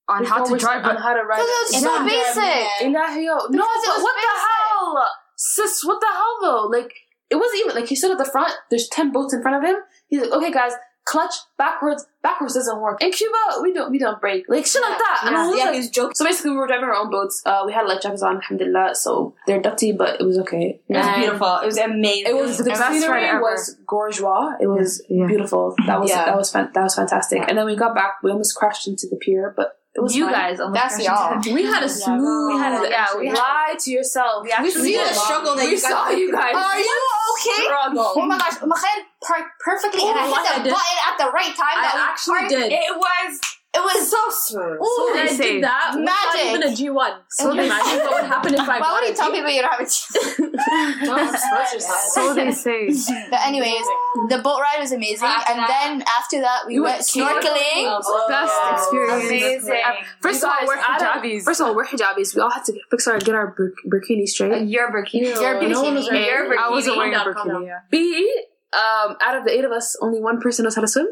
On 0.07 0.23
how 0.25 0.43
to 0.45 0.57
drive. 0.57 0.85
on 0.85 0.95
how 0.97 1.13
to 1.13 1.23
ride. 1.23 1.37
Because 1.37 1.73
it's 1.73 1.81
so 1.83 2.05
basic. 2.05 2.87
Ilahi. 2.87 3.25
No, 3.25 3.47
Because 3.49 3.83
it 3.99 4.01
what 4.03 4.15
the 4.15 4.39
hell? 4.39 5.07
Sis, 5.35 5.83
what 5.85 5.99
the 6.01 6.07
hell 6.07 6.37
though? 6.41 6.67
Like, 6.67 6.91
it 7.29 7.35
wasn't 7.35 7.61
even, 7.65 7.75
like, 7.75 7.87
he 7.89 7.95
stood 7.95 8.11
at 8.11 8.17
the 8.17 8.25
front, 8.25 8.53
there's 8.69 8.87
10 8.89 9.11
boats 9.11 9.33
in 9.33 9.41
front 9.41 9.63
of 9.63 9.69
him. 9.69 9.77
He's 10.07 10.21
like, 10.21 10.31
okay, 10.31 10.51
guys, 10.51 10.71
clutch, 11.05 11.33
backwards, 11.57 12.05
backwards 12.21 12.53
doesn't 12.55 12.81
work. 12.81 13.01
In 13.01 13.11
Cuba, 13.11 13.37
we 13.61 13.73
don't, 13.73 13.89
we 13.91 13.97
don't 13.97 14.19
brake. 14.19 14.43
Like, 14.49 14.65
shit 14.65 14.81
like 14.81 14.97
that. 14.97 15.21
And 15.25 15.35
I 15.37 15.47
was 15.47 15.57
Yeah, 15.57 15.65
like, 15.65 15.75
he's 15.75 15.89
joking. 15.89 16.15
so 16.15 16.25
basically, 16.25 16.51
we 16.51 16.57
were 16.57 16.67
driving 16.67 16.83
our 16.85 16.95
own 16.95 17.09
boats. 17.09 17.41
Uh, 17.45 17.63
we 17.65 17.71
had 17.71 17.85
life 17.87 18.01
jackets 18.01 18.21
on, 18.21 18.35
alhamdulillah, 18.37 18.93
so 18.95 19.33
they're 19.45 19.61
dirty, 19.61 19.93
but 19.93 20.19
it 20.19 20.25
was 20.25 20.37
okay. 20.39 20.81
It 20.89 20.97
was 20.97 21.05
And 21.05 21.21
beautiful. 21.21 21.59
It 21.59 21.65
was 21.65 21.77
amazing. 21.77 22.27
It 22.27 22.35
was 22.35 22.57
the 22.57 22.65
best 22.65 22.81
scenery 22.91 23.39
was 23.39 23.77
gorgeous. 23.87 24.19
It 24.59 24.67
was 24.67 25.01
Yeah. 25.09 25.27
beautiful. 25.27 25.75
That 25.85 26.01
was 26.01 26.09
Yeah. 26.09 26.25
that 26.25 26.35
was 26.37 26.51
fan- 26.51 26.71
that 26.73 26.81
was 26.83 26.95
fantastic. 26.95 27.41
And 27.47 27.57
then 27.57 27.65
we 27.65 27.75
got 27.77 27.95
back. 27.95 28.15
We 28.21 28.31
almost 28.31 28.55
crashed 28.57 28.87
into 28.87 29.07
the 29.09 29.15
pier, 29.15 29.53
but 29.55 29.76
You 30.09 30.25
fine. 30.25 30.33
guys 30.33 30.59
almost 30.59 30.81
That's 30.81 30.95
crashed 30.95 31.09
y'all. 31.09 31.33
into 31.33 31.53
We 31.53 31.63
had 31.63 31.83
a 31.83 31.89
smooth. 31.89 32.53
We 32.53 32.59
had 32.59 32.83
a- 32.83 32.89
yeah, 32.89 33.07
we 33.17 33.27
had- 33.27 33.37
lie 33.37 33.75
to 33.79 33.91
yourself. 33.91 34.43
We 34.43 34.53
We 34.61 34.69
see 34.71 34.95
the 34.97 35.13
struggle 35.13 35.55
that 35.55 35.65
we 35.65 35.71
you 35.71 35.77
saw 35.77 36.09
you 36.09 36.31
guys. 36.31 36.53
Are 36.55 36.79
you 36.79 36.99
okay? 37.33 37.63
Struggle. 37.65 38.13
Oh 38.15 38.25
my 38.25 38.37
gosh, 38.37 38.57
Makhail 38.59 39.01
parked 39.23 39.59
perfectly 39.59 40.01
oh 40.03 40.09
and 40.11 40.19
I 40.19 40.23
Oh, 40.29 40.33
hit 40.43 40.57
the 40.57 40.63
did. 40.65 40.73
button 40.73 40.97
at 41.09 41.17
the 41.17 41.29
right 41.31 41.55
time. 41.55 41.77
I 41.77 41.81
that 41.81 42.09
actually 42.13 42.47
did. 42.47 42.71
It 42.71 42.95
was 42.95 43.39
It 43.77 43.83
was 43.83 44.09
so 44.09 44.21
smooth. 44.29 44.77
Ooh, 44.81 45.13
I 45.13 45.25
they 45.27 45.35
say. 45.35 45.53
did 45.53 45.63
that. 45.63 45.91
with 45.95 46.03
Not 46.03 46.35
Magic. 46.35 46.49
even 46.49 46.63
a 46.63 46.71
G1. 46.75 47.11
So 47.29 47.53
they 47.53 47.65
imagine 47.65 47.99
what 48.05 48.13
would 48.21 48.29
happen 48.29 48.53
if 48.53 48.59
I 48.61 48.79
Why 48.83 48.91
would 48.93 49.01
got 49.01 49.07
you 49.07 49.13
a 49.13 49.15
tell 49.15 49.29
G1? 49.29 49.35
people 49.35 49.51
you 49.51 49.61
don't 49.61 49.71
have 49.71 49.81
a 49.81 51.05
Don't 51.05 51.33
expose 51.33 51.73
yourself. 51.73 51.99
So 52.15 52.33
they 52.33 52.51
say. 52.51 52.89
But 53.29 53.39
anyways, 53.45 53.85
the 54.29 54.39
boat 54.43 54.59
ride 54.61 54.79
was 54.79 54.91
amazing, 54.91 55.27
and 55.49 55.59
then 55.67 56.03
after 56.07 56.39
that 56.41 56.63
we 56.67 56.79
went 56.79 57.01
snorkeling. 57.01 58.01
Best 58.29 58.53
experience. 58.71 59.25
Amazing. 59.29 59.83
First 60.21 60.41
You 60.43 60.49
of 60.49 60.55
all, 60.61 60.67
we're 60.67 60.77
hijabis. 60.77 61.43
First 61.43 61.61
of 61.61 61.67
all, 61.67 61.75
we're 61.75 61.85
hijabis. 61.85 62.35
We 62.35 62.41
all 62.41 62.49
had 62.51 62.63
to 62.65 62.73
fix 62.89 63.07
our 63.07 63.19
get 63.19 63.35
our 63.35 63.47
bur- 63.55 63.73
burkini 63.87 64.27
straight. 64.27 64.67
Your 64.67 64.91
bikini. 64.91 65.33
Your 65.41 65.61
No 65.67 65.83
one 65.83 65.95
was 65.95 66.07
bikini. 66.07 66.11
wearing- 66.11 66.51
Your 66.51 66.59
I 66.59 66.69
wasn't 66.69 66.97
wearing 66.97 67.13
a 67.13 67.33
Calm 67.33 67.47
bikini. 67.49 67.65
Yeah. 67.67 67.79
B, 67.91 68.43
um, 68.73 69.17
out 69.21 69.35
of 69.37 69.45
the 69.45 69.51
eight 69.51 69.65
of 69.65 69.71
us, 69.71 69.97
only 70.01 70.19
one 70.21 70.39
person 70.41 70.63
knows 70.63 70.75
how 70.75 70.81
to 70.81 70.87
swim. 70.87 71.07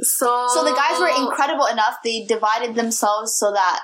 So, 0.00 0.46
So 0.48 0.64
the 0.64 0.72
guys 0.74 1.00
were 1.00 1.08
incredible 1.26 1.66
enough. 1.66 1.96
They 2.04 2.24
divided 2.26 2.74
themselves 2.74 3.34
so 3.38 3.52
that 3.52 3.80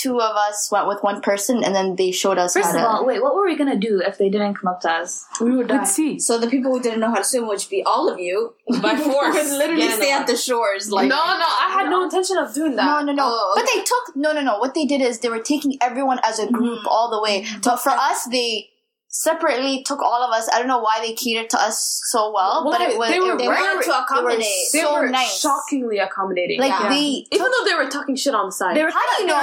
two 0.00 0.20
of 0.20 0.34
us 0.36 0.68
went 0.72 0.88
with 0.88 1.02
one 1.02 1.20
person, 1.20 1.62
and 1.62 1.74
then 1.74 1.96
they 1.96 2.10
showed 2.10 2.38
us 2.38 2.54
First 2.54 2.70
how 2.72 2.76
of 2.76 2.80
to. 2.82 2.88
all, 2.88 3.06
wait, 3.06 3.22
what 3.22 3.34
were 3.34 3.44
we 3.44 3.56
gonna 3.56 3.76
do 3.78 4.00
if 4.04 4.18
they 4.18 4.30
didn't 4.30 4.54
come 4.54 4.68
up 4.68 4.80
to 4.80 4.90
us? 4.90 5.26
We 5.40 5.54
would 5.54 5.68
die. 5.68 5.84
See. 5.84 6.18
So 6.18 6.38
the 6.38 6.46
people 6.48 6.72
who 6.72 6.80
didn't 6.80 7.00
know 7.00 7.10
how 7.10 7.16
to 7.16 7.24
swim, 7.24 7.46
which 7.46 7.68
be 7.68 7.82
all 7.84 8.08
of 8.08 8.18
you, 8.18 8.54
by 8.80 8.96
force, 9.10 9.34
would 9.36 9.58
literally 9.58 9.82
Yeah, 9.84 9.94
stay 9.96 10.10
no. 10.10 10.18
at 10.20 10.26
the 10.26 10.36
shores. 10.36 10.90
Like 10.90 11.08
no, 11.08 11.16
no, 11.16 11.22
I 11.66 11.70
had 11.78 11.90
no 11.90 12.02
intention 12.02 12.38
of 12.38 12.54
doing 12.54 12.74
that. 12.76 12.84
No, 12.86 13.02
no, 13.02 13.12
no. 13.12 13.24
Oh, 13.28 13.52
But 13.54 13.66
they 13.72 13.82
took 13.82 14.16
no, 14.16 14.32
no, 14.32 14.40
no. 14.42 14.58
What 14.58 14.74
they 14.74 14.86
did 14.86 15.02
is 15.02 15.18
they 15.20 15.28
were 15.28 15.40
taking 15.42 15.76
everyone 15.80 16.18
as 16.24 16.38
a 16.38 16.50
group 16.50 16.78
Mm-hmm. 16.78 16.88
all 16.88 17.10
the 17.10 17.20
way. 17.20 17.46
But 17.62 17.76
for 17.76 17.90
us, 17.90 18.24
they 18.24 18.70
separately 19.14 19.82
took 19.84 20.00
all 20.00 20.22
of 20.24 20.30
us. 20.32 20.48
I 20.52 20.58
don't 20.58 20.68
know 20.68 20.80
why 20.80 20.98
they 21.00 21.12
catered 21.12 21.50
to 21.50 21.60
us 21.60 22.00
so 22.06 22.32
well, 22.32 22.64
but 22.64 22.80
it 22.80 22.98
was 22.98 23.10
they 23.10 23.20
were 23.20 23.36
they 23.36 23.46
wanted 23.46 23.84
to 23.84 24.02
accommodate. 24.02 24.38
they 24.40 24.78
They 24.78 24.82
so 24.84 24.94
were 24.94 25.08
nice. 25.08 25.38
shockingly 25.38 25.98
accommodating. 25.98 26.58
Like 26.58 26.70
Yeah. 26.70 26.88
they 26.88 27.26
Even 27.30 27.50
though 27.50 27.64
they 27.64 27.74
were 27.74 27.88
talking 27.90 28.16
shit 28.16 28.34
on 28.34 28.46
the 28.46 28.52
side. 28.52 28.74
they 28.74 28.82
were 28.82 28.90
how 28.90 29.00
do 29.16 29.22
you 29.22 29.28
know? 29.28 29.36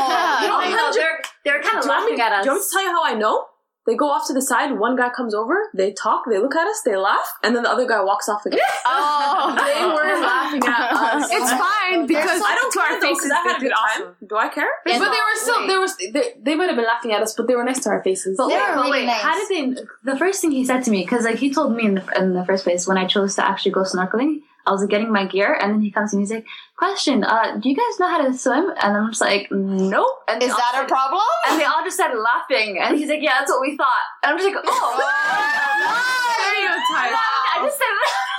You 0.69 0.75
know, 0.75 0.91
they're 0.91 1.21
they're 1.45 1.61
kind 1.61 1.77
of 1.77 1.83
Do 1.83 1.87
you 1.87 1.93
want 1.93 2.11
me- 2.11 2.17
laughing 2.17 2.21
at 2.21 2.31
us. 2.33 2.43
Do 2.43 2.49
you 2.49 2.51
want 2.55 2.61
me 2.61 2.65
to 2.65 2.71
tell 2.73 2.83
you 2.83 2.89
how 2.91 3.03
I 3.05 3.13
know? 3.13 3.45
They 3.89 3.95
go 3.95 4.09
off 4.11 4.27
to 4.27 4.33
the 4.33 4.41
side, 4.51 4.77
one 4.77 4.95
guy 4.95 5.09
comes 5.09 5.33
over, 5.33 5.55
they 5.73 5.91
talk, 5.93 6.25
they 6.29 6.37
look 6.37 6.55
at 6.55 6.67
us, 6.67 6.81
they 6.85 6.95
laugh, 6.95 7.25
and 7.43 7.55
then 7.55 7.63
the 7.63 7.71
other 7.71 7.87
guy 7.87 8.01
walks 8.03 8.29
off 8.29 8.45
again. 8.45 8.59
oh, 8.85 9.55
they 9.57 9.81
were 9.85 10.21
laughing 10.29 10.61
at 10.63 10.91
us. 10.93 11.29
It's 11.31 11.51
fine 11.51 12.05
because 12.05 12.39
I 12.45 12.53
don't 12.53 12.71
to 12.71 12.77
care 12.79 12.93
our 12.93 13.01
though, 13.01 13.09
'cause 13.13 13.19
faces 13.21 13.31
I 13.31 13.41
had 13.47 13.57
a 13.57 13.59
did 13.59 13.65
good 13.65 13.73
awesome. 13.73 14.03
time. 14.03 14.15
Do 14.29 14.35
I 14.37 14.47
care? 14.49 14.69
but 14.85 14.99
they 14.99 14.99
were 15.07 15.35
still, 15.35 15.67
they 15.67 15.77
were, 15.77 15.87
they, 16.13 16.33
they 16.39 16.55
might 16.55 16.67
have 16.67 16.75
been 16.75 16.85
laughing 16.85 17.11
at 17.13 17.21
us, 17.23 17.33
but 17.33 17.47
they 17.47 17.55
were 17.55 17.63
nice 17.63 17.79
to 17.85 17.89
our 17.89 18.03
faces. 18.03 18.37
But 18.37 18.49
They 18.49 18.53
wait, 18.55 18.61
were 18.69 18.75
but 18.75 18.81
really 18.85 18.91
wait, 18.99 19.05
nice. 19.07 19.21
how 19.21 19.33
did 19.47 19.49
they? 19.75 19.81
The 20.11 20.17
first 20.17 20.41
thing 20.41 20.51
he 20.51 20.63
said 20.65 20.83
to 20.83 20.91
me, 20.91 21.01
because 21.03 21.25
like 21.25 21.37
he 21.37 21.51
told 21.51 21.75
me 21.75 21.85
in 21.85 21.95
the 21.95 22.03
in 22.21 22.33
the 22.33 22.45
first 22.45 22.63
place 22.65 22.87
when 22.87 22.97
I 22.99 23.05
chose 23.07 23.35
to 23.35 23.45
actually 23.47 23.71
go 23.71 23.81
snorkeling, 23.81 24.41
I 24.69 24.71
was 24.71 24.85
getting 24.85 25.11
my 25.11 25.25
gear, 25.25 25.57
and 25.59 25.73
then 25.73 25.81
he 25.81 25.89
comes 25.89 26.11
to 26.11 26.17
me, 26.17 26.21
and 26.21 26.29
he's 26.29 26.35
like, 26.37 26.45
"Question, 26.77 27.23
uh, 27.23 27.57
do 27.57 27.67
you 27.69 27.75
guys 27.75 27.99
know 27.99 28.07
how 28.07 28.21
to 28.21 28.31
swim?" 28.37 28.69
And 28.81 28.95
I'm 28.95 29.09
just 29.09 29.19
like, 29.21 29.47
"Nope." 29.49 30.05
And 30.29 30.43
is 30.43 30.49
that 30.49 30.57
a 30.57 30.85
started- 30.85 30.87
problem? 30.87 31.25
And 31.49 31.59
they 31.59 31.65
all 31.65 31.81
just 31.83 31.97
started 31.97 32.19
laughing, 32.21 32.77
and 32.79 32.95
he's 32.97 33.09
like, 33.09 33.23
"Yeah, 33.23 33.39
that's 33.39 33.49
what 33.51 33.61
we 33.61 33.75
thought." 33.75 34.05
And 34.23 34.31
I'm 34.33 34.37
just 34.37 34.47
like, 34.53 34.61
"Oh." 34.63 34.93
Stereotype. 36.39 37.17
I 37.17 37.57
just 37.65 37.77
said 37.77 37.87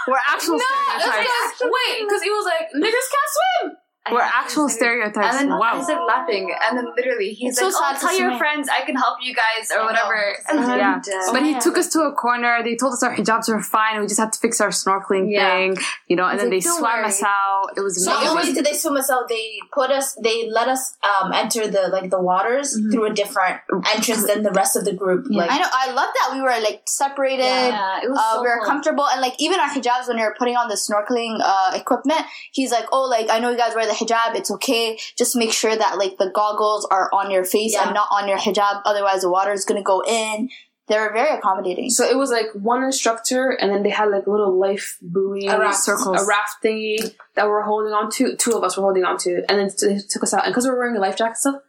We're 0.09 0.23
actual 0.29 0.59
That's 0.59 1.05
stereotypes. 1.05 1.59
because, 1.59 1.71
wait, 1.71 1.97
because 2.07 2.23
he 2.23 2.31
was 2.31 2.45
like, 2.47 2.67
niggas 2.75 3.07
can't 3.15 3.31
swim. 3.37 3.67
We're 4.11 4.21
actual 4.23 4.69
stereotypes. 4.69 5.17
And 5.17 5.25
stereotypes. 5.25 5.39
then 5.39 5.53
I 5.53 5.59
Wow. 5.59 5.83
started 5.83 6.05
laughing, 6.07 6.55
and 6.63 6.79
then 6.79 6.87
literally 6.97 7.31
he's 7.35 7.51
It's 7.51 7.59
so 7.61 7.67
like, 7.67 7.75
sad 7.75 7.97
"Oh, 7.97 8.01
to 8.01 8.07
tell 8.07 8.19
your 8.19 8.31
me. 8.31 8.39
friends 8.39 8.69
I 8.73 8.81
can 8.87 8.97
help 8.97 9.19
you 9.21 9.35
guys 9.35 9.71
or 9.77 9.85
whatever." 9.85 10.17
And 10.49 10.59
And 10.61 10.79
Yeah. 10.81 11.01
But 11.33 11.43
he 11.43 11.59
took 11.61 11.77
us 11.77 11.89
to 11.95 12.01
a 12.03 12.13
corner. 12.13 12.63
They 12.65 12.77
told 12.77 12.95
us 12.95 13.03
our 13.03 13.15
hijabs 13.15 13.49
were 13.53 13.61
fine. 13.63 14.01
We 14.01 14.07
just 14.07 14.19
had 14.19 14.33
to 14.33 14.39
fix 14.41 14.61
our 14.61 14.71
snorkeling 14.71 15.31
Yeah. 15.31 15.51
thing, 15.51 15.77
you 16.09 16.17
know. 16.17 16.25
And 16.25 16.41
He's 16.41 16.43
then 16.43 16.51
like, 16.51 16.65
they 16.65 16.69
swam 16.81 16.83
worry." 17.01 17.05
us 17.05 17.23
out. 17.23 17.67
It 17.77 17.83
was 17.83 18.03
So 18.03 18.11
amazing. 18.11 18.27
not 18.35 18.37
only 18.41 18.53
did 18.55 18.65
they 18.65 18.73
swim 18.73 18.97
us 18.97 19.11
out, 19.11 19.29
they 19.29 19.59
put 19.73 19.91
us, 19.91 20.15
they 20.15 20.49
let 20.51 20.69
us 20.69 20.97
um, 21.11 21.33
enter 21.33 21.69
the 21.69 21.89
like 21.89 22.09
the 22.11 22.21
waters 22.21 22.69
Mm-hmm. 22.77 22.91
through 22.93 23.07
a 23.07 23.13
different 23.13 23.61
entrance 23.95 24.25
than 24.27 24.43
the 24.43 24.51
rest 24.53 24.77
of 24.77 24.85
the 24.87 24.93
group. 24.95 25.27
Like 25.29 25.51
I 25.53 25.59
know. 25.59 25.69
I 25.73 25.93
love 25.93 26.09
that 26.19 26.29
we 26.35 26.41
were 26.41 26.57
like 26.69 26.83
separated. 26.87 27.45
Yeah, 27.45 28.01
it 28.03 28.09
was 28.11 28.19
uh, 28.19 28.35
so 28.35 28.43
we 28.43 28.49
were 28.49 28.59
cool. 28.61 28.67
comfortable 28.67 29.07
and 29.13 29.21
like 29.21 29.35
even 29.39 29.61
our 29.61 29.69
hijabs 29.69 30.09
when 30.09 30.17
we 30.17 30.23
were 30.23 30.35
putting 30.39 30.57
on 30.57 30.69
the 30.69 30.75
snorkeling 30.75 31.39
uh, 31.43 31.73
equipment 31.75 32.23
he's 32.53 32.71
like 32.73 32.87
oh 32.93 33.03
like 33.03 33.29
i 33.31 33.39
know 33.39 33.51
you 33.51 33.57
guys 33.57 33.75
wear 33.75 33.87
the 33.91 33.97
hijab 34.01 34.31
it's 34.41 34.51
okay 34.57 34.99
just 35.21 35.35
make 35.43 35.53
sure 35.53 35.75
that 35.83 35.99
like 36.03 36.15
the 36.23 36.31
goggles 36.41 36.87
are 36.97 37.07
on 37.13 37.31
your 37.35 37.45
face 37.45 37.73
Yeah. 37.75 37.85
and 37.87 37.95
not 38.01 38.09
on 38.19 38.29
your 38.31 38.39
hijab 38.39 38.83
otherwise 38.91 39.21
the 39.27 39.31
water 39.37 39.53
is 39.53 39.65
gonna 39.65 39.83
go 39.95 39.99
in 40.07 40.49
they 40.89 40.99
were 40.99 41.13
very 41.13 41.33
accommodating 41.39 41.89
So 41.91 42.03
it 42.05 42.17
was 42.23 42.31
like 42.33 42.47
one 42.73 42.83
instructor, 42.83 43.51
and 43.51 43.71
then 43.73 43.85
they 43.85 43.91
had 43.91 44.07
like 44.17 44.27
a 44.27 44.31
little 44.37 44.59
life 44.59 44.99
buoy 45.01 45.47
A 45.47 45.57
raft. 45.57 45.79
circles, 45.85 46.21
a 46.21 46.27
raft 46.27 46.55
thingy 46.65 47.15
that 47.37 47.47
we're 47.47 47.63
holding 47.63 47.93
on 47.93 48.11
to. 48.17 48.35
Two 48.35 48.55
of 48.59 48.65
us 48.65 48.77
were 48.77 48.83
holding 48.83 49.05
on 49.05 49.17
to, 49.19 49.33
and 49.49 49.55
then 49.61 49.69
they 49.81 50.01
took 50.13 50.25
us 50.25 50.35
out. 50.35 50.43
And 50.47 50.51
because 50.53 50.65
we 50.65 50.71
were 50.73 50.79
wearing 50.83 50.97
a 50.97 51.01
life 51.07 51.17
jacket 51.17 51.37
stuff, 51.37 51.61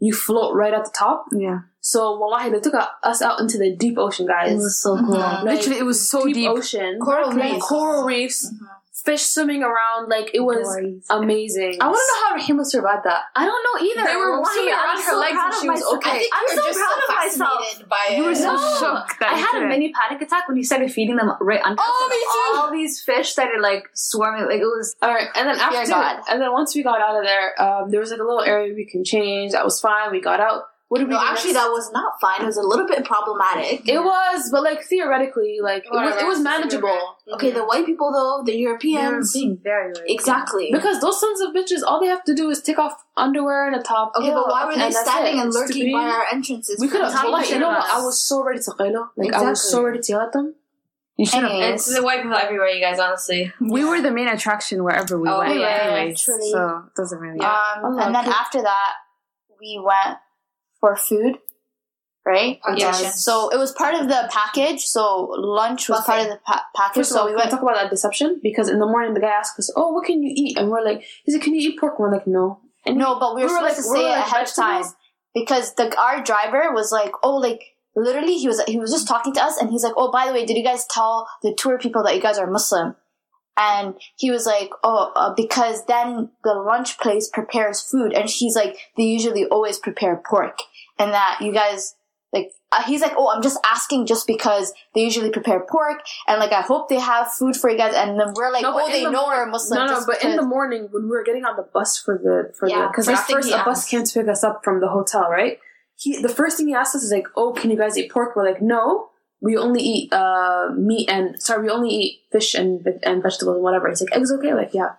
you 0.00 0.12
float 0.12 0.56
right 0.56 0.74
at 0.74 0.84
the 0.84 0.90
top. 0.90 1.26
yeah. 1.30 1.58
So 1.82 2.18
wallahi, 2.18 2.50
they 2.50 2.58
took 2.58 2.74
us 3.04 3.22
out 3.22 3.38
into 3.38 3.58
the 3.58 3.76
deep 3.76 3.96
ocean, 3.96 4.26
guys. 4.26 4.50
It 4.50 4.56
was 4.56 4.82
so 4.82 4.96
cool. 4.96 5.18
Like, 5.20 5.44
Literally, 5.44 5.78
it 5.78 5.84
was 5.92 6.10
so 6.10 6.26
deep. 6.26 6.50
ocean, 6.50 6.98
Coral 7.00 7.30
reefs. 7.30 7.64
coral 7.68 8.02
reefs, 8.04 8.40
mm-hmm. 8.52 8.64
Fish 9.04 9.22
swimming 9.22 9.62
around. 9.62 10.08
Like 10.08 10.30
it 10.34 10.40
was 10.40 10.66
amazing. 11.10 11.78
I 11.80 11.86
want 11.86 11.98
to 12.00 12.08
know 12.08 12.20
how 12.24 12.36
Rahima 12.36 12.64
survived 12.64 13.04
that. 13.04 13.22
I 13.36 13.44
don't 13.44 13.62
know 13.62 13.86
either. 13.86 14.04
They 14.08 14.16
were 14.16 14.32
Wallahi, 14.40 14.54
swimming 14.54 14.74
I'm 14.74 14.84
around 14.88 14.96
her 15.04 15.10
so 15.10 15.18
legs 15.18 15.38
and 15.38 15.54
she 15.60 15.68
was 15.68 15.80
myself. 15.80 15.96
okay. 15.96 16.10
I 16.10 16.18
think 16.18 16.32
I'm 16.34 16.48
so 16.56 16.64
just 16.64 16.78
proud 16.78 16.90
so 16.90 17.02
of 17.04 17.14
myself. 17.14 17.60
fascinated 17.60 17.88
by 17.88 18.04
You 18.16 18.24
were 18.24 18.34
so 18.34 18.52
No, 18.54 18.76
shook 18.80 19.18
that 19.20 19.32
I 19.34 19.38
had 19.38 19.62
a 19.62 19.66
mini 19.68 19.92
panic 19.92 20.22
attack 20.22 20.48
when 20.48 20.56
he 20.56 20.62
started 20.62 20.92
feeding 20.92 21.16
them 21.16 21.30
right 21.40 21.60
under 21.62 21.80
us. 21.80 21.86
Oh, 21.88 22.08
me 22.10 22.16
too. 22.16 22.60
All 22.60 22.72
these 22.72 23.02
fish 23.02 23.30
started 23.30 23.60
like 23.60 23.88
swarming. 23.94 24.46
Like 24.46 24.60
it 24.60 24.64
was. 24.64 24.96
All 25.02 25.12
right, 25.12 25.28
and 25.36 25.48
then 25.48 25.58
after, 25.58 25.90
God. 25.90 26.20
and 26.30 26.40
then 26.40 26.52
once 26.52 26.74
we 26.74 26.82
got 26.82 27.00
out 27.00 27.16
of 27.16 27.24
there, 27.24 27.60
um, 27.60 27.90
there 27.90 28.00
was 28.00 28.10
like 28.10 28.20
a 28.20 28.24
little 28.24 28.42
area 28.42 28.74
we 28.74 28.86
can 28.86 29.04
change. 29.04 29.52
That 29.52 29.64
was 29.64 29.80
fine. 29.80 30.10
We 30.12 30.20
got 30.20 30.40
out. 30.40 30.64
What 30.94 31.00
did 31.00 31.08
we 31.08 31.14
No, 31.14 31.18
do 31.20 31.26
actually, 31.26 31.52
next? 31.54 31.64
that 31.64 31.70
was 31.72 31.90
not 31.92 32.20
fine. 32.20 32.40
It 32.40 32.46
was 32.46 32.56
a 32.56 32.62
little 32.62 32.86
bit 32.86 33.04
problematic. 33.04 33.88
It 33.88 33.98
was, 33.98 34.48
but 34.52 34.62
like 34.62 34.84
theoretically, 34.84 35.58
like 35.60 35.84
it 35.86 35.90
was, 35.90 36.14
it 36.22 36.24
was 36.24 36.38
manageable. 36.38 37.16
Okay, 37.34 37.50
the 37.50 37.64
white 37.64 37.84
people 37.84 38.12
though, 38.12 38.44
the 38.44 38.52
They 38.52 38.58
were 38.58 38.68
Europeans, 38.68 39.32
being 39.32 39.58
very, 39.60 39.92
very 39.92 40.06
exactly. 40.14 40.68
Because 40.70 41.00
those 41.00 41.18
sons 41.18 41.40
of 41.40 41.48
bitches, 41.52 41.82
all 41.84 42.00
they 42.00 42.06
have 42.06 42.22
to 42.24 42.34
do 42.34 42.48
is 42.48 42.62
take 42.62 42.78
off 42.78 43.02
underwear 43.16 43.66
and 43.66 43.74
a 43.74 43.82
top. 43.82 44.12
okay, 44.14 44.30
but 44.30 44.46
why 44.46 44.66
were 44.66 44.76
they 44.76 44.92
standing 44.92 45.40
and 45.40 45.52
lurking 45.52 45.74
Stupid. 45.74 45.92
by 45.94 46.04
our 46.04 46.26
entrances? 46.30 46.78
We 46.78 46.86
could 46.86 47.00
have. 47.00 47.12
Talking 47.12 47.32
Like, 47.32 47.50
you 47.50 47.58
know 47.58 47.70
what? 47.70 47.84
I 47.90 47.98
was 48.00 48.22
so 48.22 48.44
ready 48.44 48.60
to 48.60 48.70
qila. 48.70 49.08
Like 49.16 49.32
I 49.32 49.42
was 49.50 49.68
so 49.68 49.82
ready 49.82 49.98
to 50.00 50.12
yell 50.12 50.20
at 50.20 50.32
them. 50.32 50.54
You 51.16 51.26
should 51.26 51.42
have. 51.42 51.50
Anyways. 51.50 51.74
It's 51.88 51.96
the 51.96 52.04
white 52.04 52.22
people 52.22 52.36
everywhere, 52.36 52.68
you 52.68 52.80
guys. 52.80 53.00
Honestly, 53.00 53.52
We 53.60 53.84
were 53.84 54.00
the 54.00 54.10
main 54.12 54.28
attraction 54.28 54.84
wherever 54.84 55.18
we 55.18 55.28
Oh, 55.28 55.38
went, 55.38 55.58
yeah, 55.58 55.66
anyways. 55.90 56.20
truly. 56.22 56.50
So 56.52 56.84
it 56.86 56.94
doesn't 56.96 57.18
really. 57.18 57.40
um, 57.40 57.98
and 57.98 58.14
then 58.14 58.26
after 58.26 58.62
that 58.62 58.92
we 59.60 59.80
went 59.82 60.18
for 60.84 60.94
food 61.08 61.34
right 62.32 62.58
Yes. 62.76 63.22
so 63.24 63.34
it 63.54 63.58
was 63.64 63.72
part 63.72 63.94
of 64.00 64.08
the 64.08 64.20
package 64.38 64.80
so 64.96 65.04
lunch 65.62 65.88
was 65.88 66.02
part 66.04 66.22
of 66.22 66.28
the 66.28 66.38
pa- 66.48 66.64
package 66.80 67.00
First 67.02 67.12
so 67.12 67.20
all, 67.20 67.26
we 67.30 67.34
went 67.40 67.50
talk 67.50 67.62
about 67.66 67.76
that 67.80 67.90
deception 67.90 68.40
because 68.42 68.68
in 68.74 68.78
the 68.84 68.86
morning 68.94 69.12
the 69.14 69.20
guy 69.26 69.34
asked 69.42 69.58
us, 69.58 69.70
"Oh, 69.76 69.88
what 69.94 70.04
can 70.08 70.22
you 70.22 70.32
eat?" 70.42 70.56
And 70.58 70.70
we're 70.70 70.84
like, 70.90 71.00
"Is 71.26 71.34
it 71.34 71.42
can 71.42 71.54
you 71.54 71.62
eat 71.68 71.78
pork?" 71.80 71.98
We're 71.98 72.12
like, 72.16 72.26
"No." 72.26 72.44
And 72.86 72.96
No, 73.04 73.10
but 73.22 73.34
we 73.34 73.42
were 73.42 73.48
we 73.48 73.54
were 73.54 73.68
supposed 73.70 73.76
like- 73.76 73.76
to 73.76 73.82
say 73.82 74.04
it 74.06 74.16
like 74.18 74.26
ahead 74.26 74.48
of 74.48 74.54
time 74.54 74.84
because 75.34 75.66
the 75.74 75.86
our 76.06 76.22
driver 76.30 76.64
was 76.78 76.90
like, 77.00 77.12
"Oh, 77.22 77.36
like 77.48 77.62
literally, 77.94 78.36
he 78.42 78.48
was 78.48 78.58
he 78.74 78.78
was 78.84 78.90
just 78.96 79.06
talking 79.12 79.32
to 79.34 79.42
us, 79.48 79.56
and 79.60 79.68
he's 79.70 79.84
like, 79.88 79.98
"Oh, 80.02 80.10
by 80.18 80.26
the 80.26 80.32
way, 80.36 80.44
did 80.46 80.56
you 80.56 80.64
guys 80.70 80.86
tell 80.96 81.28
the 81.42 81.54
tour 81.62 81.76
people 81.78 82.02
that 82.04 82.14
you 82.16 82.22
guys 82.28 82.38
are 82.38 82.50
Muslim?" 82.58 82.96
and 83.56 83.94
he 84.16 84.30
was 84.30 84.46
like, 84.46 84.70
"Oh, 84.82 85.12
uh, 85.14 85.32
because 85.42 85.84
then 85.86 86.30
the 86.42 86.54
lunch 86.54 86.98
place 87.04 87.28
prepares 87.38 87.80
food," 87.90 88.12
and 88.12 88.28
he's 88.28 88.56
like, 88.56 88.74
"They 88.96 89.04
usually 89.04 89.44
always 89.46 89.78
prepare 89.78 90.20
pork, 90.28 90.58
and 90.98 91.12
that 91.12 91.38
you 91.40 91.52
guys." 91.52 91.94
Like 92.32 92.50
uh, 92.72 92.82
he's 92.82 93.00
like, 93.00 93.12
oh, 93.16 93.32
I'm 93.32 93.42
just 93.42 93.60
asking 93.64 94.06
just 94.06 94.26
because 94.26 94.72
they 94.92 95.04
usually 95.04 95.30
prepare 95.30 95.60
pork, 95.60 96.00
and 96.26 96.40
like 96.40 96.50
I 96.50 96.62
hope 96.62 96.88
they 96.88 96.98
have 96.98 97.30
food 97.32 97.56
for 97.56 97.70
you 97.70 97.78
guys. 97.78 97.94
And 97.94 98.18
then 98.18 98.32
we're 98.34 98.50
like, 98.50 98.62
No, 98.62 98.72
oh, 98.74 98.90
they 98.90 99.04
the 99.04 99.10
know 99.12 99.26
mor- 99.26 99.36
we're 99.36 99.46
Muslim. 99.46 99.86
No, 99.86 100.00
no, 100.00 100.04
but 100.04 100.24
in 100.24 100.34
the 100.34 100.42
morning 100.42 100.88
when 100.90 101.04
we 101.04 101.10
were 101.10 101.22
getting 101.22 101.44
on 101.44 101.54
the 101.54 101.62
bus 101.62 101.96
for 101.96 102.18
the 102.18 102.52
for 102.58 102.68
Yeah, 102.68 102.82
the 102.82 102.88
because 102.88 103.08
at 103.08 103.24
first 103.28 103.52
a 103.52 103.62
bus 103.64 103.88
to 103.88 104.02
pick 104.02 104.26
us 104.26 104.42
up 104.42 104.64
from 104.64 104.80
the 104.80 104.88
hotel, 104.88 105.28
right? 105.30 105.60
He 105.96 106.20
the 106.20 106.28
first 106.28 106.56
thing 106.56 106.66
he 106.66 106.74
asked 106.74 106.96
us 106.96 107.04
is 107.04 107.12
like, 107.12 107.28
"Oh, 107.36 107.52
can 107.52 107.70
you 107.70 107.76
guys 107.76 107.96
eat 107.96 108.10
pork?" 108.10 108.34
We're 108.34 108.44
like, 108.44 108.60
"No, 108.60 109.10
we 109.40 109.56
only 109.56 109.80
eat 109.80 110.12
uh 110.12 110.70
meat 110.76 111.08
and 111.08 111.40
sorry, 111.40 111.62
we 111.62 111.70
only 111.70 111.90
eat 111.90 112.22
fish 112.32 112.54
and 112.54 112.84
and 113.04 113.22
vegetables 113.22 113.54
and 113.54 113.62
whatever." 113.62 113.88
He's 113.88 114.00
like, 114.00 114.16
"Eggs 114.16 114.32
okay?" 114.32 114.54
Like, 114.54 114.74
yeah. 114.74 114.94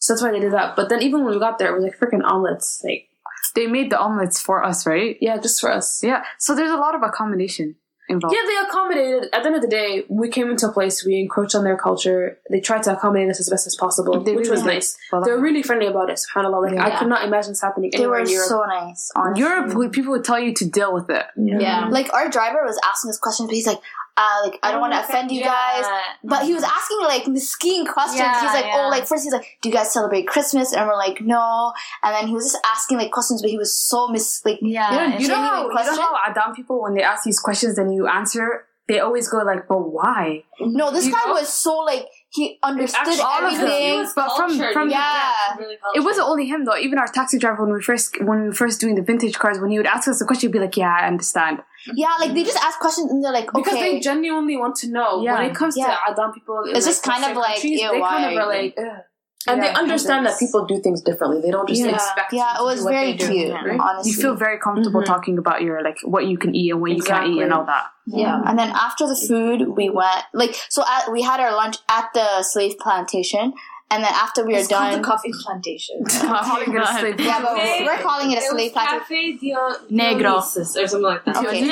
So 0.00 0.12
that's 0.12 0.22
why 0.22 0.32
they 0.32 0.40
did 0.40 0.54
that. 0.54 0.74
But 0.74 0.88
then 0.88 1.02
even 1.02 1.24
when 1.24 1.34
we 1.34 1.38
got 1.38 1.58
there, 1.60 1.70
it 1.70 1.74
was 1.78 1.84
like 1.84 1.98
freaking 2.00 2.24
omelets. 2.24 2.82
Like, 2.82 3.09
They 3.54 3.66
made 3.66 3.90
the 3.90 3.98
omelets 3.98 4.40
for 4.40 4.64
us, 4.64 4.86
right? 4.86 5.16
yeah, 5.20 5.36
just 5.38 5.60
for 5.60 5.70
us. 5.70 6.02
Yeah. 6.02 6.22
So 6.38 6.54
there's 6.54 6.70
a 6.70 6.76
lot 6.76 6.94
of 6.94 7.02
accommodation 7.02 7.76
involved. 8.08 8.34
Yeah, 8.34 8.42
they 8.46 8.56
accommodated. 8.68 9.28
At 9.32 9.42
the 9.42 9.46
end 9.48 9.56
of 9.56 9.62
the 9.62 9.68
day, 9.68 10.04
we 10.08 10.28
came 10.28 10.50
into 10.50 10.66
a 10.68 10.72
place, 10.72 11.04
we 11.04 11.20
encroached 11.20 11.54
on 11.54 11.62
their 11.64 11.76
culture. 11.76 12.38
They 12.50 12.60
tried 12.60 12.82
to 12.84 12.96
accommodate 12.96 13.30
us 13.30 13.38
as 13.40 13.48
best 13.48 13.66
as 13.68 13.76
possible, 13.76 14.22
They 14.24 14.34
which 14.34 14.48
really 14.48 14.50
was 14.50 14.64
nice. 14.64 14.96
Well, 15.12 15.22
They 15.22 15.30
were 15.30 15.40
really 15.40 15.62
friendly 15.62 15.86
about 15.86 16.10
it, 16.10 16.18
subhanAllah. 16.18 16.62
Like, 16.70 16.78
I 16.78 16.88
Yeah. 16.88 16.98
could 16.98 17.08
not 17.08 17.24
imagine 17.24 17.52
this 17.52 17.60
happening 17.60 17.90
they 17.92 17.98
anywhere 17.98 18.18
were 18.20 18.24
in 18.24 18.30
Europe. 18.30 18.48
so 18.48 18.64
nice. 18.64 19.10
Honestly. 19.14 19.42
Europe, 19.44 19.92
people 19.92 20.10
would 20.12 20.24
tell 20.24 20.40
you 20.40 20.52
to 20.54 20.64
deal 20.68 20.92
with 20.92 21.08
it. 21.10 21.24
Yeah. 21.36 21.86
Like 21.88 22.12
our 22.12 22.28
driver 22.28 22.62
was 22.64 22.78
asking 22.84 23.10
us 23.10 23.18
questions, 23.18 23.46
but 23.48 23.54
he's 23.54 23.66
like, 23.66 23.78
uh, 24.16 24.40
like 24.44 24.58
I 24.62 24.72
don't 24.72 24.80
want 24.80 24.92
to 24.92 25.00
offend 25.00 25.30
you 25.30 25.42
guys. 25.42 25.84
But 26.24 26.44
he 26.44 26.52
was 26.54 26.62
asking 26.64 26.98
like 27.02 27.24
skiing 27.40 27.86
questions. 27.86 28.20
Yeah, 28.20 28.40
he's 28.40 28.52
like, 28.54 28.66
yeah. 28.66 28.82
oh, 28.84 28.88
like 28.90 29.06
first 29.06 29.24
he's 29.24 29.32
like, 29.32 29.58
do 29.62 29.68
you 29.68 29.74
guys 29.74 29.92
celebrate 29.92 30.26
Christmas? 30.26 30.72
And 30.74 30.86
we're 30.86 30.96
like, 30.96 31.20
no. 31.20 31.72
And 32.02 32.14
then 32.14 32.26
he 32.28 32.34
was 32.34 32.44
just 32.52 32.58
asking 32.66 32.98
like 32.98 33.10
questions, 33.10 33.40
but 33.42 33.50
he 33.50 33.56
was 33.58 33.74
so 33.74 34.08
mis 34.08 34.44
like, 34.44 34.58
Yeah. 34.60 34.90
you 34.92 35.10
know, 35.10 35.18
You 35.18 35.28
know 35.28 35.34
how, 35.36 35.62
you 35.62 35.68
know 35.68 35.74
question. 35.74 35.94
how 35.96 36.14
Adam 36.26 36.54
people, 36.54 36.82
when 36.82 36.94
they 36.94 37.02
ask 37.02 37.24
these 37.24 37.40
questions 37.40 37.78
and 37.78 37.94
you 37.94 38.06
answer, 38.06 38.66
they 38.88 38.98
always 39.00 39.28
go 39.28 39.38
like, 39.38 39.68
but 39.68 39.78
why? 39.78 40.42
No, 40.60 40.90
this 40.90 41.06
You 41.06 41.12
guy 41.12 41.26
know? 41.26 41.34
was 41.34 41.48
so 41.48 41.76
like 41.78 42.06
he 42.32 42.58
understood 42.62 43.00
actually 43.08 43.20
all 43.20 43.44
of 43.44 43.52
them. 43.54 43.60
everything. 43.66 44.12
But 44.14 44.36
from, 44.36 44.72
from 44.72 44.90
Yeah. 44.90 45.32
It 45.94 46.00
wasn't 46.00 46.28
only 46.28 46.46
him 46.46 46.64
though. 46.64 46.76
Even 46.76 46.98
our 46.98 47.06
taxi 47.08 47.38
driver, 47.38 47.64
when 47.64 47.74
we 47.74 47.82
first 47.82 48.16
when 48.22 48.40
we 48.42 48.46
were 48.48 48.54
first 48.54 48.80
doing 48.80 48.94
the 48.94 49.02
vintage 49.02 49.36
cars, 49.38 49.58
when 49.60 49.70
he 49.70 49.78
would 49.78 49.86
ask 49.86 50.06
us 50.08 50.20
a 50.20 50.24
question, 50.24 50.48
he'd 50.48 50.52
be 50.52 50.60
like, 50.60 50.76
"Yeah, 50.76 50.94
I 51.00 51.06
understand." 51.06 51.62
Yeah, 51.94 52.14
like 52.20 52.34
they 52.34 52.44
just 52.44 52.58
ask 52.62 52.78
questions 52.78 53.10
and 53.10 53.24
they're 53.24 53.32
like, 53.32 53.48
okay. 53.54 53.60
Because 53.62 53.78
they 53.80 54.00
genuinely 54.00 54.56
want 54.56 54.76
to 54.76 54.88
know. 54.90 55.22
Yeah. 55.22 55.38
When 55.38 55.50
it 55.50 55.54
comes 55.56 55.76
Yeah. 55.78 55.86
to 55.86 55.96
Adam 56.10 56.32
people, 56.32 56.60
It's 56.66 56.74
like, 56.74 56.84
just 56.84 57.02
kind 57.02 57.24
of 57.24 57.36
like, 57.36 57.54
countries, 57.54 57.80
ew, 57.80 57.90
they 57.92 58.00
why 58.00 58.10
kind 58.10 58.36
of 58.38 58.42
are 58.42 58.46
like, 58.46 58.74
Ugh. 58.78 58.98
And 59.48 59.62
Yeah, 59.62 59.72
they 59.72 59.74
understand 59.78 60.26
that 60.26 60.38
people 60.38 60.64
do 60.66 60.80
things 60.80 61.00
differently. 61.02 61.40
They 61.40 61.50
don't 61.50 61.66
just 61.68 61.80
Yeah. 61.82 61.94
expect. 61.94 62.32
yeah, 62.32 62.54
you 62.58 62.62
it 62.62 62.64
was 62.72 62.82
very 62.84 63.12
they 63.12 63.16
do, 63.18 63.28
cute, 63.28 63.52
right? 63.52 63.80
honestly. 63.80 64.12
You 64.12 64.16
feel 64.20 64.34
very 64.34 64.58
comfortable 64.58 65.00
Mhm. 65.02 65.06
talking 65.06 65.38
about 65.38 65.62
your 65.62 65.82
like 65.82 65.98
what 66.04 66.26
you 66.26 66.36
can 66.38 66.54
eat 66.54 66.70
and 66.72 66.80
what 66.82 66.90
you 66.92 67.02
can't 67.02 67.26
eat 67.28 67.40
and 67.42 67.52
all 67.52 67.64
that. 67.64 67.86
Yeah. 68.06 68.40
And 68.46 68.58
then 68.58 68.70
after 68.70 69.06
the 69.06 69.16
food, 69.16 69.68
we 69.76 69.88
went 69.88 70.24
like 70.34 70.54
so. 70.68 70.82
At, 70.86 71.10
we 71.12 71.22
had 71.22 71.40
our 71.40 71.52
lunch 71.52 71.76
at 71.88 72.10
the 72.12 72.42
slave 72.42 72.78
plantation, 72.78 73.54
and 73.90 74.04
then 74.04 74.12
after 74.12 74.44
we 74.44 74.52
were 74.52 74.58
It's 74.60 74.68
called 74.68 74.90
done, 74.90 75.00
the 75.00 75.06
coffee 75.08 75.32
plantation. 75.42 75.96
I'm 76.22 76.44
calling 76.44 76.74
it 76.74 76.82
a 76.82 76.86
slave. 76.98 77.20
yeah, 77.20 77.40
but 77.40 77.52
Okay. 77.52 77.84
we're 77.86 77.98
calling 77.98 78.30
it 78.32 78.38
a 78.38 78.42
slave 78.42 78.72
plantation. 78.72 79.00
Cafe 79.00 79.32
Dio- 79.40 79.76
Negro. 79.90 80.36
Or 80.38 80.42
something 80.42 81.02
like 81.02 81.24
that. 81.24 81.36
Okay. 81.38 81.60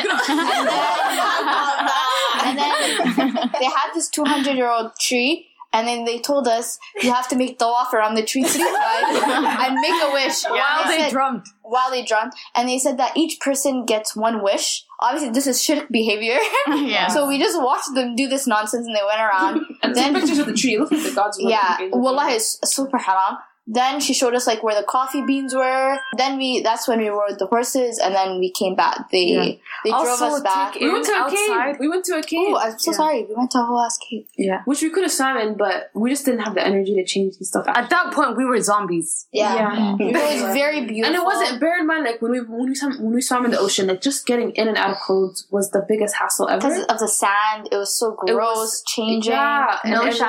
and 2.45 2.59
then 2.59 3.51
they 3.61 3.65
had 3.67 3.93
this 3.95 4.09
200 4.09 4.57
year 4.57 4.71
old 4.71 4.97
tree. 4.99 5.48
And 5.73 5.87
then 5.87 6.05
they 6.07 6.19
told 6.19 6.49
us 6.49 6.79
you 7.03 7.13
have 7.13 7.29
to 7.29 7.37
make 7.37 7.59
tawaf 7.59 7.93
around 7.93 8.15
the 8.15 8.23
tree 8.25 8.43
three 8.43 8.63
times 8.63 9.23
and 9.65 9.75
make 9.81 10.03
a 10.03 10.11
wish 10.13 10.43
While 10.45 10.83
And 10.83 10.91
they 10.91 10.99
said- 10.99 11.11
drummed. 11.11 11.45
while 11.63 11.91
they 11.91 12.03
drummed. 12.05 12.33
And 12.55 12.69
they 12.69 12.79
said 12.79 12.97
that 12.99 13.17
each 13.17 13.39
person 13.41 13.85
gets 13.85 14.17
one 14.17 14.43
wish. 14.43 14.85
Obviously, 15.01 15.31
this 15.31 15.47
is 15.47 15.63
shirk 15.63 15.89
behavior. 15.91 16.39
Yeah. 16.69 17.09
so 17.09 17.29
we 17.29 17.39
just 17.39 17.61
watched 17.61 17.95
them 17.95 18.17
do 18.17 18.29
this 18.29 18.47
nonsense 18.47 18.87
and 18.87 18.97
they 18.97 19.03
went 19.05 19.21
around. 19.21 19.61
And 19.83 19.95
Then- 19.95 20.13
then 20.15 20.21
pictures 20.23 20.39
of 20.39 20.47
the 20.47 20.55
tree. 20.55 20.75
It 20.75 20.81
looks 20.81 20.93
like 20.93 21.03
the 21.03 21.15
gods. 21.15 21.39
were 21.43 21.51
Yeah, 21.51 21.77
looking 21.81 22.01
wallah 22.01 22.29
is 22.29 22.59
super 22.65 22.99
haram. 22.99 23.37
Then 23.71 24.01
she 24.01 24.15
showed 24.15 24.35
us 24.35 24.47
like 24.47 24.63
where 24.63 24.75
the 24.75 24.87
coffee 24.87 25.23
beans 25.27 25.55
were. 25.55 25.99
Then 26.17 26.39
we 26.39 26.63
that's 26.63 26.89
when 26.89 26.99
we 27.01 27.09
rode 27.09 27.39
the 27.39 27.47
horses, 27.47 27.99
and 27.99 28.15
then 28.15 28.39
we 28.41 28.51
came 28.51 28.75
back. 28.75 29.11
They 29.13 29.25
Yeah. 29.27 29.53
they 29.85 29.91
drove 29.91 30.23
us 30.23 30.41
back. 30.41 30.73
take 30.73 30.83
We 30.83 30.91
went 30.91 31.05
to 31.05 31.13
a 31.13 31.17
Outside. 31.17 31.37
cave. 31.73 31.77
We 31.79 31.89
went 31.89 32.05
to 32.07 32.17
a 32.17 32.23
cave. 32.23 32.49
Oh, 32.55 32.57
I'm 32.57 32.79
so 32.79 32.91
Yeah. 32.93 32.97
sorry. 32.97 33.25
We 33.29 33.35
went 33.35 33.51
to 33.51 33.59
a 33.59 33.63
whole 33.65 33.79
ass 33.81 33.99
cave. 33.99 34.25
Yeah. 34.39 34.63
Which 34.65 34.81
we 34.81 34.89
could 34.89 35.03
have 35.03 35.13
swam 35.13 35.37
in, 35.37 35.57
but 35.59 35.91
we 35.95 36.09
just 36.09 36.25
didn't 36.25 36.41
have 36.41 36.55
the 36.55 36.65
energy 36.67 36.95
to 36.95 37.05
change 37.05 37.35
and 37.37 37.47
stuff. 37.47 37.67
At 37.69 37.91
that 37.91 38.13
point, 38.15 38.37
we 38.39 38.47
were 38.47 38.59
zombies. 38.61 39.27
Yeah, 39.33 39.55
Yeah. 39.55 39.71
Mm-hmm. 39.77 40.03
it 40.03 40.15
was 40.45 40.55
very 40.55 40.81
beautiful. 40.87 41.05
And 41.07 41.15
it 41.15 41.25
wasn't. 41.25 41.61
Bear 41.61 41.79
in 41.81 41.87
mind, 41.87 42.05
like 42.05 42.23
when 42.23 42.33
we 42.33 42.41
when 42.41 42.69
we 42.71 42.75
swam 42.75 42.93
when 43.03 43.13
we 43.15 43.21
swam 43.21 43.45
in 43.45 43.51
the 43.51 43.59
ocean, 43.61 43.87
like 43.89 44.01
just 44.01 44.27
getting 44.27 44.51
in 44.53 44.67
and 44.69 44.79
out 44.79 44.91
of 44.93 44.97
clothes 44.99 45.47
was 45.51 45.71
the 45.73 45.85
biggest 45.87 46.15
hassle 46.17 46.49
ever. 46.49 46.59
because 46.67 46.85
of 46.87 46.99
the 46.99 47.09
sand. 47.09 47.69
It 47.71 47.77
was 47.77 47.93
so 47.99 48.17
It 48.27 48.33
gross, 48.33 48.57
was- 48.57 48.83
changing. 48.87 49.33
Yeah, 49.33 49.79
and 49.85 49.93
No 49.93 49.99
everything- 50.01 50.21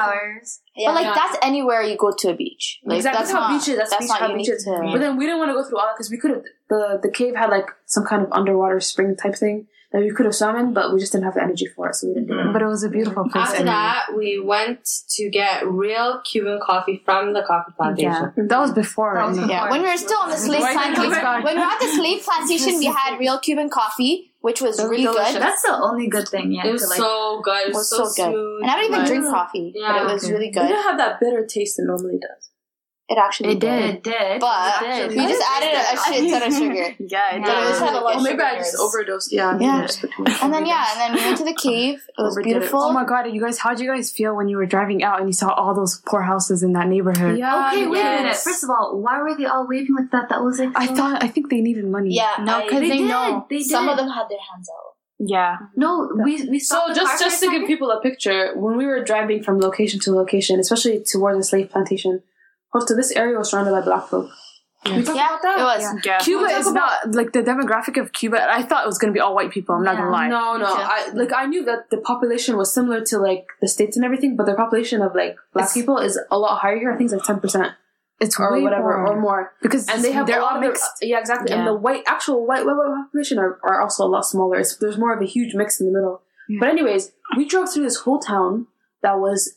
showers. 0.78 0.86
but 0.86 0.96
like 0.96 1.06
Yeah. 1.06 1.14
that's 1.16 1.38
anywhere 1.42 1.82
you 1.82 1.98
go 1.98 2.12
to 2.12 2.30
a 2.30 2.36
beach. 2.36 2.80
Like 2.84 2.98
exactly. 2.98 3.20
that's 3.20 3.32
how 3.32 3.40
not 3.42 3.52
beaches. 3.52 3.78
That's, 3.78 3.90
that's 3.92 4.04
beach, 4.04 4.10
not 4.10 4.20
how 4.20 4.28
unique 4.30 4.48
beaches. 4.48 4.64
to. 4.66 4.90
But 4.92 5.00
then 5.00 5.18
we 5.18 5.26
didn't 5.26 5.40
want 5.40 5.50
to 5.50 5.54
go 5.54 5.64
through 5.64 5.80
all 5.80 5.88
that 5.88 5.96
because 5.96 6.12
we 6.12 6.18
could 6.18 6.32
have 6.32 6.44
the 6.70 7.00
the 7.02 7.12
cave 7.12 7.36
had 7.36 7.50
like 7.50 7.70
some 7.86 8.06
kind 8.06 8.24
of 8.24 8.32
underwater 8.32 8.80
spring 8.80 9.16
type 9.16 9.36
thing 9.36 9.68
that 9.92 10.02
we 10.02 10.12
could 10.12 10.26
have 10.26 10.36
swum 10.36 10.56
in, 10.56 10.74
but 10.74 10.94
we 10.94 11.00
just 11.00 11.12
didn't 11.12 11.26
have 11.26 11.34
the 11.34 11.42
energy 11.42 11.66
for 11.66 11.90
it, 11.90 11.96
so 11.96 12.08
we 12.08 12.14
didn't 12.14 12.28
do 12.28 12.34
it. 12.34 12.38
Mm-hmm. 12.38 12.54
But 12.54 12.62
it 12.62 12.68
was 12.68 12.84
a 12.84 12.90
beautiful 12.90 13.28
place. 13.28 13.48
After 13.48 13.56
anyway. 13.58 13.72
that, 13.72 14.06
we 14.16 14.40
went 14.40 14.88
to 15.16 15.30
get 15.30 15.68
real 15.68 16.22
Cuban 16.22 16.60
coffee 16.62 17.02
from 17.04 17.34
the 17.34 17.42
coffee 17.42 17.72
plantation. 17.76 18.12
yeah, 18.12 18.44
that 18.50 18.60
was 18.60 18.72
before. 18.72 19.16
That 19.16 19.30
was 19.30 19.38
I 19.40 19.42
mean. 19.42 19.50
Yeah, 19.50 19.70
when 19.72 19.82
we 19.82 19.90
were 19.90 19.98
still 19.98 20.20
on 20.20 20.30
the 20.30 20.38
slave 20.38 20.62
Why 20.62 20.74
did 20.74 20.98
you 20.98 21.10
plantation, 21.10 21.44
when 21.44 21.56
we 21.56 21.62
were 21.62 21.68
at 21.68 21.80
the 21.80 21.88
slave 21.88 22.22
plantation, 22.24 22.78
we 22.78 22.86
had 22.86 23.18
real 23.18 23.40
Cuban 23.40 23.70
coffee, 23.70 24.29
which 24.42 24.62
was 24.62 24.82
really 24.82 25.04
delicious. 25.04 25.34
good. 25.34 25.42
That's 25.42 25.62
the 25.64 25.74
only 25.74 26.08
good 26.08 26.28
thing. 26.28 26.52
Yeah. 26.52 26.68
It 26.68 26.72
was 26.72 26.84
to, 26.84 26.88
like, 26.90 26.98
so 26.98 27.42
good. 27.44 27.58
It 27.58 27.68
It 27.70 27.74
was, 27.76 27.76
was 27.98 28.16
so, 28.16 28.24
good. 28.26 28.32
smooth. 28.34 28.62
And 28.62 28.72
I 28.72 28.76
don't 28.76 28.86
even 28.86 29.00
but- 29.02 29.08
drink 29.08 29.26
coffee, 29.26 29.72
but 29.74 29.80
Yeah, 29.82 30.02
it 30.10 30.14
was 30.14 30.24
okay. 30.24 30.34
really 30.34 30.48
It 30.48 30.54
good. 30.54 30.68
didn't 30.68 30.84
have 30.84 30.98
that 30.98 31.20
bitter 31.20 31.46
taste 31.46 31.80
it 31.80 31.84
normally 31.86 32.20
does. 32.20 32.49
It 33.12 33.18
actually 33.18 33.54
it 33.54 33.60
did. 33.60 33.96
It 33.96 34.04
did. 34.04 34.40
But 34.40 34.84
it 34.84 35.10
did. 35.10 35.18
we 35.18 35.26
just 35.26 35.42
added 35.42 35.74
a, 35.74 35.94
a 35.94 35.98
shit 36.14 36.30
ton 36.30 36.44
of 36.44 36.54
sugar. 36.54 36.96
yeah, 37.00 37.36
it 37.38 37.42
But 37.42 37.58
it 37.58 37.70
was 37.70 37.80
did. 37.80 37.86
had 37.88 37.94
a 37.96 38.02
lot 38.02 38.14
Oh, 38.16 38.18
of 38.20 38.24
maybe 38.24 38.42
I 38.44 38.56
just 38.58 38.78
overdosed. 38.78 39.32
Yeah, 39.34 39.52
Yeah. 39.52 39.58
maybe 39.58 39.66
I 39.66 39.82
just 39.88 40.02
put 40.02 40.12
too 40.12 40.24
much. 40.24 40.44
And 40.44 40.54
then 40.54 40.66
yeah, 40.68 40.86
and 40.92 41.00
then 41.02 41.14
we 41.20 41.26
went 41.26 41.38
to 41.40 41.44
the 41.44 41.56
cave. 41.56 41.96
It 41.96 42.22
was 42.22 42.34
Overdid 42.34 42.52
it. 42.52 42.54
beautiful. 42.60 42.82
Oh 42.82 42.94
my 42.94 43.04
god, 43.06 43.26
you 43.34 43.42
guys, 43.42 43.58
how 43.58 43.72
did 43.72 43.80
you 43.80 43.90
guys 43.90 44.12
feel 44.12 44.36
when 44.36 44.48
you 44.48 44.58
were 44.58 44.68
driving 44.68 45.02
out 45.04 45.20
and 45.20 45.28
you 45.28 45.34
saw 45.34 45.50
all 45.54 45.74
those 45.74 46.00
poor 46.08 46.22
houses 46.22 46.62
in 46.62 46.74
that 46.74 46.88
neighborhood? 46.88 47.40
Yeah, 47.40 47.52
oh, 47.56 47.72
Okay, 47.74 47.88
wait 47.88 48.00
a 48.02 48.04
minute. 48.04 48.36
First 48.36 48.64
of 48.64 48.70
all, 48.70 49.02
why 49.02 49.20
were 49.24 49.36
they 49.36 49.46
all 49.46 49.66
waving 49.68 49.96
like 49.96 50.12
that? 50.12 50.30
That 50.30 50.44
was 50.44 50.60
like 50.60 50.70
I 50.76 50.86
thought, 50.86 51.24
I 51.24 51.30
think 51.30 51.50
they 51.50 51.62
needed 51.62 51.86
money. 51.86 52.14
Yeah, 52.14 52.34
No, 52.44 52.58
I- 52.58 52.64
because 52.66 52.82
they, 52.82 52.90
they 52.90 53.02
know 53.02 53.48
They 53.50 53.62
some 53.64 53.90
of 53.90 53.98
them 53.98 54.10
had 54.10 54.30
their 54.30 54.38
hands 54.54 54.70
out. 54.70 54.94
Yeah. 55.22 55.58
No, 55.76 56.10
we 56.24 56.48
we 56.48 56.60
saw 56.60 56.88
So 56.88 56.94
the 56.94 57.00
just 57.00 57.18
for 57.18 57.24
just 57.26 57.42
to 57.44 57.50
give 57.50 57.66
people 57.68 57.90
a 57.92 58.00
picture, 58.02 58.54
when 58.56 58.78
we 58.78 58.86
were 58.86 59.04
driving 59.04 59.42
from 59.44 59.60
location 59.60 60.00
to 60.02 60.12
location, 60.14 60.60
especially 60.60 61.04
towards 61.04 61.38
the 61.40 61.44
slave 61.44 61.70
plantation, 61.72 62.22
Oh, 62.74 62.80
most 62.80 62.94
this 62.96 63.12
area 63.12 63.38
was 63.38 63.50
surrounded 63.52 63.72
by 63.72 63.82
black 63.82 64.08
folk. 64.08 64.30
We 64.86 65.04
talked 65.04 65.18
Yeah, 65.18 65.28
about 65.28 65.42
that. 65.42 65.60
it 65.60 65.64
was. 65.64 66.06
Yeah. 66.06 66.18
Cuba 66.20 66.42
We'll 66.44 66.50
talk 66.52 66.60
is 66.62 66.72
not 66.72 67.12
like 67.14 67.34
the 67.34 67.42
demographic 67.42 68.00
of 68.00 68.14
Cuba. 68.14 68.50
I 68.50 68.64
thought 68.64 68.86
it 68.86 68.88
was 68.88 68.98
gonna 68.98 69.12
be 69.12 69.20
all 69.20 69.36
white 69.36 69.52
people. 69.52 69.76
I'm 69.76 69.84
not 69.84 69.98
gonna 69.98 70.10
lie. 70.12 70.30
No, 70.30 70.56
no. 70.56 70.66
I 70.68 71.10
like 71.14 71.34
I 71.34 71.46
knew 71.48 71.66
that 71.66 71.90
the 71.90 71.98
population 71.98 72.56
was 72.56 72.74
similar 72.74 73.02
to 73.06 73.18
like 73.18 73.48
the 73.60 73.68
states 73.68 73.98
and 73.98 74.06
everything, 74.06 74.38
but 74.38 74.46
the 74.46 74.54
population 74.54 75.02
of 75.02 75.14
like 75.16 75.36
black 75.54 75.64
It's- 75.66 75.74
people 75.74 75.98
is 75.98 76.18
a 76.32 76.38
lot 76.40 76.60
higher 76.60 76.78
here. 76.78 76.92
I 76.94 76.98
think 76.98 77.08
it's 77.12 77.14
like 77.14 77.24
ten 77.26 77.40
percent 77.42 77.74
It's 78.22 78.40
or 78.40 78.54
way 78.54 78.62
whatever 78.62 78.84
more. 79.04 79.08
or 79.08 79.20
more. 79.20 79.54
because 79.62 79.90
And 79.90 80.02
they 80.02 80.14
have 80.14 80.28
they're 80.28 80.40
a 80.40 80.44
lot 80.44 80.64
all 80.64 80.66
of 80.70 80.74
the- 81.02 81.06
yeah, 81.08 81.20
exactly. 81.20 81.52
And 81.52 81.68
the 81.68 81.74
white 81.74 82.04
actual 82.08 82.46
white 82.48 82.66
white, 82.66 82.76
white 82.78 83.04
population 83.06 83.38
are, 83.38 83.60
are 83.64 83.82
also 83.82 84.06
a 84.06 84.12
lot 84.16 84.24
smaller. 84.26 84.58
It's, 84.60 84.78
there's 84.78 84.98
more 84.98 85.14
of 85.14 85.22
a 85.22 85.26
huge 85.26 85.56
mix 85.56 85.82
in 85.82 85.88
the 85.88 85.94
middle. 85.94 86.22
But 86.60 86.70
anyways, 86.70 87.12
we 87.38 87.46
drove 87.46 87.72
through 87.72 87.84
this 87.84 87.98
whole 87.98 88.20
town 88.20 88.68
that 89.04 89.20
was 89.20 89.56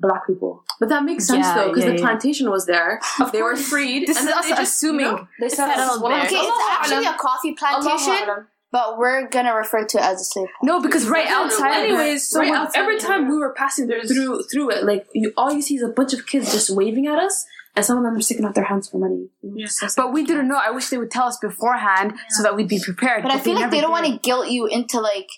black 0.00 0.26
people. 0.26 0.64
But 0.80 0.88
that 0.90 1.04
makes 1.04 1.26
sense 1.26 1.46
Yeah, 1.46 1.54
though 1.54 1.68
because 1.68 1.84
yeah, 1.84 1.90
the 1.90 1.96
yeah. 1.96 2.02
plantation 2.02 2.50
was 2.50 2.66
there. 2.66 3.00
they 3.32 3.42
were 3.42 3.56
freed. 3.56 4.06
This 4.06 4.18
and 4.18 4.28
is 4.28 4.34
then 4.34 4.52
us 4.52 4.68
assuming 4.68 5.06
you 5.06 5.12
know, 5.12 5.28
they 5.40 5.48
said 5.48 5.74
settled 5.74 6.02
well, 6.02 6.12
there. 6.12 6.26
Okay, 6.26 6.36
it's 6.36 6.70
actually 6.70 7.06
a 7.06 7.14
coffee 7.14 7.54
plantation, 7.54 8.46
but 8.70 8.98
we're 8.98 9.28
gonna 9.28 9.54
refer 9.54 9.84
to 9.84 9.98
it 9.98 10.04
as 10.04 10.20
a 10.20 10.24
slave. 10.24 10.48
No, 10.62 10.80
because 10.80 11.08
right 11.08 11.26
outside. 11.26 11.84
Anyways, 11.84 12.28
so 12.28 12.40
right 12.40 12.52
outside 12.52 12.80
every 12.80 12.98
time 12.98 13.28
we 13.28 13.36
were 13.36 13.52
passing 13.54 13.88
through 13.88 14.42
through 14.44 14.70
it, 14.70 14.84
like 14.84 15.06
you, 15.14 15.32
all 15.36 15.52
you 15.52 15.62
see 15.62 15.76
is 15.76 15.82
a 15.82 15.88
bunch 15.88 16.12
of 16.12 16.26
kids 16.26 16.52
just 16.52 16.70
waving 16.70 17.06
at 17.06 17.18
us, 17.18 17.44
and 17.74 17.84
some 17.84 17.96
of 17.98 18.04
them 18.04 18.16
are 18.16 18.20
sticking 18.20 18.44
out 18.44 18.54
their 18.54 18.64
hands 18.64 18.88
for 18.88 18.98
money. 18.98 19.28
Yes, 19.42 19.94
But 19.96 20.12
we 20.12 20.24
didn't 20.24 20.48
know. 20.48 20.60
I 20.62 20.70
wish 20.70 20.88
they 20.88 20.98
would 20.98 21.10
tell 21.10 21.26
us 21.26 21.38
beforehand 21.38 22.14
so 22.30 22.42
that 22.42 22.56
we'd 22.56 22.68
be 22.68 22.80
prepared. 22.80 23.22
But 23.22 23.32
I 23.32 23.38
feel 23.38 23.54
like 23.54 23.70
they 23.70 23.80
don't 23.80 23.90
want 23.90 24.06
to 24.06 24.18
guilt 24.18 24.48
you 24.48 24.66
into 24.66 25.00
like. 25.00 25.28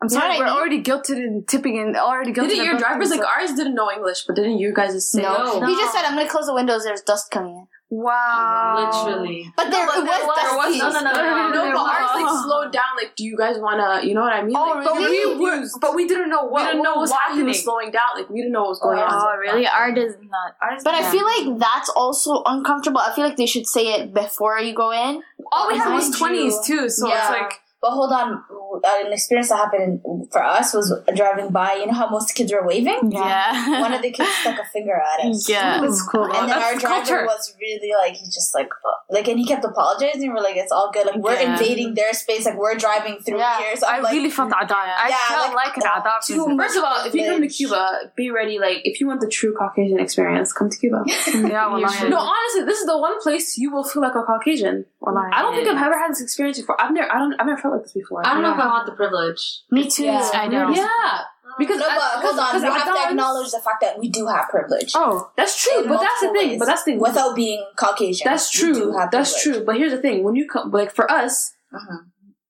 I'm 0.00 0.08
sorry, 0.08 0.28
what 0.28 0.36
I 0.36 0.38
we're 0.38 0.44
mean? 0.46 0.54
already 0.54 0.82
guilted 0.82 1.16
and 1.16 1.46
tipping 1.48 1.78
and 1.78 1.96
already 1.96 2.32
guilted. 2.32 2.50
Didn't 2.50 2.64
your 2.66 2.78
drivers 2.78 3.10
like 3.10 3.20
ours 3.20 3.52
didn't 3.54 3.74
know 3.74 3.90
English, 3.90 4.24
but 4.26 4.36
didn't 4.36 4.58
you 4.58 4.72
guys 4.72 4.92
say 5.10 5.22
No. 5.22 5.34
Oh, 5.36 5.66
he 5.66 5.74
just 5.74 5.92
said, 5.92 6.04
"I'm 6.04 6.16
gonna 6.16 6.28
close 6.28 6.46
the 6.46 6.54
windows. 6.54 6.84
There's 6.84 7.00
dust 7.02 7.30
coming 7.30 7.54
in." 7.56 7.66
Wow. 7.90 8.90
Literally. 9.06 9.50
But 9.56 9.70
there, 9.70 9.82
it 9.84 9.88
was 9.88 10.04
dusty. 10.04 10.78
no, 10.78 10.90
no, 10.90 11.00
no, 11.00 11.12
no, 11.12 11.48
no, 11.48 11.70
no, 11.70 11.72
but 11.72 11.90
ours 11.90 12.10
like 12.22 12.44
slowed 12.44 12.72
down. 12.72 12.84
Like, 12.96 13.16
do 13.16 13.24
you 13.24 13.36
guys 13.36 13.56
wanna, 13.58 14.00
you 14.04 14.14
know 14.14 14.20
what 14.20 14.32
I 14.34 14.42
mean? 14.42 14.54
Oh, 14.56 14.74
like, 14.76 14.84
But 14.84 14.94
really? 14.96 15.34
we 15.36 15.40
were, 15.42 15.64
but 15.80 15.94
we 15.94 16.06
didn't 16.06 16.28
know 16.28 16.44
we 16.44 16.50
what, 16.52 16.66
didn't 16.66 16.82
know 16.82 16.90
what 16.90 16.94
know 16.96 17.00
was 17.00 17.10
why 17.10 17.18
happening. 17.24 17.44
he 17.46 17.48
was 17.48 17.62
slowing 17.64 17.90
down. 17.90 18.08
Like, 18.14 18.28
we 18.30 18.40
didn't 18.40 18.52
know 18.52 18.60
what 18.62 18.68
was 18.70 18.80
going 18.80 18.98
on. 18.98 19.08
Oh, 19.10 19.36
really? 19.38 19.66
Ours 19.66 19.96
is 19.98 20.16
not. 20.22 20.56
Ours. 20.60 20.82
But 20.84 20.94
I 20.94 21.10
feel 21.10 21.24
like 21.24 21.58
that's 21.58 21.88
also 21.88 22.42
uncomfortable. 22.44 23.00
I 23.00 23.14
feel 23.14 23.24
like 23.24 23.36
they 23.36 23.46
should 23.46 23.66
say 23.66 23.94
it 23.94 24.12
before 24.12 24.58
you 24.60 24.74
go 24.74 24.92
in. 24.92 25.22
All 25.50 25.68
we 25.68 25.78
had 25.78 25.92
was 25.94 26.10
twenties 26.16 26.58
too, 26.66 26.88
so 26.90 27.08
it's 27.10 27.30
like 27.30 27.60
But 27.80 27.92
hold 27.92 28.12
on, 28.12 28.42
uh, 28.84 29.06
an 29.06 29.12
experience 29.12 29.50
that 29.50 29.56
happened 29.56 30.00
for 30.32 30.42
us 30.42 30.74
was 30.74 30.92
driving 31.14 31.50
by. 31.50 31.74
You 31.74 31.86
know 31.86 31.92
how 31.92 32.08
most 32.10 32.34
kids 32.34 32.52
were 32.52 32.66
waving? 32.66 33.12
Yeah. 33.12 33.80
One 33.80 33.92
of 33.94 34.02
the 34.02 34.10
kids 34.10 34.28
stuck 34.40 34.58
a 34.58 34.64
finger 34.64 34.94
at 34.94 35.24
us. 35.26 35.48
yeah. 35.48 35.84
it's 35.84 36.02
cool. 36.02 36.24
And 36.24 36.48
then 36.50 36.58
our 36.60 36.74
driver 36.74 37.06
culture. 37.06 37.24
was 37.24 37.54
really 37.60 37.92
like, 38.02 38.16
he's 38.16 38.34
just 38.34 38.52
like, 38.54 38.68
uh, 38.84 38.90
like, 39.10 39.28
and 39.28 39.38
he 39.38 39.46
kept 39.46 39.64
apologizing. 39.64 40.28
We're 40.34 40.42
like, 40.42 40.56
it's 40.56 40.72
all 40.72 40.90
good. 40.92 41.06
Like, 41.06 41.16
we're 41.16 41.34
Yeah. 41.40 41.52
invading 41.52 41.94
their 41.94 42.12
space. 42.14 42.46
Like, 42.46 42.56
we're 42.58 42.74
driving 42.74 43.20
through 43.24 43.38
Yeah. 43.38 43.58
here. 43.58 43.76
So 43.76 43.86
I 43.86 43.98
I'm 43.98 44.02
like, 44.02 44.12
really 44.12 44.30
felt 44.30 44.52
Adan. 44.52 44.76
I 44.76 45.08
Yeah, 45.10 45.36
felt 45.36 45.54
like, 45.54 45.68
like, 45.68 45.76
an 45.76 45.82
Adan. 46.00 46.12
too 46.26 46.34
person. 46.36 46.56
much 46.56 46.66
First 46.66 46.78
of 46.78 46.84
all, 46.84 47.06
if 47.06 47.14
you 47.14 47.24
come 47.26 47.42
to. 47.42 47.48
Cuba, 47.48 47.98
be 48.16 48.30
ready. 48.32 48.58
Like, 48.58 48.78
if 48.84 49.00
you 49.00 49.06
want 49.06 49.20
the 49.20 49.28
true 49.28 49.54
Caucasian 49.56 50.00
experience, 50.00 50.52
come 50.52 50.68
to 50.68 50.76
Cuba. 50.76 51.04
Yeah, 51.48 51.68
wallahi. 51.70 52.08
no, 52.08 52.18
honestly, 52.18 52.64
this 52.64 52.80
is 52.80 52.86
the 52.86 52.98
one 52.98 53.20
place 53.22 53.56
you 53.56 53.70
will 53.72 53.84
feel 53.84 54.02
like 54.02 54.16
a 54.16 54.22
Caucasian. 54.22 54.84
Wallahi. 55.14 55.30
I 55.32 55.42
don't 55.42 55.54
think 55.54 55.68
I've 55.68 55.82
ever 55.86 55.98
had 55.98 56.10
this 56.10 56.20
experience 56.22 56.58
before. 56.60 56.80
I've 56.80 56.92
never, 56.92 57.10
I 57.12 57.18
don't, 57.18 57.34
I've 57.40 57.46
never 57.46 57.60
felt 57.60 57.74
like 57.74 57.82
this 57.84 57.92
before. 57.92 58.26
I 58.26 58.34
don't 58.34 58.42
know 58.42 58.52
if 58.52 58.58
I 58.58 58.66
want 58.66 58.86
the 58.86 58.92
privilege. 58.92 59.62
Me 59.70 59.88
too. 59.88 60.04
Yeah. 60.04 60.30
I 60.34 60.46
know. 60.48 60.68
Yeah, 60.70 61.20
because 61.58 61.78
no, 61.80 61.86
but 61.88 61.98
I- 61.98 62.20
hold 62.22 62.38
on. 62.38 62.46
because 62.48 62.62
We 62.62 62.68
have 62.68 62.84
to 62.84 62.90
Adans- 63.00 63.10
acknowledge 63.10 63.50
the 63.50 63.60
fact 63.60 63.80
that 63.80 63.98
we 63.98 64.08
do 64.08 64.26
have 64.26 64.48
privilege. 64.48 64.92
Oh, 64.94 65.30
that's 65.36 65.60
true. 65.62 65.82
In 65.82 65.88
but 65.88 66.00
that's 66.00 66.20
the 66.20 66.26
multiple 66.26 66.40
thing. 66.40 66.50
ways. 66.50 66.58
But 66.58 66.64
that's 66.66 66.82
the 66.84 66.90
thing. 66.92 67.00
Without 67.00 67.34
being 67.36 67.66
Caucasian. 67.76 68.24
That's 68.24 68.62
we 68.62 68.68
do 68.68 68.74
true. 68.74 68.98
have 68.98 69.10
That's 69.10 69.42
true. 69.42 69.64
But 69.64 69.76
here's 69.76 69.92
the 69.92 70.00
thing: 70.00 70.22
when 70.24 70.36
you 70.36 70.46
come, 70.48 70.70
like 70.70 70.92
for 70.94 71.10
us, 71.10 71.52
Uh-huh. 71.74 71.98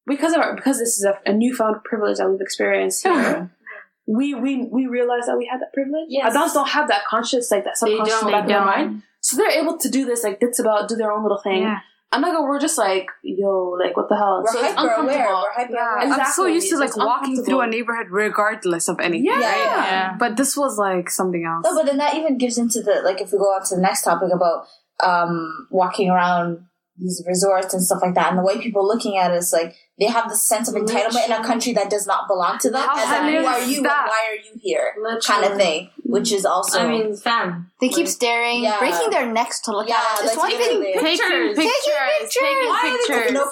because 0.07 0.33
of 0.35 0.41
our, 0.41 0.55
because 0.55 0.79
this 0.79 0.99
is 0.99 1.05
a, 1.05 1.19
a 1.27 1.33
newfound 1.33 1.85
privilege 1.85 2.19
that 2.19 2.29
we've 2.31 2.41
experienced 2.41 3.03
here, 3.07 3.51
we 4.07 4.35
we 4.35 4.65
we 4.71 4.87
realize 4.87 5.27
that 5.27 5.37
we 5.37 5.47
had 5.51 5.61
that 5.61 5.73
privilege. 5.73 6.07
Yes. 6.09 6.31
Adults 6.33 6.55
don't 6.55 6.69
have 6.69 6.89
that 6.89 7.03
conscious, 7.07 7.51
like 7.51 7.65
that 7.65 7.77
subconscious 7.77 8.21
don't, 8.21 8.25
in 8.25 8.27
the 8.27 8.33
back 8.33 8.47
they 8.47 8.53
their 8.53 8.59
don't. 8.61 8.67
mind. 8.67 9.03
So 9.21 9.37
they're 9.37 9.51
able 9.63 9.77
to 9.79 9.89
do 9.91 10.05
this, 10.07 10.23
like 10.25 10.41
that's 10.41 10.59
about 10.61 10.89
do 10.89 10.95
their 10.97 11.13
own 11.13 11.23
little 11.23 11.39
thing. 11.43 11.63
Yeah. 11.63 11.79
And 12.11 12.23
like 12.23 12.33
we're 12.41 12.59
just 12.59 12.79
like, 12.79 13.07
yo, 13.23 13.77
like 13.79 13.95
what 13.97 14.09
the 14.09 14.17
hell? 14.17 14.43
We're 14.43 14.53
so 14.53 14.61
it's 14.65 14.75
hyper 14.75 15.03
aware. 15.03 15.19
uncomfortable. 15.19 15.43
We're 15.43 15.53
hyper 15.53 15.73
Yeah, 15.75 16.07
aware. 16.07 16.21
I'm 16.21 16.33
so 16.33 16.47
used 16.47 16.71
to 16.71 16.79
like 16.79 16.89
It's 16.89 16.97
walking 16.97 17.45
through 17.45 17.61
a 17.61 17.67
neighborhood 17.67 18.07
regardless 18.11 18.89
of 18.89 18.99
anything. 18.99 19.27
Yeah. 19.27 19.35
right? 19.35 19.65
Yeah. 19.91 20.17
But 20.19 20.37
this 20.39 20.57
was 20.57 20.79
like 20.79 21.11
something 21.11 21.45
else. 21.45 21.65
No, 21.65 21.75
but 21.75 21.85
then 21.85 21.99
that 21.99 22.15
even 22.15 22.39
gives 22.39 22.57
into 22.57 22.81
the 22.83 23.03
like 23.05 23.21
if 23.21 23.31
we 23.33 23.39
go 23.39 23.45
on 23.45 23.63
to 23.67 23.75
the 23.77 23.83
next 23.83 24.03
topic 24.05 24.31
about 24.33 24.65
um 25.05 25.67
walking 25.71 26.09
around 26.09 26.65
these 26.97 27.23
resorts 27.29 27.75
and 27.75 27.83
stuff 27.83 28.01
like 28.03 28.15
that, 28.15 28.31
and 28.31 28.39
the 28.39 28.43
way 28.43 28.59
people 28.59 28.87
looking 28.87 29.19
at 29.19 29.31
us, 29.31 29.53
like 29.53 29.75
they 29.99 30.07
have 30.07 30.29
the 30.29 30.37
sense 30.37 30.69
of 30.69 30.75
entitlement 30.75 31.27
in 31.27 31.33
a 31.33 31.43
country 31.45 31.73
that 31.75 31.91
does 31.91 32.07
not 32.07 32.29
belong 32.29 32.59
to 32.59 32.71
them. 32.71 32.83
How 32.87 32.97
As 32.99 33.05
in, 33.19 33.25
who 33.25 33.39
hilarious 33.39 33.49
are 33.49 33.59
is 33.63 33.71
you? 33.71 33.77
and 33.79 33.87
that? 33.87 34.07
Why 34.09 34.29
are 34.31 34.35
you 34.37 34.61
here? 34.63 34.95
Kind 35.27 35.45
of 35.45 35.57
thing, 35.57 35.91
which 36.05 36.33
is 36.33 36.45
also. 36.47 36.79
I 36.81 36.89
mean, 36.89 37.17
fam. 37.17 37.71
They 37.81 37.89
keep 37.89 38.09
staring, 38.09 38.63
Yeah. 38.65 38.79
breaking 38.81 39.11
their 39.11 39.31
necks 39.33 39.61
to 39.63 39.71
look 39.73 39.89
Yeah, 39.89 39.97
at 39.97 40.19
us. 40.19 40.21
It's 40.25 40.37
like, 40.37 40.39
one 40.39 40.51
thing. 40.51 40.81
literally. 40.81 40.93
Taking 40.95 41.05
Pictures. 41.29 41.57
pictures. 41.57 42.35
Taking 42.35 42.69
Why 42.69 42.79
are 42.79 42.83
they 42.83 42.97
pictures. 42.99 43.17
taking 43.19 43.35
no 43.35 43.45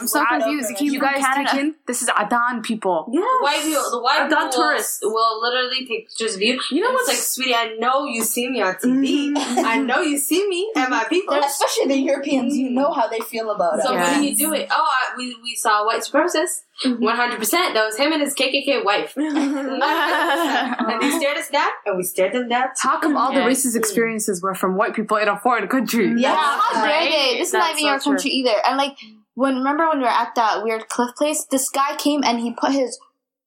I'm 0.00 0.06
so 0.08 0.18
Wow, 0.20 0.26
no 0.38 0.44
confused. 0.44 0.80
You 0.80 1.00
guys 1.00 1.18
Canada. 1.24 1.72
This 1.86 2.02
is 2.02 2.08
Adan 2.16 2.62
people. 2.62 3.08
Yes. 3.12 3.24
White 3.42 3.62
people, 3.62 3.90
the 3.90 4.00
white 4.02 4.20
I've 4.22 4.30
done 4.30 4.48
people 4.50 4.62
will- 4.62 4.68
tourists. 4.70 4.98
will 5.02 5.40
literally 5.42 5.84
take 5.86 6.08
pictures 6.08 6.34
of 6.36 6.42
you. 6.42 6.60
You 6.70 6.80
know 6.82 6.88
And 6.88 6.94
what's 6.94 7.08
like, 7.08 7.16
sweetie, 7.18 7.54
I 7.54 7.74
know 7.78 8.04
you 8.06 8.22
see 8.22 8.48
me 8.48 8.62
on 8.62 8.74
TV. 8.76 9.32
Mm-hmm. 9.34 9.64
I 9.66 9.78
know 9.78 10.00
you 10.00 10.18
see 10.18 10.46
me 10.48 10.70
and 10.76 10.88
my 10.90 11.04
people. 11.04 11.34
Especially 11.34 11.86
the 11.88 11.98
Europeans, 11.98 12.56
you 12.56 12.70
know 12.70 12.92
how 12.92 13.08
they 13.08 13.20
feel 13.20 13.50
about 13.50 13.80
So 13.82 13.94
us. 13.94 14.10
what 14.10 14.14
do 14.20 14.24
you 14.26 14.36
do 14.36 14.52
it? 14.52 14.68
Oh, 14.70 14.84
I, 15.00 15.16
we 15.16 15.36
we 15.42 15.54
saw 15.56 15.75
a 15.82 15.86
white 15.86 16.02
supremacist. 16.02 16.62
Mm-hmm. 16.84 17.02
One 17.02 17.16
hundred 17.16 17.38
percent. 17.38 17.74
That 17.74 17.84
was 17.86 17.96
him 17.96 18.12
and 18.12 18.20
his 18.22 18.34
KKK 18.34 18.84
wife. 18.84 19.14
and 19.16 21.02
they 21.02 21.10
stared 21.18 21.38
us 21.38 21.48
down, 21.50 21.68
and 21.86 21.96
we 21.96 22.02
stared 22.02 22.32
them 22.34 22.48
down. 22.48 22.68
How 22.78 22.98
come 23.00 23.16
all 23.16 23.32
the 23.32 23.40
Yeah. 23.40 23.46
racist 23.46 23.76
experiences 23.76 24.42
were 24.42 24.54
from 24.54 24.76
white 24.76 24.94
people 24.94 25.16
in 25.16 25.28
a 25.28 25.38
foreign 25.38 25.68
country? 25.68 26.06
Mm-hmm. 26.08 26.18
Yeah. 26.18 26.34
How 26.36 26.72
dare 26.74 26.82
right? 26.84 27.10
they? 27.10 27.38
This 27.38 27.48
is 27.48 27.52
That's 27.52 27.62
not 27.62 27.70
even 27.72 27.80
so 27.80 27.86
your 27.88 27.98
true. 28.00 28.12
country 28.12 28.30
either. 28.32 28.54
And 28.66 28.76
like, 28.76 28.96
when 29.34 29.56
remember 29.56 29.88
when 29.88 29.98
we 29.98 30.04
were 30.04 30.10
at 30.10 30.34
that 30.36 30.62
weird 30.62 30.88
cliff 30.88 31.14
place, 31.16 31.44
this 31.50 31.68
guy 31.70 31.96
came 31.96 32.22
and 32.24 32.40
he 32.40 32.52
put 32.52 32.72
his 32.72 32.98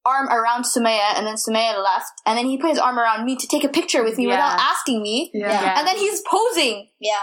arm 0.05 0.27
around 0.29 0.63
Sumaya, 0.63 1.13
and 1.17 1.27
then 1.27 1.35
Sumaya 1.35 1.77
left, 1.83 2.11
and 2.25 2.37
then 2.37 2.45
he 2.45 2.57
put 2.57 2.69
his 2.71 2.79
arm 2.79 2.97
around 2.97 3.25
me 3.25 3.35
to 3.35 3.45
take 3.47 3.63
a 3.63 3.69
picture 3.69 4.03
with 4.03 4.17
me 4.17 4.23
Yeah. 4.27 4.31
without 4.31 4.59
asking 4.59 5.03
me, 5.03 5.29
Yeah. 5.33 5.77
and 5.77 5.85
then 5.87 5.97
he's 5.97 6.21
posing. 6.21 6.87
Yeah. 6.99 7.17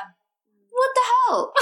What 0.76 0.90
the 0.94 1.00
hell? 1.08 1.52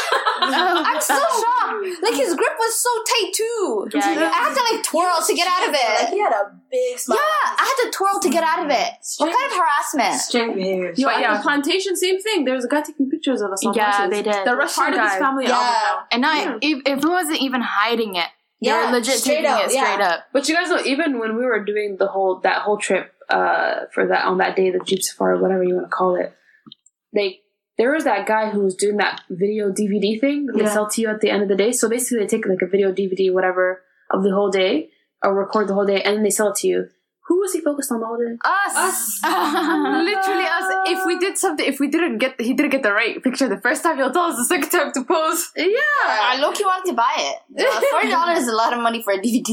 I'm 0.43 1.01
so 1.01 1.15
shocked. 1.15 2.03
Like 2.03 2.15
his 2.15 2.35
grip 2.35 2.53
was 2.59 2.74
so 2.82 2.91
tight 3.09 3.32
too. 3.32 3.89
Yeah, 3.95 4.12
yeah. 4.12 4.31
I 4.35 4.49
had 4.49 4.55
to 4.55 4.74
like 4.74 4.82
twirl 4.85 5.19
to 5.27 5.35
get 5.35 5.47
out 5.47 5.69
of 5.69 5.74
it. 5.74 6.01
Like 6.05 6.12
he 6.12 6.19
had 6.20 6.32
a 6.32 6.53
big 6.70 6.99
smile. 6.99 7.19
Yeah, 7.19 7.55
I 7.57 7.62
had 7.62 7.91
to 7.91 7.97
twirl 7.97 8.19
to 8.20 8.28
get 8.28 8.43
out 8.43 8.65
of 8.65 8.70
it. 8.70 8.91
What 9.19 9.32
kind 9.32 9.53
of 9.53 9.57
harassment? 9.59 10.20
Strength 10.20 10.55
behavior. 10.57 10.93
Yo, 10.97 11.07
But 11.09 11.20
yeah. 11.20 11.36
the 11.36 11.43
plantation, 11.43 11.97
same 11.97 12.20
thing. 12.20 12.45
There 12.45 12.55
was 12.55 12.65
a 12.65 12.69
guy 12.69 12.82
taking 12.82 13.09
pictures 13.09 13.41
of 13.41 13.53
us 13.53 13.65
on 13.65 13.74
Yeah, 13.74 14.09
buses. 14.09 14.11
they 14.11 14.23
did. 14.31 14.45
The 14.47 14.57
Russian 14.57 14.82
part 14.82 14.95
of 14.95 14.99
guy. 14.99 15.09
his 15.11 15.19
family 15.19 15.45
Yeah. 15.47 15.53
album. 15.61 16.05
And 16.11 16.23
not, 16.23 16.59
if, 16.62 16.82
if 16.85 17.05
it 17.05 17.09
wasn't 17.09 17.41
even 17.41 17.61
hiding 17.62 18.16
it, 18.16 18.27
they 18.61 18.69
Yeah, 18.70 18.86
were 18.91 18.99
legit 18.99 19.15
straight 19.20 19.35
taking 19.36 19.51
up, 19.51 19.61
it 19.65 19.70
straight 19.70 19.99
yeah. 20.01 20.09
up. 20.09 20.20
But 20.32 20.49
you 20.49 20.57
guys 20.57 20.69
know, 20.70 20.81
even 20.85 21.20
when 21.20 21.36
we 21.36 21.45
were 21.45 21.62
doing 21.65 21.97
the 21.99 22.09
whole 22.09 22.41
that 22.41 22.62
whole 22.62 22.78
trip 22.78 23.12
uh, 23.28 23.86
for 23.93 24.09
that 24.09 24.24
on 24.24 24.39
that 24.39 24.57
day, 24.57 24.70
the 24.70 24.81
Jeep 24.85 25.03
Safari, 25.03 25.41
whatever 25.41 25.62
you 25.62 25.74
want 25.77 25.86
to 25.86 25.95
call 25.95 26.16
it, 26.16 26.35
they 27.15 27.41
there 27.76 27.92
was 27.92 28.05
that 28.05 28.26
guy 28.26 28.51
who 28.51 28.60
was 28.60 28.74
doing 28.74 28.98
that 28.98 29.22
video 29.28 29.70
DVD 29.70 30.20
thing 30.20 30.46
that 30.46 30.56
they 30.56 30.66
sell 30.66 30.88
to 30.90 31.01
you 31.01 31.09
at 31.09 31.20
the 31.20 31.30
end 31.30 31.42
of 31.42 31.48
the 31.48 31.56
day. 31.56 31.72
So 31.72 31.88
basically, 31.88 32.18
they 32.18 32.28
take 32.28 32.46
like 32.46 32.62
a 32.62 32.66
video 32.66 32.92
DVD, 32.92 33.32
whatever, 33.32 33.82
of 34.10 34.22
the 34.22 34.32
whole 34.32 34.51
day, 34.51 34.90
or 35.22 35.34
record 35.34 35.68
the 35.68 35.74
whole 35.74 35.86
day, 35.86 36.02
and 36.02 36.16
then 36.16 36.22
they 36.22 36.30
sell 36.30 36.51
it 36.51 36.56
to 36.56 36.68
you. 36.68 36.88
Who 37.35 37.40
was 37.40 37.52
he 37.52 37.61
focused 37.61 37.90
on 37.90 37.98
the 37.98 38.06
whole 38.06 38.16
day? 38.16 38.39
Us. 38.44 39.19
Literally 39.24 40.47
us. 40.47 40.66
If 40.86 41.05
we 41.05 41.19
did 41.19 41.36
something, 41.36 41.66
if 41.66 41.81
we 41.81 41.89
didn't 41.89 42.19
get, 42.19 42.40
he 42.40 42.55
didn't 42.55 42.70
get 42.70 42.85
the 42.85 42.93
right 42.93 43.20
picture 43.23 43.48
the 43.48 43.61
first 43.61 43.82
time, 43.82 43.97
he'll 43.97 44.12
tell 44.12 44.27
us 44.31 44.36
the 44.36 44.44
second 44.44 44.70
time 44.70 44.93
to 44.93 45.02
pose. 45.02 45.51
Yeah, 45.56 45.66
I 46.31 46.39
low 46.40 46.52
key 46.52 46.65
wanted 46.65 46.90
to 46.90 46.94
buy 46.97 47.12
it. 47.19 47.36
Uh, 47.66 47.81
Forty 47.90 48.11
dollars 48.11 48.39
is 48.44 48.48
a 48.48 48.55
lot 48.55 48.73
of 48.73 48.81
money 48.81 49.02
for 49.02 49.12
a 49.12 49.19
DVD. 49.19 49.51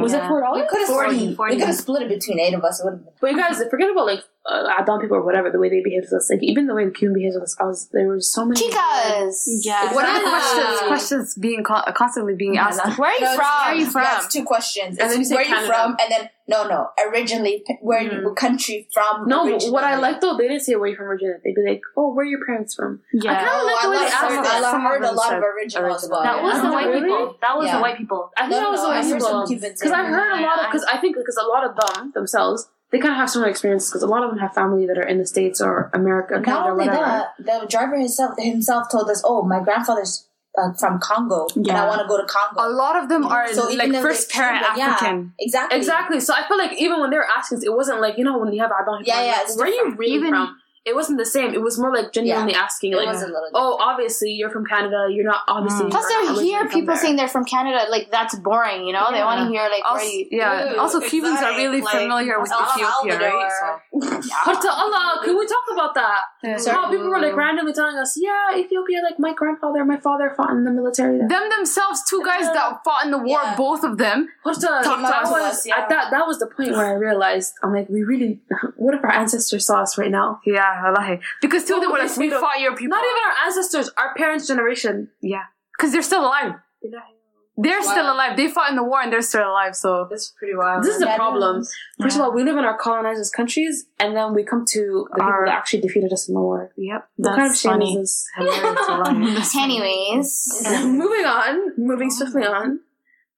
was 0.00 0.12
it 0.12 0.22
four 0.28 0.36
We 0.38 0.46
dollars? 0.46 0.68
could 0.70 0.78
have 0.80 0.88
40, 0.88 1.18
split. 1.34 1.50
We 1.50 1.56
could 1.58 1.66
have 1.66 1.74
split 1.74 2.02
it 2.02 2.08
between 2.08 2.38
eight 2.38 2.54
of 2.54 2.62
us. 2.62 2.78
It 2.80 2.84
would 2.84 2.92
have 2.94 3.04
been. 3.04 3.12
But 3.20 3.30
you 3.32 3.36
guys, 3.38 3.60
forget 3.70 3.90
about 3.90 4.06
like 4.06 4.22
uh, 4.48 4.70
Adon 4.78 5.00
people 5.00 5.16
or 5.16 5.24
whatever, 5.24 5.50
the 5.50 5.58
way 5.58 5.68
they 5.68 5.82
behave 5.82 6.02
with 6.04 6.12
us. 6.12 6.30
Like 6.30 6.42
even 6.44 6.68
the 6.68 6.74
way 6.74 6.84
the 6.84 6.92
Cuban 6.92 7.14
behaves 7.14 7.34
with 7.34 7.42
us, 7.44 7.56
I 7.58 7.64
was 7.64 7.88
there 7.92 8.06
were 8.06 8.20
so 8.20 8.44
many 8.46 8.60
Chicas. 8.60 9.34
Yeah. 9.64 9.92
What 9.92 10.04
are 10.06 10.22
the 10.22 10.28
questions? 10.30 10.78
Questions 10.86 11.34
being 11.34 11.64
con- 11.64 11.82
constantly 11.94 12.34
being 12.36 12.56
asked. 12.56 12.80
Where 12.98 13.10
are 13.10 13.14
you 13.14 13.20
No, 13.24 13.34
from? 13.34 13.44
Where 13.44 13.72
are 13.72 13.74
you 13.74 13.90
from? 13.90 14.02
Yeah, 14.02 14.16
it's 14.22 14.32
two 14.32 14.44
questions. 14.44 14.98
And 14.98 15.10
then 15.10 15.18
you 15.18 15.24
say 15.24 15.34
where 15.34 15.44
you 15.44 15.50
Canada. 15.50 15.66
from, 15.72 15.96
and 16.00 16.10
then 16.12 16.30
no, 16.48 16.66
no. 16.68 16.90
Originally, 17.10 17.64
p- 17.66 17.78
where 17.80 18.00
you 18.02 18.24
what 18.24 18.36
country 18.36 18.88
from? 18.92 19.26
No, 19.28 19.50
but 19.50 19.64
what 19.72 19.84
I 19.84 19.96
like 19.96 20.20
though, 20.20 20.36
they 20.36 20.46
didn't 20.48 20.62
say 20.62 20.76
where 20.76 20.88
you're 20.88 20.96
from 20.96 21.06
originally. 21.06 21.38
They'd 21.44 21.54
be 21.54 21.62
like, 21.68 21.80
"Oh, 21.96 22.12
where 22.14 22.24
are 22.24 22.28
your 22.28 22.44
parents 22.46 22.74
from?" 22.74 23.00
Yeah. 23.12 23.32
I 23.32 23.60
Oh, 23.60 23.66
like 23.66 23.82
the 23.82 23.88
I 23.88 23.90
way 23.90 23.98
they 23.98 24.04
asked. 24.12 24.24
I 24.54 24.60
love- 24.60 24.74
of 24.74 24.80
heard 24.82 25.02
a 25.02 25.06
them 25.06 25.16
lot 25.16 25.32
of 25.34 25.42
originals 25.42 26.04
original. 26.04 26.18
about 26.20 26.22
That 26.24 26.42
was 26.42 26.62
the 26.62 26.68
Oh, 26.68 26.72
white 26.72 26.86
really? 26.88 27.00
people. 27.02 27.36
That 27.40 27.56
was 27.58 27.66
Yeah. 27.66 27.76
the 27.76 27.82
white 27.82 27.96
people. 27.98 28.32
I 28.36 28.40
think 28.42 28.50
No, 28.52 28.60
that 28.60 28.70
was 28.70 28.80
no, 28.80 28.86
the 28.86 28.92
I 28.92 29.00
way 29.00 29.10
heard 29.10 29.22
some 29.22 29.46
people. 29.46 29.68
Because 29.70 29.92
I 29.92 30.02
heard 30.04 30.38
a 30.38 30.42
lot 30.42 30.58
of 30.60 30.66
because 30.72 30.84
I 30.84 30.98
think 30.98 31.16
because 31.16 31.36
a 31.36 31.46
lot 31.46 31.64
of 31.64 31.76
them 31.76 32.12
themselves 32.14 32.68
they 32.92 32.98
kind 33.00 33.10
of 33.12 33.16
have 33.18 33.28
similar 33.28 33.50
experiences 33.50 33.90
because 33.90 34.02
a 34.04 34.06
lot 34.06 34.22
of 34.22 34.30
them 34.30 34.38
have 34.38 34.54
family 34.54 34.86
that 34.86 34.96
are 34.96 35.02
in 35.02 35.18
the 35.18 35.26
states 35.26 35.60
or 35.60 35.90
America, 35.92 36.34
Canada, 36.34 36.50
Not 36.50 36.70
only 36.70 36.86
whatever. 36.86 37.04
that, 37.04 37.60
the 37.62 37.66
driver 37.66 37.96
himself 37.96 38.38
himself 38.38 38.88
told 38.88 39.10
us, 39.10 39.22
"Oh, 39.24 39.42
my 39.42 39.58
grandfather's 39.58 40.28
uh, 40.58 40.72
from 40.74 40.98
Congo, 41.00 41.46
and 41.54 41.70
I 41.70 41.86
want 41.86 42.00
to 42.02 42.08
go 42.08 42.16
to 42.16 42.26
Congo." 42.26 42.60
A 42.68 42.70
lot 42.70 42.96
of 43.00 43.08
them 43.08 43.24
are 43.26 43.52
So 43.52 43.68
like 43.68 43.92
first 44.02 44.32
they're 44.32 44.42
parent 44.42 44.66
yeah, 44.76 44.86
African. 44.90 45.32
exactly, 45.38 45.78
Exactly. 45.78 46.20
So 46.20 46.34
I 46.34 46.46
feel 46.48 46.58
like 46.58 46.72
even 46.78 47.00
when 47.00 47.10
they 47.10 47.16
were 47.16 47.28
asking, 47.38 47.60
it 47.64 47.72
wasn't 47.74 48.00
like 48.00 48.16
you 48.18 48.24
know 48.24 48.38
when 48.38 48.52
you 48.52 48.60
have 48.60 48.72
Adon. 48.72 49.02
Yeah, 49.04 49.22
yeah, 49.22 49.38
where 49.56 49.66
are 49.66 49.68
you 49.68 49.74
different. 49.76 49.98
really 49.98 50.14
Even- 50.14 50.30
from? 50.30 50.56
It 50.86 50.94
wasn't 50.94 51.18
the 51.18 51.26
same. 51.26 51.52
It 51.52 51.60
was 51.68 51.78
more 51.82 51.92
like 51.92 52.12
genuinely 52.12 52.54
asking, 52.54 52.92
It 52.92 52.96
like, 52.98 53.08
was 53.08 53.22
a 53.22 53.26
little. 53.26 53.50
"Oh, 53.54 53.76
obviously 53.80 54.30
you're 54.38 54.50
from 54.56 54.64
Canada. 54.64 55.08
You're 55.10 55.24
not 55.34 55.42
obviously." 55.48 55.86
Mm. 55.86 55.90
Plus, 55.90 56.04
you're 56.08 56.22
they're 56.24 56.32
not 56.32 56.42
here. 56.42 56.60
originally 56.60 56.70
from 56.70 56.80
People 56.80 56.94
there." 56.94 57.02
saying 57.02 57.16
they're 57.16 57.34
from 57.36 57.44
Canada. 57.44 57.80
Like 57.90 58.06
that's 58.16 58.34
boring. 58.48 58.86
You 58.86 58.92
know, 58.96 59.06
they 59.10 59.22
want 59.30 59.40
to 59.42 59.46
hear 59.54 59.64
like 59.74 59.82
Also, 59.84 60.04
where 60.04 60.14
you. 60.14 60.28
yeah. 60.30 60.72
Ooh, 60.74 60.78
also, 60.78 61.00
Cubans 61.00 61.40
are 61.42 61.54
really 61.62 61.80
like, 61.82 61.92
familiar 61.98 62.40
with 62.40 62.52
El 62.52 62.62
Ethiopia, 62.62 63.18
right? 63.18 63.52
Salvador. 63.60 64.22
So. 64.22 64.30
But 64.46 64.60
to 64.62 64.70
Allah, 64.70 65.20
can 65.24 65.36
we 65.36 65.46
talk 65.46 65.66
about 65.72 65.92
that? 65.94 66.20
How 66.70 66.88
people 66.90 67.08
were 67.08 67.20
like 67.20 67.34
randomly 67.34 67.72
telling 67.72 67.96
us, 67.98 68.16
"Yeah, 68.16 68.54
Ethiopia. 68.56 69.00
Like 69.02 69.18
my 69.18 69.32
grandfather, 69.34 69.84
my 69.84 69.98
father 69.98 70.32
fought 70.36 70.50
in 70.50 70.64
the 70.64 70.70
military." 70.70 71.18
there." 71.18 71.28
Them 71.28 71.48
themselves, 71.50 72.04
two 72.08 72.22
guys 72.24 72.46
that 72.52 72.80
fought 72.84 73.04
in 73.04 73.10
the 73.10 73.18
war, 73.18 73.40
Yeah. 73.42 73.56
both 73.56 73.82
of 73.82 73.98
them. 73.98 74.28
But 74.44 74.60
Talk 74.60 74.84
to 74.84 75.02
us. 75.02 75.30
was 75.30 75.66
Yeah. 75.66 75.86
that 75.88 76.10
that 76.12 76.26
was 76.26 76.38
the 76.38 76.46
point 76.46 76.70
where 76.72 76.86
I 76.86 76.92
realized 76.94 77.54
I'm 77.62 77.72
like, 77.74 77.88
we 77.88 78.02
really. 78.02 78.40
What 78.76 78.94
if 78.94 79.02
our 79.02 79.10
ancestors 79.12 79.66
saw 79.66 79.80
us 79.82 79.98
right 79.98 80.10
now? 80.10 80.40
Yeah, 80.46 80.75
wallahi. 80.84 81.20
Because 81.40 81.64
two 81.64 81.74
of 81.74 81.80
them 81.82 81.92
were 81.92 81.98
like, 81.98 82.16
we 82.16 82.28
Not 82.28 82.40
fought 82.40 82.60
your 82.60 82.74
people. 82.76 82.96
Not 82.96 83.04
even 83.04 83.22
our 83.30 83.46
ancestors, 83.46 83.90
our 83.96 84.14
parents' 84.14 84.46
generation. 84.46 85.08
Yeah. 85.20 85.44
Because 85.76 85.92
they're 85.92 86.02
still 86.02 86.22
alive. 86.22 86.54
They're 87.58 87.82
still 87.82 88.12
alive. 88.12 88.36
They 88.36 88.48
fought 88.48 88.68
in 88.68 88.76
the 88.76 88.82
war 88.84 89.00
and 89.00 89.10
they're 89.10 89.22
still 89.22 89.48
alive. 89.48 89.74
So 89.74 90.06
That's 90.10 90.30
pretty 90.38 90.54
wild. 90.54 90.84
This 90.84 90.94
is 90.94 91.00
the 91.00 91.06
Yeah, 91.06 91.16
problem. 91.16 91.64
First 92.00 92.16
of 92.16 92.22
all, 92.22 92.32
we 92.34 92.44
live 92.44 92.58
in 92.58 92.64
our 92.66 92.76
colonizers' 92.76 93.30
countries, 93.30 93.86
and 93.98 94.14
then 94.14 94.34
we 94.34 94.44
come 94.44 94.66
to 94.72 95.06
the 95.10 95.16
people 95.16 95.32
that 95.46 95.54
actually 95.54 95.80
defeated 95.80 96.12
us 96.12 96.28
in 96.28 96.34
the 96.34 96.40
war. 96.40 96.70
yep, 96.76 97.08
What 97.16 97.30
kind 97.30 97.42
of 97.44 97.48
that's 97.48 97.60
shame 97.60 97.72
funny. 97.72 97.96
is 97.96 98.28
this? 98.38 99.56
Anyways, 99.56 100.62
moving 100.84 101.24
on, 101.24 101.72
moving 101.78 102.10
swiftly 102.10 102.44
on. 102.44 102.80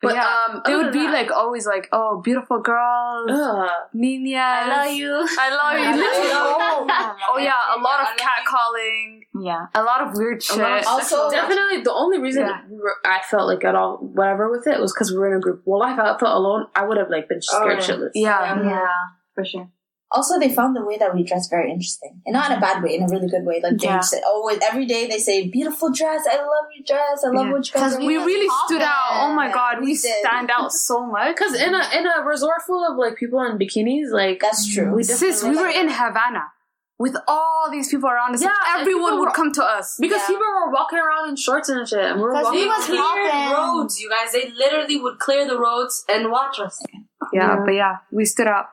But 0.00 0.14
yeah, 0.14 0.46
um, 0.48 0.62
they 0.64 0.76
would 0.76 0.92
be 0.92 1.02
that- 1.02 1.12
like 1.12 1.30
always 1.32 1.66
like, 1.66 1.88
oh, 1.90 2.20
beautiful 2.22 2.60
girls, 2.60 3.30
Ugh. 3.32 3.68
niñas. 3.96 4.38
I 4.38 4.84
love 4.86 4.92
you. 4.94 5.10
I 5.12 5.48
love 5.50 5.78
you. 5.78 5.86
I 5.86 5.90
love 5.90 6.24
you. 6.24 6.30
oh, 6.34 6.86
oh 7.34 7.38
yeah, 7.38 7.58
a 7.76 7.78
lot 7.80 8.00
of 8.02 8.08
catcalling, 8.16 9.22
Yeah. 9.40 9.66
a 9.74 9.82
lot 9.82 10.02
of 10.02 10.16
weird 10.16 10.40
shit. 10.42 10.60
of 10.60 10.86
Also- 10.86 11.30
definitely 11.30 11.82
the 11.82 11.92
only 11.92 12.20
reason 12.20 12.46
Yeah. 12.46 12.60
we 12.70 12.76
were, 12.78 12.94
I 13.04 13.20
felt 13.28 13.48
like 13.48 13.64
at 13.64 13.74
all 13.74 13.96
whatever 13.98 14.50
with 14.50 14.66
it 14.68 14.78
was 14.80 14.92
because 14.92 15.10
we 15.10 15.18
were 15.18 15.28
in 15.32 15.38
a 15.38 15.40
group. 15.40 15.62
Well, 15.64 15.82
if 15.82 15.98
I 15.98 16.16
felt 16.16 16.22
alone, 16.22 16.66
I 16.76 16.84
would 16.86 16.96
have 16.96 17.10
like 17.10 17.28
been 17.28 17.42
scared 17.42 17.78
Oh, 17.78 17.82
shitless. 17.82 18.10
yeah, 18.14 18.62
Yeah, 18.62 18.86
for 19.34 19.44
sure. 19.44 19.68
Also, 20.10 20.38
they 20.40 20.48
found 20.48 20.74
the 20.74 20.82
way 20.84 20.96
that 20.96 21.14
we 21.14 21.22
dress 21.22 21.48
very 21.48 21.70
interesting, 21.70 22.22
and 22.24 22.32
not 22.32 22.50
in 22.50 22.56
a 22.56 22.60
bad 22.60 22.82
way, 22.82 22.94
in 22.96 23.02
a 23.02 23.08
really 23.08 23.28
good 23.28 23.44
way. 23.44 23.60
Like 23.62 23.76
they 23.78 23.86
Yeah. 23.88 24.00
say, 24.00 24.22
oh, 24.24 24.56
every 24.62 24.86
day 24.86 25.06
they 25.06 25.18
say, 25.18 25.48
"Beautiful 25.48 25.90
dress, 25.92 26.22
I 26.26 26.36
love 26.36 26.66
your 26.74 26.84
dress, 26.86 27.22
I 27.24 27.28
love 27.28 27.46
Yeah. 27.46 27.52
what 27.52 27.66
you 27.68 27.74
guys 27.80 27.94
are 27.94 27.98
we 28.00 28.06
wearing." 28.16 28.24
really 28.24 28.48
stood 28.66 28.80
out. 28.80 29.10
Oh 29.22 29.32
my 29.34 29.50
god, 29.52 29.80
we 29.80 29.86
we 29.88 29.94
stand 29.94 30.50
out 30.50 30.72
so 30.72 31.04
much. 31.04 31.36
Because 31.36 31.54
in 31.54 31.74
a 31.74 31.82
in 31.98 32.06
a 32.06 32.22
resort 32.24 32.62
full 32.66 32.82
of 32.90 32.96
like 32.96 33.16
people 33.16 33.42
in 33.42 33.58
bikinis, 33.58 34.10
like 34.10 34.40
That's 34.40 34.64
true. 34.74 34.94
We 34.94 35.02
Sis, 35.04 35.42
we 35.44 35.54
were 35.56 35.68
in 35.68 35.88
Havana 35.90 36.44
with 36.98 37.14
all 37.28 37.68
these 37.70 37.88
people 37.90 38.08
around 38.08 38.34
us. 38.34 38.40
Yeah, 38.42 38.48
and 38.48 38.58
and 38.72 38.80
everyone 38.80 39.18
would 39.18 39.26
were- 39.28 39.30
come 39.40 39.52
to 39.52 39.62
us. 39.62 39.96
because 40.00 40.22
Yeah. 40.22 40.26
people 40.28 40.46
were 40.58 40.70
walking 40.70 40.98
around 40.98 41.28
in 41.28 41.36
shorts 41.36 41.68
and 41.68 41.86
shit, 41.86 42.00
and 42.00 42.16
we 42.16 42.22
were 42.22 42.32
walking. 42.32 42.52
we 42.52 42.60
They 42.62 42.66
was 42.66 42.84
cleared 42.86 43.30
poppin'. 43.30 43.52
roads, 43.76 44.00
you 44.00 44.08
guys. 44.08 44.32
They 44.32 44.50
literally 44.62 44.96
would 45.02 45.18
clear 45.18 45.46
the 45.46 45.58
roads 45.58 46.02
and 46.08 46.30
watch 46.30 46.58
us. 46.60 46.82
Yeah, 46.90 47.00
Yeah. 47.40 47.56
but 47.66 47.74
yeah, 47.74 47.96
we 48.10 48.24
stood 48.24 48.46
out. 48.46 48.66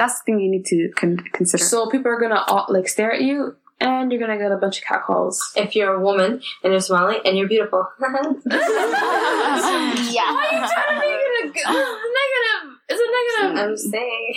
That's 0.00 0.16
the 0.20 0.24
thing 0.24 0.40
you 0.40 0.50
need 0.50 0.64
to 0.66 0.90
con- 0.96 1.18
consider. 1.34 1.62
so 1.62 1.90
people 1.90 2.10
are 2.10 2.18
gonna 2.18 2.42
all, 2.48 2.64
like 2.70 2.88
stare 2.88 3.12
at 3.12 3.20
you, 3.20 3.54
and 3.80 4.10
you're 4.10 4.18
gonna 4.20 4.38
get 4.38 4.50
a 4.50 4.56
bunch 4.56 4.78
of 4.78 4.84
catcalls. 4.84 5.52
If 5.56 5.76
you're 5.76 5.92
a 5.94 6.00
woman 6.00 6.40
and 6.64 6.72
you're 6.72 6.80
smiling 6.80 7.20
and 7.26 7.36
you're 7.36 7.48
beautiful. 7.48 7.86
yeah. 8.00 8.08
Oh 8.08 8.30
it's 10.62 10.72
a 10.72 11.76
negative. 12.20 12.62
It's 12.88 13.02
a 13.04 13.08
negative. 13.16 13.52
I'm 13.62 13.76
saying. 13.76 14.34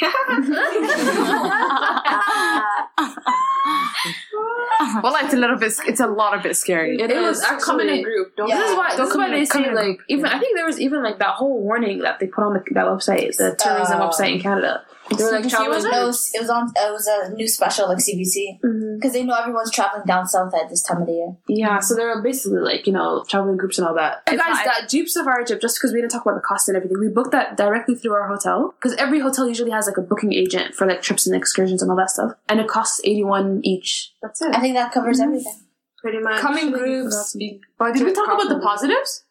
well, 5.04 5.16
it's 5.24 5.34
a 5.34 5.38
little 5.38 5.58
bit. 5.58 5.74
It's 5.88 6.00
a 6.00 6.08
lot 6.08 6.36
of 6.36 6.44
bit 6.44 6.56
scary. 6.58 7.00
It, 7.00 7.10
was 7.22 7.42
actually 7.42 7.64
come 7.66 7.80
in 7.82 7.90
a 7.90 8.04
group. 8.04 8.36
Don't 8.36 8.50
this 8.50 8.70
is 8.70 8.76
why. 8.76 8.90
Don't 8.90 8.98
This 9.00 9.08
is 9.08 9.12
come 9.14 9.22
why 9.22 9.28
in- 9.28 9.34
they 9.34 9.46
come 9.46 9.64
say 9.64 9.70
in 9.70 9.76
like 9.76 10.00
even. 10.10 10.26
I 10.26 10.40
think 10.40 10.56
there 10.58 10.66
was 10.66 10.80
even 10.80 11.04
like 11.04 11.20
that 11.20 11.36
whole 11.36 11.62
warning 11.62 12.00
that 12.00 12.20
they 12.20 12.28
put 12.28 12.44
on 12.44 12.54
the, 12.54 12.64
that 12.72 12.86
website, 12.86 13.36
the 13.38 13.56
tourism 13.58 14.02
Uh, 14.02 14.10
website 14.10 14.34
in 14.36 14.40
Canada. 14.42 14.84
They 15.10 15.24
were 15.24 15.32
like 15.32 15.48
traveling. 15.50 15.84
No, 15.84 16.04
it 16.04 16.06
was, 16.08 16.32
it 16.34 16.42
was 16.42 16.50
on. 16.50 16.72
It 16.76 16.92
was 16.92 17.08
a 17.08 17.34
new 17.34 17.48
special 17.48 17.88
like 17.88 18.00
CBC 18.00 18.60
Mhm. 18.64 18.96
because 18.98 19.14
they 19.14 19.24
know 19.24 19.36
everyone's 19.36 19.70
traveling 19.72 20.04
down 20.06 20.28
south 20.28 20.54
at 20.56 20.70
this 20.70 20.82
time 20.82 21.02
of 21.02 21.08
the 21.08 21.14
year. 21.14 21.36
Yeah, 21.48 21.80
so 21.80 21.94
they're 21.96 22.22
basically 22.22 22.60
like 22.60 22.88
you 22.88 22.94
know 22.94 23.24
traveling 23.28 23.58
groups 23.58 23.78
and 23.78 23.88
all 23.88 23.94
that. 23.96 24.24
Hey 24.28 24.38
guys, 24.38 24.64
that 24.66 24.88
Jeep 24.90 25.10
Safari 25.10 25.46
trip, 25.46 25.62
just 25.62 25.78
because 25.78 25.94
we 25.94 26.00
didn't 26.02 26.12
talk 26.12 26.24
about 26.26 26.36
the 26.36 26.42
cost 26.42 26.68
and 26.70 26.78
everything, 26.78 27.00
we 27.00 27.10
booked 27.10 27.32
that 27.32 27.58
directly 27.58 27.96
through 27.96 28.14
our 28.14 28.28
hotel 28.28 28.74
because 28.80 28.96
every 28.98 29.20
hotel 29.20 29.48
usually 29.48 29.72
has 29.72 29.88
like 29.88 29.98
a 29.98 30.02
booking 30.02 30.34
agent 30.34 30.74
for 30.74 30.88
like 30.88 31.02
trips 31.02 31.28
and 31.28 31.36
excursions 31.36 31.82
and 31.82 31.92
all 31.92 31.98
that 31.98 32.10
stuff, 32.10 32.32
and 32.50 32.60
it 32.60 32.68
costs 32.68 33.02
eighty 33.04 33.24
one 33.24 33.60
each. 33.64 34.14
That's 34.22 34.42
it. 34.42 34.56
I 34.56 34.62
think 34.62 34.76
that 34.76 34.92
covers 34.94 35.20
everything. 35.20 35.54
Pretty 36.02 36.20
much. 36.20 36.40
Coming 36.42 36.72
groups. 36.72 37.34
Did 37.34 37.62
we 37.80 38.14
talk 38.14 38.28
about 38.34 38.50
the 38.50 38.60
positives? 38.62 39.24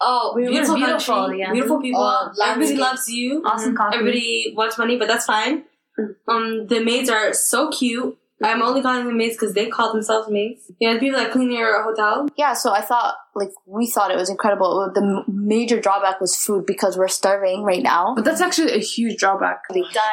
Oh, 0.00 0.32
We 0.34 0.44
were 0.44 0.50
beautiful, 0.50 0.76
beautiful, 0.76 1.14
country, 1.14 1.40
yeah. 1.40 1.52
beautiful 1.52 1.80
people. 1.80 2.02
Oh, 2.02 2.32
Everybody 2.42 2.76
loves 2.76 3.08
you. 3.08 3.42
Awesome 3.44 3.68
mm-hmm. 3.68 3.76
coffee. 3.76 3.96
Everybody 3.98 4.54
wants 4.56 4.78
money, 4.78 4.96
but 4.96 5.08
that's 5.08 5.26
fine. 5.26 5.64
Mm. 5.98 6.14
Um, 6.28 6.66
the 6.66 6.82
maids 6.82 7.10
are 7.10 7.34
so 7.34 7.70
cute. 7.70 8.16
I'm 8.42 8.58
mm-hmm. 8.58 8.68
only 8.68 8.82
calling 8.82 9.06
them 9.06 9.18
maids 9.18 9.34
because 9.34 9.52
they 9.52 9.68
call 9.68 9.92
themselves 9.92 10.30
maids. 10.30 10.72
Yeah, 10.78 10.94
the 10.94 11.00
people 11.00 11.18
that 11.18 11.30
clean 11.30 11.50
your 11.52 11.82
hotel. 11.82 12.26
Yeah, 12.36 12.54
so 12.54 12.72
I 12.72 12.80
thought, 12.80 13.16
like, 13.34 13.50
we 13.66 13.86
thought 13.86 14.10
it 14.10 14.16
was 14.16 14.30
incredible. 14.30 14.90
The 14.94 15.02
m- 15.02 15.24
major 15.28 15.78
drawback 15.78 16.20
was 16.20 16.34
food 16.36 16.64
because 16.64 16.96
we're 16.96 17.08
starving 17.08 17.64
right 17.64 17.82
now. 17.82 18.14
But 18.14 18.24
that's 18.24 18.40
actually 18.40 18.72
a 18.72 18.78
huge 18.78 19.18
drawback. 19.18 19.64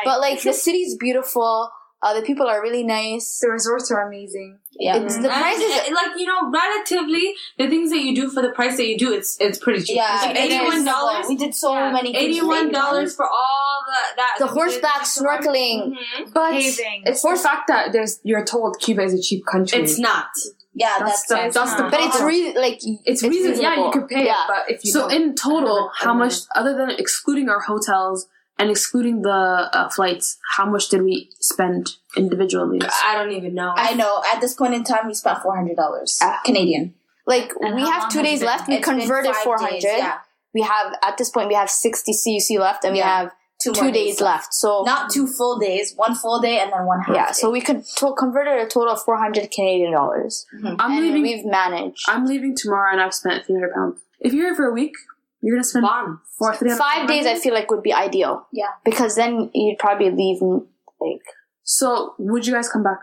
But, 0.03 0.19
like, 0.19 0.41
the 0.41 0.53
city's 0.53 0.97
beautiful. 0.97 1.69
Uh, 2.03 2.14
the 2.14 2.22
people 2.22 2.45
are 2.48 2.61
really 2.61 2.84
nice. 2.84 3.40
The 3.41 3.49
resorts 3.49 3.90
are 3.90 4.07
amazing. 4.07 4.60
Yeah. 4.80 4.98
It's, 4.98 5.15
the 5.18 5.28
prices 5.30 5.82
and, 5.88 5.95
like 5.95 6.11
you 6.19 6.28
know, 6.28 6.52
relatively, 6.52 7.34
the 7.57 7.68
things 7.68 7.90
that 7.90 7.98
you 7.99 8.14
do 8.15 8.30
for 8.30 8.44
the 8.44 8.49
price 8.49 8.78
that 8.78 8.88
you 8.88 8.98
do, 8.99 9.11
it's 9.14 9.36
it's 9.40 9.57
pretty 9.57 9.82
cheap. 9.84 9.95
Yeah, 9.95 10.22
like 10.26 10.38
eighty-one 10.38 10.86
dollars. 10.86 11.26
We 11.28 11.36
did 11.38 11.56
so 11.56 11.74
many. 11.91 12.15
Eighty-one 12.15 12.72
dollars 12.72 13.15
for 13.15 13.26
all 13.26 13.84
the 13.88 14.15
that 14.18 14.36
the 14.38 14.45
that 14.45 14.53
we 14.53 14.61
did. 14.61 14.82
horseback 14.82 15.02
snorkeling. 15.07 15.94
Mhm. 15.98 16.34
But 16.34 16.52
Paving. 16.52 17.03
it's 17.07 17.22
for 17.22 17.36
the 17.36 17.41
fact 17.41 17.68
that 17.69 17.91
there's 17.94 18.19
you're 18.24 18.45
told 18.45 18.78
Cuba 18.80 19.02
is 19.02 19.14
a 19.15 19.22
cheap 19.22 19.44
country. 19.48 19.80
It's 19.82 19.98
not. 19.98 20.28
Yeah, 20.76 20.94
That's 20.99 21.26
that's, 21.26 21.28
the, 21.28 21.36
that's 21.36 21.56
that's 21.56 21.74
the 21.76 21.84
But 21.90 21.94
it's 22.02 22.18
problem. 22.18 22.28
really, 22.28 22.53
like, 22.53 22.80
It's, 23.03 23.24
reasonable. 23.24 23.60
Yeah, 23.64 23.84
you 23.86 23.90
could 23.91 24.07
pay 24.07 24.26
Yeah. 24.26 24.34
it, 24.34 24.48
but 24.48 24.69
if 24.72 24.86
you 24.86 24.91
So 24.91 25.10
don't- 25.10 25.11
in 25.11 25.34
total, 25.34 25.90
how 25.95 26.14
much, 26.14 26.36
other 26.56 26.78
than 26.78 26.91
excluding 26.91 27.49
our 27.49 27.61
hotels 27.61 28.28
and 28.59 28.69
excluding 28.69 29.21
the 29.21 29.29
uh, 29.71 29.89
flights, 29.89 30.38
how 30.55 30.65
much 30.65 30.89
did 30.89 31.01
we 31.03 31.29
spend 31.39 31.91
individually? 32.15 32.79
I 33.05 33.15
don't 33.15 33.31
even 33.31 33.53
know. 33.55 33.73
I 33.75 33.93
know. 33.93 34.21
At 34.34 34.41
this 34.41 34.53
point 34.55 34.73
in 34.73 34.84
time, 34.84 35.07
we 35.07 35.13
spent 35.13 35.41
four 35.41 35.55
hundred 35.55 35.75
dollars 35.77 36.19
Canadian. 36.45 36.95
like, 37.25 37.51
And 37.61 37.75
we 37.75 37.81
have 37.81 38.09
two 38.09 38.21
days 38.23 38.41
left. 38.41 38.67
We 38.67 38.79
converted 38.79 39.35
400. 39.35 39.69
days, 39.71 39.84
yeah. 39.85 40.17
We 40.53 40.61
have, 40.61 40.95
at 41.03 41.17
this 41.17 41.29
point, 41.29 41.49
we 41.49 41.53
have 41.55 41.69
60 41.69 42.11
CUC 42.13 42.59
left 42.59 42.84
and 42.84 42.93
we 42.93 42.99
have 42.99 43.31
Two, 43.61 43.73
two, 43.73 43.81
more 43.84 43.91
days, 43.91 44.21
left. 44.21 44.53
So, 44.53 44.84
Not 44.85 45.11
two 45.11 45.25
full 45.27 45.57
days. 45.59 45.93
One 45.95 46.13
full 46.13 46.39
day 46.39 46.59
and 46.59 46.71
then 46.71 46.85
one 46.85 47.01
half. 47.01 47.15
yeah, 47.15 47.27
day. 47.27 47.34
so 47.34 47.49
we 47.49 47.59
could 47.59 47.84
to- 47.97 48.13
converted 48.17 48.59
a 48.59 48.67
total 48.67 48.93
of 48.93 49.01
400 49.01 49.49
Canadian 49.51 49.91
dollars. 49.93 50.45
I'm 50.63 50.79
and 50.79 50.99
leaving. 51.01 51.21
we've 51.23 51.43
managed. 51.45 52.05
I'm 52.07 52.25
leaving 52.27 52.55
tomorrow, 52.55 52.91
and 52.91 53.01
I've 53.01 53.15
spent 53.15 53.45
300 53.47 53.73
pounds. 53.73 53.99
If 54.19 54.31
you're 54.34 54.45
here 54.49 54.55
for 54.55 54.65
a 54.65 54.73
week, 54.73 54.93
you're 55.41 55.55
gonna 55.55 55.64
spend 55.64 55.84
Bomb. 55.84 56.22
four, 56.38 56.55
300 56.55 56.77
Five 56.77 57.07
days, 57.07 57.26
I 57.26 57.35
feel 57.35 57.53
like, 57.53 57.69
would 57.72 57.84
be 57.84 57.93
ideal. 57.93 58.47
Yeah. 58.51 58.68
Because 58.84 59.15
then 59.15 59.49
you'd 59.53 59.77
probably 59.80 60.09
leave, 60.11 60.41
like, 60.41 61.22
So, 61.64 62.15
would 62.19 62.45
you 62.47 62.53
guys 62.53 62.69
come 62.69 62.84
back? 62.84 62.99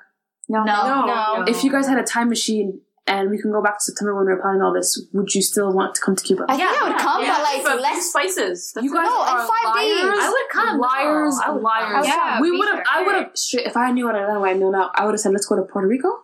no. 0.49 0.65
no, 0.65 1.07
No. 1.07 1.45
If 1.47 1.65
you 1.65 1.71
guys 1.71 1.87
had 1.87 1.99
a 1.99 2.03
time 2.05 2.29
machine 2.29 2.81
and 3.07 3.31
we 3.31 3.39
can 3.41 3.53
go 3.53 3.63
back 3.63 3.79
to 3.79 3.85
September 3.85 4.15
when 4.15 4.27
we 4.27 4.33
we're 4.33 4.41
planning 4.41 4.63
all 4.63 4.73
this, 4.73 5.01
would 5.13 5.35
you 5.35 5.43
still 5.43 5.71
want 5.73 5.95
to 5.95 6.01
come 6.01 6.17
to 6.17 6.25
Cuba? 6.25 6.45
I 6.49 6.57
think 6.57 6.69
I 6.83 6.89
would 6.89 6.99
come, 6.99 7.23
Yeah, 7.23 7.37
but 7.37 7.43
like, 7.45 7.65
but 7.65 7.81
less. 7.83 8.07
spices. 8.11 8.73
That's 8.75 8.85
you 8.85 8.93
guys 8.95 9.07
No, 9.07 9.23
in 9.23 9.29
are 9.29 9.47
five 9.47 9.75
liars. 9.77 9.89
days. 9.89 10.25
I 10.25 10.29
would 10.31 10.49
come. 10.51 10.79
Liars, 10.81 11.37
No, 11.39 11.43
I 11.45 11.51
would 11.51 11.63
liars. 11.63 11.93
come. 11.93 12.05
Yeah, 12.07 12.41
we 12.41 12.51
would 12.51 12.69
have. 12.69 12.77
sure. 12.79 12.85
I 12.91 13.03
would 13.03 13.15
have. 13.15 13.31
If 13.71 13.77
I 13.77 13.91
knew 13.93 14.07
what 14.07 14.17
I 14.17 14.27
know, 14.33 14.45
I 14.45 14.55
know 14.55 14.71
now. 14.71 14.91
I 14.95 15.05
would 15.05 15.13
have 15.13 15.21
said, 15.21 15.33
"Let's 15.33 15.47
go 15.47 15.57
to 15.57 15.63
Puerto 15.63 15.87
Rico. 15.87 16.24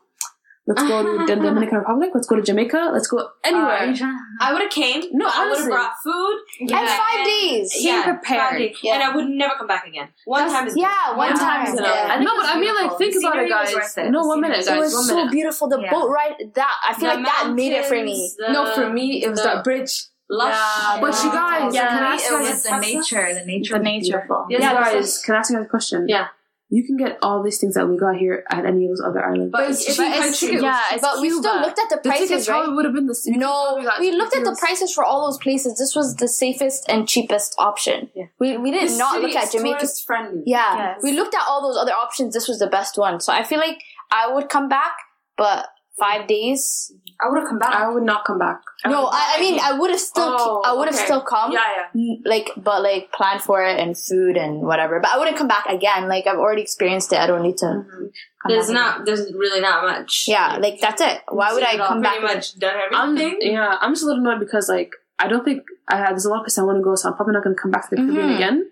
Let's 0.67 0.83
go 0.83 1.03
to 1.03 1.27
the 1.27 1.35
Dominican 1.43 1.79
Republic. 1.79 2.11
Let's 2.15 2.27
go 2.29 2.37
to 2.37 2.43
Jamaica. 2.43 2.91
Let's 2.93 3.09
go 3.09 3.29
anywhere." 3.43 3.93
Uh, 3.93 4.13
I 4.41 4.53
would 4.53 4.63
have 4.63 4.71
came. 4.71 5.03
No, 5.13 5.27
I 5.33 5.49
would 5.49 5.59
have 5.59 5.67
brought 5.69 5.93
food. 6.05 6.37
And 6.61 6.71
five 6.71 7.27
days. 7.27 7.73
Yeah, 7.79 8.05
prepared. 8.05 8.41
five 8.41 8.59
days. 8.59 8.77
Yeah. 8.83 8.95
And 8.95 9.03
I 9.03 9.15
would 9.17 9.29
never 9.29 9.55
come 9.59 9.67
back 9.67 9.87
again. 9.87 10.09
One 10.27 10.49
time 10.49 10.69
is 10.69 10.77
Yeah, 10.77 11.09
one 11.11 11.19
One 11.19 11.29
time. 11.31 11.67
time 11.67 11.75
is 11.75 11.81
Yeah. 11.81 12.15
enough. 12.15 12.21
no, 12.25 12.37
but 12.37 12.47
I 12.55 12.61
mean, 12.61 12.75
like, 12.75 12.99
think 12.99 13.15
The 13.15 13.21
about 13.21 13.39
it, 13.39 13.49
scenery 13.49 13.65
was 13.65 13.75
guys. 13.75 13.97
it. 14.07 14.11
No, 14.11 14.21
one 14.27 14.37
scenery 14.37 14.51
minute, 14.51 14.59
was 14.59 14.69
It 14.69 14.79
was 14.79 14.95
One 14.95 15.05
so 15.05 15.17
minute. 15.17 15.33
beautiful. 15.33 15.69
The 15.69 15.81
Yeah. 15.81 15.91
boat 15.91 16.09
ride, 16.11 16.37
that, 16.55 16.75
I 16.89 16.95
feel 16.95 17.11
The 17.11 17.17
like 17.17 17.25
that 17.27 17.51
made 17.55 17.73
it 17.73 17.87
for 17.87 17.95
me. 17.95 18.31
the- 18.39 18.53
no, 18.53 18.73
for 18.75 18.89
me, 18.91 19.25
it 19.25 19.31
was 19.31 19.43
the 19.43 19.49
that 19.49 19.65
bridge. 19.65 20.05
Lush. 20.33 20.55
Yeah, 20.55 21.01
but 21.01 21.25
you 21.25 21.31
guys, 21.33 21.75
Yeah, 21.75 21.89
can 21.89 22.03
I 22.05 22.13
it 22.13 22.15
ask 22.15 22.31
you 22.31 22.39
guys? 22.39 22.49
was 22.51 22.63
the 22.63 22.77
nature. 22.79 23.35
The 23.35 23.45
nature. 23.47 23.75
The 23.79 23.83
nature. 23.83 24.13
beautiful. 24.13 24.47
Yes, 24.49 24.61
yeah, 24.63 24.73
yes, 24.73 24.93
guys, 24.93 25.23
can 25.25 25.35
I 25.35 25.39
ask 25.39 25.51
you 25.51 25.57
guys 25.57 25.67
a 25.67 25.69
question? 25.69 26.07
Yeah. 26.09 26.27
You 26.73 26.85
can 26.87 26.97
get 26.97 27.19
all 27.21 27.43
these 27.43 27.59
things 27.59 27.75
that 27.75 27.89
we 27.89 27.97
got 27.99 28.15
here 28.17 28.45
at 28.49 28.65
any 28.65 28.85
of 28.85 28.91
those 28.93 29.03
other 29.05 29.25
islands. 29.25 29.51
But 29.51 29.71
it's, 29.71 29.85
But 29.85 29.93
cheap 30.05 30.15
it's- 30.15 30.41
country. 30.41 30.61
yeah, 30.63 30.81
but 31.03 31.21
we 31.21 31.29
still 31.31 31.61
looked 31.61 31.81
at 31.81 31.89
the 31.91 31.97
the 31.97 32.03
tickets 32.11 32.29
prices, 32.31 32.49
right? 32.49 32.55
probably 32.59 32.75
would 32.77 32.85
have 32.85 32.95
been 32.95 33.07
the 33.07 33.15
same. 33.15 33.39
No, 33.41 33.85
we 33.99 34.13
looked 34.13 34.37
at 34.37 34.45
the 34.45 34.57
prices 34.57 34.95
for 34.95 35.05
all 35.05 35.27
those 35.27 35.39
places. 35.39 35.77
This 35.79 35.97
was 35.97 36.15
the 36.17 36.29
safest 36.29 36.89
and 36.89 37.09
cheapest 37.09 37.57
option. 37.59 38.09
Yeah. 38.15 38.27
We 38.39 38.57
we 38.57 38.71
did 38.71 38.85
This 38.89 38.99
not 38.99 39.21
look 39.21 39.35
at 39.35 39.51
Jamaica. 39.51 39.79
tourist 39.79 40.07
friendly. 40.07 40.43
Yeah, 40.47 40.77
Yes. 40.77 41.01
we 41.03 41.11
looked 41.13 41.35
at 41.35 41.43
all 41.49 41.61
those 41.61 41.77
other 41.77 41.93
options. 41.93 42.35
This 42.35 42.47
was 42.47 42.61
the 42.61 42.69
best 42.69 42.97
one. 42.97 43.19
So 43.21 43.33
I 43.33 43.43
feel 43.43 43.59
like 43.59 43.83
I 44.13 44.33
would 44.33 44.49
come 44.49 44.69
back, 44.69 44.95
but 45.37 45.67
five 45.99 46.29
days. 46.29 46.93
I 47.23 47.29
would 47.29 47.39
have 47.41 47.49
come 47.49 47.59
back. 47.59 47.75
I 47.75 47.89
would 47.89 48.03
not 48.03 48.25
come 48.25 48.39
back. 48.39 48.61
No, 48.87 49.07
I, 49.07 49.35
I 49.37 49.41
mean 49.41 49.59
I 49.61 49.73
would 49.79 49.91
have 49.91 50.01
still 50.01 50.25
Oh, 50.39 50.63
I 50.65 50.73
would 50.73 50.87
have 50.87 50.95
okay. 50.95 51.05
still 51.05 51.21
come. 51.21 51.53
yeah, 51.53 51.87
yeah. 51.95 52.15
Like, 52.25 52.51
but 52.57 52.83
like 52.83 53.13
plan 53.13 53.39
for 53.41 53.63
it 53.65 53.79
and 53.79 53.97
food 53.97 54.37
and 54.37 54.63
whatever. 54.63 55.01
But 55.01 55.11
I 55.13 55.19
wouldn't 55.19 55.37
come 55.37 55.49
back 55.49 55.67
again. 55.67 56.09
Like 56.09 56.27
I've 56.27 56.39
already 56.39 56.63
experienced 56.63 57.13
it. 57.13 57.19
I 57.19 57.27
don't 57.27 57.43
need 57.43 57.57
to. 57.59 57.67
Mm-hmm. 57.67 58.05
come 58.43 58.49
There's 58.49 58.67
back 58.69 58.75
not. 58.75 59.07
There's 59.07 59.33
really 59.35 59.61
not 59.61 59.85
much. 59.85 60.25
Yeah, 60.27 60.57
like 60.61 60.81
that's 60.81 61.01
it. 61.01 61.21
Why 61.29 61.53
would 61.53 61.63
I 61.63 61.73
We've 61.77 61.81
come 61.87 62.01
back? 62.03 62.19
Pretty 62.19 62.35
much 62.35 62.59
done 62.59 62.75
I'm 62.93 63.17
everything. 63.17 63.53
yeah. 63.53 63.77
I'm 63.81 63.93
just 63.93 64.03
a 64.03 64.07
little 64.07 64.21
annoyed 64.23 64.41
because 64.41 64.69
like 64.69 64.93
I 65.19 65.29
don't 65.29 65.45
think 65.45 65.63
I 65.89 65.97
had. 65.99 66.11
There's 66.13 66.25
a 66.25 66.31
lot 66.31 66.39
of 66.41 66.45
places 66.45 66.59
I 66.59 66.63
want 66.63 66.79
to 66.79 66.83
go, 66.83 66.95
so 66.95 67.09
I'm 67.11 67.17
probably 67.17 67.35
not 67.35 67.45
going 67.45 67.55
to 67.57 67.61
come 67.61 67.71
back 67.71 67.89
to 67.91 67.97
the 67.97 68.03
Caribbean 68.03 68.29
Mhm. 68.31 68.37
again. 68.37 68.71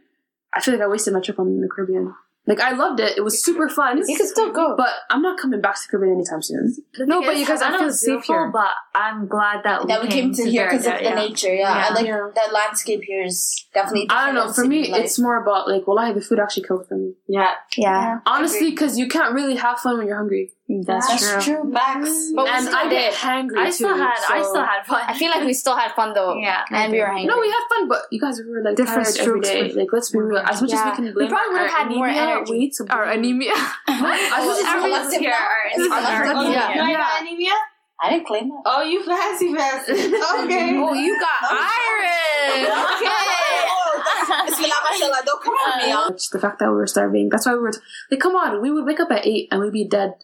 I 0.55 0.61
feel 0.63 0.73
like 0.75 0.83
I 0.83 0.89
wasted 0.89 1.13
my 1.13 1.21
trip 1.21 1.39
on 1.39 1.61
the 1.61 1.69
Caribbean. 1.69 2.15
Like 2.49 2.61
I 2.61 2.73
loved 2.73 2.99
it. 2.99 3.17
It 3.17 3.21
was 3.21 3.45
super 3.45 3.69
fun. 3.69 3.99
You 3.99 4.17
can 4.17 4.27
still 4.27 4.51
go. 4.53 4.75
But 4.77 4.89
I'm 5.11 5.23
not 5.23 5.39
coming 5.39 5.61
back 5.61 5.77
to 5.77 5.83
Caribbean 5.89 6.17
anytime 6.17 6.43
soon. 6.43 6.75
No, 7.01 7.21
but 7.23 7.37
you 7.37 7.47
guys, 7.47 7.61
I 7.63 7.67
Havana 7.67 7.79
feel 7.85 7.93
safe 7.93 8.25
here. 8.25 8.51
but 8.51 8.71
I'm 8.95 9.29
glad 9.29 9.63
that 9.65 9.83
we 9.83 9.89
that 9.93 10.03
we 10.03 10.09
came 10.09 10.33
to 10.35 10.51
here 10.51 10.65
because 10.67 10.87
of 10.87 10.93
there, 10.93 10.99
the 10.99 11.05
yeah. 11.05 11.15
nature. 11.15 11.55
Yeah, 11.55 11.77
Yeah. 11.77 11.87
I 11.91 11.95
like 11.95 12.07
Yeah. 12.07 12.29
that 12.35 12.53
landscape 12.53 13.03
here 13.05 13.23
is 13.23 13.67
definitely. 13.75 14.07
I 14.11 14.27
don't 14.27 14.35
know. 14.35 14.53
For 14.53 14.65
me, 14.65 14.91
life. 14.91 15.05
it's 15.05 15.19
more 15.19 15.41
about 15.41 15.69
like, 15.69 15.87
well, 15.87 15.99
I 15.99 16.13
the 16.13 16.21
food 16.23 16.41
actually 16.41 16.65
killed 16.67 16.89
for 16.89 16.97
me. 16.97 17.13
Yeah. 17.29 17.53
Yeah. 17.77 18.21
Honestly, 18.27 18.71
because 18.71 18.99
you 18.99 19.09
can't 19.09 19.35
really 19.35 19.57
have 19.57 19.79
fun 19.79 19.99
when 19.99 20.07
you're 20.09 20.17
hungry. 20.17 20.53
That's, 20.71 21.09
That's 21.09 21.45
true. 21.47 21.55
true. 21.63 21.65
Max. 21.65 22.31
But 22.37 22.45
we 22.45 22.51
and 22.51 22.65
still 22.67 22.77
I 22.77 22.91
get 22.91 23.13
did. 23.13 23.15
hangry 23.15 23.57
I 23.59 23.67
too. 23.67 23.73
still 23.73 23.97
had, 23.97 24.19
I 24.29 24.43
still 24.43 24.63
had 24.63 24.85
fun. 24.85 25.03
I 25.07 25.17
feel 25.17 25.31
like 25.31 25.45
we 25.47 25.55
still 25.55 25.75
had 25.75 25.93
fun 25.93 26.13
though. 26.13 26.35
Yeah, 26.37 26.63
And 26.71 26.93
we 26.93 26.99
were 27.01 27.07
hangry. 27.07 27.25
No, 27.27 27.41
we 27.41 27.49
had 27.49 27.65
fun, 27.71 27.89
but 27.89 28.03
you 28.11 28.21
guys 28.21 28.39
were 28.47 28.63
like 28.63 28.77
Different 28.77 29.05
tired 29.07 29.17
every 29.19 29.23
strokes 29.43 29.49
day. 29.49 29.71
for- 29.73 29.79
Like, 29.79 29.89
let's 29.95 30.11
be 30.11 30.19
real. 30.19 30.37
As 30.45 30.61
much 30.61 30.73
as 30.75 30.85
we 30.85 30.91
can 30.93 31.15
We 31.17 31.27
probably 31.27 31.53
would've 31.55 31.71
had 31.71 31.89
more 31.89 32.07
anemia, 32.07 32.38
energy. 32.39 32.53
We 32.53 32.59
need 32.59 32.73
to 32.75 32.87
Our 32.91 33.05
blame- 33.07 33.19
anemia. 33.19 33.55
No, 33.55 33.95
as 33.95 34.01
much 34.01 34.09
as 34.09 34.65
Everyone's 34.65 34.67
everyone's 34.67 35.15
here 35.17 35.33
are- 35.33 35.71
It's 35.75 35.93
our- 35.93 36.23
collective, 36.25 36.53
Yeah. 36.55 36.75
yeah. 36.75 36.89
Yeah. 36.91 37.21
anemia? 37.21 37.53
I 38.01 38.11
didn't 38.11 38.27
claim 38.29 38.49
that. 38.49 38.63
Oh, 38.65 38.81
you 38.83 39.03
fancy 39.05 39.53
fancy. 39.55 39.93
Okay. 39.93 40.77
Oh, 40.79 40.95
you 40.95 41.19
got 41.19 41.39
iron. 41.51 42.69
Bismillah, 44.47 44.81
mashallah, 44.91 45.23
don't 45.27 45.43
come 45.43 45.55
for 45.57 45.79
me. 45.87 45.91
huh? 45.93 46.11
Just 46.13 46.33
the 46.33 46.39
fact 46.39 46.59
that 46.61 46.69
we 46.71 46.77
were 46.77 46.87
starving. 46.87 47.29
That's 47.29 47.47
why 47.47 47.55
we 47.55 47.61
were 47.61 47.73
t- 47.73 47.81
like, 48.11 48.21
come 48.21 48.37
on, 48.37 48.61
we 48.63 48.71
would 48.71 48.85
wake 48.87 49.01
up 49.01 49.11
at 49.11 49.27
eight 49.27 49.49
and 49.51 49.61
we'd 49.61 49.73
be 49.73 49.85
dead 49.89 50.15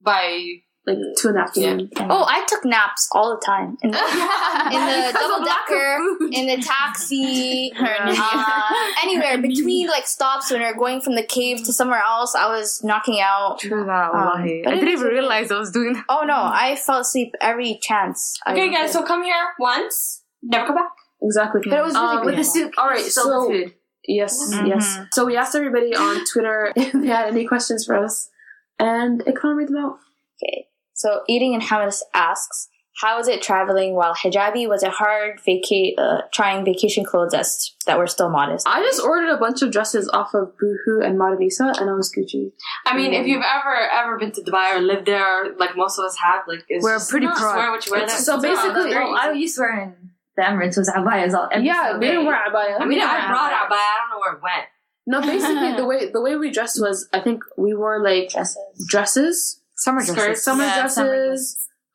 By 0.00 0.44
like 0.88 0.98
two 1.18 1.28
in 1.28 1.34
the 1.34 1.40
afternoon. 1.40 1.90
Oh, 1.98 2.24
I 2.26 2.44
took 2.48 2.64
naps 2.64 3.08
all 3.12 3.30
the 3.36 3.44
time 3.44 3.76
in 3.82 3.90
the, 3.90 3.98
in 4.72 4.80
the 4.86 5.12
double 5.12 5.44
decker, 5.44 5.98
in 6.32 6.46
the 6.46 6.62
taxi, 6.62 7.72
uh, 7.78 8.74
anywhere 9.02 9.38
between 9.40 9.86
like 9.88 10.06
stops 10.06 10.50
when 10.50 10.60
we 10.60 10.66
are 10.66 10.74
going 10.74 11.00
from 11.00 11.14
the 11.14 11.22
cave 11.22 11.58
to 11.64 11.72
somewhere 11.72 12.00
else. 12.02 12.34
I 12.34 12.48
was 12.48 12.82
knocking 12.82 13.20
out. 13.20 13.58
True 13.60 13.84
that, 13.84 14.10
Um, 14.10 14.16
wallahi. 14.16 14.62
but 14.64 14.72
I 14.72 14.76
didn't 14.76 14.90
even 14.90 15.04
okay. 15.06 15.14
realize 15.14 15.50
I 15.50 15.58
was 15.58 15.70
doing 15.70 15.92
that. 15.94 16.04
Oh 16.08 16.24
no, 16.26 16.34
I 16.36 16.76
fell 16.76 17.00
asleep 17.00 17.34
every 17.40 17.78
chance. 17.82 18.38
I 18.46 18.52
Okay, 18.52 18.70
guys, 18.72 18.92
did. 18.92 18.98
so 18.98 19.02
come 19.04 19.22
here 19.22 19.34
once, 19.58 20.22
never 20.42 20.66
come 20.66 20.76
back. 20.76 20.90
Exactly. 21.20 21.60
But 21.68 21.78
it 21.80 21.84
was 21.84 21.94
really 21.94 22.06
Um, 22.06 22.16
good. 22.22 22.26
with 22.26 22.36
the 22.36 22.44
soup. 22.44 22.74
All 22.78 22.86
right, 22.88 23.00
Still 23.04 23.24
so 23.24 23.40
the 23.48 23.48
food. 23.64 23.74
yes, 24.06 24.54
Mhm. 24.54 24.68
yes. 24.68 24.98
So 25.12 25.24
we 25.24 25.36
asked 25.36 25.54
everybody 25.56 25.94
on 25.94 26.24
Twitter 26.32 26.72
if 26.76 26.92
they 26.92 27.08
had 27.08 27.28
any 27.28 27.44
questions 27.46 27.84
for 27.84 27.96
us, 27.96 28.30
and 28.78 29.22
I 29.26 29.32
can't 29.32 29.56
read 29.56 29.68
them 29.68 29.76
out. 29.78 29.98
Okay. 30.40 30.67
So 31.02 31.22
eating 31.28 31.54
in 31.54 31.60
Hamas 31.60 32.00
asks, 32.12 32.68
how 33.00 33.16
was 33.18 33.28
it 33.28 33.40
traveling 33.40 33.94
while 33.94 34.12
hijabi? 34.16 34.68
Was 34.68 34.82
it 34.82 34.90
hard 34.90 35.38
vaca- 35.46 35.94
uh, 35.96 36.20
trying 36.32 36.64
vacation 36.64 37.04
clothes 37.04 37.30
that's, 37.30 37.76
that 37.86 37.96
were 37.96 38.08
still 38.08 38.28
modest? 38.28 38.66
I 38.68 38.82
just 38.82 39.00
ordered 39.00 39.30
a 39.30 39.36
bunch 39.36 39.62
of 39.62 39.70
dresses 39.70 40.08
off 40.12 40.34
of 40.34 40.58
Boohoo 40.58 41.00
and 41.06 41.16
Modanisa, 41.16 41.66
and 41.80 41.88
I 41.88 41.92
was 41.94 42.12
Gucci. 42.12 42.50
I 42.84 42.96
mean, 42.96 43.14
if 43.14 43.28
you've 43.28 43.44
ever 43.56 43.72
ever 44.00 44.18
been 44.18 44.32
to 44.32 44.42
Dubai 44.42 44.74
or 44.76 44.80
lived 44.80 45.06
there, 45.06 45.54
like 45.56 45.76
most 45.76 45.96
of 46.00 46.04
us 46.06 46.16
have, 46.20 46.42
like 46.48 46.64
it's 46.68 46.82
We're 46.82 46.98
pretty 46.98 47.26
just 47.26 47.40
proud. 47.40 47.56
wear 47.56 47.70
what 47.70 47.86
you 47.86 47.92
wear. 47.92 48.02
It's- 48.02 48.26
so 48.26 48.40
basically- 48.42 48.90
very 48.90 49.04
Oh, 49.06 49.14
I 49.14 49.30
easy. 49.30 49.38
used 49.42 49.54
to 49.56 49.60
wear 49.62 49.80
in 49.80 49.94
the 50.36 50.42
Emirates 50.42 50.76
was 50.76 50.88
abayas 50.88 51.34
all 51.34 51.48
every 51.52 51.66
yeah, 51.68 51.96
we 51.98 52.06
didn't 52.06 52.26
wear 52.26 52.36
abaya. 52.50 52.80
I 52.80 52.84
mean, 52.84 53.00
I 53.00 53.28
brought 53.28 53.52
out, 53.52 53.68
but 53.68 53.78
I 53.78 53.96
don't 54.00 54.10
know 54.10 54.18
where 54.24 54.34
it 54.34 54.42
went. 54.42 54.66
no, 55.06 55.20
basically 55.20 55.76
the 55.76 55.84
way 55.90 56.10
the 56.10 56.20
way 56.20 56.34
we 56.34 56.50
dressed 56.50 56.80
was, 56.80 57.08
I 57.12 57.20
think 57.20 57.42
we 57.56 57.74
wore 57.74 58.02
like 58.02 58.30
Dresses. 58.30 58.58
dresses, 58.88 59.60
Summer 59.78 60.00
dresses. 60.00 60.14
skirts, 60.16 60.42
summer 60.44 60.64
Yeah, 60.64 60.80
dresses. 60.80 60.94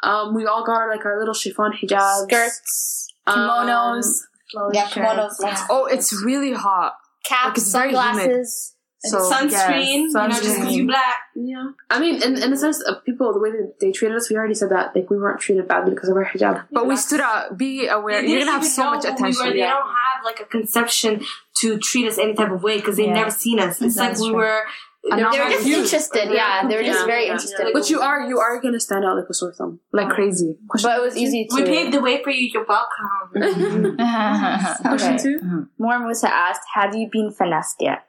summer 0.01 0.27
Um, 0.27 0.35
we 0.35 0.45
all 0.45 0.65
got 0.65 0.87
like 0.89 1.05
our 1.05 1.17
little 1.19 1.33
chiffon 1.33 1.71
hijabs, 1.73 2.23
Skirts, 2.29 3.07
um, 3.27 3.35
kimonos, 3.39 4.07
Yeah, 4.73 4.85
kimonos. 4.87 5.35
Yeah. 5.41 5.67
Oh, 5.69 5.85
it's 5.85 6.11
really 6.23 6.53
hot. 6.53 6.93
caps, 7.25 7.61
it's 7.61 7.71
very 7.71 7.93
sunglasses. 7.93 8.69
So, 9.05 9.17
Sunscreen, 9.19 9.49
yes, 9.51 9.85
you 9.89 10.13
know, 10.13 10.27
just 10.29 10.43
because 10.59 10.73
you 10.73 10.85
black. 10.87 11.17
Yeah, 11.35 11.71
I 11.89 11.99
mean, 11.99 12.21
in 12.23 12.41
in 12.41 12.51
the 12.51 12.55
sense 12.57 12.81
of 12.83 13.03
people, 13.03 13.33
the 13.33 13.39
way 13.39 13.51
that 13.51 13.73
they 13.81 13.91
treated 13.91 14.15
us, 14.15 14.29
we 14.29 14.37
already 14.37 14.53
said 14.53 14.69
that 14.69 14.95
like 14.95 15.09
we 15.09 15.17
weren't 15.17 15.41
treated 15.41 15.67
badly 15.67 15.91
because 15.93 16.07
of 16.07 16.15
our 16.15 16.23
hijab. 16.23 16.67
But 16.71 16.87
we 16.87 16.95
stood 16.95 17.19
out. 17.19 17.57
Be 17.57 17.87
aware. 17.87 18.21
They 18.21 18.29
You're 18.29 18.39
didn't 18.39 18.53
gonna 18.53 18.59
have 18.63 18.65
so 18.65 18.85
much 18.91 19.03
who 19.03 19.09
we 19.09 19.15
attention. 19.15 19.45
were. 19.45 19.51
They 19.51 19.59
don't 19.59 19.87
have 19.99 20.23
like 20.23 20.39
a 20.39 20.45
conception 20.45 21.21
to 21.57 21.77
treat 21.79 22.07
us 22.07 22.17
any 22.17 22.33
type 22.33 22.51
of 22.51 22.63
way 22.63 22.77
because 22.77 22.95
they've 22.95 23.07
Yeah. 23.07 23.13
never 23.23 23.31
seen 23.31 23.59
us. 23.59 23.81
It's 23.81 23.97
like 23.97 24.17
we 24.19 24.29
true. 24.29 24.37
were. 24.37 24.61
And 25.11 25.19
they 25.19 25.23
were 25.25 25.31
They 25.31 25.39
were 25.39 25.49
just 25.49 25.65
to- 25.65 25.71
interested. 25.83 26.31
Yeah, 26.31 26.67
they 26.67 26.77
were 26.77 26.83
just 26.83 27.01
Yeah, 27.01 27.05
very 27.05 27.25
yeah, 27.25 27.33
interested. 27.33 27.67
But 27.73 27.89
you 27.89 27.99
are 27.99 28.21
you 28.21 28.39
are 28.39 28.61
gonna 28.61 28.79
stand 28.79 29.03
out 29.03 29.17
like 29.17 29.27
a 29.29 29.33
sore 29.33 29.51
thumb. 29.51 29.79
Like 29.91 30.07
mm. 30.07 30.15
crazy. 30.15 30.55
But 30.81 30.97
it 30.97 31.01
was 31.01 31.17
easy 31.17 31.45
to. 31.49 31.55
We 31.55 31.63
paved 31.65 31.91
the 31.93 31.99
way 32.01 32.23
for 32.23 32.29
you. 32.29 32.49
You're 32.53 32.65
welcome. 32.65 33.33
Question 34.81 35.13
Okay. 35.13 35.17
two. 35.23 35.39
Mm-hmm. 35.39 35.61
More 35.77 35.99
Musa 35.99 36.33
asked, 36.33 36.63
"Have 36.73 36.95
you 36.95 37.09
been 37.11 37.31
finessed 37.31 37.77
yet?" 37.81 38.05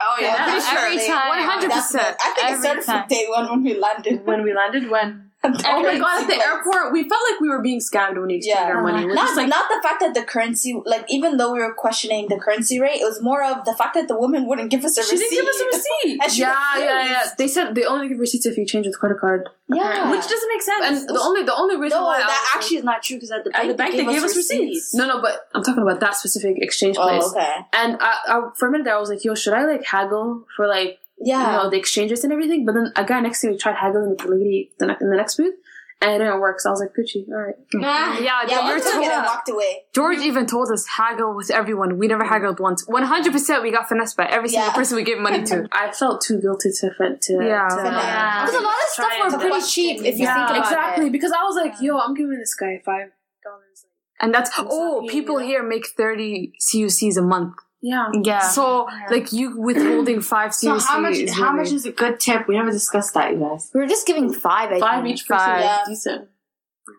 Oh 0.00 0.16
yeah, 0.20 0.46
Yeah, 0.46 0.60
sure. 0.60 0.78
every 0.86 1.06
time. 1.06 1.28
One 1.28 1.38
hundred 1.50 1.70
percent. 1.70 2.16
I 2.24 2.32
think 2.34 2.50
it 2.50 2.60
started 2.60 2.84
time. 2.86 3.00
from 3.00 3.08
day 3.08 3.26
one 3.28 3.50
when 3.50 3.62
we 3.62 3.78
landed. 3.78 4.26
When 4.26 4.42
we 4.42 4.54
landed, 4.54 4.90
when 4.90 5.31
oh 5.44 5.82
my 5.82 5.98
god, 5.98 6.22
at 6.22 6.28
the 6.28 6.36
airport, 6.40 6.92
we 6.92 7.08
felt 7.08 7.20
like 7.30 7.40
we 7.40 7.48
were 7.48 7.60
being 7.60 7.80
scammed 7.80 8.14
when 8.14 8.26
we 8.26 8.36
exchanged 8.36 8.60
Yeah. 8.60 8.74
our 8.74 8.82
money. 8.82 9.04
We're 9.04 9.14
Not, 9.14 9.36
like, 9.36 9.48
not 9.48 9.68
the 9.68 9.80
fact 9.82 10.00
that 10.00 10.14
the 10.14 10.22
currency, 10.22 10.80
like 10.86 11.04
even 11.08 11.36
though 11.36 11.52
we 11.52 11.60
were 11.60 11.74
questioning 11.74 12.28
the 12.28 12.36
currency 12.36 12.80
rate, 12.80 13.00
it 13.00 13.04
was 13.04 13.20
more 13.20 13.42
of 13.42 13.64
the 13.64 13.74
fact 13.74 13.94
that 13.94 14.08
the 14.08 14.16
woman 14.16 14.46
wouldn't 14.46 14.70
give 14.70 14.84
us 14.84 14.96
a 14.98 15.02
she 15.02 15.12
receipt. 15.12 15.28
She 15.28 15.36
didn't 15.36 15.46
give 15.46 15.54
us 15.54 15.60
a 15.60 15.66
receipt. 15.76 16.38
Yeah, 16.42 16.78
yeah, 16.78 17.04
yeah. 17.04 17.24
They 17.36 17.48
said 17.48 17.74
they 17.74 17.84
only 17.84 18.08
give 18.08 18.18
receipts 18.18 18.46
if 18.46 18.56
you 18.56 18.64
change 18.64 18.86
with 18.86 18.98
credit 18.98 19.18
card, 19.18 19.48
Yeah, 19.68 20.10
which 20.10 20.26
doesn't 20.26 20.48
make 20.48 20.62
sense. 20.62 21.00
And 21.00 21.08
the 21.08 21.20
only 21.20 21.42
the 21.42 21.54
only 21.54 21.76
reason 21.76 21.98
no, 21.98 22.06
why 22.06 22.18
that 22.20 22.52
actually 22.56 22.78
is 22.78 22.84
not 22.84 23.02
true 23.02 23.16
because 23.16 23.30
at 23.30 23.44
the 23.44 23.50
bank, 23.50 23.64
at 23.64 23.68
the 23.68 23.74
bank 23.74 23.96
they 23.96 24.04
gave 24.04 24.22
us 24.22 24.36
receipts. 24.36 24.94
No, 24.94 25.06
no, 25.06 25.20
but 25.20 25.48
I'm 25.54 25.62
talking 25.62 25.82
about 25.82 26.00
that 26.00 26.16
specific 26.16 26.56
exchange 26.58 26.96
oh, 26.98 27.02
place. 27.02 27.22
Oh, 27.24 27.30
okay. 27.36 27.54
And 27.72 27.98
I, 28.00 28.18
I, 28.28 28.40
for 28.56 28.68
a 28.68 28.70
minute 28.70 28.84
there, 28.84 28.96
I 28.96 29.00
was 29.00 29.10
like, 29.10 29.24
yo, 29.24 29.34
should 29.34 29.54
I 29.54 29.64
like 29.64 29.84
haggle 29.84 30.44
for 30.56 30.66
like 30.66 30.98
Yeah. 31.24 31.46
you 31.56 31.62
know 31.64 31.70
the 31.70 31.78
exchanges 31.78 32.24
and 32.24 32.32
everything? 32.32 32.64
But 32.66 32.74
then 32.74 32.92
a 32.96 33.04
guy 33.04 33.20
next 33.20 33.40
to 33.42 33.48
me 33.50 33.56
tried 33.58 33.76
haggling 33.76 34.10
with 34.10 34.18
the 34.18 34.28
lady 34.28 34.72
the 34.78 34.86
ne- 34.86 34.96
in 35.00 35.10
the 35.10 35.16
next 35.16 35.36
booth, 35.36 35.54
and 36.00 36.10
it 36.10 36.18
didn't 36.18 36.40
work. 36.40 36.60
So 36.60 36.68
I 36.68 36.72
was 36.72 36.80
like, 36.80 36.90
Gucci, 36.98 37.28
all 37.28 37.36
right. 37.46 37.54
Nah. 37.74 38.18
Yeah, 38.20 38.42
yeah, 38.48 38.60
we 38.62 38.68
we 38.68 38.74
were 38.74 38.80
took 38.80 38.94
it 38.94 39.02
and 39.04 39.12
told. 39.12 39.24
walked 39.24 39.48
away. 39.48 39.82
George 39.94 40.18
even 40.18 40.46
told 40.46 40.70
us 40.70 40.86
haggle 40.96 41.34
with 41.36 41.50
everyone. 41.50 41.98
We 41.98 42.06
never 42.08 42.24
haggled 42.24 42.58
once. 42.60 42.84
One 42.86 43.02
hundred 43.04 43.32
percent, 43.32 43.62
we 43.62 43.70
got 43.70 43.88
finessed 43.88 44.16
by 44.16 44.26
every 44.26 44.48
single 44.48 44.68
Yeah. 44.68 44.74
person 44.74 44.96
we 44.96 45.04
gave 45.04 45.18
money 45.18 45.42
to. 45.44 45.68
I 45.72 45.92
felt 45.92 46.20
too 46.22 46.40
guilty 46.40 46.70
to 46.80 46.90
fin- 46.98 47.18
to 47.22 47.32
Yeah. 47.34 47.68
to, 47.68 47.76
Yeah. 47.84 48.44
Because 48.46 48.60
a 48.60 48.64
lot 48.64 48.74
of 48.74 48.88
stuff 48.88 49.06
Try 49.06 49.18
were 49.26 49.32
and- 49.32 49.40
pretty 49.40 49.66
cheap 49.66 50.00
if 50.04 50.18
you 50.18 50.24
yeah, 50.24 50.46
think 50.46 50.50
about 50.58 50.64
exactly 50.72 51.06
it. 51.06 51.12
because 51.12 51.32
I 51.32 51.42
was 51.44 51.56
like, 51.56 51.74
yo, 51.80 51.98
I'm 51.98 52.14
giving 52.14 52.38
this 52.38 52.54
guy 52.54 52.80
five 52.84 53.08
dollars. 53.44 53.86
And 54.20 54.32
that's 54.32 54.50
oh, 54.58 55.04
people 55.08 55.38
here 55.38 55.62
make 55.62 55.86
thirty 55.88 56.52
CUCs 56.60 57.16
a 57.16 57.22
month. 57.22 57.54
Yeah. 57.82 58.10
Yeah. 58.22 58.38
So 58.38 58.86
like 59.10 59.32
you 59.32 59.58
withholding 59.60 60.20
five 60.32 60.54
So 60.54 60.78
how 60.78 61.00
much? 61.00 61.16
is 61.16 61.34
How 61.34 61.46
really- 61.52 61.56
much 61.64 61.72
is 61.72 61.84
a 61.84 61.92
good 61.92 62.20
tip? 62.20 62.46
We 62.48 62.56
never 62.56 62.70
discussed 62.70 63.12
that, 63.14 63.32
you 63.32 63.40
guys. 63.40 63.70
We 63.74 63.80
were 63.80 63.88
just 63.88 64.06
giving 64.06 64.32
five. 64.32 64.70
I 64.70 64.78
five 64.78 65.02
think. 65.02 65.14
each 65.16 65.26
person 65.26 65.44
Five. 65.46 65.58
is 65.60 65.64
Yeah. 65.64 65.84
decent. 65.88 66.28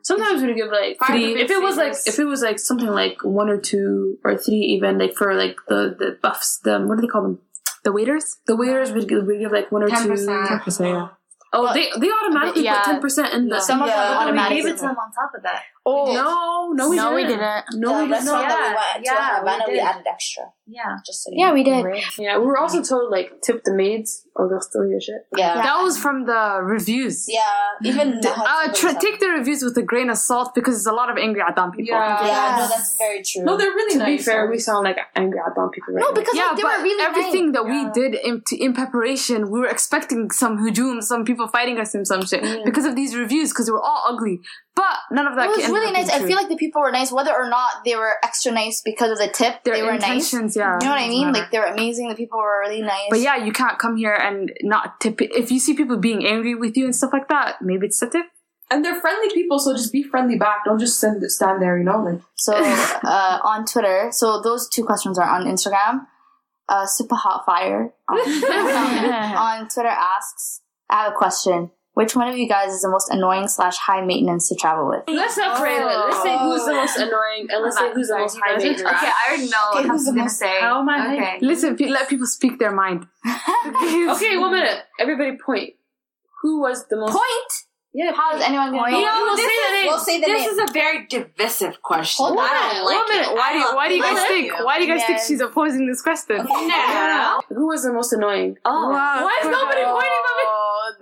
Sometimes 0.03 0.41
we'd 0.41 0.55
give 0.55 0.69
like 0.69 0.97
Five 0.99 1.07
three. 1.09 1.41
If 1.41 1.49
it 1.51 1.61
was 1.61 1.77
like 1.77 1.93
if 2.05 2.19
it 2.19 2.25
was 2.25 2.41
like 2.41 2.59
something 2.59 2.87
like 2.89 3.17
one 3.23 3.49
or 3.49 3.57
two 3.59 4.17
or 4.25 4.37
three 4.37 4.55
even 4.75 4.97
like 4.97 5.13
for 5.15 5.33
like 5.35 5.57
the 5.67 5.95
the 5.97 6.17
buffs 6.21 6.59
the 6.63 6.79
what 6.81 6.95
do 6.97 7.01
they 7.01 7.07
call 7.07 7.23
them 7.23 7.39
the 7.83 7.91
waiters? 7.91 8.37
the 8.47 8.55
waiters 8.55 8.91
would 8.93 9.07
give, 9.09 9.25
would 9.25 9.39
give 9.39 9.51
like 9.51 9.71
one 9.71 9.83
or 9.83 9.89
Ten 9.89 10.03
two. 10.03 10.09
percent. 10.09 10.69
yeah. 10.81 11.09
Oh, 11.55 11.71
they 11.71 11.91
they 11.99 12.09
automatically 12.09 12.63
Yeah. 12.63 12.77
put 12.81 12.85
ten 12.91 13.01
percent 13.01 13.33
in 13.33 13.47
the. 13.49 13.59
Some 13.59 13.81
of 13.81 13.87
them 13.87 13.95
Oh, 13.95 14.01
we 14.03 14.15
we 14.15 14.21
automatically. 14.23 14.55
gave 14.63 14.65
it 14.71 14.75
to 14.77 14.81
them 14.83 14.97
on 14.97 15.11
top 15.11 15.31
of 15.35 15.43
that. 15.43 15.61
Oh 15.85 16.05
no, 16.13 16.71
no, 16.73 16.89
we 16.89 16.95
no, 16.95 17.03
didn't. 17.03 17.03
No, 17.11 17.15
we 17.15 17.23
didn't. 17.27 17.65
No, 17.79 17.89
the 17.89 18.03
we 18.03 18.07
did 18.07 18.11
restaurant 18.11 18.47
not. 18.47 18.49
that 18.49 18.97
we 18.99 19.03
Yeah, 19.05 19.11
to 19.11 19.17
yeah, 19.19 19.43
we 19.43 19.49
Havana, 19.51 19.63
we, 19.71 19.79
added 19.79 20.05
extra. 20.09 20.43
Yeah. 20.65 20.95
Just 21.05 21.23
so 21.23 21.31
Yeah, 21.33 21.51
we 21.53 21.63
did. 21.63 21.85
Yeah, 22.17 22.37
we 22.37 22.45
were 22.45 22.57
also 22.57 22.81
told 22.81 23.11
like 23.11 23.41
tip 23.41 23.63
the 23.65 23.73
maids 23.73 24.25
or 24.35 24.47
they'll 24.49 24.61
steal 24.61 24.87
your 24.87 25.01
shit. 25.01 25.27
Yeah. 25.35 25.55
That 25.55 25.81
was 25.83 25.97
from 25.97 26.25
the 26.25 26.59
reviews. 26.63 27.25
Yeah. 27.27 27.41
Even 27.83 28.21
the 28.21 28.29
Uh, 28.31 28.71
try, 28.73 28.93
take 28.93 29.19
the 29.19 29.27
reviews 29.27 29.61
with 29.61 29.77
a 29.77 29.81
grain 29.81 30.09
of 30.09 30.17
salt 30.17 30.55
because 30.55 30.75
there's 30.75 30.85
a 30.87 30.93
lot 30.93 31.09
of 31.09 31.17
angry 31.17 31.41
Adam 31.45 31.71
people. 31.71 31.95
Yeah. 31.95 32.25
Yeah, 32.25 32.55
no, 32.59 32.67
that's 32.67 32.95
very 32.97 33.21
true. 33.23 33.43
No, 33.43 33.57
they're 33.57 33.69
really 33.71 33.93
To 33.93 33.99
nice. 33.99 34.17
be 34.19 34.23
fair, 34.23 34.49
we 34.49 34.57
sound 34.57 34.85
like 34.85 34.97
angry 35.15 35.39
Adon 35.45 35.69
people 35.71 35.93
right 35.95 36.01
No, 36.01 36.07
now. 36.09 36.13
because 36.13 36.33
Yeah, 36.35 36.47
like, 36.47 36.55
they 36.57 36.63
but 36.63 36.77
were 36.77 36.83
really 36.83 37.03
everything 37.03 37.51
nice. 37.51 37.55
that 37.55 37.65
we 37.65 37.79
did 38.01 38.15
in, 38.15 38.41
to, 38.47 38.55
in 38.57 38.73
preparation, 38.73 39.51
we 39.51 39.59
were 39.59 39.67
expecting 39.67 40.31
some 40.31 40.57
hujum, 40.59 41.01
some 41.03 41.25
people 41.25 41.47
fighting 41.47 41.77
us 41.77 41.93
and 41.93 42.07
some 42.07 42.25
shit 42.25 42.63
because 42.63 42.85
of 42.85 42.95
these 42.95 43.15
reviews 43.15 43.49
because 43.51 43.65
they 43.65 43.71
were 43.73 43.81
all 43.81 44.03
ugly. 44.07 44.39
But 44.75 44.95
none 45.11 45.27
of 45.27 45.35
that. 45.35 45.45
It 45.49 45.57
was 45.57 45.67
really 45.67 45.91
nice. 45.91 46.09
being 46.09 46.23
I 46.23 46.27
feel 46.27 46.35
like 46.35 46.49
the 46.49 46.55
people 46.55 46.81
were 46.81 46.91
nice, 46.91 47.11
whether 47.11 47.31
or 47.31 47.47
not 47.47 47.85
they 47.85 47.95
were 47.95 48.13
extra 48.23 48.51
nice 48.51 48.81
because 48.83 49.11
of 49.11 49.19
the 49.19 49.27
tip. 49.27 49.63
their 49.63 49.75
they 49.75 49.83
were 49.83 49.97
nice. 49.99 50.33
You 50.55 50.61
intentions, 50.61 50.83
yeah. 50.83 50.89
know 50.89 50.95
what 50.95 51.01
I 51.01 51.07
mean? 51.07 51.27
matter. 51.27 51.39
Like 51.39 51.51
they're 51.51 51.71
amazing. 51.71 52.09
The 52.09 52.15
people 52.15 52.39
were 52.39 52.59
really 52.59 52.81
nice. 52.81 53.07
But 53.09 53.19
yeah, 53.19 53.35
you 53.35 53.51
can't 53.51 53.77
come 53.79 53.97
here 53.97 54.13
and 54.13 54.51
not 54.61 54.99
tip. 54.99 55.21
If 55.21 55.51
you 55.51 55.59
see 55.59 55.73
people 55.73 55.97
being 55.97 56.25
angry 56.25 56.55
with 56.55 56.77
you 56.77 56.85
and 56.85 56.95
stuff 56.95 57.11
like 57.13 57.27
that, 57.29 57.61
maybe 57.61 57.87
it's 57.87 58.01
a 58.01 58.09
tip. 58.09 58.25
And 58.71 58.83
they're 58.83 58.99
friendly 58.99 59.31
people, 59.33 59.59
so 59.59 59.73
just 59.73 59.91
be 59.91 60.01
friendly 60.01 60.37
back. 60.37 60.65
Don't 60.65 60.79
just 60.79 60.99
send, 60.99 61.21
stand 61.29 61.61
there, 61.61 61.77
you 61.77 61.83
know? 61.83 62.01
Like, 62.01 62.21
So 62.35 62.53
uh, 62.57 63.39
on 63.43 63.65
Twitter, 63.65 64.09
so 64.11 64.41
those 64.41 64.67
two 64.67 64.83
questions 64.83 65.19
are 65.19 65.29
on 65.29 65.45
Instagram. 65.45 66.07
Uh, 66.67 66.85
Super 66.87 67.15
Hot 67.15 67.45
Fire 67.45 67.93
on, 68.09 68.17
on 69.61 69.67
Twitter 69.67 69.89
asks, 69.89 70.61
"I 70.89 71.03
have 71.03 71.11
a 71.13 71.15
question. 71.15 71.71
Which 71.93 72.15
one 72.15 72.27
of 72.27 72.35
you 72.37 72.47
guys 72.49 72.71
is 72.73 72.81
the 72.81 72.89
most 72.89 73.09
annoying 73.11 73.47
slash 73.47 73.77
high 73.77 74.01
maintenance 74.03 74.49
to 74.49 74.55
travel 74.55 74.89
with? 74.89 75.03
Let's 75.07 75.35
separate 75.35 75.77
it. 75.77 75.85
Let's 75.85 76.23
say 76.23 76.37
who's 76.39 76.65
the 76.65 76.73
most 76.73 76.97
annoying 76.97 77.47
and 77.51 77.63
let's 77.63 77.77
say 77.77 77.93
who's 77.93 78.07
the 78.07 78.17
most 78.17 78.39
high 78.43 78.57
maintenance. 78.57 78.81
Okay, 78.81 78.89
I 78.91 79.27
already 79.27 79.43
know 79.49 79.57
Okay, 79.69 79.75
what 79.75 79.81
who's 79.83 79.89
Hafsa's 79.91 80.05
the 80.07 80.13
gonna 80.17 80.29
say. 80.29 80.59
How 80.59 80.79
am 80.81 80.89
I 80.89 81.13
Okay. 81.15 81.37
Listen, 81.45 81.75
pe- 81.75 81.89
let 81.89 82.09
people 82.09 82.25
speak 82.25 82.57
their 82.59 82.71
mind. 82.73 83.05
Okay, 83.85 84.37
one 84.37 84.51
minute. 84.53 84.81
Everybody 84.99 85.37
point. 85.37 85.73
Who 86.41 86.61
was 86.61 86.85
the 86.87 86.97
most 86.97 87.11
Point? 87.13 87.51
Yeah. 87.93 88.11
How 88.11 88.35
is 88.35 88.41
anyone 88.43 88.71
going 88.71 88.91
to 88.91 88.99
know, 88.99 89.21
we'll 89.23 89.37
say 89.37 89.43
the 89.45 89.49
is, 89.51 89.71
name. 89.71 89.85
we'll 89.85 89.99
say 89.99 90.19
the 90.19 90.25
This 90.25 90.41
name. 90.41 90.49
is 90.65 90.69
a 90.69 90.73
very 90.73 91.05
divisive 91.07 91.81
question. 91.83 92.25
Hold 92.25 92.39
I 92.39 92.41
on. 92.41 92.75
don't 92.75 92.85
like 92.85 92.95
One 92.97 93.09
minute. 93.17 93.33
Why 93.35 93.53
do 93.53 93.59
you, 93.59 93.75
why 93.75 93.87
do 93.87 93.93
you 93.95 94.01
guys 94.01 94.17
I 94.17 94.27
think? 94.27 94.47
you. 94.47 94.65
Why 94.65 94.79
do 94.79 94.85
you 94.85 94.91
guys 94.97 95.05
think 95.05 95.19
she's 95.27 95.41
opposing 95.41 95.87
this 95.87 96.01
question? 96.01 96.37
No, 96.37 96.43
no, 96.43 96.67
no. 96.67 97.41
Who 97.55 97.67
was 97.67 97.83
the 97.83 97.93
most 97.93 98.11
annoying? 98.13 98.57
Oh, 98.65 98.89
Why 98.89 99.39
is 99.43 99.47
nobody 99.47 99.83
pointing 99.85 100.09
at 100.09 100.35
me? 100.41 100.43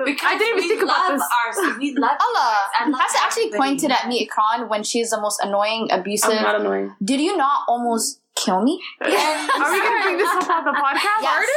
Because 0.06 0.28
I 0.30 0.38
didn't 0.38 0.58
even 0.64 0.70
think 0.70 0.84
about 0.84 1.10
love 1.12 1.20
this. 1.20 1.68
Our, 1.68 1.78
we 1.80 1.94
love 1.96 2.18
Allah, 2.28 2.58
and 2.82 2.96
Hafsa 2.96 3.18
actually 3.22 3.52
pointed 3.52 3.92
at 3.92 4.08
me, 4.08 4.28
Ikran, 4.28 4.70
when 4.70 4.84
she's 4.84 5.10
the 5.12 5.20
most 5.22 5.40
annoying, 5.44 5.90
abusive. 5.92 6.32
I'm 6.32 6.44
not 6.44 6.60
annoying. 6.62 6.96
Did 7.04 7.20
you 7.22 7.36
not 7.38 7.64
almost 7.68 8.22
kill 8.36 8.62
me? 8.64 8.82
Are 9.02 9.08
we 9.10 9.16
gonna 9.16 10.04
bring 10.04 10.18
this 10.18 10.30
up 10.30 10.50
on 10.50 10.66
the 10.66 10.72
podcast? 10.72 11.22
Yes. 11.22 11.50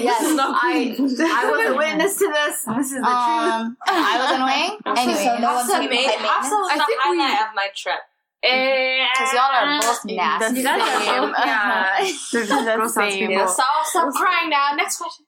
Yes. 0.00 0.20
This 0.20 0.30
is 0.30 0.36
not 0.36 0.58
I, 0.62 0.96
I 0.98 1.50
was 1.50 1.70
a 1.70 1.76
witness 1.76 2.18
to 2.18 2.26
this. 2.28 2.64
This 2.76 2.86
is 2.86 2.92
the 2.92 2.96
truth. 2.98 3.06
Um, 3.06 3.76
I 3.86 4.18
was 4.18 4.30
annoying. 4.36 4.80
Anyway, 4.98 5.24
so 5.24 5.38
no 5.38 5.54
one's 5.54 5.70
Hafsa 5.70 5.72
gonna 5.78 5.88
made 5.88 6.06
high 6.06 6.26
Hafsa 6.26 6.50
was 6.56 6.70
I 6.72 6.78
the 6.78 6.84
think 6.84 7.04
we- 7.04 7.18
highlight 7.22 7.48
of 7.48 7.54
my 7.54 7.68
trip. 7.74 8.00
because 8.42 9.32
y'all 9.32 9.52
are 9.54 9.80
both 9.80 10.04
nasty. 10.04 10.58
You 10.58 10.64
guys 10.64 10.80
are 10.82 11.20
both- 11.26 11.34
yeah. 11.38 11.96
They're 12.32 12.46
just 12.46 12.76
gross 12.76 12.96
ass 12.96 13.12
same. 13.12 13.28
people. 13.28 13.46
So 13.48 13.62
stop 13.84 14.12
crying 14.14 14.50
now. 14.50 14.74
Next 14.76 14.98
question. 14.98 15.24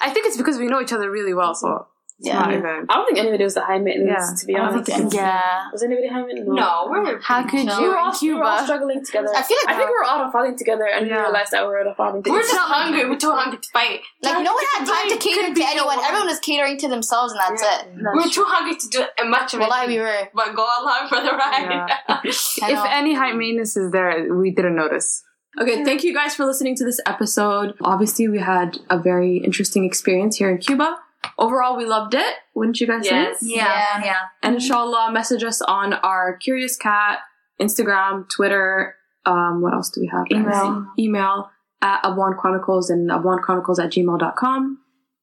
I 0.00 0.10
think 0.10 0.26
it's 0.26 0.36
because 0.36 0.58
we 0.58 0.66
know 0.66 0.80
each 0.80 0.92
other 0.92 1.10
really 1.10 1.34
well, 1.34 1.54
so 1.54 1.86
it's 2.18 2.28
Yeah. 2.28 2.48
even. 2.48 2.86
I 2.88 2.94
don't 2.94 3.06
think 3.06 3.18
anybody 3.18 3.44
was 3.44 3.54
the 3.54 3.60
high 3.60 3.78
maintenance, 3.78 4.24
Yeah. 4.30 4.36
to 4.40 4.46
be 4.46 4.56
I 4.56 4.60
honest. 4.60 4.86
think 4.90 5.12
Yeah. 5.12 5.68
Was 5.72 5.82
anybody 5.82 6.08
high 6.08 6.22
maintenance? 6.22 6.48
No, 6.48 6.86
we're 6.90 7.20
How 7.20 7.42
could 7.42 7.52
We 7.54 7.72
you 7.84 7.88
were, 7.90 7.98
all, 7.98 8.12
in 8.12 8.18
we 8.28 8.34
were 8.34 8.44
all 8.44 8.64
struggling 8.64 9.04
together. 9.04 9.28
I 9.36 9.42
feel 9.42 9.56
like 9.66 9.74
I 9.74 9.78
think 9.78 9.90
we 9.90 9.96
were 10.00 10.04
all 10.04 10.30
falling 10.30 10.56
together 10.56 10.86
and 10.86 11.04
we 11.06 11.10
Yeah. 11.12 11.22
realized 11.22 11.50
that 11.52 11.62
we 11.62 11.68
were 11.68 11.86
all 11.86 11.94
falling 11.94 12.22
together. 12.22 12.36
we're 12.38 12.42
just 12.42 12.56
hungry. 12.56 13.04
We're 13.08 13.16
too 13.18 13.32
hungry 13.32 13.58
to 13.58 13.68
fight. 13.72 14.00
Like 14.22 14.42
no 14.42 14.52
one 14.54 14.64
had 14.78 14.86
time 14.86 15.08
to 15.10 15.16
cater 15.18 15.52
to 15.54 15.62
anyone. 15.66 15.98
Everyone 15.98 16.28
was 16.28 16.40
catering 16.40 16.78
to 16.78 16.88
themselves, 16.88 17.32
and 17.32 17.40
that's 17.42 17.62
it. 17.62 17.88
We're 18.14 18.28
too 18.28 18.44
hungry 18.46 18.76
to 18.76 18.88
do 18.88 19.04
much 19.28 19.52
of 19.54 19.60
it. 19.60 19.62
Wallahi, 19.64 19.86
we 19.88 19.98
were. 20.00 20.28
but 20.34 20.54
go 20.54 20.66
along 20.80 21.08
for 21.08 21.20
the 21.20 21.32
ride. 21.32 21.90
I 22.08 22.20
If 22.24 22.84
any 22.90 23.14
high 23.14 23.32
maintenance 23.32 23.76
is 23.76 23.92
there, 23.92 24.32
we 24.34 24.50
didn't 24.50 24.76
notice. 24.76 25.22
Okay, 25.60 25.84
thank 25.84 26.04
you 26.04 26.12
guys 26.12 26.34
for 26.34 26.44
listening 26.44 26.76
to 26.76 26.84
this 26.84 27.00
episode. 27.06 27.74
Obviously, 27.82 28.28
we 28.28 28.38
had 28.40 28.78
a 28.90 28.98
very 28.98 29.38
interesting 29.38 29.84
experience 29.84 30.36
here 30.36 30.50
in 30.50 30.58
Cuba. 30.58 30.98
Overall, 31.38 31.76
we 31.76 31.84
loved 31.84 32.14
it. 32.14 32.34
Wouldn't 32.54 32.80
you 32.80 32.86
guys 32.86 33.02
Yes. 33.04 33.40
say? 33.40 33.54
Yeah. 33.56 34.04
yeah. 34.04 34.16
And 34.42 34.54
inshallah, 34.56 35.10
message 35.12 35.44
us 35.44 35.60
on 35.62 35.92
our 35.94 36.36
Curious 36.38 36.76
Cat, 36.76 37.18
Instagram, 37.60 38.26
Twitter. 38.34 38.94
Um, 39.24 39.60
what 39.62 39.74
else 39.74 39.90
do 39.90 40.00
we 40.00 40.06
have? 40.08 40.24
Email. 40.30 40.86
Email 40.98 41.50
at 41.82 42.02
Abwaan 42.04 42.36
Chronicles 42.38 42.90
and 42.90 43.10
abwaanchronicles 43.10 43.82
at 43.82 43.90
gmail.com. 43.92 44.78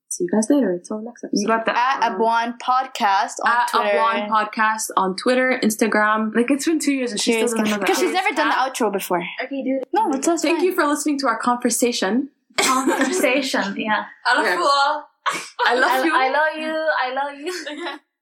See 0.09 0.25
you 0.25 0.29
guys 0.31 0.47
later. 0.47 0.73
Until 0.73 1.01
next 1.01 1.23
episode. 1.23 1.41
You 1.41 1.47
got 1.47 1.65
that. 1.65 1.99
At 2.03 2.11
Abwaan 2.11 2.55
Podcast 2.59 3.33
on 3.43 3.51
at 3.51 3.67
Twitter. 3.69 3.97
Abwaan 3.97 4.29
Podcast 4.29 4.89
on 4.95 5.15
Twitter, 5.15 5.59
Instagram. 5.63 6.35
Like 6.35 6.51
it's 6.51 6.65
been 6.65 6.77
two 6.79 6.93
years 6.93 7.11
and 7.11 7.19
she 7.19 7.31
still 7.31 7.47
doesn't 7.47 7.63
know. 7.63 7.79
Because 7.79 7.97
she's 7.97 8.13
never 8.13 8.29
done 8.35 8.49
the 8.49 8.53
outro 8.53 8.91
before. 8.93 9.23
Okay, 9.43 9.63
dude. 9.63 9.83
No, 9.91 10.11
it's 10.11 10.27
us. 10.27 10.43
Thank 10.43 10.61
you 10.61 10.75
for 10.75 10.85
listening 10.85 11.17
to 11.19 11.27
our 11.27 11.39
conversation. 11.39 12.29
Conversation. 12.57 13.75
Yeah. 13.77 14.05
I 14.25 14.35
love 14.41 14.53
you 14.59 14.63
all. 14.63 15.09
I 15.65 15.75
love 15.75 15.91
I, 15.91 16.03
you. 16.05 16.13
I 16.15 16.29
love 16.29 16.57
you. 16.57 16.89
I 17.03 17.13
love 17.13 17.39
you. 17.39 18.12